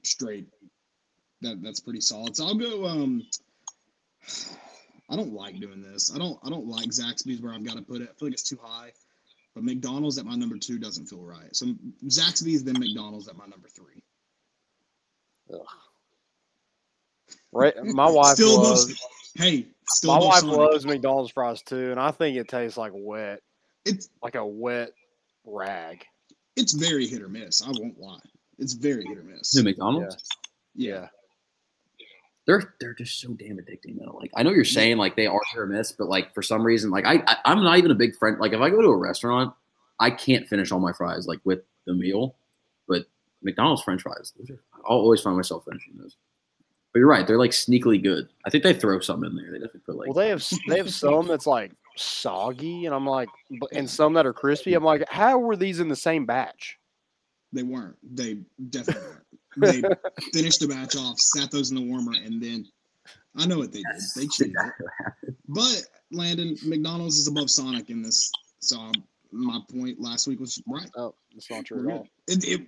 straight. 0.02 0.48
That 1.42 1.62
that's 1.62 1.80
pretty 1.80 2.02
solid. 2.02 2.36
So 2.36 2.48
I'll 2.48 2.56
go. 2.56 2.86
Um, 2.86 3.24
I 5.10 5.16
don't 5.16 5.34
like 5.34 5.60
doing 5.60 5.84
this. 5.84 6.12
I 6.14 6.18
don't. 6.18 6.40
I 6.44 6.50
don't 6.50 6.68
like 6.68 6.90
Zaxby's 6.90 7.42
where 7.42 7.54
I've 7.54 7.64
got 7.64 7.76
to 7.76 7.84
put 7.84 8.02
it. 8.02 8.10
I 8.10 8.18
feel 8.18 8.28
like 8.28 8.34
it's 8.34 8.44
too 8.44 8.60
high. 8.62 8.92
But 9.54 9.64
McDonald's 9.64 10.18
at 10.18 10.26
my 10.26 10.36
number 10.36 10.58
two 10.58 10.80
doesn't 10.80 11.06
feel 11.06 11.22
right. 11.22 11.56
So 11.56 11.68
Zaxby's 12.06 12.64
then 12.64 12.80
McDonald's 12.80 13.28
at 13.28 13.38
my 13.38 13.46
number 13.46 13.70
three. 13.70 14.04
Right, 15.48 15.62
my 17.94 18.10
wife 18.10 18.36
Still 18.36 18.62
loves 18.62 18.86
above- 18.86 18.98
Hey, 19.36 19.68
still 19.90 20.12
my 20.12 20.18
above 20.18 20.28
wife 20.28 20.40
Sonic. 20.42 20.58
loves 20.58 20.86
McDonald's 20.86 21.32
fries 21.32 21.62
too, 21.62 21.92
and 21.92 22.00
I 22.00 22.12
think 22.12 22.38
it 22.38 22.48
tastes 22.48 22.78
like 22.78 22.92
wet, 22.96 23.42
It's 23.86 24.10
like 24.24 24.36
a 24.36 24.46
wet 24.46 24.92
rag. 25.46 26.06
it's 26.56 26.74
very 26.74 27.06
hit 27.08 27.22
or 27.22 27.28
miss. 27.30 27.62
I 27.62 27.68
won't 27.72 28.00
lie. 28.00 28.20
It's 28.58 28.74
very 28.74 29.04
hit 29.06 29.18
or 29.18 29.24
miss. 29.24 29.52
Who, 29.54 29.64
McDonald's? 29.64 30.16
Yeah. 30.76 31.08
they're 32.48 32.76
they're 32.80 32.94
just 32.94 33.20
so 33.20 33.34
damn 33.34 33.58
addicting 33.58 33.98
though. 34.00 34.18
Like 34.18 34.32
I 34.36 34.44
know 34.44 34.52
you're 34.52 34.64
saying 34.66 34.98
like 34.98 35.16
they 35.16 35.26
are 35.28 35.42
hit 35.52 35.60
or 35.60 35.66
miss, 35.66 35.92
but 35.92 36.08
like 36.08 36.34
for 36.34 36.42
some 36.42 36.64
reason, 36.66 36.92
like 36.92 37.06
I, 37.06 37.24
I 37.28 37.38
I'm 37.46 37.64
not 37.64 37.78
even 37.78 37.92
a 37.92 37.96
big 37.96 38.16
friend. 38.16 38.38
Like 38.40 38.54
if 38.54 38.62
I 38.62 38.70
go 38.70 38.82
to 38.82 38.88
a 38.90 38.98
restaurant, 38.98 39.54
I 40.00 40.12
can't 40.12 40.48
finish 40.48 40.72
all 40.72 40.80
my 40.80 40.94
fries 40.94 41.28
like 41.28 41.40
with 41.44 41.62
the 41.86 41.94
meal, 41.94 42.36
but 42.88 43.06
McDonald's 43.42 43.82
French 43.84 44.02
fries, 44.04 44.34
I'll 44.88 44.98
always 44.98 45.22
find 45.22 45.36
myself 45.36 45.66
finishing 45.66 45.94
those. 45.98 46.16
But 46.96 47.00
you're 47.00 47.10
right, 47.10 47.28
they're 47.28 47.38
like 47.38 47.52
sneakily 47.52 48.02
good. 48.02 48.30
I 48.46 48.50
think 48.50 48.64
they 48.64 48.72
throw 48.74 49.02
some 49.02 49.26
in 49.26 49.36
there. 49.36 49.52
They 49.52 49.58
definitely 49.58 49.82
put 49.82 49.98
like 49.98 50.08
Well, 50.08 50.14
they 50.14 50.30
have 50.30 50.48
they 50.70 50.78
have 50.78 50.94
some 50.94 51.28
that's 51.28 51.46
like 51.46 51.74
soggy, 51.98 52.86
and 52.86 52.96
I'm 52.96 53.06
like, 53.06 53.28
and 53.74 53.90
some 53.90 54.14
that 54.14 54.26
are 54.26 54.32
crispy. 54.32 54.76
I'm 54.76 54.84
like, 54.86 55.04
how 55.10 55.38
were 55.38 55.58
these 55.58 55.82
in 55.82 55.90
the 55.90 55.96
same 55.98 56.26
batch? 56.26 56.80
They 57.52 57.64
weren't. 57.64 57.98
They 58.02 58.38
definitely 58.70 59.04
weren't. 59.04 59.24
They 59.58 59.82
finished 60.32 60.62
the 60.62 60.70
batch 60.70 60.96
off, 60.96 61.20
sat 61.20 61.52
those 61.52 61.70
in 61.70 61.76
the 61.76 61.84
warmer, 61.84 62.14
and 62.14 62.42
then 62.42 62.66
I 63.36 63.46
know 63.46 63.58
what 63.58 63.74
they 63.74 63.80
did. 63.80 64.02
They 64.16 64.28
cheated. 64.28 64.56
But 65.50 65.84
Landon, 66.14 66.56
McDonald's 66.64 67.18
is 67.20 67.28
above 67.28 67.50
Sonic 67.50 67.90
in 67.90 68.04
this. 68.04 68.32
So 68.60 68.80
um, 68.80 68.94
my 69.34 69.60
point 69.70 70.00
last 70.00 70.28
week 70.28 70.40
was 70.40 70.64
right. 70.66 70.90
Oh, 70.96 71.14
that's 71.34 71.52
not 71.52 71.66
true 71.66 71.80
at 71.80 71.84
good. 71.84 71.92
all. 71.92 72.08
It, 72.30 72.48
it, 72.48 72.68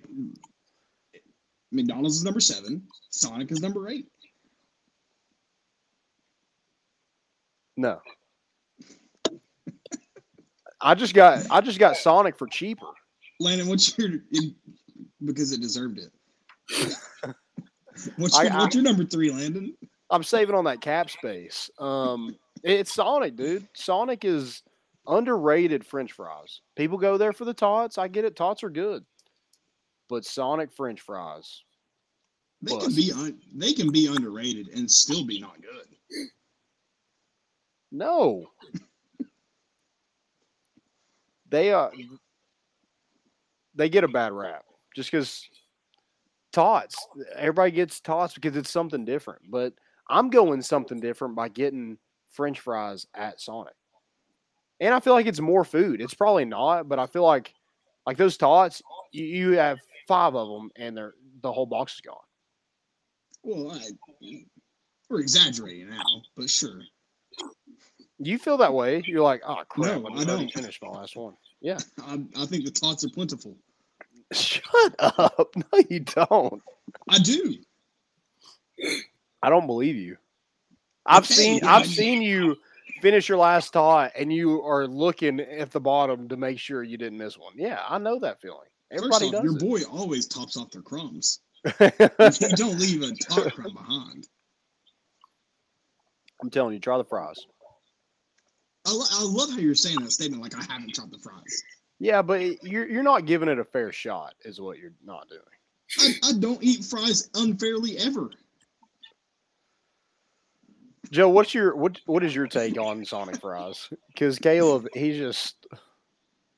McDonald's 1.70 2.16
is 2.16 2.24
number 2.24 2.40
seven. 2.40 2.82
Sonic 3.10 3.50
is 3.50 3.60
number 3.60 3.88
eight. 3.88 4.06
No. 7.78 8.00
I 10.80 10.94
just 10.96 11.14
got 11.14 11.46
I 11.48 11.60
just 11.60 11.78
got 11.78 11.96
Sonic 11.96 12.36
for 12.36 12.48
cheaper. 12.48 12.88
Landon, 13.38 13.68
what's 13.68 13.96
your 13.96 14.10
because 15.24 15.52
it 15.52 15.60
deserved 15.60 15.98
it. 15.98 16.96
what's 18.16 18.36
your, 18.36 18.52
I- 18.52 18.58
what's 18.58 18.74
your 18.74 18.82
number 18.82 19.04
three, 19.04 19.30
Landon? 19.30 19.76
I'm 20.10 20.24
saving 20.24 20.56
on 20.56 20.64
that 20.64 20.80
cap 20.80 21.08
space. 21.08 21.70
Um, 21.78 22.34
it's 22.64 22.92
Sonic, 22.92 23.36
dude. 23.36 23.68
Sonic 23.74 24.24
is 24.24 24.62
underrated 25.06 25.86
French 25.86 26.12
fries. 26.12 26.62
People 26.76 26.98
go 26.98 27.16
there 27.16 27.32
for 27.32 27.44
the 27.44 27.54
tots. 27.54 27.96
I 27.96 28.08
get 28.08 28.24
it. 28.24 28.34
Tots 28.34 28.64
are 28.64 28.70
good, 28.70 29.04
but 30.08 30.24
Sonic 30.24 30.72
French 30.72 31.00
fries. 31.00 31.62
They 32.60 32.76
can 32.76 32.92
be 32.94 33.12
un, 33.12 33.38
they 33.54 33.72
can 33.72 33.92
be 33.92 34.08
underrated 34.08 34.70
and 34.74 34.90
still 34.90 35.24
be 35.24 35.40
not 35.40 35.58
good. 35.62 36.26
No. 37.90 38.46
they 41.48 41.72
uh 41.72 41.88
they 43.74 43.88
get 43.88 44.04
a 44.04 44.08
bad 44.08 44.32
rap 44.32 44.64
just 44.94 45.10
because 45.10 45.48
tots. 46.52 46.96
Everybody 47.36 47.70
gets 47.70 48.00
tots 48.00 48.34
because 48.34 48.56
it's 48.56 48.70
something 48.70 49.04
different. 49.04 49.42
But 49.48 49.74
I'm 50.08 50.30
going 50.30 50.62
something 50.62 51.00
different 51.00 51.36
by 51.36 51.48
getting 51.48 51.98
French 52.30 52.60
fries 52.60 53.06
at 53.14 53.40
Sonic. 53.40 53.74
And 54.80 54.94
I 54.94 55.00
feel 55.00 55.12
like 55.12 55.26
it's 55.26 55.40
more 55.40 55.64
food. 55.64 56.00
It's 56.00 56.14
probably 56.14 56.44
not, 56.44 56.88
but 56.88 56.98
I 56.98 57.06
feel 57.06 57.24
like 57.24 57.52
like 58.06 58.16
those 58.16 58.36
tots, 58.36 58.82
you, 59.12 59.24
you 59.24 59.50
have 59.52 59.78
five 60.06 60.34
of 60.34 60.48
them 60.48 60.70
and 60.76 60.96
they're 60.96 61.14
the 61.42 61.52
whole 61.52 61.66
box 61.66 61.94
is 61.94 62.00
gone. 62.00 62.16
Well, 63.42 63.72
I, 63.72 64.44
we're 65.08 65.20
exaggerating 65.20 65.90
now, 65.90 66.02
but 66.36 66.50
sure. 66.50 66.80
You 68.18 68.38
feel 68.38 68.56
that 68.58 68.74
way? 68.74 69.02
You're 69.06 69.22
like, 69.22 69.42
oh 69.46 69.62
crap! 69.68 70.02
No, 70.02 70.08
I 70.14 70.24
don't. 70.24 70.52
finished 70.52 70.82
my 70.82 70.88
last 70.88 71.16
one. 71.16 71.34
Yeah. 71.60 71.78
I, 72.04 72.20
I 72.38 72.46
think 72.46 72.64
the 72.66 72.70
tots 72.70 73.04
are 73.04 73.08
plentiful. 73.08 73.56
Shut 74.32 74.94
up. 75.00 75.52
No, 75.56 75.82
you 75.90 75.98
don't. 76.00 76.62
I 77.08 77.18
do. 77.18 77.56
I 79.42 79.50
don't 79.50 79.66
believe 79.66 79.96
you. 79.96 80.16
I've 81.04 81.24
Okay, 81.24 81.34
seen 81.34 81.64
I've 81.64 81.86
you- 81.86 81.92
seen 81.92 82.22
you 82.22 82.56
finish 83.02 83.28
your 83.28 83.38
last 83.38 83.72
thought 83.72 84.12
and 84.16 84.32
you 84.32 84.62
are 84.62 84.86
looking 84.86 85.40
at 85.40 85.72
the 85.72 85.80
bottom 85.80 86.28
to 86.28 86.36
make 86.36 86.60
sure 86.60 86.84
you 86.84 86.96
didn't 86.96 87.18
miss 87.18 87.36
one. 87.36 87.54
Yeah, 87.56 87.80
I 87.88 87.98
know 87.98 88.20
that 88.20 88.40
feeling. 88.40 88.68
Everybody 88.92 89.26
off, 89.26 89.32
does 89.32 89.42
your 89.42 89.56
it. 89.56 89.60
boy 89.60 89.80
always 89.90 90.28
tops 90.28 90.56
off 90.56 90.70
their 90.70 90.82
crumbs. 90.82 91.40
you 91.80 91.88
don't 92.54 92.78
leave 92.78 93.02
a 93.02 93.12
top 93.16 93.52
crumb 93.52 93.74
behind. 93.74 94.28
I'm 96.40 96.50
telling 96.50 96.74
you, 96.74 96.78
try 96.78 96.98
the 96.98 97.04
fries. 97.04 97.36
I, 98.88 98.92
lo- 98.92 99.04
I 99.10 99.22
love 99.24 99.50
how 99.50 99.58
you're 99.58 99.74
saying 99.74 100.00
that 100.00 100.12
statement 100.12 100.42
like 100.42 100.54
I 100.56 100.62
haven't 100.72 100.94
tried 100.94 101.10
the 101.10 101.18
fries. 101.18 101.62
Yeah, 102.00 102.22
but 102.22 102.62
you're 102.62 102.88
you're 102.88 103.02
not 103.02 103.26
giving 103.26 103.48
it 103.48 103.58
a 103.58 103.64
fair 103.64 103.92
shot, 103.92 104.34
is 104.44 104.60
what 104.60 104.78
you're 104.78 104.92
not 105.04 105.28
doing. 105.28 105.42
I, 106.22 106.30
I 106.30 106.32
don't 106.38 106.62
eat 106.62 106.84
fries 106.84 107.28
unfairly 107.34 107.98
ever. 107.98 108.30
Joe, 111.10 111.28
what's 111.28 111.54
your 111.54 111.74
what 111.76 112.00
what 112.06 112.22
is 112.24 112.34
your 112.34 112.46
take 112.46 112.78
on 112.78 113.04
Sonic 113.04 113.40
fries? 113.40 113.88
Because 114.08 114.38
Caleb, 114.38 114.88
he's 114.94 115.16
just 115.16 115.66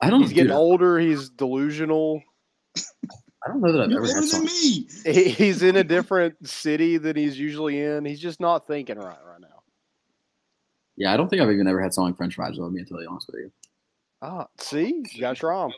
I 0.00 0.10
don't 0.10 0.22
he's 0.22 0.32
getting 0.32 0.48
dude, 0.48 0.56
older. 0.56 0.98
He's 0.98 1.30
delusional. 1.30 2.22
I 2.76 3.48
don't 3.48 3.60
know 3.60 3.72
that 3.72 3.82
I've 3.82 3.90
You're 3.90 4.00
ever 4.04 4.08
older 4.08 4.14
had 4.14 4.22
than 4.22 4.48
Sonic. 4.48 4.50
me. 4.52 4.88
He- 5.04 5.28
He's 5.30 5.62
in 5.62 5.76
a 5.76 5.84
different 5.84 6.46
city 6.48 6.98
than 6.98 7.16
he's 7.16 7.38
usually 7.38 7.80
in. 7.80 8.04
He's 8.04 8.20
just 8.20 8.40
not 8.40 8.66
thinking 8.66 8.98
right 8.98 9.16
right 9.24 9.40
now. 9.40 9.48
Yeah, 11.00 11.14
I 11.14 11.16
don't 11.16 11.30
think 11.30 11.40
I've 11.40 11.50
even 11.50 11.66
ever 11.66 11.80
had 11.80 11.94
Sonic 11.94 12.18
French 12.18 12.34
fries. 12.34 12.58
Though, 12.58 12.66
to 12.68 12.70
be 12.74 12.84
totally 12.84 13.06
honest 13.06 13.26
with 13.32 13.40
you. 13.40 13.52
Ah, 14.20 14.46
see, 14.58 15.02
you 15.12 15.20
got 15.20 15.34
to 15.34 15.40
try 15.40 15.64
'em. 15.64 15.72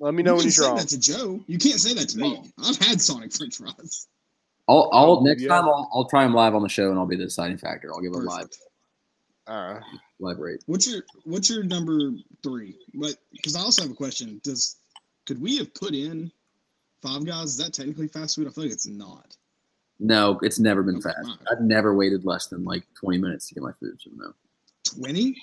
Let 0.00 0.12
me 0.12 0.22
know 0.22 0.32
You 0.32 0.32
know 0.32 0.32
when 0.34 0.40
can 0.40 0.44
you 0.48 0.50
say 0.50 0.62
try 0.64 0.70
'em. 0.72 0.76
that 0.76 0.88
to 0.88 0.98
Joe. 1.00 1.40
You 1.46 1.56
can't 1.58 1.80
say 1.80 1.94
that 1.94 2.10
to 2.10 2.18
me. 2.18 2.52
I've 2.62 2.76
had 2.76 3.00
Sonic 3.00 3.32
French 3.32 3.56
fries. 3.56 4.06
I'll, 4.68 4.90
I'll 4.92 5.12
Oh, 5.18 5.22
next 5.22 5.42
yeah. 5.42 5.48
time 5.48 5.64
I'll, 5.64 5.90
I'll 5.94 6.04
try 6.04 6.24
them 6.24 6.34
live 6.34 6.54
on 6.54 6.62
the 6.62 6.68
show 6.68 6.90
and 6.90 6.98
I'll 6.98 7.06
be 7.06 7.16
the 7.16 7.24
deciding 7.24 7.56
factor. 7.56 7.90
I'll 7.92 8.02
give 8.02 8.12
a 8.12 8.18
live 8.18 8.40
Perfect. 8.42 8.58
All 9.48 9.72
right. 9.72 9.82
live 10.20 10.38
rate. 10.38 10.62
What's 10.66 10.86
your 10.86 11.04
What's 11.24 11.48
your 11.48 11.62
number 11.64 12.12
three? 12.42 12.76
But 12.92 13.14
because 13.32 13.56
I 13.56 13.60
also 13.60 13.80
have 13.82 13.90
a 13.90 13.94
question. 13.94 14.42
Does 14.44 14.76
could 15.26 15.40
we 15.40 15.56
have 15.56 15.72
put 15.74 15.94
in 15.94 16.30
Five 17.00 17.24
Guys? 17.24 17.48
Is 17.52 17.56
that 17.56 17.72
technically 17.72 18.08
fast 18.08 18.36
food? 18.36 18.46
I 18.46 18.50
feel 18.50 18.64
like 18.64 18.72
it's 18.74 18.86
not. 18.86 19.36
No, 19.98 20.38
it's 20.42 20.58
never 20.58 20.82
been 20.82 20.96
Okay, 20.96 21.04
fast. 21.10 21.26
fine. 21.26 21.38
I've 21.50 21.62
never 21.62 21.94
waited 21.94 22.24
less 22.26 22.46
than 22.48 22.62
like 22.64 22.84
20 23.00 23.18
minutes 23.18 23.48
to 23.48 23.54
get 23.54 23.62
my 23.62 23.72
food. 23.72 23.98
So 24.00 24.10
no, 24.14 24.32
Twenty? 24.84 25.36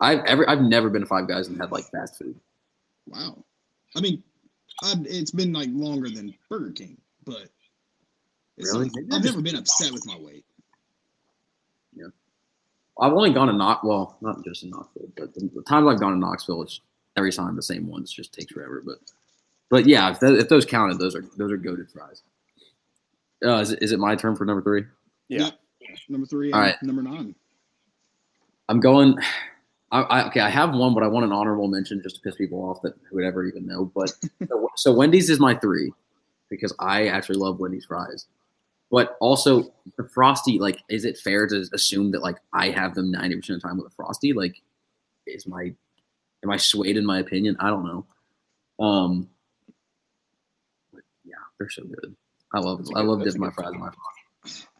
I've 0.00 0.20
ever 0.24 0.48
I've 0.48 0.60
never 0.62 0.90
been 0.90 1.02
to 1.02 1.06
Five 1.06 1.28
Guys 1.28 1.48
and 1.48 1.60
had 1.60 1.70
like 1.72 1.84
fast 1.90 2.18
food. 2.18 2.38
Wow. 3.06 3.44
I 3.96 4.00
mean, 4.00 4.22
I've, 4.82 5.04
it's 5.06 5.30
been 5.30 5.52
like 5.52 5.68
longer 5.72 6.08
than 6.10 6.34
Burger 6.48 6.72
King, 6.72 6.96
but 7.24 7.48
it's 8.56 8.72
Really? 8.72 8.86
not- 8.86 8.94
Maybe 8.96 9.08
I 9.12 9.16
I've 9.16 9.24
never 9.24 9.42
been 9.42 9.56
upset 9.56 9.92
with 9.92 10.06
my 10.06 10.16
weight. 10.18 10.44
Yeah, 11.94 12.06
I've 13.00 13.12
only 13.12 13.32
gone 13.32 13.48
to 13.48 13.52
Knox. 13.52 13.84
Well, 13.84 14.16
not 14.20 14.42
just 14.44 14.62
in 14.64 14.70
Knoxville, 14.70 15.08
but 15.16 15.34
the, 15.34 15.48
the 15.54 15.62
times 15.62 15.86
I've 15.88 16.00
gone 16.00 16.12
to 16.12 16.18
Knoxville, 16.18 16.62
it's 16.62 16.80
every 17.16 17.32
time 17.32 17.54
the 17.54 17.62
same 17.62 17.86
ones. 17.86 18.10
Just 18.12 18.32
takes 18.32 18.52
forever. 18.52 18.82
But 18.84 18.98
but 19.68 19.86
yeah, 19.86 20.10
if, 20.10 20.20
th- 20.20 20.40
if 20.40 20.48
those 20.48 20.64
counted, 20.64 20.98
those 20.98 21.14
are 21.14 21.24
those 21.36 21.52
are 21.52 21.56
goaded 21.56 21.90
fries. 21.90 22.22
Uh, 23.44 23.56
is, 23.58 23.72
it, 23.72 23.82
is 23.82 23.92
it 23.92 23.98
my 23.98 24.14
turn 24.16 24.36
for 24.36 24.44
number 24.44 24.62
three? 24.62 24.84
Yeah. 25.28 25.50
Yep. 25.80 25.98
Number 26.08 26.26
three. 26.26 26.52
All 26.52 26.60
and 26.60 26.68
right. 26.68 26.82
Number 26.82 27.02
nine. 27.02 27.34
I'm 28.72 28.80
going. 28.80 29.18
I, 29.90 30.00
I 30.00 30.26
okay. 30.28 30.40
I 30.40 30.48
have 30.48 30.74
one, 30.74 30.94
but 30.94 31.02
I 31.02 31.06
want 31.06 31.26
an 31.26 31.32
honorable 31.32 31.68
mention 31.68 32.02
just 32.02 32.16
to 32.16 32.22
piss 32.22 32.36
people 32.36 32.58
off 32.64 32.80
that 32.80 32.94
who 33.10 33.16
would 33.16 33.24
ever 33.26 33.44
even 33.44 33.66
know. 33.66 33.92
But 33.94 34.14
so, 34.48 34.68
so 34.76 34.92
Wendy's 34.94 35.28
is 35.28 35.38
my 35.38 35.54
three 35.54 35.92
because 36.48 36.74
I 36.78 37.08
actually 37.08 37.36
love 37.36 37.60
Wendy's 37.60 37.84
fries. 37.84 38.26
But 38.90 39.18
also 39.20 39.74
the 39.98 40.08
frosty, 40.08 40.58
like, 40.58 40.78
is 40.88 41.04
it 41.04 41.18
fair 41.18 41.46
to 41.48 41.66
assume 41.74 42.12
that 42.12 42.22
like 42.22 42.38
I 42.54 42.70
have 42.70 42.94
them 42.94 43.10
ninety 43.10 43.36
percent 43.36 43.56
of 43.56 43.62
the 43.62 43.68
time 43.68 43.76
with 43.76 43.92
a 43.92 43.94
frosty? 43.94 44.32
Like, 44.32 44.62
is 45.26 45.46
my 45.46 45.74
am 46.42 46.50
I 46.50 46.56
swayed 46.56 46.96
in 46.96 47.04
my 47.04 47.18
opinion? 47.18 47.58
I 47.60 47.68
don't 47.68 47.84
know. 47.84 48.06
Um, 48.82 49.28
but 50.94 51.02
yeah, 51.26 51.34
they're 51.58 51.68
so 51.68 51.84
good. 51.84 52.16
I 52.54 52.60
love 52.60 52.86
I 52.94 53.02
love 53.02 53.22
dipping 53.22 53.38
my 53.38 53.50
fries 53.50 53.74
in 53.74 53.80
my 53.80 53.90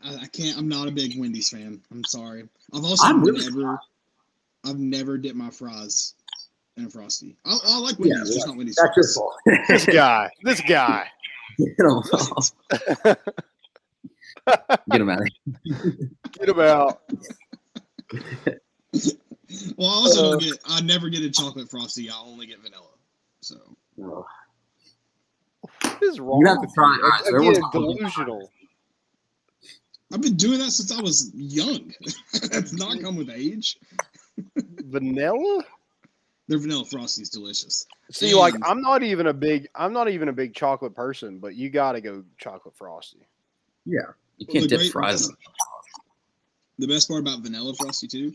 I, 0.05 0.16
I 0.22 0.26
can't. 0.26 0.56
I'm 0.59 0.68
not 0.68 0.89
a 0.89 0.90
big 0.90 1.18
Wendy's 1.18 1.51
fan. 1.51 1.80
I'm 1.90 2.05
sorry. 2.05 2.44
I've 2.74 2.84
also 2.84 3.06
I'm 3.06 3.22
really- 3.22 3.44
never. 3.48 3.78
I've 4.64 4.78
never 4.78 5.18
dipped 5.18 5.34
my 5.36 5.51
fries 5.51 6.14
in 6.76 6.84
a 6.86 6.90
frosty. 6.90 7.36
I, 7.44 7.59
I 7.66 7.78
like 7.78 7.97
Yeah, 7.98 8.14
Wendy's, 8.14 8.34
just 8.34 8.47
not 8.47 8.56
Wendy's. 8.56 8.76
That's 8.76 8.97
your 8.97 9.09
fault. 9.14 9.34
This 9.68 9.86
guy, 9.86 10.30
this 10.44 10.60
guy. 10.60 11.06
Get 11.59 11.68
him 11.78 11.86
off. 11.86 12.52
Get 14.90 15.01
him 15.01 15.10
out 15.10 15.20
of 15.20 15.26
here. 15.64 16.09
Get 16.32 16.48
him 16.48 16.60
out. 16.60 17.02
Well, 19.76 19.90
I 19.90 19.94
also 19.94 20.24
Uh, 20.26 20.30
don't 20.30 20.43
get. 20.43 20.59
I 20.66 20.80
never 20.80 21.09
get 21.10 21.22
a 21.22 21.30
chocolate 21.30 21.70
frosty. 21.70 22.09
I 22.09 22.14
only 22.24 22.47
get 22.47 22.60
vanilla. 22.62 22.86
So. 23.40 23.56
What 23.97 24.24
is 26.02 26.18
wrong? 26.20 26.40
You 26.40 26.47
have 26.48 26.62
to 26.62 26.68
try- 26.74 26.97
you? 26.97 27.02
all 27.05 27.10
right, 27.10 27.20
so 27.24 27.36
Again, 27.36 27.48
everyone's- 27.56 27.72
delusional. 27.72 28.51
I've 30.12 30.20
been 30.20 30.36
doing 30.36 30.59
that 30.59 30.70
since 30.70 30.93
I 30.93 31.01
was 31.01 31.30
young. 31.34 31.93
That's 32.51 32.72
not 32.72 33.01
come 33.01 33.16
with 33.16 33.30
age. 33.30 33.78
Vanilla? 34.56 35.64
Their 36.48 36.59
vanilla 36.59 36.84
frosty 36.84 37.22
is 37.22 37.30
delicious. 37.30 37.86
See, 38.10 38.34
like 38.34 38.55
I'm 38.62 38.82
not 38.82 39.02
even 39.02 39.28
a 39.28 39.32
big 39.32 39.68
I'm 39.74 39.93
not 39.93 40.09
even 40.10 40.28
a 40.28 40.32
big 40.32 40.55
chocolate 40.55 40.94
person, 40.94 41.39
but 41.39 41.55
you 41.55 41.70
got 41.70 41.93
to 41.93 42.01
go 42.01 42.24
chocolate 42.36 42.76
frosty. 42.76 43.26
Yeah, 43.86 44.01
you 44.36 44.47
can't 44.47 44.62
the 44.64 44.68
dip 44.68 44.80
great- 44.80 44.93
fries. 44.93 45.28
in 45.28 45.34
the 46.78 46.86
best 46.89 47.09
part 47.09 47.20
about 47.20 47.40
vanilla 47.40 47.74
frosty 47.74 48.06
too 48.09 48.34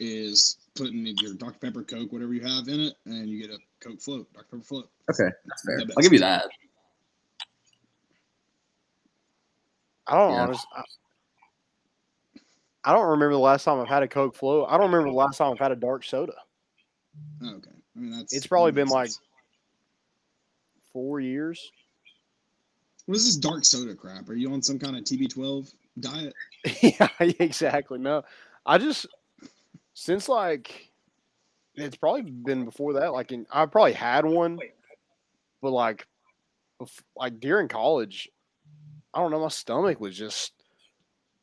is 0.00 0.56
putting 0.76 1.04
your 1.18 1.34
Dr 1.34 1.58
Pepper, 1.58 1.82
Coke, 1.82 2.12
whatever 2.12 2.32
you 2.32 2.40
have 2.42 2.68
in 2.68 2.78
it, 2.80 2.94
and 3.06 3.28
you 3.28 3.40
get 3.42 3.50
a 3.50 3.58
Coke 3.80 4.00
float, 4.00 4.32
Dr 4.32 4.44
Pepper 4.52 4.62
float. 4.62 4.88
Okay, 5.10 5.28
that's 5.46 5.62
fair. 5.66 5.80
I'll 5.96 6.02
give 6.02 6.12
you 6.12 6.20
that. 6.20 6.46
I 10.06 10.14
don't 10.16 10.32
Yeah. 10.32 10.42
honest. 10.42 10.66
I, 12.88 12.90
I 12.90 12.94
don't 12.94 13.08
remember 13.08 13.34
the 13.34 13.38
last 13.38 13.64
time 13.64 13.80
I've 13.80 13.88
had 13.88 14.02
a 14.02 14.08
Coke 14.08 14.34
float. 14.34 14.66
I 14.68 14.78
don't 14.78 14.90
remember 14.90 15.10
the 15.10 15.16
last 15.16 15.38
time 15.38 15.52
I've 15.52 15.58
had 15.58 15.72
a 15.72 15.76
dark 15.76 16.04
soda. 16.04 16.34
Okay, 17.42 17.70
I 17.96 18.00
mean 18.00 18.12
that's 18.12 18.32
It's 18.32 18.46
probably 18.46 18.72
been 18.72 18.86
makes 18.86 18.92
like 18.92 19.10
four 20.92 21.20
years. 21.20 21.70
What 23.06 23.16
is 23.16 23.24
this 23.24 23.36
dark 23.36 23.64
soda 23.64 23.94
crap? 23.94 24.28
Are 24.28 24.34
you 24.34 24.52
on 24.52 24.62
some 24.62 24.78
kind 24.78 24.96
of 24.96 25.04
TB12 25.04 25.72
diet? 26.00 26.34
yeah, 26.82 27.08
exactly. 27.18 27.98
No, 27.98 28.22
I 28.66 28.78
just 28.78 29.06
since 29.94 30.28
like 30.28 30.88
it's 31.78 31.96
probably 31.96 32.22
been 32.22 32.64
before 32.64 32.94
that. 32.94 33.12
Like, 33.12 33.32
in, 33.32 33.46
I 33.50 33.66
probably 33.66 33.92
had 33.92 34.24
one, 34.24 34.58
but 35.62 35.70
like, 35.70 36.06
bef- 36.80 37.02
like 37.16 37.40
during 37.40 37.68
college, 37.68 38.28
I 39.14 39.20
don't 39.20 39.30
know. 39.30 39.40
My 39.40 39.48
stomach 39.48 40.00
was 40.00 40.16
just 40.16 40.52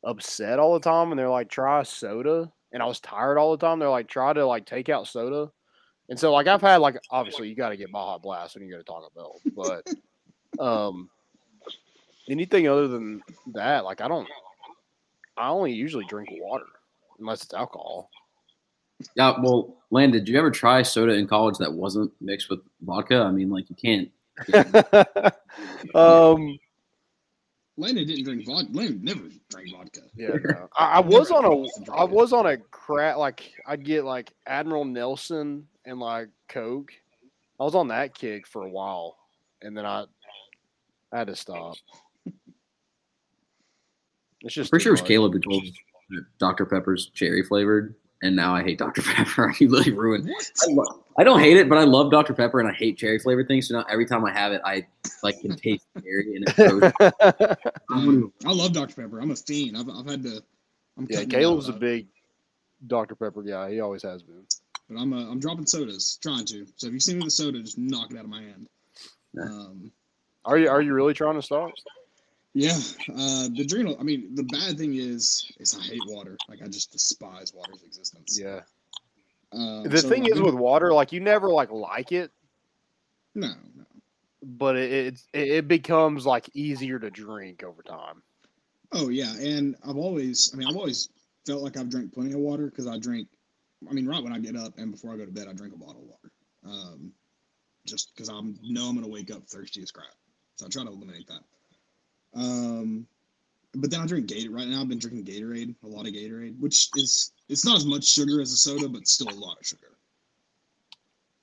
upset 0.06 0.58
all 0.58 0.72
the 0.72 0.80
time, 0.80 1.10
and 1.10 1.18
they're 1.18 1.28
like, 1.28 1.50
try 1.50 1.82
soda, 1.82 2.50
and 2.72 2.82
I 2.82 2.86
was 2.86 3.00
tired 3.00 3.36
all 3.36 3.50
the 3.50 3.66
time. 3.66 3.78
They're 3.78 3.90
like, 3.90 4.08
try 4.08 4.32
to 4.32 4.46
like 4.46 4.64
take 4.64 4.88
out 4.88 5.06
soda, 5.06 5.50
and 6.08 6.18
so 6.18 6.32
like 6.32 6.46
I've 6.46 6.62
had 6.62 6.76
like 6.76 6.96
obviously 7.10 7.48
you 7.48 7.54
got 7.54 7.70
to 7.70 7.76
get 7.76 7.92
Baja 7.92 8.18
Blast 8.18 8.54
when 8.54 8.64
you 8.64 8.70
go 8.70 8.78
to 8.78 8.84
Taco 8.84 9.10
Bell, 9.14 9.40
but 9.54 10.62
um, 10.64 11.10
anything 12.30 12.68
other 12.68 12.88
than 12.88 13.20
that, 13.52 13.84
like 13.84 14.00
I 14.00 14.08
don't. 14.08 14.28
I 15.36 15.48
only 15.48 15.72
usually 15.72 16.06
drink 16.06 16.30
water 16.32 16.64
unless 17.18 17.42
it's 17.42 17.52
alcohol. 17.52 18.08
Yeah, 19.14 19.34
well, 19.42 19.76
Land, 19.90 20.12
did 20.12 20.26
you 20.26 20.38
ever 20.38 20.50
try 20.50 20.80
soda 20.80 21.12
in 21.12 21.26
college 21.26 21.58
that 21.58 21.70
wasn't 21.70 22.10
mixed 22.22 22.48
with 22.48 22.60
vodka? 22.80 23.18
I 23.20 23.30
mean, 23.30 23.50
like 23.50 23.66
you 23.68 23.76
can't. 23.76 24.10
um, 25.94 26.58
Landon 27.78 28.06
didn't 28.06 28.24
drink 28.24 28.46
vodka. 28.46 28.68
Landon 28.72 29.04
never 29.04 29.28
drank 29.50 29.70
vodka. 29.70 30.00
yeah, 30.16 30.28
no. 30.42 30.68
I, 30.76 30.96
I 30.96 31.00
was 31.00 31.30
on 31.30 31.42
Never 31.42 31.54
a, 31.54 31.84
drank 31.84 32.00
I 32.00 32.04
it. 32.04 32.10
was 32.10 32.32
on 32.32 32.46
a 32.46 32.56
crack. 32.56 33.16
Like 33.16 33.52
I'd 33.66 33.84
get 33.84 34.04
like 34.04 34.32
Admiral 34.46 34.84
Nelson 34.84 35.66
and 35.84 35.98
like 36.00 36.28
Coke. 36.48 36.92
I 37.60 37.64
was 37.64 37.74
on 37.74 37.88
that 37.88 38.14
kick 38.14 38.46
for 38.46 38.64
a 38.64 38.68
while, 38.70 39.16
and 39.62 39.76
then 39.76 39.86
I, 39.86 40.04
I 41.12 41.18
had 41.18 41.26
to 41.28 41.36
stop. 41.36 41.74
It's 44.42 44.54
just 44.54 44.70
Pretty 44.70 44.82
sure 44.82 44.92
it 44.92 45.00
was. 45.00 45.08
Caleb 45.08 45.32
who 45.32 45.40
told 45.40 45.62
me 45.64 45.72
Dr. 46.38 46.66
Pepper's 46.66 47.06
cherry 47.14 47.42
flavored, 47.42 47.94
and 48.22 48.34
now 48.34 48.54
I 48.54 48.62
hate 48.62 48.78
Dr. 48.78 49.02
Pepper. 49.14 49.48
he 49.58 49.66
really 49.66 49.92
ruined. 49.92 50.28
What? 50.28 50.50
I, 50.62 50.72
lo- 50.72 51.04
I 51.18 51.24
don't 51.24 51.40
hate 51.40 51.56
it, 51.56 51.68
but 51.68 51.78
I 51.78 51.84
love 51.84 52.10
Dr. 52.10 52.34
Pepper, 52.34 52.60
and 52.60 52.68
I 52.68 52.72
hate 52.72 52.98
cherry 52.98 53.18
flavored 53.18 53.48
things. 53.48 53.68
So 53.68 53.78
now 53.78 53.84
every 53.90 54.06
time 54.06 54.24
I 54.24 54.32
have 54.32 54.52
it, 54.52 54.60
I 54.64 54.86
like 55.22 55.40
can 55.40 55.56
taste 55.56 55.86
cherry, 56.02 56.36
and 56.36 56.44
it's 56.46 56.54
gross. 56.54 57.56
Um, 57.90 58.32
I 58.44 58.52
love 58.52 58.72
Dr 58.72 58.94
Pepper. 58.94 59.20
I'm 59.20 59.30
a 59.30 59.36
fiend. 59.36 59.76
I've, 59.76 59.88
I've 59.88 60.06
had 60.06 60.22
to. 60.24 60.42
I'm 60.98 61.06
yeah, 61.10 61.24
Caleb's 61.24 61.68
a 61.68 61.72
big 61.72 62.06
Dr 62.86 63.14
Pepper 63.14 63.42
guy. 63.42 63.72
He 63.72 63.80
always 63.80 64.02
has 64.02 64.22
been. 64.22 64.44
But 64.88 65.00
I'm 65.00 65.12
uh, 65.12 65.30
I'm 65.30 65.40
dropping 65.40 65.66
sodas, 65.66 66.18
trying 66.22 66.44
to. 66.46 66.66
So 66.76 66.86
if 66.86 66.92
you 66.92 67.00
see 67.00 67.14
me 67.14 67.20
with 67.20 67.28
a 67.28 67.30
soda, 67.30 67.60
just 67.60 67.78
knock 67.78 68.12
it 68.12 68.18
out 68.18 68.24
of 68.24 68.30
my 68.30 68.42
hand. 68.42 68.68
Yeah. 69.34 69.44
Um, 69.44 69.92
Are 70.44 70.58
you 70.58 70.68
Are 70.68 70.80
you 70.80 70.94
really 70.94 71.14
trying 71.14 71.34
to 71.34 71.42
stop? 71.42 71.72
Yeah, 72.56 72.78
uh, 73.12 73.48
the 73.52 73.60
adrenal. 73.60 73.96
I 74.00 74.02
mean, 74.02 74.34
the 74.34 74.44
bad 74.44 74.78
thing 74.78 74.94
is, 74.94 75.52
is 75.60 75.76
I 75.78 75.82
hate 75.82 76.00
water. 76.06 76.38
Like 76.48 76.62
I 76.62 76.68
just 76.68 76.90
despise 76.90 77.52
water's 77.52 77.82
existence. 77.82 78.38
Yeah. 78.40 78.60
Um, 79.52 79.82
The 79.82 79.98
so 79.98 80.08
thing 80.08 80.24
I've 80.24 80.32
is 80.32 80.40
with 80.40 80.54
water, 80.54 80.92
like 80.94 81.12
you 81.12 81.20
never 81.20 81.50
like 81.50 81.70
like 81.70 82.12
it, 82.12 82.32
no, 83.34 83.48
no. 83.76 83.84
but 84.42 84.76
it 84.76 84.90
it's- 84.90 85.28
it, 85.34 85.68
becomes 85.68 86.24
like 86.24 86.48
easier 86.54 86.98
to 86.98 87.10
drink 87.10 87.62
over 87.62 87.82
time. 87.82 88.22
Oh 88.92 89.10
yeah, 89.10 89.34
and 89.34 89.76
I've 89.86 89.98
always, 89.98 90.50
I 90.54 90.56
mean, 90.56 90.66
I've 90.66 90.76
always 90.76 91.10
felt 91.44 91.62
like 91.62 91.76
I've 91.76 91.90
drank 91.90 92.14
plenty 92.14 92.32
of 92.32 92.38
water 92.40 92.66
because 92.66 92.86
I 92.86 92.98
drink. 92.98 93.28
I 93.88 93.92
mean, 93.92 94.06
right 94.06 94.22
when 94.22 94.32
I 94.32 94.38
get 94.38 94.56
up 94.56 94.78
and 94.78 94.92
before 94.92 95.12
I 95.12 95.18
go 95.18 95.26
to 95.26 95.30
bed, 95.30 95.46
I 95.46 95.52
drink 95.52 95.74
a 95.74 95.78
bottle 95.78 96.00
of 96.00 96.08
water. 96.08 96.32
Um, 96.64 97.12
just 97.84 98.14
because 98.14 98.30
I 98.30 98.40
know 98.62 98.88
I'm 98.88 98.94
gonna 98.94 99.08
wake 99.08 99.30
up 99.30 99.46
thirsty 99.46 99.82
as 99.82 99.90
crap, 99.90 100.06
so 100.56 100.64
I 100.64 100.68
try 100.70 100.84
to 100.84 100.90
eliminate 100.90 101.26
that. 101.28 101.42
Um, 102.36 103.06
but 103.74 103.90
then 103.90 104.00
I 104.00 104.06
drink 104.06 104.28
Gatorade. 104.28 104.54
Right 104.54 104.68
now, 104.68 104.80
I've 104.80 104.88
been 104.88 104.98
drinking 104.98 105.24
Gatorade, 105.24 105.74
a 105.82 105.86
lot 105.86 106.06
of 106.06 106.12
Gatorade, 106.12 106.58
which 106.60 106.88
is 106.96 107.32
it's 107.48 107.64
not 107.64 107.76
as 107.76 107.86
much 107.86 108.04
sugar 108.04 108.40
as 108.40 108.52
a 108.52 108.56
soda, 108.56 108.88
but 108.88 109.06
still 109.08 109.28
a 109.28 109.34
lot 109.38 109.58
of 109.60 109.66
sugar. 109.66 109.96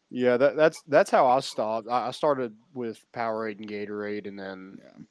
Yeah, 0.09 0.37
that, 0.37 0.55
that's 0.55 0.81
that's 0.87 1.09
how 1.09 1.27
I 1.27 1.39
stopped. 1.39 1.87
I, 1.89 2.11
started 2.11 2.53
with 2.73 3.03
Powerade 3.15 3.59
and 3.59 3.67
Gatorade, 3.69 4.27
and 4.27 4.37
then 4.37 4.77
Yeah. 4.83 5.03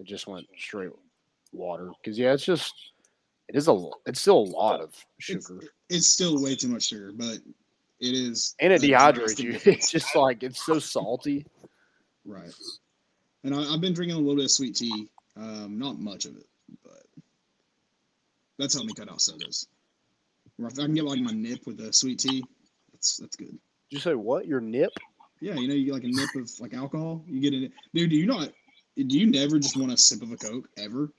it 0.00 0.04
just 0.06 0.26
went 0.26 0.46
straight 0.58 0.90
water. 1.52 1.90
Because 2.02 2.18
yeah, 2.18 2.32
it's 2.32 2.44
just 2.44 2.74
it 3.48 3.54
is 3.54 3.68
a 3.68 3.88
it's 4.04 4.20
still 4.20 4.38
a 4.38 4.50
lot 4.50 4.80
of 4.80 4.94
sugar, 5.18 5.60
It's 5.88 6.08
still 6.08 6.42
way 6.42 6.56
too 6.56 6.68
much 6.68 6.88
sugar, 6.88 7.12
but 7.14 7.38
it 8.00 8.14
is. 8.14 8.54
and 8.58 8.72
it 8.72 8.82
a 8.82 8.86
dehydrates 8.86 9.38
you. 9.38 9.58
It's 9.72 9.90
just 9.90 10.14
like 10.16 10.42
it's 10.42 10.64
so 10.64 10.80
salty. 10.80 11.46
Right. 12.24 12.52
And 13.46 13.54
I, 13.54 13.72
I've 13.72 13.80
been 13.80 13.94
drinking 13.94 14.16
a 14.16 14.20
little 14.20 14.34
bit 14.34 14.46
of 14.46 14.50
sweet 14.50 14.74
tea. 14.74 15.08
Um, 15.36 15.78
not 15.78 15.98
much 16.00 16.24
of 16.24 16.36
it, 16.36 16.46
but 16.82 17.04
that's 18.58 18.74
helped 18.74 18.88
me 18.88 18.94
cut 18.94 19.08
out 19.10 19.20
sodas. 19.20 19.68
Or 20.60 20.66
if 20.66 20.74
I 20.78 20.82
can 20.82 20.94
get 20.94 21.04
like 21.04 21.20
my 21.20 21.30
nip 21.32 21.60
with 21.64 21.78
a 21.80 21.92
sweet 21.92 22.18
tea, 22.18 22.42
that's 22.92 23.18
that's 23.18 23.36
good. 23.36 23.50
Did 23.50 23.58
you 23.90 24.00
say 24.00 24.14
what? 24.14 24.46
Your 24.46 24.60
nip? 24.60 24.90
Yeah, 25.40 25.54
you 25.54 25.68
know, 25.68 25.74
you 25.74 25.84
get 25.84 25.94
like 25.94 26.04
a 26.04 26.08
nip 26.08 26.30
of 26.34 26.50
like 26.58 26.74
alcohol. 26.74 27.22
You 27.28 27.40
get 27.40 27.54
it, 27.54 27.70
dude. 27.94 28.10
Do 28.10 28.16
you 28.16 28.26
not? 28.26 28.50
Do 28.96 29.18
you 29.18 29.26
never 29.26 29.58
just 29.58 29.76
want 29.76 29.92
a 29.92 29.96
sip 29.96 30.22
of 30.22 30.32
a 30.32 30.36
coke 30.36 30.68
ever? 30.76 31.12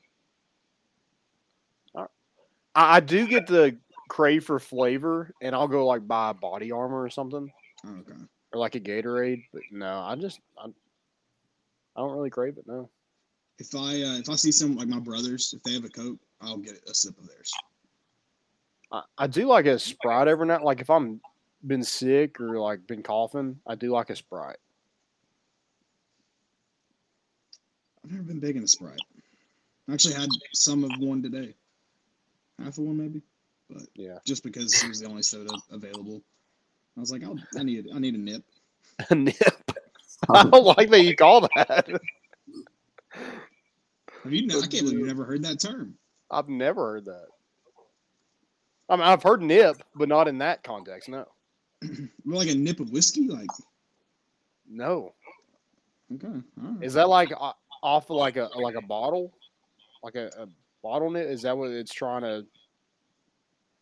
I, 1.96 2.08
I 2.76 3.00
do 3.00 3.28
get 3.28 3.48
the 3.48 3.78
crave 4.10 4.44
for 4.44 4.60
flavor, 4.60 5.32
and 5.42 5.56
I'll 5.56 5.68
go 5.68 5.86
like 5.86 6.08
buy 6.08 6.32
a 6.32 6.34
body 6.34 6.72
armor 6.72 7.02
or 7.02 7.10
something, 7.10 7.52
Oh, 7.86 7.96
okay. 8.00 8.20
or 8.52 8.60
like 8.60 8.76
a 8.76 8.80
Gatorade. 8.80 9.46
But 9.54 9.62
no, 9.72 10.00
I 10.00 10.16
just 10.16 10.40
I, 10.58 10.68
I 11.98 12.02
don't 12.02 12.16
really 12.16 12.30
crave 12.30 12.58
it. 12.58 12.68
No. 12.68 12.90
If 13.60 13.74
I 13.76 14.04
uh, 14.04 14.20
if 14.20 14.30
I 14.30 14.36
see 14.36 14.52
some 14.52 14.76
like 14.76 14.88
my 14.88 15.00
brothers, 15.00 15.54
if 15.56 15.64
they 15.64 15.74
have 15.74 15.84
a 15.84 15.90
coke, 15.90 16.20
I'll 16.42 16.58
get 16.58 16.80
a 16.88 16.94
sip 16.94 17.18
of 17.18 17.28
theirs. 17.28 17.52
I, 18.92 19.02
I 19.18 19.28
do 19.28 19.48
like 19.48 19.66
a 19.66 19.80
Sprite 19.80 20.28
every 20.28 20.46
night. 20.46 20.62
Like 20.62 20.80
if 20.80 20.90
I'm 20.90 21.20
been 21.66 21.84
sick 21.84 22.40
or 22.40 22.60
like 22.60 22.86
been 22.86 23.02
coughing, 23.02 23.60
I 23.66 23.74
do 23.74 23.92
like 23.92 24.12
a 24.12 24.16
Sprite. 24.16 24.58
I've 28.06 28.12
never 28.12 28.24
been 28.24 28.40
big 28.40 28.56
into 28.56 28.68
Sprite. 28.68 29.02
I 29.90 29.94
actually 29.94 30.14
had 30.14 30.30
some 30.54 30.84
of 30.84 30.92
one 31.00 31.24
today, 31.24 31.56
half 32.60 32.78
of 32.78 32.84
one 32.84 32.98
maybe, 32.98 33.22
but 33.70 33.84
Yeah. 33.96 34.20
just 34.24 34.44
because 34.44 34.84
it 34.84 34.88
was 34.88 35.00
the 35.00 35.08
only 35.08 35.24
soda 35.24 35.50
available, 35.72 36.22
I 36.96 37.00
was 37.00 37.12
like, 37.12 37.24
I'll, 37.24 37.40
I 37.58 37.64
need 37.64 37.88
I 37.94 38.00
need 38.00 38.14
a 38.16 38.20
nip. 38.20 38.44
A 39.10 39.16
nip. 39.16 39.57
I 40.30 40.44
don't 40.44 40.64
like 40.78 40.90
that 40.90 41.04
you 41.04 41.16
call 41.16 41.42
that. 41.56 41.88
Have 44.24 44.34
you? 44.34 44.48
I 44.50 44.68
can't 44.68 44.72
believe 44.72 44.94
you've 45.00 45.08
never 45.08 45.26
heard 45.26 45.44
that 45.44 45.60
term. 45.60 45.96
I've 46.32 46.50
never 46.50 46.94
heard 46.94 47.06
that. 47.06 47.28
I 48.90 48.96
mean, 48.96 49.06
I've 49.06 49.24
heard 49.24 49.42
nip, 49.42 49.82
but 49.96 50.10
not 50.10 50.28
in 50.28 50.38
that 50.40 50.64
context. 50.64 51.10
No, 51.10 51.28
like 52.26 52.50
a 52.50 52.56
nip 52.56 52.80
of 52.80 52.90
whiskey, 52.92 53.28
like 53.28 53.50
no. 54.70 55.14
okay, 56.14 56.42
right. 56.58 56.84
Is 56.84 56.94
that 56.94 57.10
like 57.10 57.32
uh, 57.38 57.54
off 57.84 58.10
of 58.10 58.18
like 58.18 58.38
a 58.38 58.50
like 58.56 58.76
a 58.76 58.82
bottle, 58.82 59.34
like 60.04 60.16
a, 60.16 60.30
a 60.38 60.48
bottle 60.82 61.12
nip? 61.12 61.28
Is 61.28 61.42
that 61.44 61.58
what 61.58 61.70
it's 61.72 61.94
trying 61.94 62.22
to? 62.22 62.46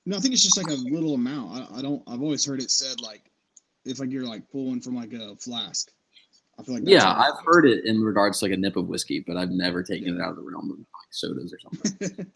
No, 0.07 0.17
I 0.17 0.19
think 0.19 0.33
it's 0.33 0.43
just 0.43 0.57
like 0.57 0.67
a 0.67 0.81
little 0.81 1.13
amount. 1.13 1.71
I, 1.71 1.79
I 1.79 1.81
don't. 1.81 2.03
I've 2.07 2.21
always 2.21 2.45
heard 2.45 2.61
it 2.61 2.71
said 2.71 2.99
like 3.01 3.31
if 3.85 3.99
like 3.99 4.11
you're 4.11 4.27
like 4.27 4.49
pulling 4.51 4.81
from 4.81 4.95
like 4.95 5.13
a 5.13 5.35
flask. 5.37 5.91
I 6.59 6.63
feel 6.63 6.75
like 6.75 6.83
Yeah, 6.85 7.11
I've 7.11 7.43
heard 7.45 7.65
it 7.65 7.85
in 7.85 8.01
regards 8.01 8.39
to 8.39 8.45
like 8.45 8.53
a 8.53 8.57
nip 8.57 8.75
of 8.77 8.87
whiskey, 8.87 9.23
but 9.25 9.37
I've 9.37 9.51
never 9.51 9.83
taken 9.83 10.15
it 10.15 10.21
out 10.21 10.29
of 10.31 10.35
the 10.37 10.41
realm 10.43 10.71
of 10.71 10.77
like 10.77 10.87
sodas 11.11 11.53
or 11.53 11.59
something. 11.59 12.27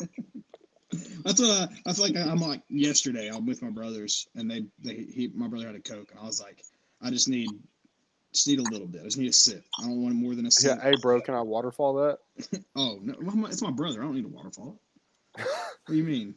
That's 1.23 1.39
what 1.39 1.51
I, 1.51 1.67
I 1.85 1.93
feel 1.93 2.05
like. 2.05 2.17
I'm 2.17 2.39
like 2.39 2.63
yesterday. 2.67 3.29
I'm 3.29 3.45
with 3.45 3.61
my 3.61 3.69
brothers, 3.69 4.27
and 4.35 4.49
they 4.49 4.65
they 4.83 4.95
he 4.95 5.31
my 5.35 5.47
brother 5.47 5.67
had 5.67 5.75
a 5.75 5.79
coke, 5.79 6.09
and 6.11 6.19
I 6.19 6.23
was 6.25 6.41
like, 6.41 6.63
I 7.01 7.09
just 7.11 7.29
need 7.29 7.49
just 8.33 8.47
need 8.47 8.59
a 8.59 8.63
little 8.63 8.87
bit. 8.87 9.01
I 9.01 9.05
just 9.05 9.17
need 9.17 9.29
a 9.29 9.33
sip. 9.33 9.63
I 9.79 9.83
don't 9.83 10.01
want 10.01 10.15
more 10.15 10.35
than 10.35 10.45
a 10.45 10.47
Yeah. 10.47 10.75
sip. 10.75 10.81
Hey, 10.81 10.93
bro, 11.01 11.21
can 11.21 11.35
I 11.35 11.41
waterfall 11.41 11.93
that? 11.95 12.19
Oh 12.75 12.99
no, 13.01 13.15
it's 13.47 13.61
my 13.61 13.71
brother. 13.71 14.01
I 14.01 14.05
don't 14.05 14.15
need 14.15 14.25
a 14.25 14.29
waterfall. 14.29 14.79
What 15.37 15.47
do 15.87 15.95
you 15.95 16.03
mean? 16.03 16.35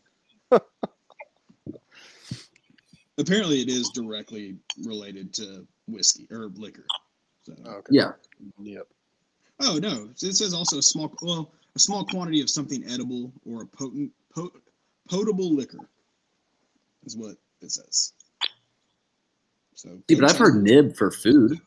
Apparently, 3.19 3.61
it 3.61 3.69
is 3.69 3.91
directly 3.91 4.57
related 4.85 5.35
to 5.35 5.67
whiskey 5.87 6.27
or 6.31 6.49
liquor. 6.57 6.87
So. 7.65 7.71
Okay. 7.71 7.89
Yeah, 7.91 8.13
Yep. 8.61 8.87
Oh 9.61 9.79
no! 9.79 10.09
It 10.11 10.19
says 10.35 10.55
also 10.55 10.79
a 10.79 10.83
small, 10.83 11.13
well, 11.23 11.53
a 11.77 11.79
small 11.79 12.05
quantity 12.05 12.41
of 12.41 12.51
something 12.51 12.83
edible 12.89 13.33
or 13.49 13.63
a 13.63 13.67
potent, 13.67 14.11
po- 14.35 14.53
potable 15.09 15.55
liquor, 15.55 15.79
is 17.05 17.17
what 17.17 17.37
it 17.61 17.71
says. 17.71 18.13
So, 19.75 19.99
See, 20.09 20.17
but 20.17 20.31
I've 20.31 20.37
heard 20.37 20.63
nib 20.63 20.97
for 20.97 21.11
food. 21.11 21.61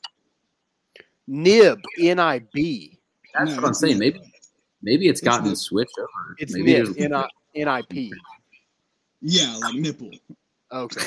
Nib, 1.27 1.79
N 1.99 2.19
I 2.19 2.39
B. 2.53 2.99
That's 3.33 3.51
No, 3.51 3.55
what 3.57 3.65
I'm 3.65 3.73
saying. 3.73 3.99
nib. 3.99 4.15
Maybe 4.15 4.31
maybe 4.81 5.07
it's 5.07 5.21
It's 5.21 5.27
gotten 5.27 5.47
nib. 5.49 5.57
switched 5.57 5.97
over. 5.97 6.35
It's 6.37 6.53
maybe 6.53 6.73
Nib, 6.73 6.85
there's- 6.95 6.97
N 6.97 7.13
I 7.13 7.27
N 7.55 7.67
I 7.67 7.81
P. 7.83 8.13
Yeah, 9.21 9.55
like 9.57 9.75
nipple. 9.75 10.11
Okay. 10.71 11.05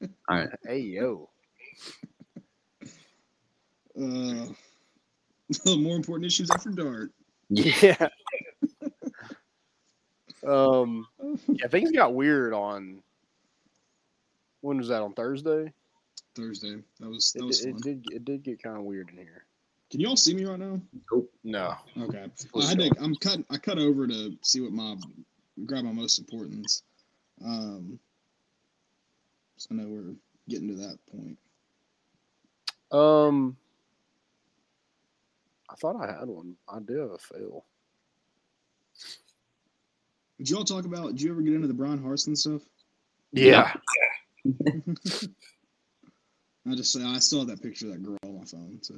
All 0.02 0.08
right. 0.28 0.48
Hey 0.66 0.80
yo. 0.80 1.28
Uh, 3.98 4.46
more 5.76 5.96
important 5.96 6.26
issues 6.26 6.50
after 6.50 6.70
dark. 6.70 7.10
Yeah. 7.50 8.08
um. 10.46 11.06
Yeah, 11.48 11.68
things 11.68 11.92
got 11.92 12.14
weird 12.14 12.52
on. 12.52 13.02
When 14.60 14.78
was 14.78 14.88
that 14.88 15.02
on 15.02 15.12
Thursday? 15.12 15.72
Thursday. 16.34 16.76
That 17.00 17.08
was 17.08 17.32
It, 17.34 17.40
that 17.40 17.46
was 17.46 17.64
it 17.64 17.82
did. 17.82 18.04
It 18.10 18.24
did 18.24 18.42
get 18.42 18.62
kind 18.62 18.76
of 18.76 18.84
weird 18.84 19.10
in 19.10 19.18
here. 19.18 19.44
Can 19.90 20.00
you 20.00 20.08
all 20.08 20.16
see 20.16 20.34
me 20.34 20.44
right 20.44 20.58
now? 20.58 20.80
No. 21.44 21.74
Okay. 22.00 22.26
I 22.56 22.66
had 22.66 22.78
to. 22.78 22.90
I'm 23.00 23.14
cut. 23.16 23.40
I 23.50 23.58
cut 23.58 23.78
over 23.78 24.06
to 24.08 24.36
see 24.42 24.60
what 24.60 24.72
my 24.72 24.96
grab 25.66 25.84
my 25.84 25.92
most 25.92 26.18
importance. 26.18 26.82
Um. 27.44 27.98
So 29.56 29.68
I 29.70 29.74
know 29.74 29.86
we're 29.86 30.14
getting 30.48 30.68
to 30.68 30.74
that 30.74 30.98
point. 31.12 31.38
Um. 32.90 33.56
I 35.70 35.74
thought 35.76 35.96
I 35.96 36.06
had 36.06 36.28
one. 36.28 36.56
I 36.68 36.78
did 36.78 36.98
have 36.98 37.10
a 37.10 37.18
fail. 37.18 37.64
Did 40.38 40.50
you 40.50 40.56
all 40.56 40.64
talk 40.64 40.84
about? 40.84 41.12
Did 41.12 41.22
you 41.22 41.30
ever 41.30 41.42
get 41.42 41.54
into 41.54 41.68
the 41.68 41.74
Bryan 41.74 42.00
Harsin 42.00 42.36
stuff? 42.36 42.62
Yeah. 43.32 43.72
I 46.66 46.74
just 46.74 46.92
say 46.92 47.02
I 47.02 47.18
still 47.18 47.40
have 47.40 47.48
that 47.48 47.62
picture 47.62 47.86
of 47.86 47.92
that 47.92 48.02
girl 48.02 48.18
on 48.24 48.38
my 48.38 48.44
phone, 48.44 48.78
so 48.82 48.94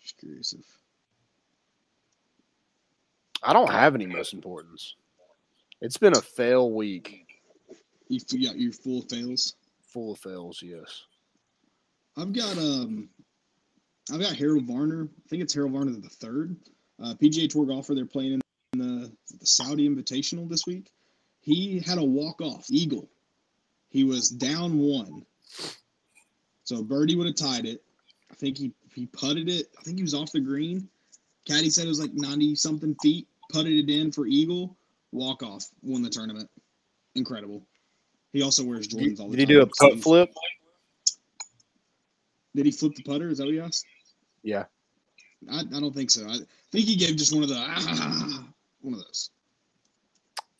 just 0.00 0.18
curious 0.18 0.52
if 0.52 0.64
I 3.42 3.52
don't 3.52 3.70
have 3.70 3.94
any 3.94 4.06
most 4.06 4.32
importance. 4.32 4.96
It's 5.80 5.96
been 5.96 6.16
a 6.16 6.20
fail 6.20 6.72
week, 6.72 7.26
you 8.08 8.20
you 8.30 8.46
got 8.46 8.58
your 8.58 8.72
full 8.72 9.02
fails. 9.02 9.54
full 9.82 10.12
of 10.12 10.18
fails. 10.18 10.62
Yes. 10.62 11.04
I've 12.16 12.32
got 12.32 12.58
um, 12.58 13.08
I've 14.12 14.20
got 14.20 14.34
Harold 14.34 14.64
Varner. 14.64 15.04
I 15.04 15.28
think 15.28 15.42
it's 15.42 15.54
Harold 15.54 15.72
Varner 15.72 15.92
the 15.92 16.08
third, 16.08 16.56
uh, 17.02 17.14
PGA 17.14 17.48
Tour 17.48 17.66
golfer. 17.66 17.94
They're 17.94 18.06
playing 18.06 18.40
in 18.72 18.78
the, 18.78 19.12
the 19.38 19.46
Saudi 19.46 19.88
Invitational 19.88 20.48
this 20.48 20.66
week. 20.66 20.90
He 21.40 21.80
had 21.80 21.98
a 21.98 22.04
walk 22.04 22.40
off 22.40 22.66
eagle. 22.70 23.08
He 23.88 24.04
was 24.04 24.28
down 24.28 24.78
one, 24.78 25.24
so 26.64 26.82
Birdie 26.82 27.16
would 27.16 27.26
have 27.26 27.36
tied 27.36 27.66
it. 27.66 27.82
I 28.30 28.34
think 28.34 28.56
he 28.56 28.72
he 28.94 29.06
putted 29.06 29.48
it. 29.48 29.68
I 29.78 29.82
think 29.82 29.96
he 29.96 30.02
was 30.02 30.14
off 30.14 30.32
the 30.32 30.40
green. 30.40 30.88
Caddy 31.46 31.70
said 31.70 31.86
it 31.86 31.88
was 31.88 32.00
like 32.00 32.14
ninety 32.14 32.54
something 32.54 32.94
feet. 33.02 33.26
Putted 33.50 33.72
it 33.72 33.92
in 33.92 34.12
for 34.12 34.26
eagle. 34.26 34.76
Walk 35.12 35.42
off. 35.42 35.66
Won 35.82 36.02
the 36.02 36.10
tournament. 36.10 36.48
Incredible. 37.16 37.64
He 38.32 38.42
also 38.42 38.64
wears 38.64 38.86
Jordans 38.86 39.18
all 39.18 39.28
the 39.28 39.36
time. 39.36 39.38
Did 39.38 39.38
he 39.40 39.46
do 39.46 39.62
a 39.62 39.66
putt 39.66 40.00
flip? 40.00 40.32
Did 42.54 42.66
he 42.66 42.72
flip 42.72 42.94
the 42.94 43.02
putter? 43.02 43.28
Is 43.28 43.38
that 43.38 43.44
what 43.44 43.54
you 43.54 43.62
asked? 43.62 43.86
Yeah. 44.42 44.64
I, 45.50 45.60
I 45.60 45.80
don't 45.80 45.94
think 45.94 46.10
so. 46.10 46.26
I 46.28 46.38
think 46.70 46.86
he 46.86 46.96
gave 46.96 47.16
just 47.16 47.32
one 47.32 47.42
of 47.42 47.48
the 47.48 47.56
ah, 47.56 48.44
one 48.80 48.94
of 48.94 49.00
those. 49.00 49.30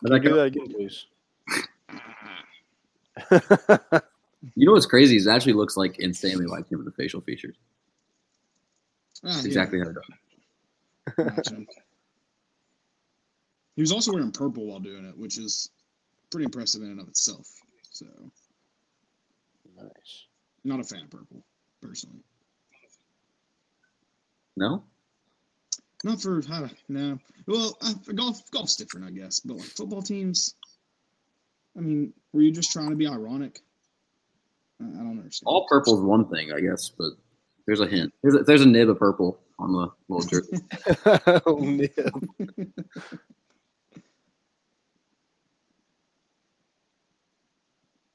But 0.02 0.22
Can 0.22 0.22
you 0.22 0.28
that 0.38 0.52
do 0.52 0.62
that 0.62 0.66
again, 0.68 0.72
please? 0.72 1.06
You 4.54 4.66
know 4.66 4.72
what's 4.72 4.86
crazy 4.86 5.16
is 5.16 5.26
it 5.26 5.30
actually 5.30 5.52
looks 5.52 5.76
like 5.76 5.98
insanely 5.98 6.46
like 6.46 6.70
him 6.70 6.78
with 6.78 6.86
the 6.86 6.92
facial 6.92 7.20
features. 7.20 7.56
Ah, 9.24 9.38
yeah, 9.40 9.46
exactly 9.46 9.78
how 9.80 9.88
it 9.88 9.94
does. 9.94 11.26
gotcha. 11.44 11.66
He 13.76 13.82
was 13.82 13.92
also 13.92 14.12
wearing 14.12 14.32
purple 14.32 14.66
while 14.66 14.78
doing 14.78 15.04
it, 15.04 15.16
which 15.16 15.38
is 15.38 15.70
pretty 16.30 16.44
impressive 16.44 16.82
in 16.82 16.90
and 16.90 17.00
of 17.00 17.08
itself. 17.08 17.48
So, 17.90 18.06
nice. 19.76 20.26
not 20.64 20.80
a 20.80 20.84
fan 20.84 21.04
of 21.04 21.10
purple, 21.10 21.42
personally. 21.80 22.22
No? 24.56 24.84
Not 26.04 26.20
for 26.20 26.42
how 26.48 26.60
to, 26.60 26.70
no. 26.88 27.18
Well, 27.46 27.76
uh, 27.82 27.92
golf, 28.14 28.50
golf's 28.50 28.76
different, 28.76 29.06
I 29.06 29.10
guess. 29.10 29.40
But 29.40 29.58
like 29.58 29.66
football 29.66 30.02
teams, 30.02 30.54
I 31.76 31.80
mean, 31.80 32.12
were 32.32 32.42
you 32.42 32.52
just 32.52 32.72
trying 32.72 32.90
to 32.90 32.96
be 32.96 33.06
ironic? 33.06 33.60
I, 34.80 34.84
I 34.84 34.88
don't 34.88 35.18
understand. 35.18 35.46
All 35.46 35.66
purple 35.68 35.98
is 35.98 36.04
one 36.04 36.28
thing, 36.28 36.52
I 36.52 36.60
guess, 36.60 36.90
but 36.90 37.10
there's 37.66 37.80
a 37.80 37.86
hint. 37.86 38.12
There's 38.22 38.34
a, 38.34 38.42
there's 38.44 38.62
a 38.62 38.66
nib 38.66 38.88
of 38.88 38.98
purple 38.98 39.38
on 39.58 39.72
the 39.72 39.88
little 40.08 40.28
jersey. 40.30 40.58
Oh, 41.46 41.56
nib. 41.56 41.90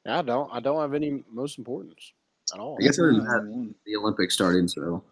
I 0.07 0.21
don't. 0.21 0.53
I 0.53 0.59
don't 0.59 0.79
have 0.79 0.93
any 0.93 1.23
most 1.31 1.57
importance 1.57 2.13
at 2.53 2.59
all. 2.59 2.77
I 2.80 2.84
guess 2.84 2.99
other 2.99 3.13
than 3.13 3.23
that, 3.26 3.73
the 3.85 3.95
Olympics 3.95 4.34
starting, 4.34 4.67
so 4.67 5.03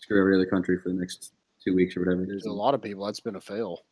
screw 0.00 0.20
every 0.20 0.34
other 0.34 0.46
country 0.46 0.78
for 0.78 0.88
the 0.88 0.94
next 0.94 1.32
two 1.62 1.74
weeks 1.74 1.96
or 1.96 2.00
whatever 2.00 2.22
it 2.22 2.30
is. 2.30 2.42
There's 2.42 2.46
a 2.46 2.52
lot 2.52 2.74
of 2.74 2.82
people. 2.82 3.04
That's 3.04 3.20
been 3.20 3.36
a 3.36 3.40
fail. 3.40 3.84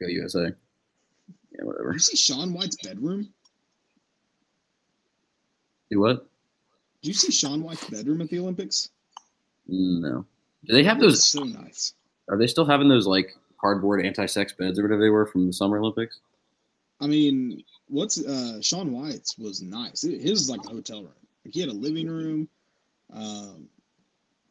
Go 0.00 0.06
USA. 0.06 0.52
Yeah, 1.52 1.64
whatever. 1.64 1.92
Did 1.92 1.94
you 1.94 2.00
see 2.00 2.16
Shaun 2.16 2.52
White's 2.52 2.76
bedroom? 2.76 3.28
Do 5.90 6.00
what? 6.00 6.26
Did 7.02 7.08
you 7.08 7.14
see 7.14 7.32
Shaun 7.32 7.62
White's 7.62 7.88
bedroom 7.88 8.20
at 8.20 8.28
the 8.28 8.38
Olympics? 8.38 8.90
No. 9.66 10.24
Do 10.64 10.74
they 10.74 10.84
have 10.84 11.00
those? 11.00 11.26
so 11.26 11.44
nice. 11.44 11.94
Are 12.28 12.36
they 12.36 12.46
still 12.46 12.64
having 12.64 12.88
those 12.88 13.06
like 13.06 13.34
cardboard 13.60 14.04
anti-sex 14.04 14.52
beds 14.52 14.78
or 14.78 14.82
whatever 14.82 15.00
they 15.00 15.08
were 15.08 15.26
from 15.26 15.46
the 15.46 15.52
Summer 15.52 15.78
Olympics? 15.78 16.20
I 17.00 17.06
mean, 17.06 17.62
what's 17.88 18.22
uh 18.24 18.60
Shaun 18.60 18.92
White's 18.92 19.38
was 19.38 19.62
nice. 19.62 20.02
His 20.02 20.42
is 20.42 20.50
like 20.50 20.64
a 20.66 20.70
hotel 20.70 21.02
room. 21.02 21.12
Like 21.48 21.54
he 21.54 21.60
had 21.60 21.70
a 21.70 21.72
living 21.72 22.08
room. 22.08 22.46
Um, 23.10 23.70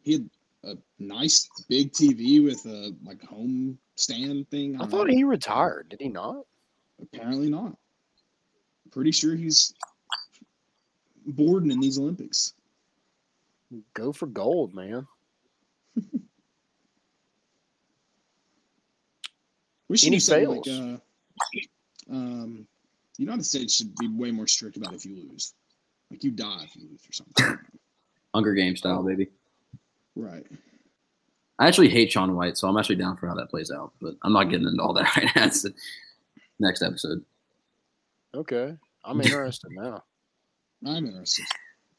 he 0.02 0.14
had 0.14 0.30
a 0.64 0.78
nice 0.98 1.48
big 1.70 1.92
TV 1.92 2.44
with 2.44 2.66
a 2.66 2.92
like 3.06 3.22
home 3.22 3.78
stand 3.94 4.50
thing. 4.50 4.74
I 4.76 4.80
don't 4.80 4.90
thought 4.90 5.08
know. 5.08 5.14
he 5.14 5.24
retired. 5.24 5.90
Did 5.90 6.02
he 6.02 6.10
not? 6.10 6.48
apparently 7.00 7.52
not. 7.52 7.78
Pretty 8.90 9.12
sure 9.12 9.36
he's 9.36 9.76
boarding 11.24 11.70
in 11.70 11.80
these 11.80 12.00
Olympics. 12.00 12.54
Go 13.94 14.12
for 14.12 14.26
gold, 14.26 14.74
man. 14.74 15.06
We 19.90 19.98
should 19.98 20.08
Any 20.08 20.20
something 20.20 20.50
like 20.50 20.68
uh, 20.68 20.98
um, 22.12 22.68
the 23.16 23.24
United 23.24 23.46
States 23.46 23.74
should 23.74 23.96
be 23.96 24.10
way 24.10 24.32
more 24.32 24.46
strict 24.46 24.76
about 24.76 24.94
if 24.94 25.06
you 25.06 25.16
lose. 25.16 25.54
Like 26.12 26.24
you 26.24 26.32
die 26.32 26.64
if 26.64 26.76
you 26.76 26.84
lose 26.90 27.02
or 27.10 27.14
something. 27.14 27.60
Hunger 28.34 28.54
Games 28.54 28.80
style, 28.80 29.04
baby. 29.04 29.28
right. 30.16 30.46
I 31.60 31.68
actually 31.68 31.90
hate 31.90 32.12
Shaun 32.12 32.36
White, 32.36 32.56
so 32.56 32.68
I'm 32.68 32.78
actually 32.78 32.98
down 32.98 33.18
for 33.18 33.28
how 33.28 33.34
that 33.34 33.50
plays 33.50 33.72
out. 33.72 33.92
But 34.00 34.14
I'm 34.24 34.32
not 34.32 34.50
getting 34.52 34.68
into 34.68 34.82
all 34.84 34.94
that 34.94 35.16
right 35.18 35.28
now. 35.36 35.46
It's 35.46 35.64
the 35.64 35.74
next 36.60 36.84
episode. 36.84 37.24
Okay. 38.36 38.76
I'm 39.04 39.20
interested 39.22 39.72
now. 39.72 40.04
I'm 40.86 41.06
interested. 41.08 41.46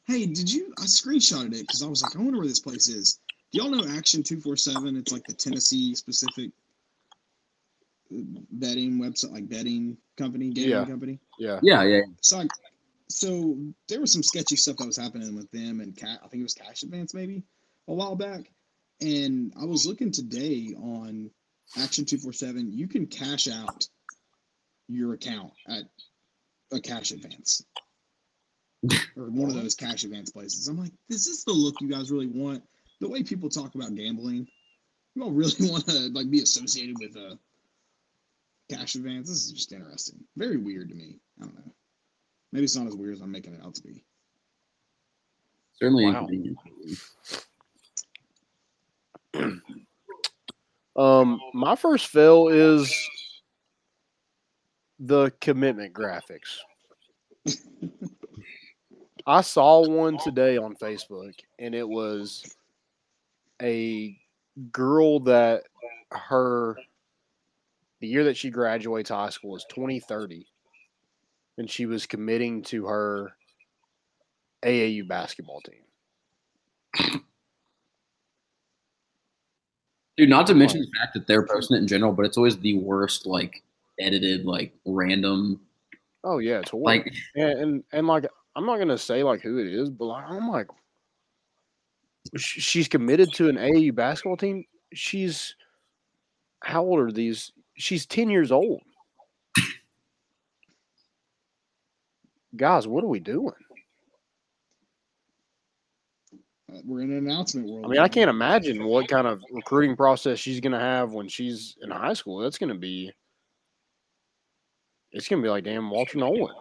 Hey, 0.05 0.25
did 0.25 0.49
you? 0.51 0.73
I 0.79 0.83
screenshotted 0.83 1.53
it 1.53 1.61
because 1.67 1.83
I 1.83 1.87
was 1.87 2.01
like, 2.01 2.15
I 2.15 2.19
wonder 2.19 2.37
where 2.39 2.47
this 2.47 2.59
place 2.61 2.87
is. 2.87 3.19
Do 3.51 3.59
y'all 3.61 3.69
know 3.69 3.85
Action 3.97 4.23
Two 4.23 4.39
Four 4.39 4.55
Seven? 4.55 4.95
It's 4.95 5.11
like 5.11 5.25
the 5.25 5.33
Tennessee 5.33 5.93
specific 5.93 6.51
uh, 8.15 8.21
betting 8.51 8.93
website, 8.97 9.31
like 9.31 9.49
betting 9.49 9.97
company, 10.17 10.51
gaming 10.51 10.69
Yeah. 10.71 10.85
company. 10.85 11.19
Yeah. 11.37 11.59
Yeah, 11.61 11.83
yeah. 11.83 12.01
So, 12.21 12.39
I, 12.39 12.47
so 13.09 13.57
there 13.87 13.99
was 13.99 14.11
some 14.11 14.23
sketchy 14.23 14.55
stuff 14.55 14.77
that 14.77 14.85
was 14.85 14.97
happening 14.97 15.35
with 15.35 15.49
them 15.51 15.81
and 15.81 15.97
Ca 15.97 16.17
I 16.23 16.27
think 16.27 16.41
it 16.41 16.43
was 16.43 16.53
Cash 16.53 16.83
Advance 16.83 17.13
maybe 17.13 17.43
a 17.87 17.93
while 17.93 18.15
back. 18.15 18.51
And 19.01 19.53
I 19.59 19.65
was 19.65 19.85
looking 19.85 20.11
today 20.11 20.75
on 20.77 21.31
Action 21.77 22.05
Two 22.05 22.17
Four 22.17 22.33
Seven. 22.33 22.71
You 22.71 22.87
can 22.87 23.07
cash 23.07 23.47
out 23.47 23.87
your 24.87 25.13
account 25.13 25.51
at 25.67 25.83
a 26.71 26.79
Cash 26.79 27.11
Advance 27.11 27.63
or 29.17 29.29
one 29.29 29.49
of 29.49 29.55
those 29.55 29.75
Cash 29.75 30.03
Advance 30.03 30.31
places. 30.31 30.67
I'm 30.67 30.79
like, 30.79 30.93
this 31.09 31.27
is 31.27 31.43
the 31.43 31.51
look 31.51 31.81
you 31.81 31.89
guys 31.89 32.11
really 32.11 32.27
want? 32.27 32.63
The 33.01 33.09
way 33.09 33.23
people 33.23 33.49
talk 33.49 33.73
about 33.75 33.95
gambling, 33.95 34.47
you 35.15 35.23
all 35.23 35.31
really 35.31 35.53
want 35.59 35.87
to 35.87 36.09
like 36.13 36.29
be 36.29 36.41
associated 36.41 36.97
with 36.99 37.15
a 37.15 37.39
Cash 38.69 38.95
Advance? 38.95 39.29
This 39.29 39.45
is 39.45 39.51
just 39.51 39.71
interesting. 39.71 40.19
Very 40.37 40.57
weird 40.57 40.89
to 40.89 40.95
me. 40.95 41.19
I 41.41 41.45
don't 41.45 41.55
know. 41.55 41.73
Maybe 42.51 42.63
it's 42.63 42.75
not 42.75 42.87
as 42.87 42.95
weird 42.95 43.13
as 43.13 43.21
I'm 43.21 43.31
making 43.31 43.53
it 43.53 43.61
out 43.63 43.75
to 43.75 43.83
be. 43.83 44.03
Certainly 45.73 46.05
Wow. 46.05 46.27
inconvenient. 46.27 46.57
Um, 50.95 51.39
my 51.53 51.75
first 51.77 52.07
fail 52.07 52.49
is 52.49 52.93
the 54.99 55.31
commitment 55.39 55.93
graphics. 55.93 56.57
I 59.25 59.39
saw 59.39 59.87
one 59.87 60.17
today 60.17 60.57
on 60.57 60.75
Facebook, 60.75 61.33
and 61.57 61.73
it 61.73 61.87
was 61.87 62.43
a 63.61 64.19
girl 64.73 65.21
that 65.21 65.63
her 66.11 66.75
the 68.01 68.07
year 68.07 68.25
that 68.25 68.35
she 68.35 68.49
graduates 68.49 69.09
high 69.09 69.29
school 69.29 69.55
is 69.55 69.65
2030, 69.69 70.45
and 71.59 71.69
she 71.69 71.85
was 71.85 72.07
committing 72.07 72.63
to 72.63 72.85
her 72.85 73.33
AAU 74.63 75.07
basketball 75.07 75.61
team. 75.61 77.21
Dude, 80.17 80.29
not 80.29 80.47
to 80.47 80.55
mention 80.55 80.79
the 80.81 80.87
fact 80.99 81.13
that 81.13 81.27
they're 81.27 81.45
posting 81.45 81.77
it 81.77 81.81
in 81.81 81.87
general, 81.87 82.13
but 82.13 82.25
it's 82.25 82.37
always 82.37 82.57
the 82.57 82.77
worst, 82.77 83.25
like 83.25 83.61
edited, 83.99 84.45
like 84.45 84.73
random. 84.85 85.59
Oh 86.23 86.39
yeah, 86.39 86.59
it's 86.59 86.71
horrible. 86.71 86.87
Like, 86.87 87.13
and, 87.35 87.59
and 87.59 87.83
and 87.93 88.07
like 88.07 88.25
I'm 88.55 88.65
not 88.65 88.79
gonna 88.79 88.97
say 88.97 89.23
like 89.23 89.41
who 89.41 89.59
it 89.59 89.67
is, 89.67 89.89
but 89.89 90.05
like 90.05 90.25
I'm 90.27 90.49
like, 90.49 90.67
she's 92.37 92.87
committed 92.87 93.33
to 93.33 93.49
an 93.49 93.57
AAU 93.57 93.93
basketball 93.95 94.37
team. 94.37 94.65
She's 94.93 95.55
how 96.63 96.83
old 96.83 96.99
are 96.99 97.11
these? 97.11 97.51
She's 97.75 98.05
ten 98.05 98.29
years 98.29 98.51
old. 98.51 98.81
Guys, 102.55 102.87
what 102.87 103.03
are 103.03 103.07
we 103.07 103.19
doing? 103.19 103.53
Uh, 106.71 106.79
We're 106.83 107.01
in 107.01 107.11
an 107.11 107.17
announcement 107.17 107.67
world. 107.67 107.85
I 107.85 107.89
mean, 107.89 107.99
I 107.99 108.07
can't 108.07 108.29
imagine 108.29 108.83
what 108.85 109.07
kind 109.07 109.27
of 109.27 109.41
recruiting 109.51 109.95
process 109.95 110.39
she's 110.39 110.59
gonna 110.59 110.79
have 110.79 111.11
when 111.13 111.27
she's 111.27 111.77
in 111.81 111.91
high 111.91 112.13
school. 112.13 112.39
That's 112.39 112.57
gonna 112.57 112.75
be, 112.75 113.11
it's 115.11 115.27
gonna 115.27 115.41
be 115.41 115.49
like 115.49 115.63
damn 115.63 115.89
Walter 115.89 116.17
Nolan. 116.17 116.55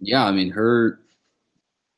yeah, 0.00 0.24
I 0.24 0.32
mean 0.32 0.50
her 0.50 1.00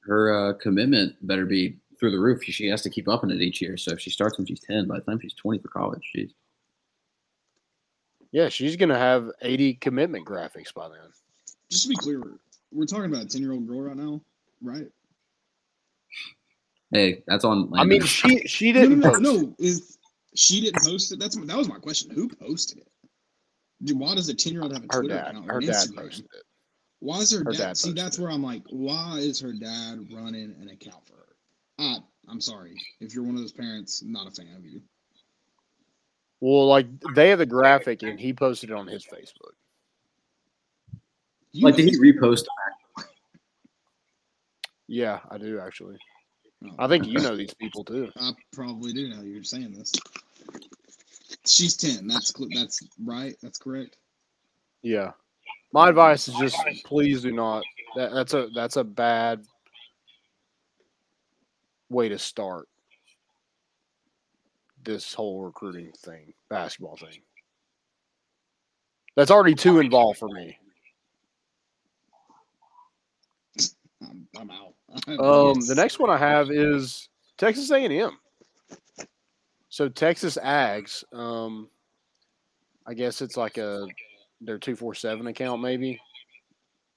her 0.03 0.51
uh, 0.51 0.53
commitment 0.55 1.15
better 1.27 1.47
be 1.47 1.79
through 1.99 2.11
the 2.11 2.21
roof. 2.21 2.43
She 2.45 2.67
has 2.69 2.83
to 2.83 2.91
keep 2.91 3.09
upping 3.09 3.31
it 3.31 3.41
each 3.41 3.63
year. 3.63 3.77
So 3.79 3.93
if 3.93 4.01
she 4.01 4.11
starts 4.11 4.37
when 4.39 4.47
she's 4.47 4.61
ten, 4.61 4.87
by 4.87 4.97
the 4.97 5.05
time 5.05 5.19
she's 5.21 5.35
twenty 5.35 5.59
for 5.61 5.69
college, 5.69 6.03
she's 6.15 6.33
Yeah, 8.33 8.49
she's 8.51 8.77
gonna 8.77 8.99
have 8.99 9.31
80 9.41 9.75
commitment 9.75 10.27
graphics 10.27 10.75
by 10.75 10.89
then. 10.89 10.99
Just 11.75 11.83
to 11.87 11.89
be 11.89 11.97
clear, 11.97 12.23
we're 12.71 12.87
talking 12.87 13.07
about 13.07 13.25
a 13.25 13.27
ten-year-old 13.27 13.67
girl 13.67 13.81
right 13.81 13.97
now, 13.97 14.21
right? 14.63 14.87
hey, 16.93 17.25
that's 17.27 17.45
on. 17.45 17.69
I 17.75 17.83
mean, 17.83 18.01
she 18.03 18.47
she 18.47 18.73
didn't 18.73 19.01
no, 19.01 19.09
no, 19.09 19.11
post. 19.11 19.23
no. 19.23 19.55
Is 19.59 19.99
she 20.37 20.61
didn't 20.61 20.85
post 20.85 21.11
it? 21.11 21.19
That's 21.19 21.35
that 21.35 21.57
was 21.57 21.69
my 21.69 21.81
question. 21.81 22.13
Who 22.15 22.29
posted 22.29 22.79
it? 22.79 22.89
Dude, 23.83 23.99
why 23.99 24.15
does 24.15 24.29
a 24.29 24.35
ten-year-old 24.35 24.73
have 24.73 24.85
a 24.85 24.87
Her 24.95 25.01
Twitter 25.01 25.17
dad, 25.17 25.31
account 25.31 25.51
or 25.51 25.55
her 25.55 25.59
an 25.59 25.67
dad 25.67 25.89
posted 25.97 26.27
it. 26.27 26.43
Why 27.01 27.19
is 27.19 27.33
her, 27.33 27.39
Her 27.39 27.51
dad? 27.51 27.59
dad 27.59 27.77
See, 27.77 27.93
that's 27.93 28.19
it. 28.19 28.23
where 28.23 28.31
I'm 28.31 28.45
like, 28.45 28.63
why 28.71 29.17
is 29.19 29.41
her 29.41 29.53
dad 29.53 30.07
running 30.15 30.55
an 30.61 30.69
account 30.73 31.05
for 31.09 31.15
her? 31.15 31.27
I, 31.81 31.97
I'm 32.29 32.41
sorry 32.41 32.77
if 33.01 33.17
you're 33.17 33.25
one 33.25 33.35
of 33.35 33.41
those 33.41 33.51
parents. 33.53 34.01
Not 34.05 34.29
a 34.29 34.31
fan 34.31 34.55
of 34.57 34.65
you. 34.65 34.81
Well, 36.39 36.69
like 36.69 36.87
they 37.17 37.31
have 37.31 37.41
the 37.41 37.47
graphic, 37.47 38.05
and 38.05 38.21
he 38.21 38.33
posted 38.33 38.71
it 38.71 38.77
on 38.77 38.87
his 38.87 39.05
Facebook. 39.05 39.55
You 41.55 41.67
like, 41.67 41.77
did 41.77 41.85
he 41.85 41.93
this- 41.93 42.01
repost? 42.01 42.45
Yeah, 44.89 45.21
I 45.31 45.39
do 45.39 45.61
actually. 45.61 45.97
Oh, 46.65 46.75
I 46.79 46.89
think 46.89 47.07
you 47.07 47.21
know 47.21 47.37
these 47.37 47.55
people 47.55 47.85
too. 47.85 48.11
I 48.19 48.33
probably 48.53 48.93
do 48.93 49.09
now. 49.09 49.23
You're 49.23 49.45
saying 49.45 49.73
this. 49.73 49.93
She's 51.47 51.77
ten. 51.77 52.07
That's 52.09 52.33
that's 52.55 52.87
right. 53.03 53.37
That's 53.41 53.59
correct. 53.59 53.97
Yeah. 54.83 55.13
My 55.73 55.89
advice 55.89 56.29
is 56.29 56.35
just 56.35 56.57
please 56.85 57.23
do 57.23 57.33
not. 57.33 57.63
That, 57.97 58.13
that's 58.13 58.35
a 58.35 58.49
that's 58.55 58.77
a 58.77 58.85
bad 58.85 59.45
way 61.89 62.09
to 62.09 62.19
start 62.19 62.69
this 64.83 65.15
whole 65.15 65.45
recruiting 65.45 65.93
thing, 66.05 66.35
basketball 66.51 66.97
thing. 66.97 67.21
That's 69.17 69.31
already 69.31 69.55
too 69.55 69.79
involved 69.79 70.19
for 70.19 70.29
me. 70.29 70.59
I'm, 74.09 74.29
I'm 74.39 74.51
out. 74.51 74.75
Um, 75.09 75.61
the 75.67 75.75
next 75.75 75.99
one 75.99 76.09
I 76.09 76.17
have 76.17 76.51
is 76.51 77.09
Texas 77.37 77.71
A&M. 77.71 78.17
So 79.69 79.89
Texas 79.89 80.39
Ags, 80.41 81.03
um, 81.13 81.69
I 82.87 82.95
guess 82.95 83.21
it's 83.21 83.37
like 83.37 83.59
a 83.59 83.87
their 84.41 84.59
two 84.59 84.77
four 84.77 84.95
seven 84.95 85.27
account 85.27 85.63
maybe, 85.63 86.01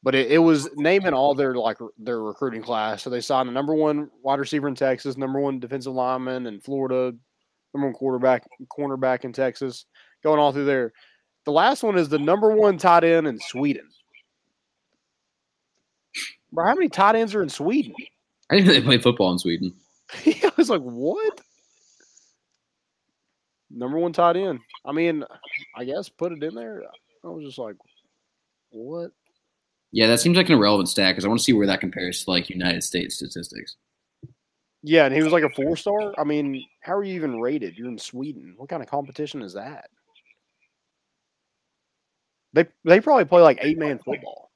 but 0.03 0.13
it, 0.13 0.31
it 0.31 0.37
was 0.37 0.69
naming 0.75 1.13
all 1.13 1.33
their 1.33 1.55
like 1.55 1.77
their 1.97 2.21
recruiting 2.21 2.61
class. 2.61 3.01
So 3.01 3.09
they 3.09 3.21
signed 3.21 3.49
the 3.49 3.53
number 3.53 3.73
one 3.73 4.11
wide 4.21 4.39
receiver 4.39 4.67
in 4.67 4.75
Texas, 4.75 5.17
number 5.17 5.39
one 5.39 5.59
defensive 5.59 5.93
lineman 5.93 6.45
in 6.45 6.59
Florida, 6.59 7.17
number 7.73 7.87
one 7.87 7.93
quarterback 7.93 8.43
cornerback 8.69 9.25
in 9.25 9.33
Texas, 9.33 9.85
going 10.23 10.39
all 10.39 10.51
through 10.51 10.65
there. 10.65 10.93
The 11.45 11.51
last 11.51 11.81
one 11.81 11.97
is 11.97 12.09
the 12.09 12.19
number 12.19 12.51
one 12.51 12.77
tight 12.77 13.03
end 13.03 13.25
in 13.25 13.39
Sweden. 13.39 13.89
Bro, 16.51 16.65
how 16.65 16.75
many 16.75 16.89
tight 16.89 17.15
ends 17.15 17.35
are 17.35 17.43
in 17.43 17.49
Sweden? 17.49 17.93
I 18.49 18.55
didn't 18.55 18.67
know 18.67 18.73
they 18.73 18.81
play 18.81 18.97
football 18.97 19.31
in 19.31 19.39
Sweden. 19.39 19.73
I 20.25 20.51
was 20.55 20.69
like, 20.69 20.81
what? 20.81 21.41
Number 23.69 23.97
one 23.97 24.13
tight 24.13 24.37
end. 24.37 24.59
I 24.85 24.93
mean, 24.93 25.25
I 25.75 25.83
guess 25.83 26.07
put 26.07 26.31
it 26.31 26.41
in 26.41 26.55
there. 26.55 26.83
I 27.23 27.27
was 27.27 27.43
just 27.43 27.57
like, 27.57 27.75
what? 28.69 29.11
Yeah, 29.91 30.07
that 30.07 30.19
seems 30.19 30.37
like 30.37 30.47
an 30.47 30.55
irrelevant 30.55 30.89
stat 30.89 31.13
because 31.13 31.25
I 31.25 31.27
want 31.27 31.39
to 31.39 31.43
see 31.43 31.53
where 31.53 31.67
that 31.67 31.81
compares 31.81 32.23
to 32.23 32.31
like 32.31 32.49
United 32.49 32.83
States 32.83 33.15
statistics. 33.15 33.75
Yeah, 34.83 35.05
and 35.05 35.13
he 35.13 35.21
was 35.21 35.33
like 35.33 35.43
a 35.43 35.49
four 35.49 35.75
star. 35.75 36.13
I 36.17 36.23
mean, 36.23 36.65
how 36.81 36.95
are 36.95 37.03
you 37.03 37.15
even 37.15 37.41
rated? 37.41 37.77
You're 37.77 37.89
in 37.89 37.97
Sweden. 37.97 38.53
What 38.57 38.69
kind 38.69 38.81
of 38.81 38.89
competition 38.89 39.41
is 39.41 39.53
that? 39.53 39.89
They 42.53 42.65
they 42.85 43.01
probably 43.01 43.25
play 43.25 43.41
like 43.41 43.59
eight 43.61 43.77
man 43.77 43.99
football. 43.99 44.46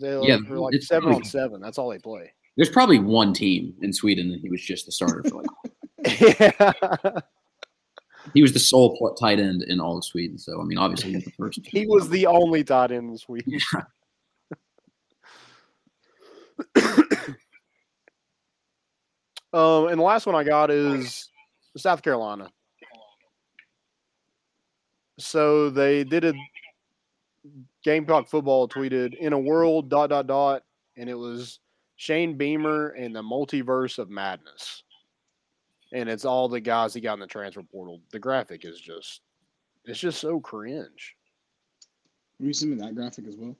They 0.00 0.20
Yeah, 0.26 0.38
they're 0.46 0.58
like 0.58 0.74
it's 0.74 0.88
seven 0.88 1.12
on 1.12 1.24
seven. 1.24 1.60
That's 1.60 1.78
all 1.78 1.88
they 1.90 1.98
play. 1.98 2.32
There's 2.56 2.70
probably 2.70 2.98
one 2.98 3.32
team 3.32 3.74
in 3.82 3.92
Sweden 3.92 4.30
that 4.30 4.40
he 4.40 4.48
was 4.48 4.62
just 4.62 4.86
the 4.86 4.92
starter 4.92 5.22
for. 5.24 5.42
Like, 5.42 5.50
yeah. 6.40 7.12
he 8.34 8.42
was 8.42 8.52
the 8.52 8.60
sole 8.60 8.96
tight 9.18 9.40
end 9.40 9.62
in 9.62 9.80
all 9.80 9.98
of 9.98 10.04
Sweden. 10.04 10.38
So 10.38 10.60
I 10.60 10.64
mean, 10.64 10.78
obviously 10.78 11.10
he 11.10 11.16
was 11.16 11.24
the 11.24 11.32
first. 11.32 11.60
He 11.70 11.86
was 11.86 12.08
the 12.08 12.26
only 12.26 12.62
tight 12.64 12.92
end 12.92 13.10
in 13.10 13.18
Sweden. 13.18 13.58
um, 19.52 19.88
and 19.88 19.98
the 19.98 20.02
last 20.02 20.26
one 20.26 20.34
I 20.34 20.44
got 20.44 20.70
is 20.70 21.28
South 21.76 22.02
Carolina. 22.02 22.50
So 25.18 25.70
they 25.70 26.04
did 26.04 26.24
a 26.24 26.34
Gamecock 27.84 28.28
football 28.28 28.66
tweeted 28.66 29.14
in 29.14 29.32
a 29.32 29.38
world 29.38 29.88
dot 29.90 30.10
dot 30.10 30.26
dot, 30.26 30.62
and 30.96 31.08
it 31.08 31.14
was 31.14 31.60
Shane 31.96 32.36
Beamer 32.36 32.88
and 32.88 33.14
the 33.14 33.22
multiverse 33.22 33.98
of 33.98 34.10
madness. 34.10 34.82
And 35.92 36.08
it's 36.08 36.24
all 36.24 36.48
the 36.48 36.60
guys 36.60 36.94
he 36.94 37.00
got 37.00 37.14
in 37.14 37.20
the 37.20 37.26
transfer 37.26 37.62
portal. 37.62 38.00
The 38.10 38.18
graphic 38.18 38.64
is 38.64 38.80
just 38.80 39.20
it's 39.84 40.00
just 40.00 40.18
so 40.18 40.40
cringe. 40.40 41.14
Will 42.40 42.48
you 42.48 42.52
send 42.54 42.72
me 42.72 42.78
that 42.78 42.94
graphic 42.94 43.28
as 43.28 43.36
well? 43.36 43.54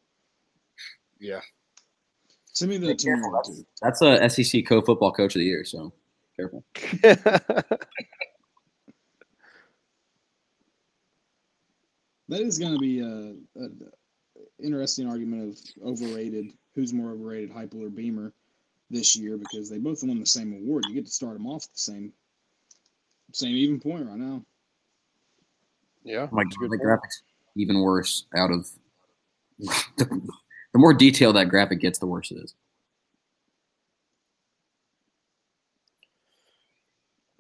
Yeah. 1.21 1.41
Send 2.47 2.71
me 2.71 2.79
the 2.79 2.95
tomorrow 2.95 3.43
too. 3.45 3.65
That's 3.83 4.01
a 4.03 4.29
SEC 4.29 4.67
co 4.67 4.81
football 4.81 5.13
coach 5.13 5.37
of 5.37 5.41
the 5.41 5.45
year. 5.45 5.65
So 5.65 5.93
careful. 6.37 6.65
That 12.29 12.41
is 12.41 12.59
going 12.59 12.73
to 12.73 12.79
be 12.79 13.03
uh, 13.03 13.63
a, 13.63 13.67
a 13.67 13.91
interesting 14.63 15.09
argument 15.09 15.59
of 15.59 15.87
overrated. 15.87 16.53
Who's 16.75 16.93
more 16.93 17.13
overrated, 17.13 17.53
Heupel 17.53 17.87
or 17.87 17.91
Beamer, 17.91 18.33
this 18.91 19.17
year? 19.17 19.37
Because 19.37 19.71
they 19.71 19.79
both 19.79 20.03
won 20.03 20.19
the 20.19 20.27
same 20.27 20.53
award. 20.53 20.85
You 20.89 20.95
get 20.95 21.07
to 21.07 21.13
start 21.13 21.35
them 21.35 21.47
off 21.47 21.63
the 21.63 21.69
same, 21.75 22.13
same 23.33 23.55
even 23.55 23.81
point 23.81 24.07
right 24.07 24.19
now. 24.19 24.43
yeah. 26.05 26.29
My 26.33 26.43
that's 26.45 26.57
a 26.57 26.59
God, 26.59 26.71
good 26.71 26.81
the 26.81 26.85
graphics 26.85 27.23
even 27.57 27.81
worse. 27.81 28.27
Out 28.37 28.51
of 28.51 28.69
the, 29.59 30.07
the 30.73 30.79
more 30.79 30.93
detail 30.95 31.33
that 31.33 31.49
graphic 31.49 31.81
gets, 31.81 31.99
the 31.99 32.07
worse 32.07 32.31
it 32.31 32.39
is. 32.39 32.55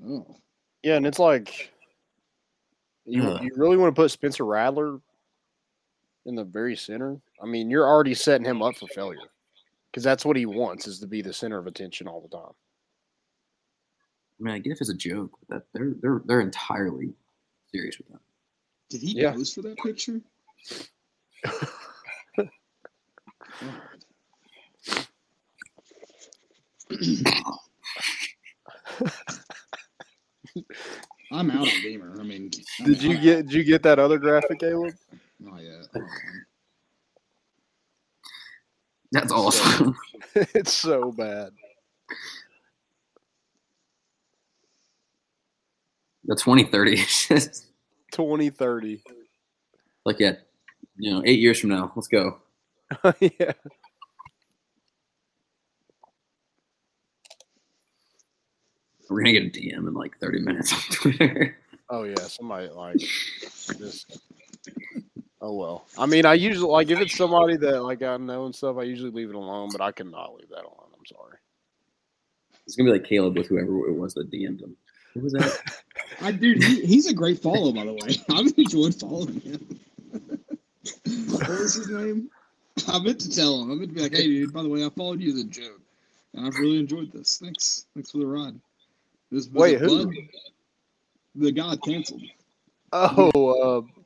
Oh, 0.06 0.36
Yeah, 0.82 0.96
and 0.96 1.06
it's 1.06 1.18
like 1.18 1.72
you 3.04 3.22
Ugh. 3.22 3.42
you 3.42 3.50
really 3.56 3.76
want 3.76 3.94
to 3.94 4.00
put 4.00 4.10
Spencer 4.10 4.44
Rattler 4.44 5.00
in 6.26 6.34
the 6.34 6.44
very 6.44 6.76
center, 6.76 7.20
I 7.42 7.46
mean, 7.46 7.70
you're 7.70 7.86
already 7.86 8.14
setting 8.14 8.46
him 8.46 8.62
up 8.62 8.76
for 8.76 8.86
failure 8.88 9.18
because 9.90 10.02
that's 10.04 10.24
what 10.24 10.36
he 10.36 10.46
wants 10.46 10.86
is 10.86 10.98
to 11.00 11.06
be 11.06 11.22
the 11.22 11.32
center 11.32 11.58
of 11.58 11.66
attention 11.66 12.08
all 12.08 12.20
the 12.20 12.36
time. 12.36 12.52
I 14.40 14.42
mean, 14.42 14.54
I 14.54 14.58
get 14.58 14.72
if 14.72 14.80
it's 14.80 14.90
a 14.90 14.94
joke, 14.94 15.30
but 15.48 15.58
that 15.58 15.64
they're 15.72 15.94
they're 16.00 16.22
they're 16.24 16.40
entirely 16.40 17.14
serious 17.72 17.98
with 17.98 18.08
that. 18.08 18.20
Did 18.90 19.02
he 19.02 19.20
yeah. 19.20 19.32
pose 19.32 19.52
for 19.52 19.62
that 19.62 19.76
picture? 19.78 20.20
I'm 31.32 31.50
out 31.50 31.66
of 31.66 31.72
gamer. 31.82 32.16
I 32.18 32.22
mean, 32.22 32.50
I'm 32.80 32.86
did 32.86 33.02
you 33.02 33.16
out. 33.16 33.22
get 33.22 33.46
did 33.46 33.52
you 33.52 33.64
get 33.64 33.82
that 33.84 33.98
other 33.98 34.18
graphic, 34.18 34.60
Caleb? 34.60 34.94
Not 35.40 35.62
yet. 35.62 35.86
That's 39.12 39.32
awesome. 39.32 39.96
it's 40.34 40.72
so 40.72 41.12
bad. 41.12 41.50
the 46.26 46.34
2030 46.34 46.92
is 46.94 47.26
just 47.28 47.66
2030. 48.12 49.02
like 50.04 50.18
yeah, 50.18 50.32
you 50.96 51.12
know, 51.12 51.22
eight 51.24 51.38
years 51.38 51.60
from 51.60 51.70
now. 51.70 51.92
Let's 51.94 52.08
go. 52.08 52.38
yeah. 53.20 53.52
We're 59.10 59.22
gonna 59.22 59.32
get 59.32 59.44
a 59.44 59.50
DM 59.50 59.86
in 59.86 59.94
like 59.94 60.18
30 60.18 60.40
minutes 60.40 60.72
on 60.72 60.80
Twitter. 60.90 61.58
Oh 61.90 62.04
yeah, 62.04 62.14
somebody 62.20 62.68
like 62.68 62.98
just. 62.98 64.18
Oh 65.46 65.52
well. 65.52 65.84
I 65.98 66.06
mean, 66.06 66.24
I 66.24 66.32
usually 66.32 66.70
like 66.70 66.88
if 66.88 66.98
it's 67.02 67.18
somebody 67.18 67.58
that 67.58 67.82
like 67.82 68.00
I 68.02 68.16
know 68.16 68.46
and 68.46 68.54
stuff. 68.54 68.78
I 68.78 68.84
usually 68.84 69.10
leave 69.10 69.28
it 69.28 69.34
alone, 69.34 69.68
but 69.70 69.82
I 69.82 69.92
cannot 69.92 70.34
leave 70.36 70.48
that 70.48 70.64
alone. 70.64 70.88
I'm 70.98 71.04
sorry. 71.04 71.36
It's 72.66 72.76
gonna 72.76 72.90
be 72.90 72.98
like 72.98 73.06
Caleb 73.06 73.36
with 73.36 73.48
whoever 73.48 73.86
it 73.86 73.92
was 73.92 74.14
that 74.14 74.30
DM'd 74.30 74.62
him. 74.62 74.74
Who 75.12 75.20
was 75.20 75.34
that? 75.34 75.60
I 76.22 76.32
dude, 76.32 76.64
he, 76.64 76.86
he's 76.86 77.08
a 77.08 77.12
great 77.12 77.42
follow 77.42 77.72
by 77.72 77.84
the 77.84 77.92
way. 77.92 78.16
I've 78.30 78.56
enjoyed 78.56 78.94
following 78.94 79.38
him. 79.42 79.80
what 81.28 81.46
was 81.46 81.74
his 81.74 81.90
name? 81.90 82.30
I 82.88 82.98
meant 83.00 83.20
to 83.20 83.30
tell 83.30 83.60
him. 83.60 83.70
I 83.70 83.74
meant 83.74 83.90
to 83.90 83.94
be 83.94 84.00
like, 84.00 84.14
hey 84.14 84.24
dude, 84.24 84.54
by 84.54 84.62
the 84.62 84.70
way, 84.70 84.82
I 84.82 84.88
followed 84.96 85.20
you 85.20 85.34
as 85.34 85.40
a 85.40 85.44
joke. 85.44 85.82
And 86.32 86.46
I've 86.46 86.56
really 86.56 86.78
enjoyed 86.78 87.12
this. 87.12 87.36
Thanks. 87.36 87.84
Thanks 87.92 88.12
for 88.12 88.18
the 88.18 88.26
ride. 88.26 88.58
This 89.30 89.46
was 89.46 89.50
Wait, 89.50 89.78
who? 89.78 90.06
Bud? 90.06 90.14
The 91.34 91.52
guy 91.52 91.76
canceled. 91.84 92.22
Oh, 92.92 93.50
uh, 93.50 94.00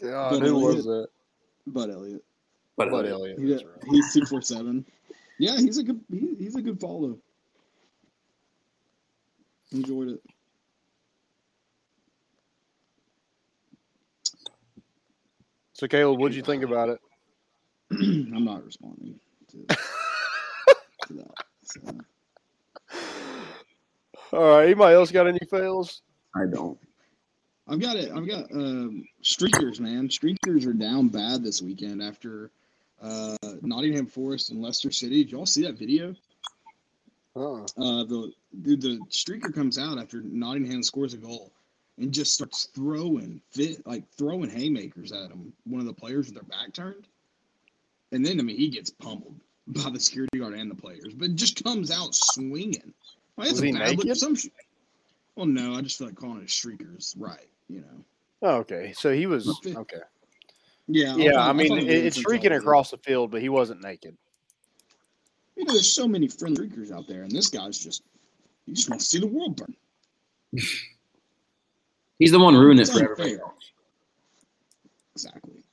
God, 0.00 0.30
Bud 0.30 0.42
who 0.42 0.58
was 0.58 0.80
it? 0.80 0.84
that? 0.84 1.08
Bud 1.66 1.90
Elliott. 1.90 2.24
But 2.76 2.90
Bud 2.90 3.06
uh, 3.06 3.10
Elliott. 3.10 3.38
He, 3.38 3.46
that's 3.46 3.64
right. 3.64 3.74
he's 3.90 4.12
two 4.12 4.24
four 4.26 4.42
seven. 4.42 4.86
Yeah, 5.38 5.56
he's 5.58 5.78
a 5.78 5.82
good 5.82 6.00
he, 6.10 6.34
he's 6.38 6.56
a 6.56 6.62
good 6.62 6.80
follow. 6.80 7.18
Enjoyed 9.72 10.08
it. 10.08 10.20
So, 15.74 15.88
Caleb, 15.88 16.20
what'd 16.20 16.36
you 16.36 16.42
think 16.42 16.62
about 16.62 16.90
it? 16.90 17.00
I'm 17.90 18.44
not 18.44 18.64
responding 18.64 19.18
to, 19.50 19.66
to 21.06 21.12
that. 21.14 21.34
So. 21.64 21.80
All 24.32 24.56
right. 24.56 24.64
Anybody 24.66 24.94
else 24.94 25.10
got 25.10 25.26
any 25.26 25.40
fails? 25.50 26.02
I 26.36 26.46
don't. 26.46 26.78
I've 27.72 27.80
got 27.80 27.96
it. 27.96 28.12
I've 28.12 28.28
got 28.28 28.52
um, 28.52 29.08
streakers, 29.24 29.80
man. 29.80 30.06
Streakers 30.08 30.66
are 30.66 30.74
down 30.74 31.08
bad 31.08 31.42
this 31.42 31.62
weekend 31.62 32.02
after 32.02 32.50
uh, 33.00 33.34
Nottingham 33.62 34.04
Forest 34.06 34.50
and 34.50 34.60
Leicester 34.60 34.90
City. 34.90 35.24
Did 35.24 35.32
y'all 35.32 35.46
see 35.46 35.62
that 35.62 35.78
video? 35.78 36.14
Uh, 37.34 37.62
Uh, 37.78 38.04
the 38.04 38.30
dude, 38.60 38.82
the 38.82 38.98
streaker 39.08 39.54
comes 39.54 39.78
out 39.78 39.98
after 39.98 40.20
Nottingham 40.20 40.82
scores 40.82 41.14
a 41.14 41.16
goal 41.16 41.50
and 41.96 42.12
just 42.12 42.34
starts 42.34 42.64
throwing 42.74 43.40
fit 43.50 43.86
like 43.86 44.04
throwing 44.18 44.50
haymakers 44.50 45.10
at 45.10 45.30
him. 45.30 45.50
One 45.64 45.80
of 45.80 45.86
the 45.86 45.94
players 45.94 46.26
with 46.26 46.34
their 46.34 46.42
back 46.44 46.74
turned, 46.74 47.06
and 48.12 48.24
then 48.24 48.38
I 48.38 48.42
mean 48.42 48.58
he 48.58 48.68
gets 48.68 48.90
pummeled 48.90 49.40
by 49.68 49.88
the 49.88 49.98
security 49.98 50.38
guard 50.38 50.52
and 50.52 50.70
the 50.70 50.74
players, 50.74 51.14
but 51.14 51.34
just 51.36 51.64
comes 51.64 51.90
out 51.90 52.14
swinging. 52.14 52.92
Like, 53.38 53.48
Was 53.52 53.62
a 53.62 53.72
bad 53.72 53.96
look- 53.96 54.14
Some, 54.16 54.36
well, 55.36 55.46
no, 55.46 55.72
I 55.74 55.80
just 55.80 55.96
feel 55.96 56.08
like 56.08 56.16
calling 56.16 56.42
it 56.42 56.48
streakers, 56.48 57.14
right? 57.16 57.48
You 57.72 57.80
know. 57.80 58.04
oh, 58.42 58.56
okay. 58.56 58.92
So 58.96 59.12
he 59.12 59.26
was 59.26 59.48
Okay. 59.48 59.74
okay. 59.76 59.96
Yeah, 60.88 61.16
Yeah, 61.16 61.32
thought- 61.32 61.48
I 61.48 61.52
mean, 61.52 61.68
thought 61.68 61.78
it, 61.78 61.84
it 61.88 62.06
it's 62.06 62.16
since 62.16 62.24
streaking 62.26 62.50
all 62.52 62.56
of 62.58 62.62
it. 62.62 62.66
across 62.66 62.90
the 62.90 62.98
field, 62.98 63.30
but 63.30 63.40
he 63.40 63.48
wasn't 63.48 63.82
naked. 63.82 64.16
You 65.56 65.64
know, 65.64 65.72
there's 65.72 65.88
so 65.92 66.06
many 66.08 66.28
friendly 66.28 66.68
streakers 66.68 66.92
out 66.92 67.06
there, 67.06 67.22
and 67.22 67.30
this 67.30 67.48
guy's 67.48 67.78
just 67.78 68.02
he 68.66 68.72
just 68.74 68.90
wants 68.90 69.04
to 69.06 69.10
see 69.10 69.20
the 69.20 69.26
world 69.26 69.56
burn. 69.56 69.74
He's 72.18 72.30
the 72.30 72.38
one 72.38 72.54
ruining 72.54 72.78
it 72.80 72.82
It's 72.82 72.92
for 72.92 73.02
everybody 73.04 73.34
else. 73.40 73.72
Exactly. 75.14 75.64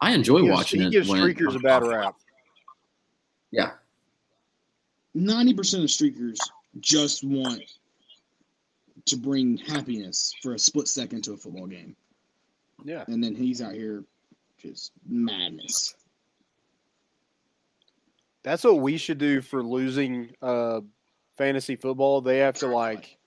I 0.00 0.12
enjoy 0.14 0.38
He 0.38 0.44
gives, 0.46 0.56
watching 0.56 0.80
he 0.80 0.86
it. 0.86 0.90
gives 0.90 1.08
when 1.08 1.18
it 1.28 1.36
streakers 1.36 1.56
a 1.56 1.58
bad 1.58 1.82
rap. 1.86 2.14
Yeah, 3.50 3.72
Ninety 5.14 5.52
percent 5.54 5.82
of 5.82 5.90
streakers 5.90 6.38
just 6.80 7.24
want 7.24 7.62
to 9.06 9.16
bring 9.16 9.56
happiness 9.58 10.34
for 10.42 10.54
a 10.54 10.58
split 10.58 10.88
second 10.88 11.22
to 11.24 11.32
a 11.32 11.36
football 11.36 11.66
game, 11.66 11.96
Yeah. 12.84 13.04
and 13.08 13.22
then 13.22 13.34
he's 13.34 13.60
out 13.62 13.74
here 13.74 14.04
just 14.58 14.92
madness. 15.08 15.94
That's 18.42 18.64
what 18.64 18.80
we 18.80 18.96
should 18.96 19.18
do 19.18 19.40
for 19.40 19.62
losing 19.62 20.34
uh, 20.40 20.80
fantasy 21.36 21.76
football. 21.76 22.20
They 22.20 22.38
have 22.38 22.56
to 22.56 22.66
like 22.68 23.18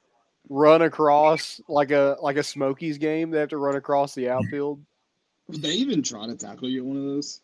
run 0.50 0.82
across 0.82 1.62
like 1.68 1.92
a 1.92 2.18
like 2.22 2.38
a 2.38 2.44
Smokies 2.44 2.98
game. 2.98 3.30
They 3.30 3.40
have 3.40 3.50
to 3.50 3.58
run 3.58 3.76
across 3.76 4.16
the 4.16 4.30
outfield. 4.30 4.84
Would 5.48 5.62
they 5.62 5.74
even 5.74 6.02
try 6.02 6.26
to 6.26 6.36
tackle 6.36 6.70
you 6.70 6.80
at 6.80 6.86
one 6.86 6.98
of 6.98 7.04
those? 7.04 7.42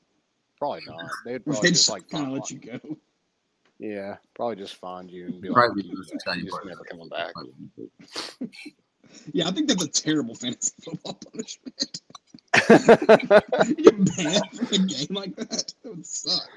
Probably 0.57 0.81
not. 0.87 1.09
They'd 1.25 1.43
probably 1.43 1.61
they 1.61 1.69
just 1.69 1.81
just 1.85 1.89
like 1.89 2.09
kind 2.09 2.25
of 2.27 2.31
let 2.33 2.49
you 2.49 2.57
go. 2.59 2.97
Yeah, 3.79 4.17
probably 4.35 4.57
just 4.57 4.75
find 4.75 5.09
you 5.09 5.25
and 5.27 5.41
be 5.41 5.49
like, 5.49 5.55
probably 5.55 5.83
the 5.83 5.95
most 5.95 6.13
exciting 6.13 6.45
"You're 6.45 6.65
never 6.65 6.83
coming 6.83 7.07
back. 7.09 7.33
Yeah, 9.33 9.47
I 9.47 9.51
think 9.51 9.67
that's 9.67 9.83
a 9.83 9.87
terrible 9.87 10.35
fantasy 10.35 10.71
football 10.83 11.19
punishment. 11.31 12.01
you 13.67 13.75
get 13.83 14.15
banned 14.17 14.43
from 14.53 14.67
a 14.67 14.77
game 14.85 15.07
like 15.11 15.35
that. 15.37 15.73
That 15.83 15.89
would 15.95 16.05
suck. 16.05 16.47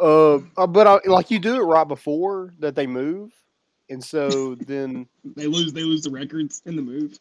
uh, 0.00 0.36
uh, 0.56 0.66
but 0.66 0.86
I, 0.86 0.98
like 1.08 1.30
you 1.30 1.38
do 1.38 1.56
it 1.56 1.64
right 1.64 1.86
before 1.86 2.54
that 2.60 2.74
they 2.74 2.86
move, 2.86 3.32
and 3.90 4.02
so 4.02 4.54
then 4.66 5.06
They 5.36 5.46
lose. 5.46 5.72
They 5.72 5.82
lose 5.82 6.02
the 6.02 6.10
records 6.10 6.62
in 6.66 6.76
the 6.76 6.82
move. 6.82 7.18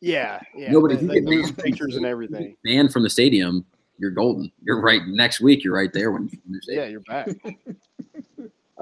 yeah, 0.00 0.40
yeah, 0.56 0.70
No, 0.72 0.80
but 0.80 0.92
if 0.92 0.98
they, 1.00 1.02
you 1.02 1.08
they 1.08 1.14
get 1.20 1.24
lose 1.24 1.50
banned- 1.50 1.58
pictures 1.58 1.96
and 1.96 2.06
everything. 2.06 2.56
Banned 2.64 2.92
from 2.92 3.02
the 3.02 3.10
stadium, 3.10 3.64
you're 3.98 4.10
golden. 4.12 4.52
You're 4.62 4.80
right. 4.80 5.00
Next 5.06 5.40
week, 5.40 5.64
you're 5.64 5.74
right 5.74 5.92
there 5.92 6.12
when 6.12 6.22
when 6.44 6.60
you're 6.66 6.76
Yeah, 6.76 6.86
you're 6.86 7.00
back. 7.00 7.28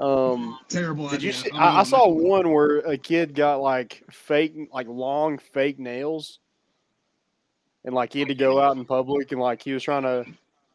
Um, 0.03 0.59
Terrible. 0.67 1.07
Did 1.07 1.23
you 1.23 1.31
see? 1.31 1.49
I, 1.51 1.79
I 1.79 1.83
saw 1.83 2.09
one 2.09 2.51
where 2.51 2.79
a 2.79 2.97
kid 2.97 3.33
got 3.33 3.61
like 3.61 4.03
fake, 4.11 4.53
like 4.73 4.87
long 4.87 5.37
fake 5.37 5.79
nails, 5.79 6.39
and 7.85 7.95
like 7.95 8.11
he 8.11 8.19
had 8.19 8.27
to 8.27 8.35
go 8.35 8.59
out 8.59 8.75
in 8.75 8.83
public 8.83 9.31
and 9.31 9.39
like 9.39 9.61
he 9.61 9.71
was 9.71 9.81
trying 9.81 10.03
to 10.03 10.25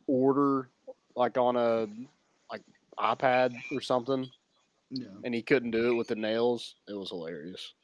order 0.06 0.70
like 1.14 1.36
on 1.36 1.56
a 1.56 1.86
like 2.50 2.62
iPad 2.98 3.54
or 3.70 3.82
something, 3.82 4.26
Yeah. 4.90 5.08
and 5.24 5.34
he 5.34 5.42
couldn't 5.42 5.72
do 5.72 5.90
it 5.90 5.94
with 5.94 6.08
the 6.08 6.16
nails. 6.16 6.76
It 6.88 6.94
was 6.94 7.10
hilarious. 7.10 7.74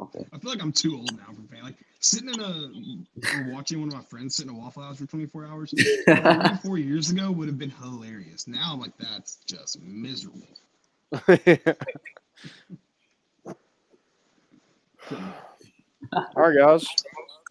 I 0.00 0.38
feel 0.38 0.50
like 0.50 0.62
I'm 0.62 0.72
too 0.72 0.96
old 0.96 1.16
now 1.16 1.26
for 1.26 1.54
fan. 1.54 1.64
Like 1.64 1.76
sitting 2.04 2.28
in 2.28 2.40
a 2.40 3.34
or 3.34 3.52
watching 3.52 3.80
one 3.80 3.88
of 3.88 3.94
my 3.94 4.02
friends 4.02 4.36
sit 4.36 4.46
in 4.46 4.54
a 4.54 4.58
Waffle 4.58 4.82
House 4.82 4.98
for 4.98 5.06
24 5.06 5.46
hours. 5.46 5.74
safe. 6.06 6.60
Four 6.62 6.78
years 6.78 7.10
ago 7.10 7.30
would 7.30 7.48
have 7.48 7.58
been 7.58 7.70
hilarious. 7.70 8.46
Now 8.46 8.72
I'm 8.72 8.80
like, 8.80 8.96
that's 8.98 9.36
just 9.46 9.80
miserable. 9.82 10.46
All 15.12 16.42
right, 16.42 16.56
guys. 16.58 16.86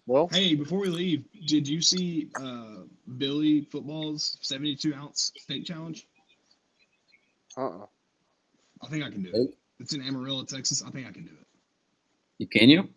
Well, 0.06 0.28
Hey, 0.32 0.54
before 0.54 0.80
we 0.80 0.88
leave, 0.90 1.24
did 1.48 1.68
you 1.68 1.82
see 1.82 2.28
uh, 2.36 2.84
Billy 3.18 3.62
Football's 3.72 4.38
72 4.42 4.94
ounce 4.94 5.32
steak 5.38 5.66
challenge? 5.66 6.08
uh-uh. 7.58 7.86
I 8.82 8.88
think 8.88 9.04
I 9.04 9.10
can 9.10 9.24
do 9.24 9.30
it. 9.34 9.56
It's 9.80 9.94
in 9.94 10.02
Amarillo, 10.02 10.44
Texas. 10.44 10.84
I 10.86 10.90
think 10.90 11.08
I 11.08 11.12
can 11.12 11.24
do 11.24 11.32
it. 11.32 11.48
You 12.38 12.48
can 12.48 12.70
you? 12.70 12.90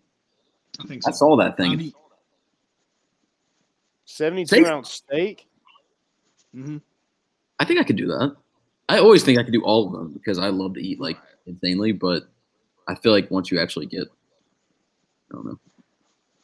I 0.80 0.86
think 0.86 1.02
so. 1.02 1.10
I 1.10 1.12
saw 1.12 1.36
that 1.36 1.56
thing. 1.56 1.76
mean, 1.76 1.92
seventy-two 4.04 4.56
Steak? 4.56 4.66
ounce 4.66 4.92
steak. 4.92 5.46
mhm. 6.54 6.80
I 7.58 7.64
think 7.64 7.80
I 7.80 7.84
could 7.84 7.96
do 7.96 8.06
that. 8.08 8.36
I 8.88 8.98
always 8.98 9.24
think 9.24 9.38
I 9.38 9.42
could 9.42 9.52
do 9.52 9.64
all 9.64 9.86
of 9.86 9.92
them 9.92 10.12
because 10.12 10.38
I 10.38 10.48
love 10.48 10.74
to 10.74 10.80
eat 10.80 11.00
like 11.00 11.18
insanely, 11.46 11.92
but 11.92 12.24
I 12.86 12.94
feel 12.94 13.12
like 13.12 13.30
once 13.30 13.50
you 13.50 13.60
actually 13.60 13.86
get, 13.86 14.06
I 15.30 15.34
don't 15.34 15.46
know. 15.46 15.58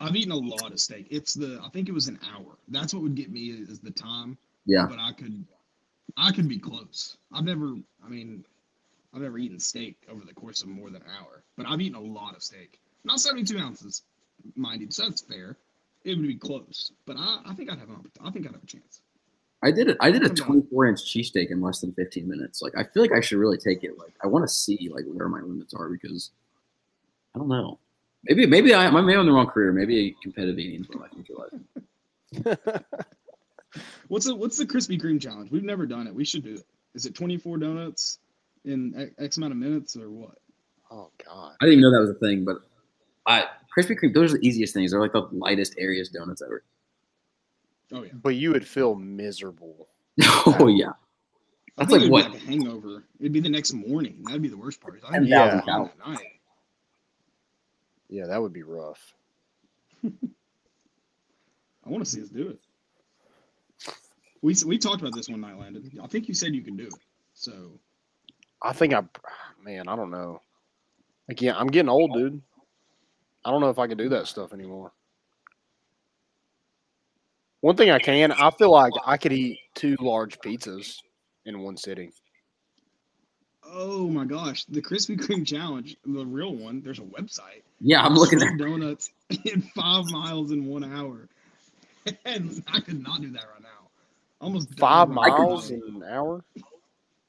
I've 0.00 0.16
eaten 0.16 0.32
a 0.32 0.36
lot 0.36 0.72
of 0.72 0.80
steak. 0.80 1.06
It's 1.10 1.34
the 1.34 1.60
I 1.64 1.68
think 1.68 1.88
it 1.88 1.92
was 1.92 2.08
an 2.08 2.18
hour. 2.34 2.58
That's 2.68 2.92
what 2.92 3.02
would 3.04 3.14
get 3.14 3.30
me 3.30 3.50
is 3.50 3.78
the 3.78 3.92
time. 3.92 4.36
Yeah, 4.66 4.86
But 4.88 4.98
I 4.98 5.12
could 5.12 5.44
I 6.16 6.32
could 6.32 6.48
be 6.48 6.58
close. 6.58 7.16
I've 7.32 7.44
never 7.44 7.76
I 8.04 8.08
mean 8.08 8.44
I've 9.14 9.20
never 9.22 9.38
eaten 9.38 9.60
steak 9.60 9.96
over 10.10 10.24
the 10.24 10.34
course 10.34 10.62
of 10.62 10.68
more 10.68 10.90
than 10.90 11.02
an 11.02 11.08
hour. 11.20 11.44
But 11.56 11.66
I've 11.66 11.80
eaten 11.80 11.96
a 11.96 12.00
lot 12.00 12.34
of 12.34 12.42
steak. 12.42 12.80
Not 13.04 13.20
72 13.20 13.58
ounces, 13.58 14.02
mind 14.56 14.80
you, 14.80 14.90
so 14.90 15.04
that's 15.04 15.22
fair. 15.22 15.56
It 16.04 16.16
would 16.16 16.26
be 16.26 16.34
close. 16.34 16.92
But 17.06 17.16
I, 17.18 17.40
I 17.46 17.54
think 17.54 17.70
I'd 17.70 17.78
have 17.78 17.88
an 17.88 17.96
oppor- 17.96 18.26
I 18.26 18.30
think 18.30 18.46
I'd 18.46 18.52
have 18.52 18.62
a 18.62 18.66
chance. 18.66 19.00
I 19.62 19.70
did 19.70 19.88
it. 19.88 19.96
I 20.00 20.10
did 20.10 20.24
a 20.24 20.28
24 20.28 20.86
inch 20.86 21.00
cheesesteak 21.00 21.50
in 21.50 21.60
less 21.60 21.80
than 21.80 21.92
15 21.92 22.28
minutes. 22.28 22.62
Like 22.62 22.76
I 22.76 22.82
feel 22.82 23.02
like 23.02 23.12
I 23.12 23.20
should 23.20 23.38
really 23.38 23.58
take 23.58 23.84
it. 23.84 23.96
Like 23.98 24.12
I 24.22 24.26
want 24.26 24.44
to 24.44 24.48
see 24.48 24.90
like 24.92 25.04
where 25.06 25.28
my 25.28 25.40
limits 25.40 25.72
are 25.74 25.88
because 25.88 26.30
I 27.34 27.38
don't 27.38 27.48
know. 27.48 27.78
Maybe 28.24 28.46
maybe 28.46 28.74
I 28.74 28.90
maybe 28.90 29.14
I'm 29.14 29.20
in 29.20 29.26
the 29.26 29.32
wrong 29.32 29.46
career. 29.46 29.72
Maybe 29.72 30.16
competitive 30.22 30.58
eating 30.58 30.80
is 30.80 30.88
one 30.88 31.02
of 31.02 31.02
my 31.02 31.14
future 31.14 31.34
life. 32.44 32.68
What's 34.08 34.26
the 34.26 34.34
what's 34.34 34.58
the 34.58 34.66
Krispy 34.66 35.00
Kreme 35.00 35.20
challenge? 35.20 35.50
We've 35.50 35.62
never 35.62 35.86
done 35.86 36.06
it. 36.06 36.14
We 36.14 36.24
should 36.24 36.44
do 36.44 36.54
it. 36.54 36.64
Is 36.94 37.06
it 37.06 37.14
24 37.14 37.58
donuts 37.58 38.18
in 38.64 38.94
X- 38.94 39.14
X 39.18 39.36
amount 39.38 39.52
of 39.52 39.58
minutes 39.58 39.96
or 39.96 40.10
what? 40.10 40.36
Oh 40.90 41.10
God. 41.24 41.54
I 41.60 41.64
didn't 41.64 41.78
even 41.78 41.82
know 41.82 41.92
that 41.92 42.00
was 42.00 42.10
a 42.10 42.14
thing, 42.20 42.44
but 42.44 42.58
I 43.26 43.46
Krispy 43.76 43.98
Kreme. 43.98 44.14
Those 44.14 44.34
are 44.34 44.38
the 44.38 44.46
easiest 44.46 44.74
things. 44.74 44.90
They're 44.90 45.00
like 45.00 45.12
the 45.12 45.28
lightest, 45.32 45.74
airiest 45.78 46.12
donuts 46.12 46.42
ever. 46.42 46.64
Oh 47.92 48.02
yeah. 48.02 48.10
But 48.14 48.36
you 48.36 48.50
would 48.52 48.66
feel 48.66 48.94
miserable. 48.94 49.88
oh 50.46 50.68
yeah, 50.68 50.90
I 51.78 51.84
That's 51.84 51.90
think 51.90 51.90
like 51.90 52.00
it'd 52.02 52.10
what? 52.12 52.26
Be 52.26 52.32
like 52.32 52.42
a 52.42 52.46
hangover. 52.46 53.04
It'd 53.20 53.32
be 53.32 53.40
the 53.40 53.48
next 53.48 53.72
morning. 53.72 54.22
That'd 54.24 54.42
be 54.42 54.48
the 54.48 54.56
worst 54.56 54.80
part. 54.80 55.00
I 55.08 55.12
10,000 55.12 55.28
Yeah. 55.28 55.60
calories. 55.62 55.92
Yeah, 58.08 58.26
that 58.26 58.42
would 58.42 58.52
be 58.52 58.62
rough. 58.62 59.14
I 60.04 60.08
want 61.86 62.04
to 62.04 62.10
see 62.10 62.22
us 62.22 62.28
do 62.28 62.48
it. 62.48 62.58
We 64.42 64.54
we 64.66 64.78
talked 64.78 65.00
about 65.00 65.14
this 65.14 65.28
one 65.28 65.40
night, 65.40 65.58
Landon. 65.58 65.90
I 66.02 66.06
think 66.08 66.28
you 66.28 66.34
said 66.34 66.54
you 66.54 66.62
can 66.62 66.76
do 66.76 66.86
it. 66.86 66.94
So 67.34 67.78
I 68.60 68.72
think 68.72 68.92
I, 68.92 68.98
ah, 68.98 69.52
man, 69.64 69.88
I 69.88 69.96
don't 69.96 70.10
know. 70.10 70.40
Again, 71.28 71.54
I'm 71.56 71.68
getting 71.68 71.88
old, 71.88 72.12
dude. 72.14 72.42
I 73.44 73.50
don't 73.50 73.60
know 73.60 73.70
if 73.70 73.78
I 73.78 73.86
can 73.86 73.98
do 73.98 74.08
that 74.10 74.26
stuff 74.26 74.52
anymore. 74.52 74.92
One 77.60 77.76
thing 77.76 77.90
I 77.90 77.98
can, 77.98 78.32
I 78.32 78.50
feel 78.50 78.72
like 78.72 78.92
I 79.06 79.16
could 79.16 79.32
eat 79.32 79.58
two 79.74 79.96
large 80.00 80.38
pizzas 80.40 80.96
in 81.44 81.60
one 81.60 81.76
sitting. 81.76 82.12
Oh 83.64 84.08
my 84.08 84.24
gosh, 84.24 84.64
the 84.64 84.82
Krispy 84.82 85.16
Kreme 85.16 85.46
challenge, 85.46 85.96
the 86.04 86.26
real 86.26 86.54
one. 86.54 86.82
There's 86.82 86.98
a 86.98 87.02
website. 87.02 87.62
Yeah, 87.80 88.02
I'm 88.02 88.14
looking 88.14 88.42
at. 88.42 88.58
Donuts 88.58 89.10
in 89.44 89.62
five 89.74 90.04
miles 90.10 90.50
in 90.50 90.66
one 90.66 90.84
hour, 90.84 91.28
and 92.24 92.62
I 92.72 92.80
could 92.80 93.00
not 93.02 93.20
do 93.22 93.30
that 93.30 93.44
right 93.52 93.62
now. 93.62 93.68
Almost 94.40 94.76
Five 94.76 95.08
miles 95.08 95.70
in 95.70 95.80
an 95.86 96.02
hour? 96.02 96.44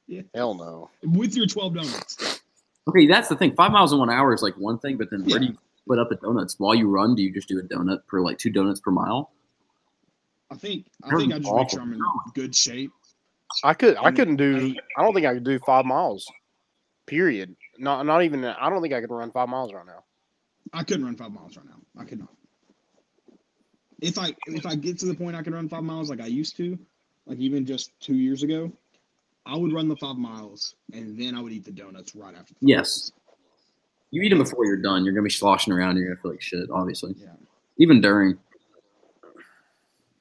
Yeah. 0.08 0.24
Hell 0.34 0.56
no. 0.56 0.90
with 1.04 1.36
your 1.36 1.46
twelve 1.46 1.76
donuts. 1.76 2.42
Okay, 2.88 3.06
that's 3.06 3.30
the 3.30 3.36
thing. 3.36 3.54
Five 3.54 3.72
miles 3.72 3.94
in 3.94 4.00
one 4.00 4.10
hour 4.10 4.34
is 4.34 4.42
like 4.42 4.56
one 4.58 4.80
thing, 4.80 4.98
but 4.98 5.12
then 5.12 5.24
where 5.26 5.40
do 5.40 5.46
you 5.46 5.58
split 5.84 6.00
up 6.00 6.10
the 6.10 6.16
donuts 6.16 6.56
while 6.58 6.76
you 6.76 6.88
run? 6.90 7.16
Do 7.16 7.24
you 7.24 7.32
just 7.34 7.48
do 7.48 7.60
a 7.60 7.64
donut 7.64 8.06
per 8.08 8.22
like 8.22 8.38
two 8.38 8.50
donuts 8.50 8.80
per 8.80 8.92
mile? 8.92 9.32
I 10.52 10.56
think 10.56 10.86
I 11.04 11.10
That 11.10 11.18
think 11.18 11.34
I 11.34 11.38
be 11.40 11.44
just 11.44 11.56
make 11.56 11.70
sure 11.70 11.82
I'm 11.82 11.94
in 11.94 12.00
good 12.34 12.56
shape. 12.56 12.92
I 13.64 13.74
could. 13.74 13.98
I 13.98 14.12
couldn't 14.12 14.38
do. 14.38 14.76
I- 14.98 15.00
I 15.02 15.04
don't 15.06 15.14
think 15.14 15.26
I 15.26 15.34
could 15.36 15.44
do 15.44 15.60
five 15.60 15.86
miles. 15.86 16.32
Period. 17.06 17.56
Not. 17.78 18.06
Not 18.06 18.24
even. 18.24 18.44
I 18.46 18.70
don't 18.70 18.82
think 18.82 18.94
I 18.94 19.02
could 19.02 19.12
run 19.12 19.32
five 19.32 19.50
miles 19.50 19.74
right 19.74 19.86
now. 19.86 20.04
I 20.72 20.84
couldn't 20.84 21.06
run 21.06 21.16
five 21.16 21.32
miles 21.32 21.56
right 21.58 21.66
now. 21.66 21.76
I 22.00 22.06
could 22.06 22.20
not. 22.20 22.30
If 24.02 24.18
I 24.18 24.34
if 24.48 24.66
I 24.66 24.76
get 24.76 25.00
to 25.00 25.06
the 25.06 25.14
point 25.16 25.36
I 25.36 25.44
can 25.44 25.54
run 25.54 25.70
five 25.70 25.84
miles 25.84 26.10
like 26.10 26.22
I 26.22 26.26
used 26.28 26.58
to, 26.58 26.78
like 27.26 27.38
even 27.40 27.66
just 27.66 27.92
two 28.00 28.16
years 28.16 28.44
ago, 28.44 28.72
I 29.46 29.56
would 29.56 29.72
run 29.74 29.88
the 29.88 29.96
five 29.98 30.18
miles 30.18 30.76
and 30.92 31.20
then 31.20 31.36
I 31.36 31.42
would 31.42 31.52
eat 31.54 31.64
the 31.66 31.72
donuts 31.72 32.16
right 32.16 32.34
after. 32.36 32.54
The 32.54 32.60
five 32.60 32.70
Yes. 32.70 33.12
You 34.14 34.22
eat 34.22 34.30
them 34.30 34.38
before 34.38 34.64
you're 34.68 34.78
done. 34.78 35.04
You're 35.04 35.14
gonna 35.16 35.24
be 35.24 35.32
sloshing 35.32 35.74
around. 35.74 35.98
You're 35.98 36.06
gonna 36.06 36.22
feel 36.22 36.30
like 36.30 36.42
shit. 36.42 36.70
Obviously. 36.70 37.16
Yeah. 37.18 37.30
even 37.80 38.00
during. 38.00 38.38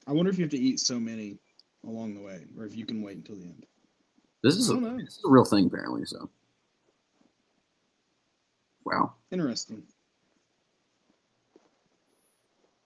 I 0.06 0.12
wonder 0.12 0.30
if 0.30 0.38
you 0.38 0.44
have 0.44 0.50
to 0.52 0.58
eat 0.58 0.80
so 0.80 0.98
many 0.98 1.36
along 1.86 2.14
the 2.14 2.22
way, 2.22 2.46
or 2.56 2.64
if 2.64 2.74
you 2.74 2.86
can 2.86 3.02
wait 3.02 3.18
until 3.18 3.36
the 3.36 3.42
end. 3.42 3.66
This 4.42 4.56
is 4.56 4.70
I 4.70 4.72
a, 4.72 4.80
don't 4.80 4.96
know. 4.96 5.04
this 5.04 5.18
is 5.18 5.24
a 5.26 5.30
real 5.30 5.44
thing 5.44 5.66
apparently. 5.66 6.06
So. 6.06 6.30
Wow. 8.86 9.12
Interesting. 9.30 9.82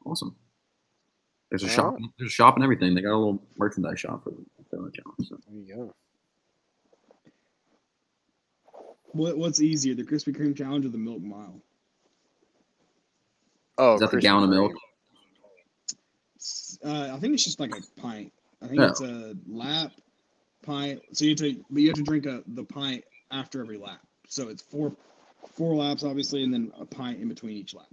Awesome. 0.05 0.35
There's 1.51 1.62
a 1.62 1.66
All 1.66 1.73
shop. 1.73 1.97
There's 2.19 2.33
a 2.33 2.35
shop 2.35 2.57
and 2.57 2.65
everything. 2.65 2.97
They 2.97 3.03
got 3.03 3.15
a 3.15 3.16
little 3.16 3.41
merchandise 3.57 4.01
shop 4.01 4.24
for 4.24 4.31
the 4.31 4.77
donut 4.77 4.93
challenge. 4.93 5.28
So. 5.28 5.39
There 5.49 5.61
you 5.61 5.73
go. 5.73 5.95
What 9.16 9.38
what's 9.38 9.60
easier, 9.60 9.94
the 9.94 10.05
Krispy 10.05 10.36
Kreme 10.36 10.56
challenge 10.56 10.84
or 10.84 10.90
the 10.90 10.98
Milk 10.98 11.22
Mile? 11.22 11.60
Oh, 13.78 13.94
Is 13.94 14.01
that 14.01 14.10
the 14.10 14.20
gallon 14.20 14.44
of 14.44 14.51
milk? 14.51 14.72
Uh, 16.84 17.10
I 17.14 17.18
think 17.18 17.34
it's 17.34 17.44
just 17.44 17.60
like 17.60 17.74
a 17.76 18.01
pint. 18.01 18.32
I 18.62 18.68
think 18.68 18.80
Oh. 18.80 18.84
it's 18.86 19.01
a 19.01 19.34
lap 19.48 19.93
pint. 20.62 21.01
So 21.12 21.24
you 21.24 21.30
have 21.30 21.38
to, 21.38 21.64
but 21.70 21.82
you 21.82 21.88
have 21.88 21.97
to 21.97 22.02
drink 22.02 22.26
a 22.26 22.43
the 22.48 22.64
pint 22.64 23.05
after 23.30 23.60
every 23.60 23.76
lap. 23.78 24.01
So 24.28 24.48
it's 24.48 24.62
four 24.62 24.94
four 25.52 25.74
laps, 25.74 26.05
obviously, 26.05 26.43
and 26.44 26.52
then 26.52 26.72
a 26.78 26.84
pint 26.84 27.20
in 27.20 27.28
between 27.28 27.56
each 27.56 27.74
lap. 27.74 27.86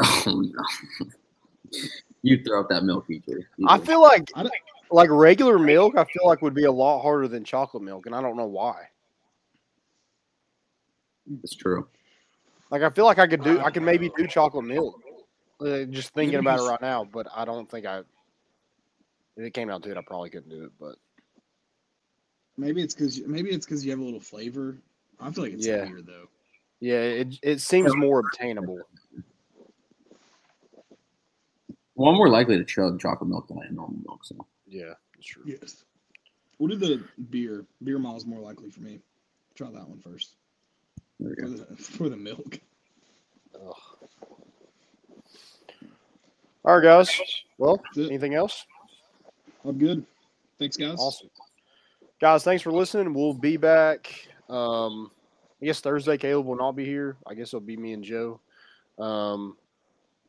Oh 0.26 0.40
no. 0.40 1.08
you 2.22 2.42
throw 2.42 2.60
up 2.60 2.68
that 2.68 2.84
milk 2.84 3.08
easily. 3.10 3.44
I 3.66 3.78
feel 3.78 4.00
like 4.00 4.30
I 4.34 4.48
like 4.90 5.10
regular 5.10 5.58
milk. 5.58 5.96
I 5.96 6.04
feel 6.04 6.26
like 6.26 6.42
would 6.42 6.54
be 6.54 6.64
a 6.64 6.72
lot 6.72 7.02
harder 7.02 7.28
than 7.28 7.44
chocolate 7.44 7.82
milk, 7.82 8.06
and 8.06 8.14
I 8.14 8.20
don't 8.20 8.36
know 8.36 8.46
why. 8.46 8.88
It's 11.42 11.54
true. 11.54 11.88
Like 12.70 12.82
I 12.82 12.90
feel 12.90 13.04
like 13.04 13.18
I 13.18 13.26
could 13.26 13.44
do. 13.44 13.60
I 13.60 13.70
could 13.70 13.82
maybe 13.82 14.10
do 14.16 14.26
chocolate 14.26 14.64
milk. 14.64 15.00
Uh, 15.60 15.84
just 15.84 16.12
thinking 16.14 16.38
about 16.38 16.58
it 16.58 16.62
right 16.68 16.80
now, 16.80 17.04
but 17.04 17.26
I 17.34 17.44
don't 17.44 17.70
think 17.70 17.86
I. 17.86 17.98
If 19.36 19.44
it 19.44 19.52
came 19.54 19.70
out 19.70 19.82
to 19.84 19.90
it, 19.90 19.96
I 19.96 20.02
probably 20.02 20.30
couldn't 20.30 20.50
do 20.50 20.64
it. 20.64 20.72
But 20.80 20.96
maybe 22.56 22.82
it's 22.82 22.94
because 22.94 23.20
maybe 23.26 23.50
it's 23.50 23.66
because 23.66 23.84
you 23.84 23.90
have 23.90 24.00
a 24.00 24.04
little 24.04 24.20
flavor. 24.20 24.78
I 25.20 25.30
feel 25.30 25.44
like 25.44 25.52
it's 25.52 25.66
Yeah. 25.66 25.84
weird 25.84 26.06
though. 26.06 26.28
yeah, 26.80 27.00
it 27.00 27.38
it 27.42 27.60
seems 27.60 27.94
more 27.94 28.20
obtainable. 28.20 28.80
Well, 31.94 32.10
I'm 32.10 32.16
more 32.16 32.28
likely 32.30 32.56
to 32.56 32.64
chug 32.64 32.98
chocolate 32.98 33.28
milk 33.28 33.48
than 33.48 33.58
I 33.62 33.66
am 33.66 33.76
normal 33.76 33.98
milk. 34.06 34.24
So 34.24 34.46
Yeah, 34.66 34.94
that's 35.14 35.26
true. 35.26 35.42
Yes. 35.46 35.84
What 36.56 36.70
did 36.70 36.80
the 36.80 37.04
beer? 37.30 37.66
Beer 37.84 37.98
mile 37.98 38.16
is 38.16 38.24
more 38.24 38.40
likely 38.40 38.70
for 38.70 38.80
me. 38.80 39.00
Try 39.54 39.70
that 39.70 39.86
one 39.88 39.98
first 40.00 40.36
there 40.36 40.38
we 40.38 40.41
for 41.22 41.48
the, 41.48 41.76
for 41.76 42.08
the 42.08 42.16
milk. 42.16 42.58
Ugh. 43.54 43.74
All 46.64 46.76
right, 46.76 46.82
guys. 46.82 47.10
Well, 47.58 47.82
anything 47.96 48.34
else? 48.34 48.66
I'm 49.64 49.78
good. 49.78 50.04
Thanks, 50.58 50.76
guys. 50.76 50.98
Awesome. 50.98 51.28
Guys, 52.20 52.44
thanks 52.44 52.62
for 52.62 52.70
listening. 52.70 53.14
We'll 53.14 53.34
be 53.34 53.56
back. 53.56 54.28
Um, 54.48 55.10
I 55.60 55.66
guess 55.66 55.80
Thursday, 55.80 56.16
Caleb 56.16 56.46
will 56.46 56.56
not 56.56 56.72
be 56.72 56.84
here. 56.84 57.16
I 57.26 57.34
guess 57.34 57.48
it'll 57.48 57.60
be 57.60 57.76
me 57.76 57.92
and 57.92 58.04
Joe. 58.04 58.40
Um, 58.98 59.56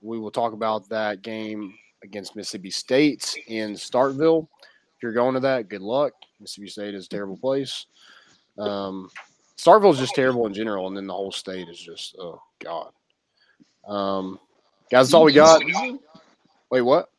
we 0.02 0.18
will 0.18 0.32
talk 0.32 0.54
about 0.54 0.90
that 0.90 1.22
game 1.22 1.76
against 2.04 2.36
Mississippi 2.36 2.72
State 2.72 3.38
in 3.48 3.74
Starkville. 3.74 4.48
If 4.96 5.04
you're 5.04 5.14
going 5.14 5.36
to 5.36 5.40
that, 5.42 5.70
good 5.70 5.82
luck. 5.82 6.14
Mississippi 6.40 6.68
State 6.68 6.96
is 6.96 7.06
a 7.06 7.10
terrible 7.10 7.38
place. 7.38 7.86
Um, 8.58 9.10
Starkville 9.58 9.94
is 9.94 10.00
just 10.00 10.16
terrible 10.16 10.46
in 10.48 10.54
general, 10.54 10.88
and 10.88 10.98
then 10.98 11.08
the 11.08 11.14
whole 11.14 11.32
state 11.32 11.70
is 11.70 11.80
just, 11.80 12.16
oh, 12.20 12.42
God. 12.60 12.92
Um, 13.88 14.40
guys, 14.92 15.08
that's 15.08 15.14
all 15.14 15.24
we 15.24 15.34
got. 15.34 15.60
been 15.60 15.70
to 15.70 15.74
Starkville? 15.74 16.00
Wait, 16.72 16.82
what? 16.82 17.10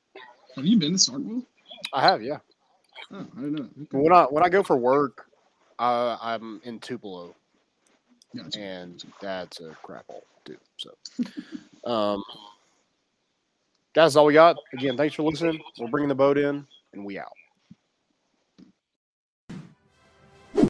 Have 0.57 0.67
you 0.67 0.79
been 0.79 0.93
to 0.93 0.99
Starkville? 0.99 1.45
I 1.93 2.03
have, 2.03 2.23
yeah. 2.23 2.39
Oh, 3.13 3.27
I 3.37 3.41
didn't 3.41 3.55
know. 3.55 3.69
Okay. 3.83 3.99
When 3.99 4.13
I 4.13 4.25
when 4.25 4.45
I 4.45 4.49
go 4.49 4.63
for 4.63 4.77
work, 4.77 5.27
uh, 5.79 6.17
I'm 6.21 6.61
in 6.65 6.81
Tupelo, 6.81 7.35
Gotcha. 8.37 8.59
and 8.59 9.05
that's 9.21 9.61
a 9.61 9.77
crap 9.83 10.07
hole 10.09 10.25
too. 10.45 10.57
So, 10.77 10.91
um, 11.91 12.23
guys, 13.95 14.15
that's 14.15 14.17
all 14.17 14.27
we 14.27 14.35
got. 14.35 14.57
Again, 14.73 14.97
thanks 14.97 15.15
for 15.15 15.23
listening. 15.23 15.61
We're 15.79 15.89
bringing 15.89 16.09
the 16.09 16.15
boat 16.15 16.39
in, 16.39 16.67
and 16.93 17.05
we 17.05 17.19
out. 17.19 17.33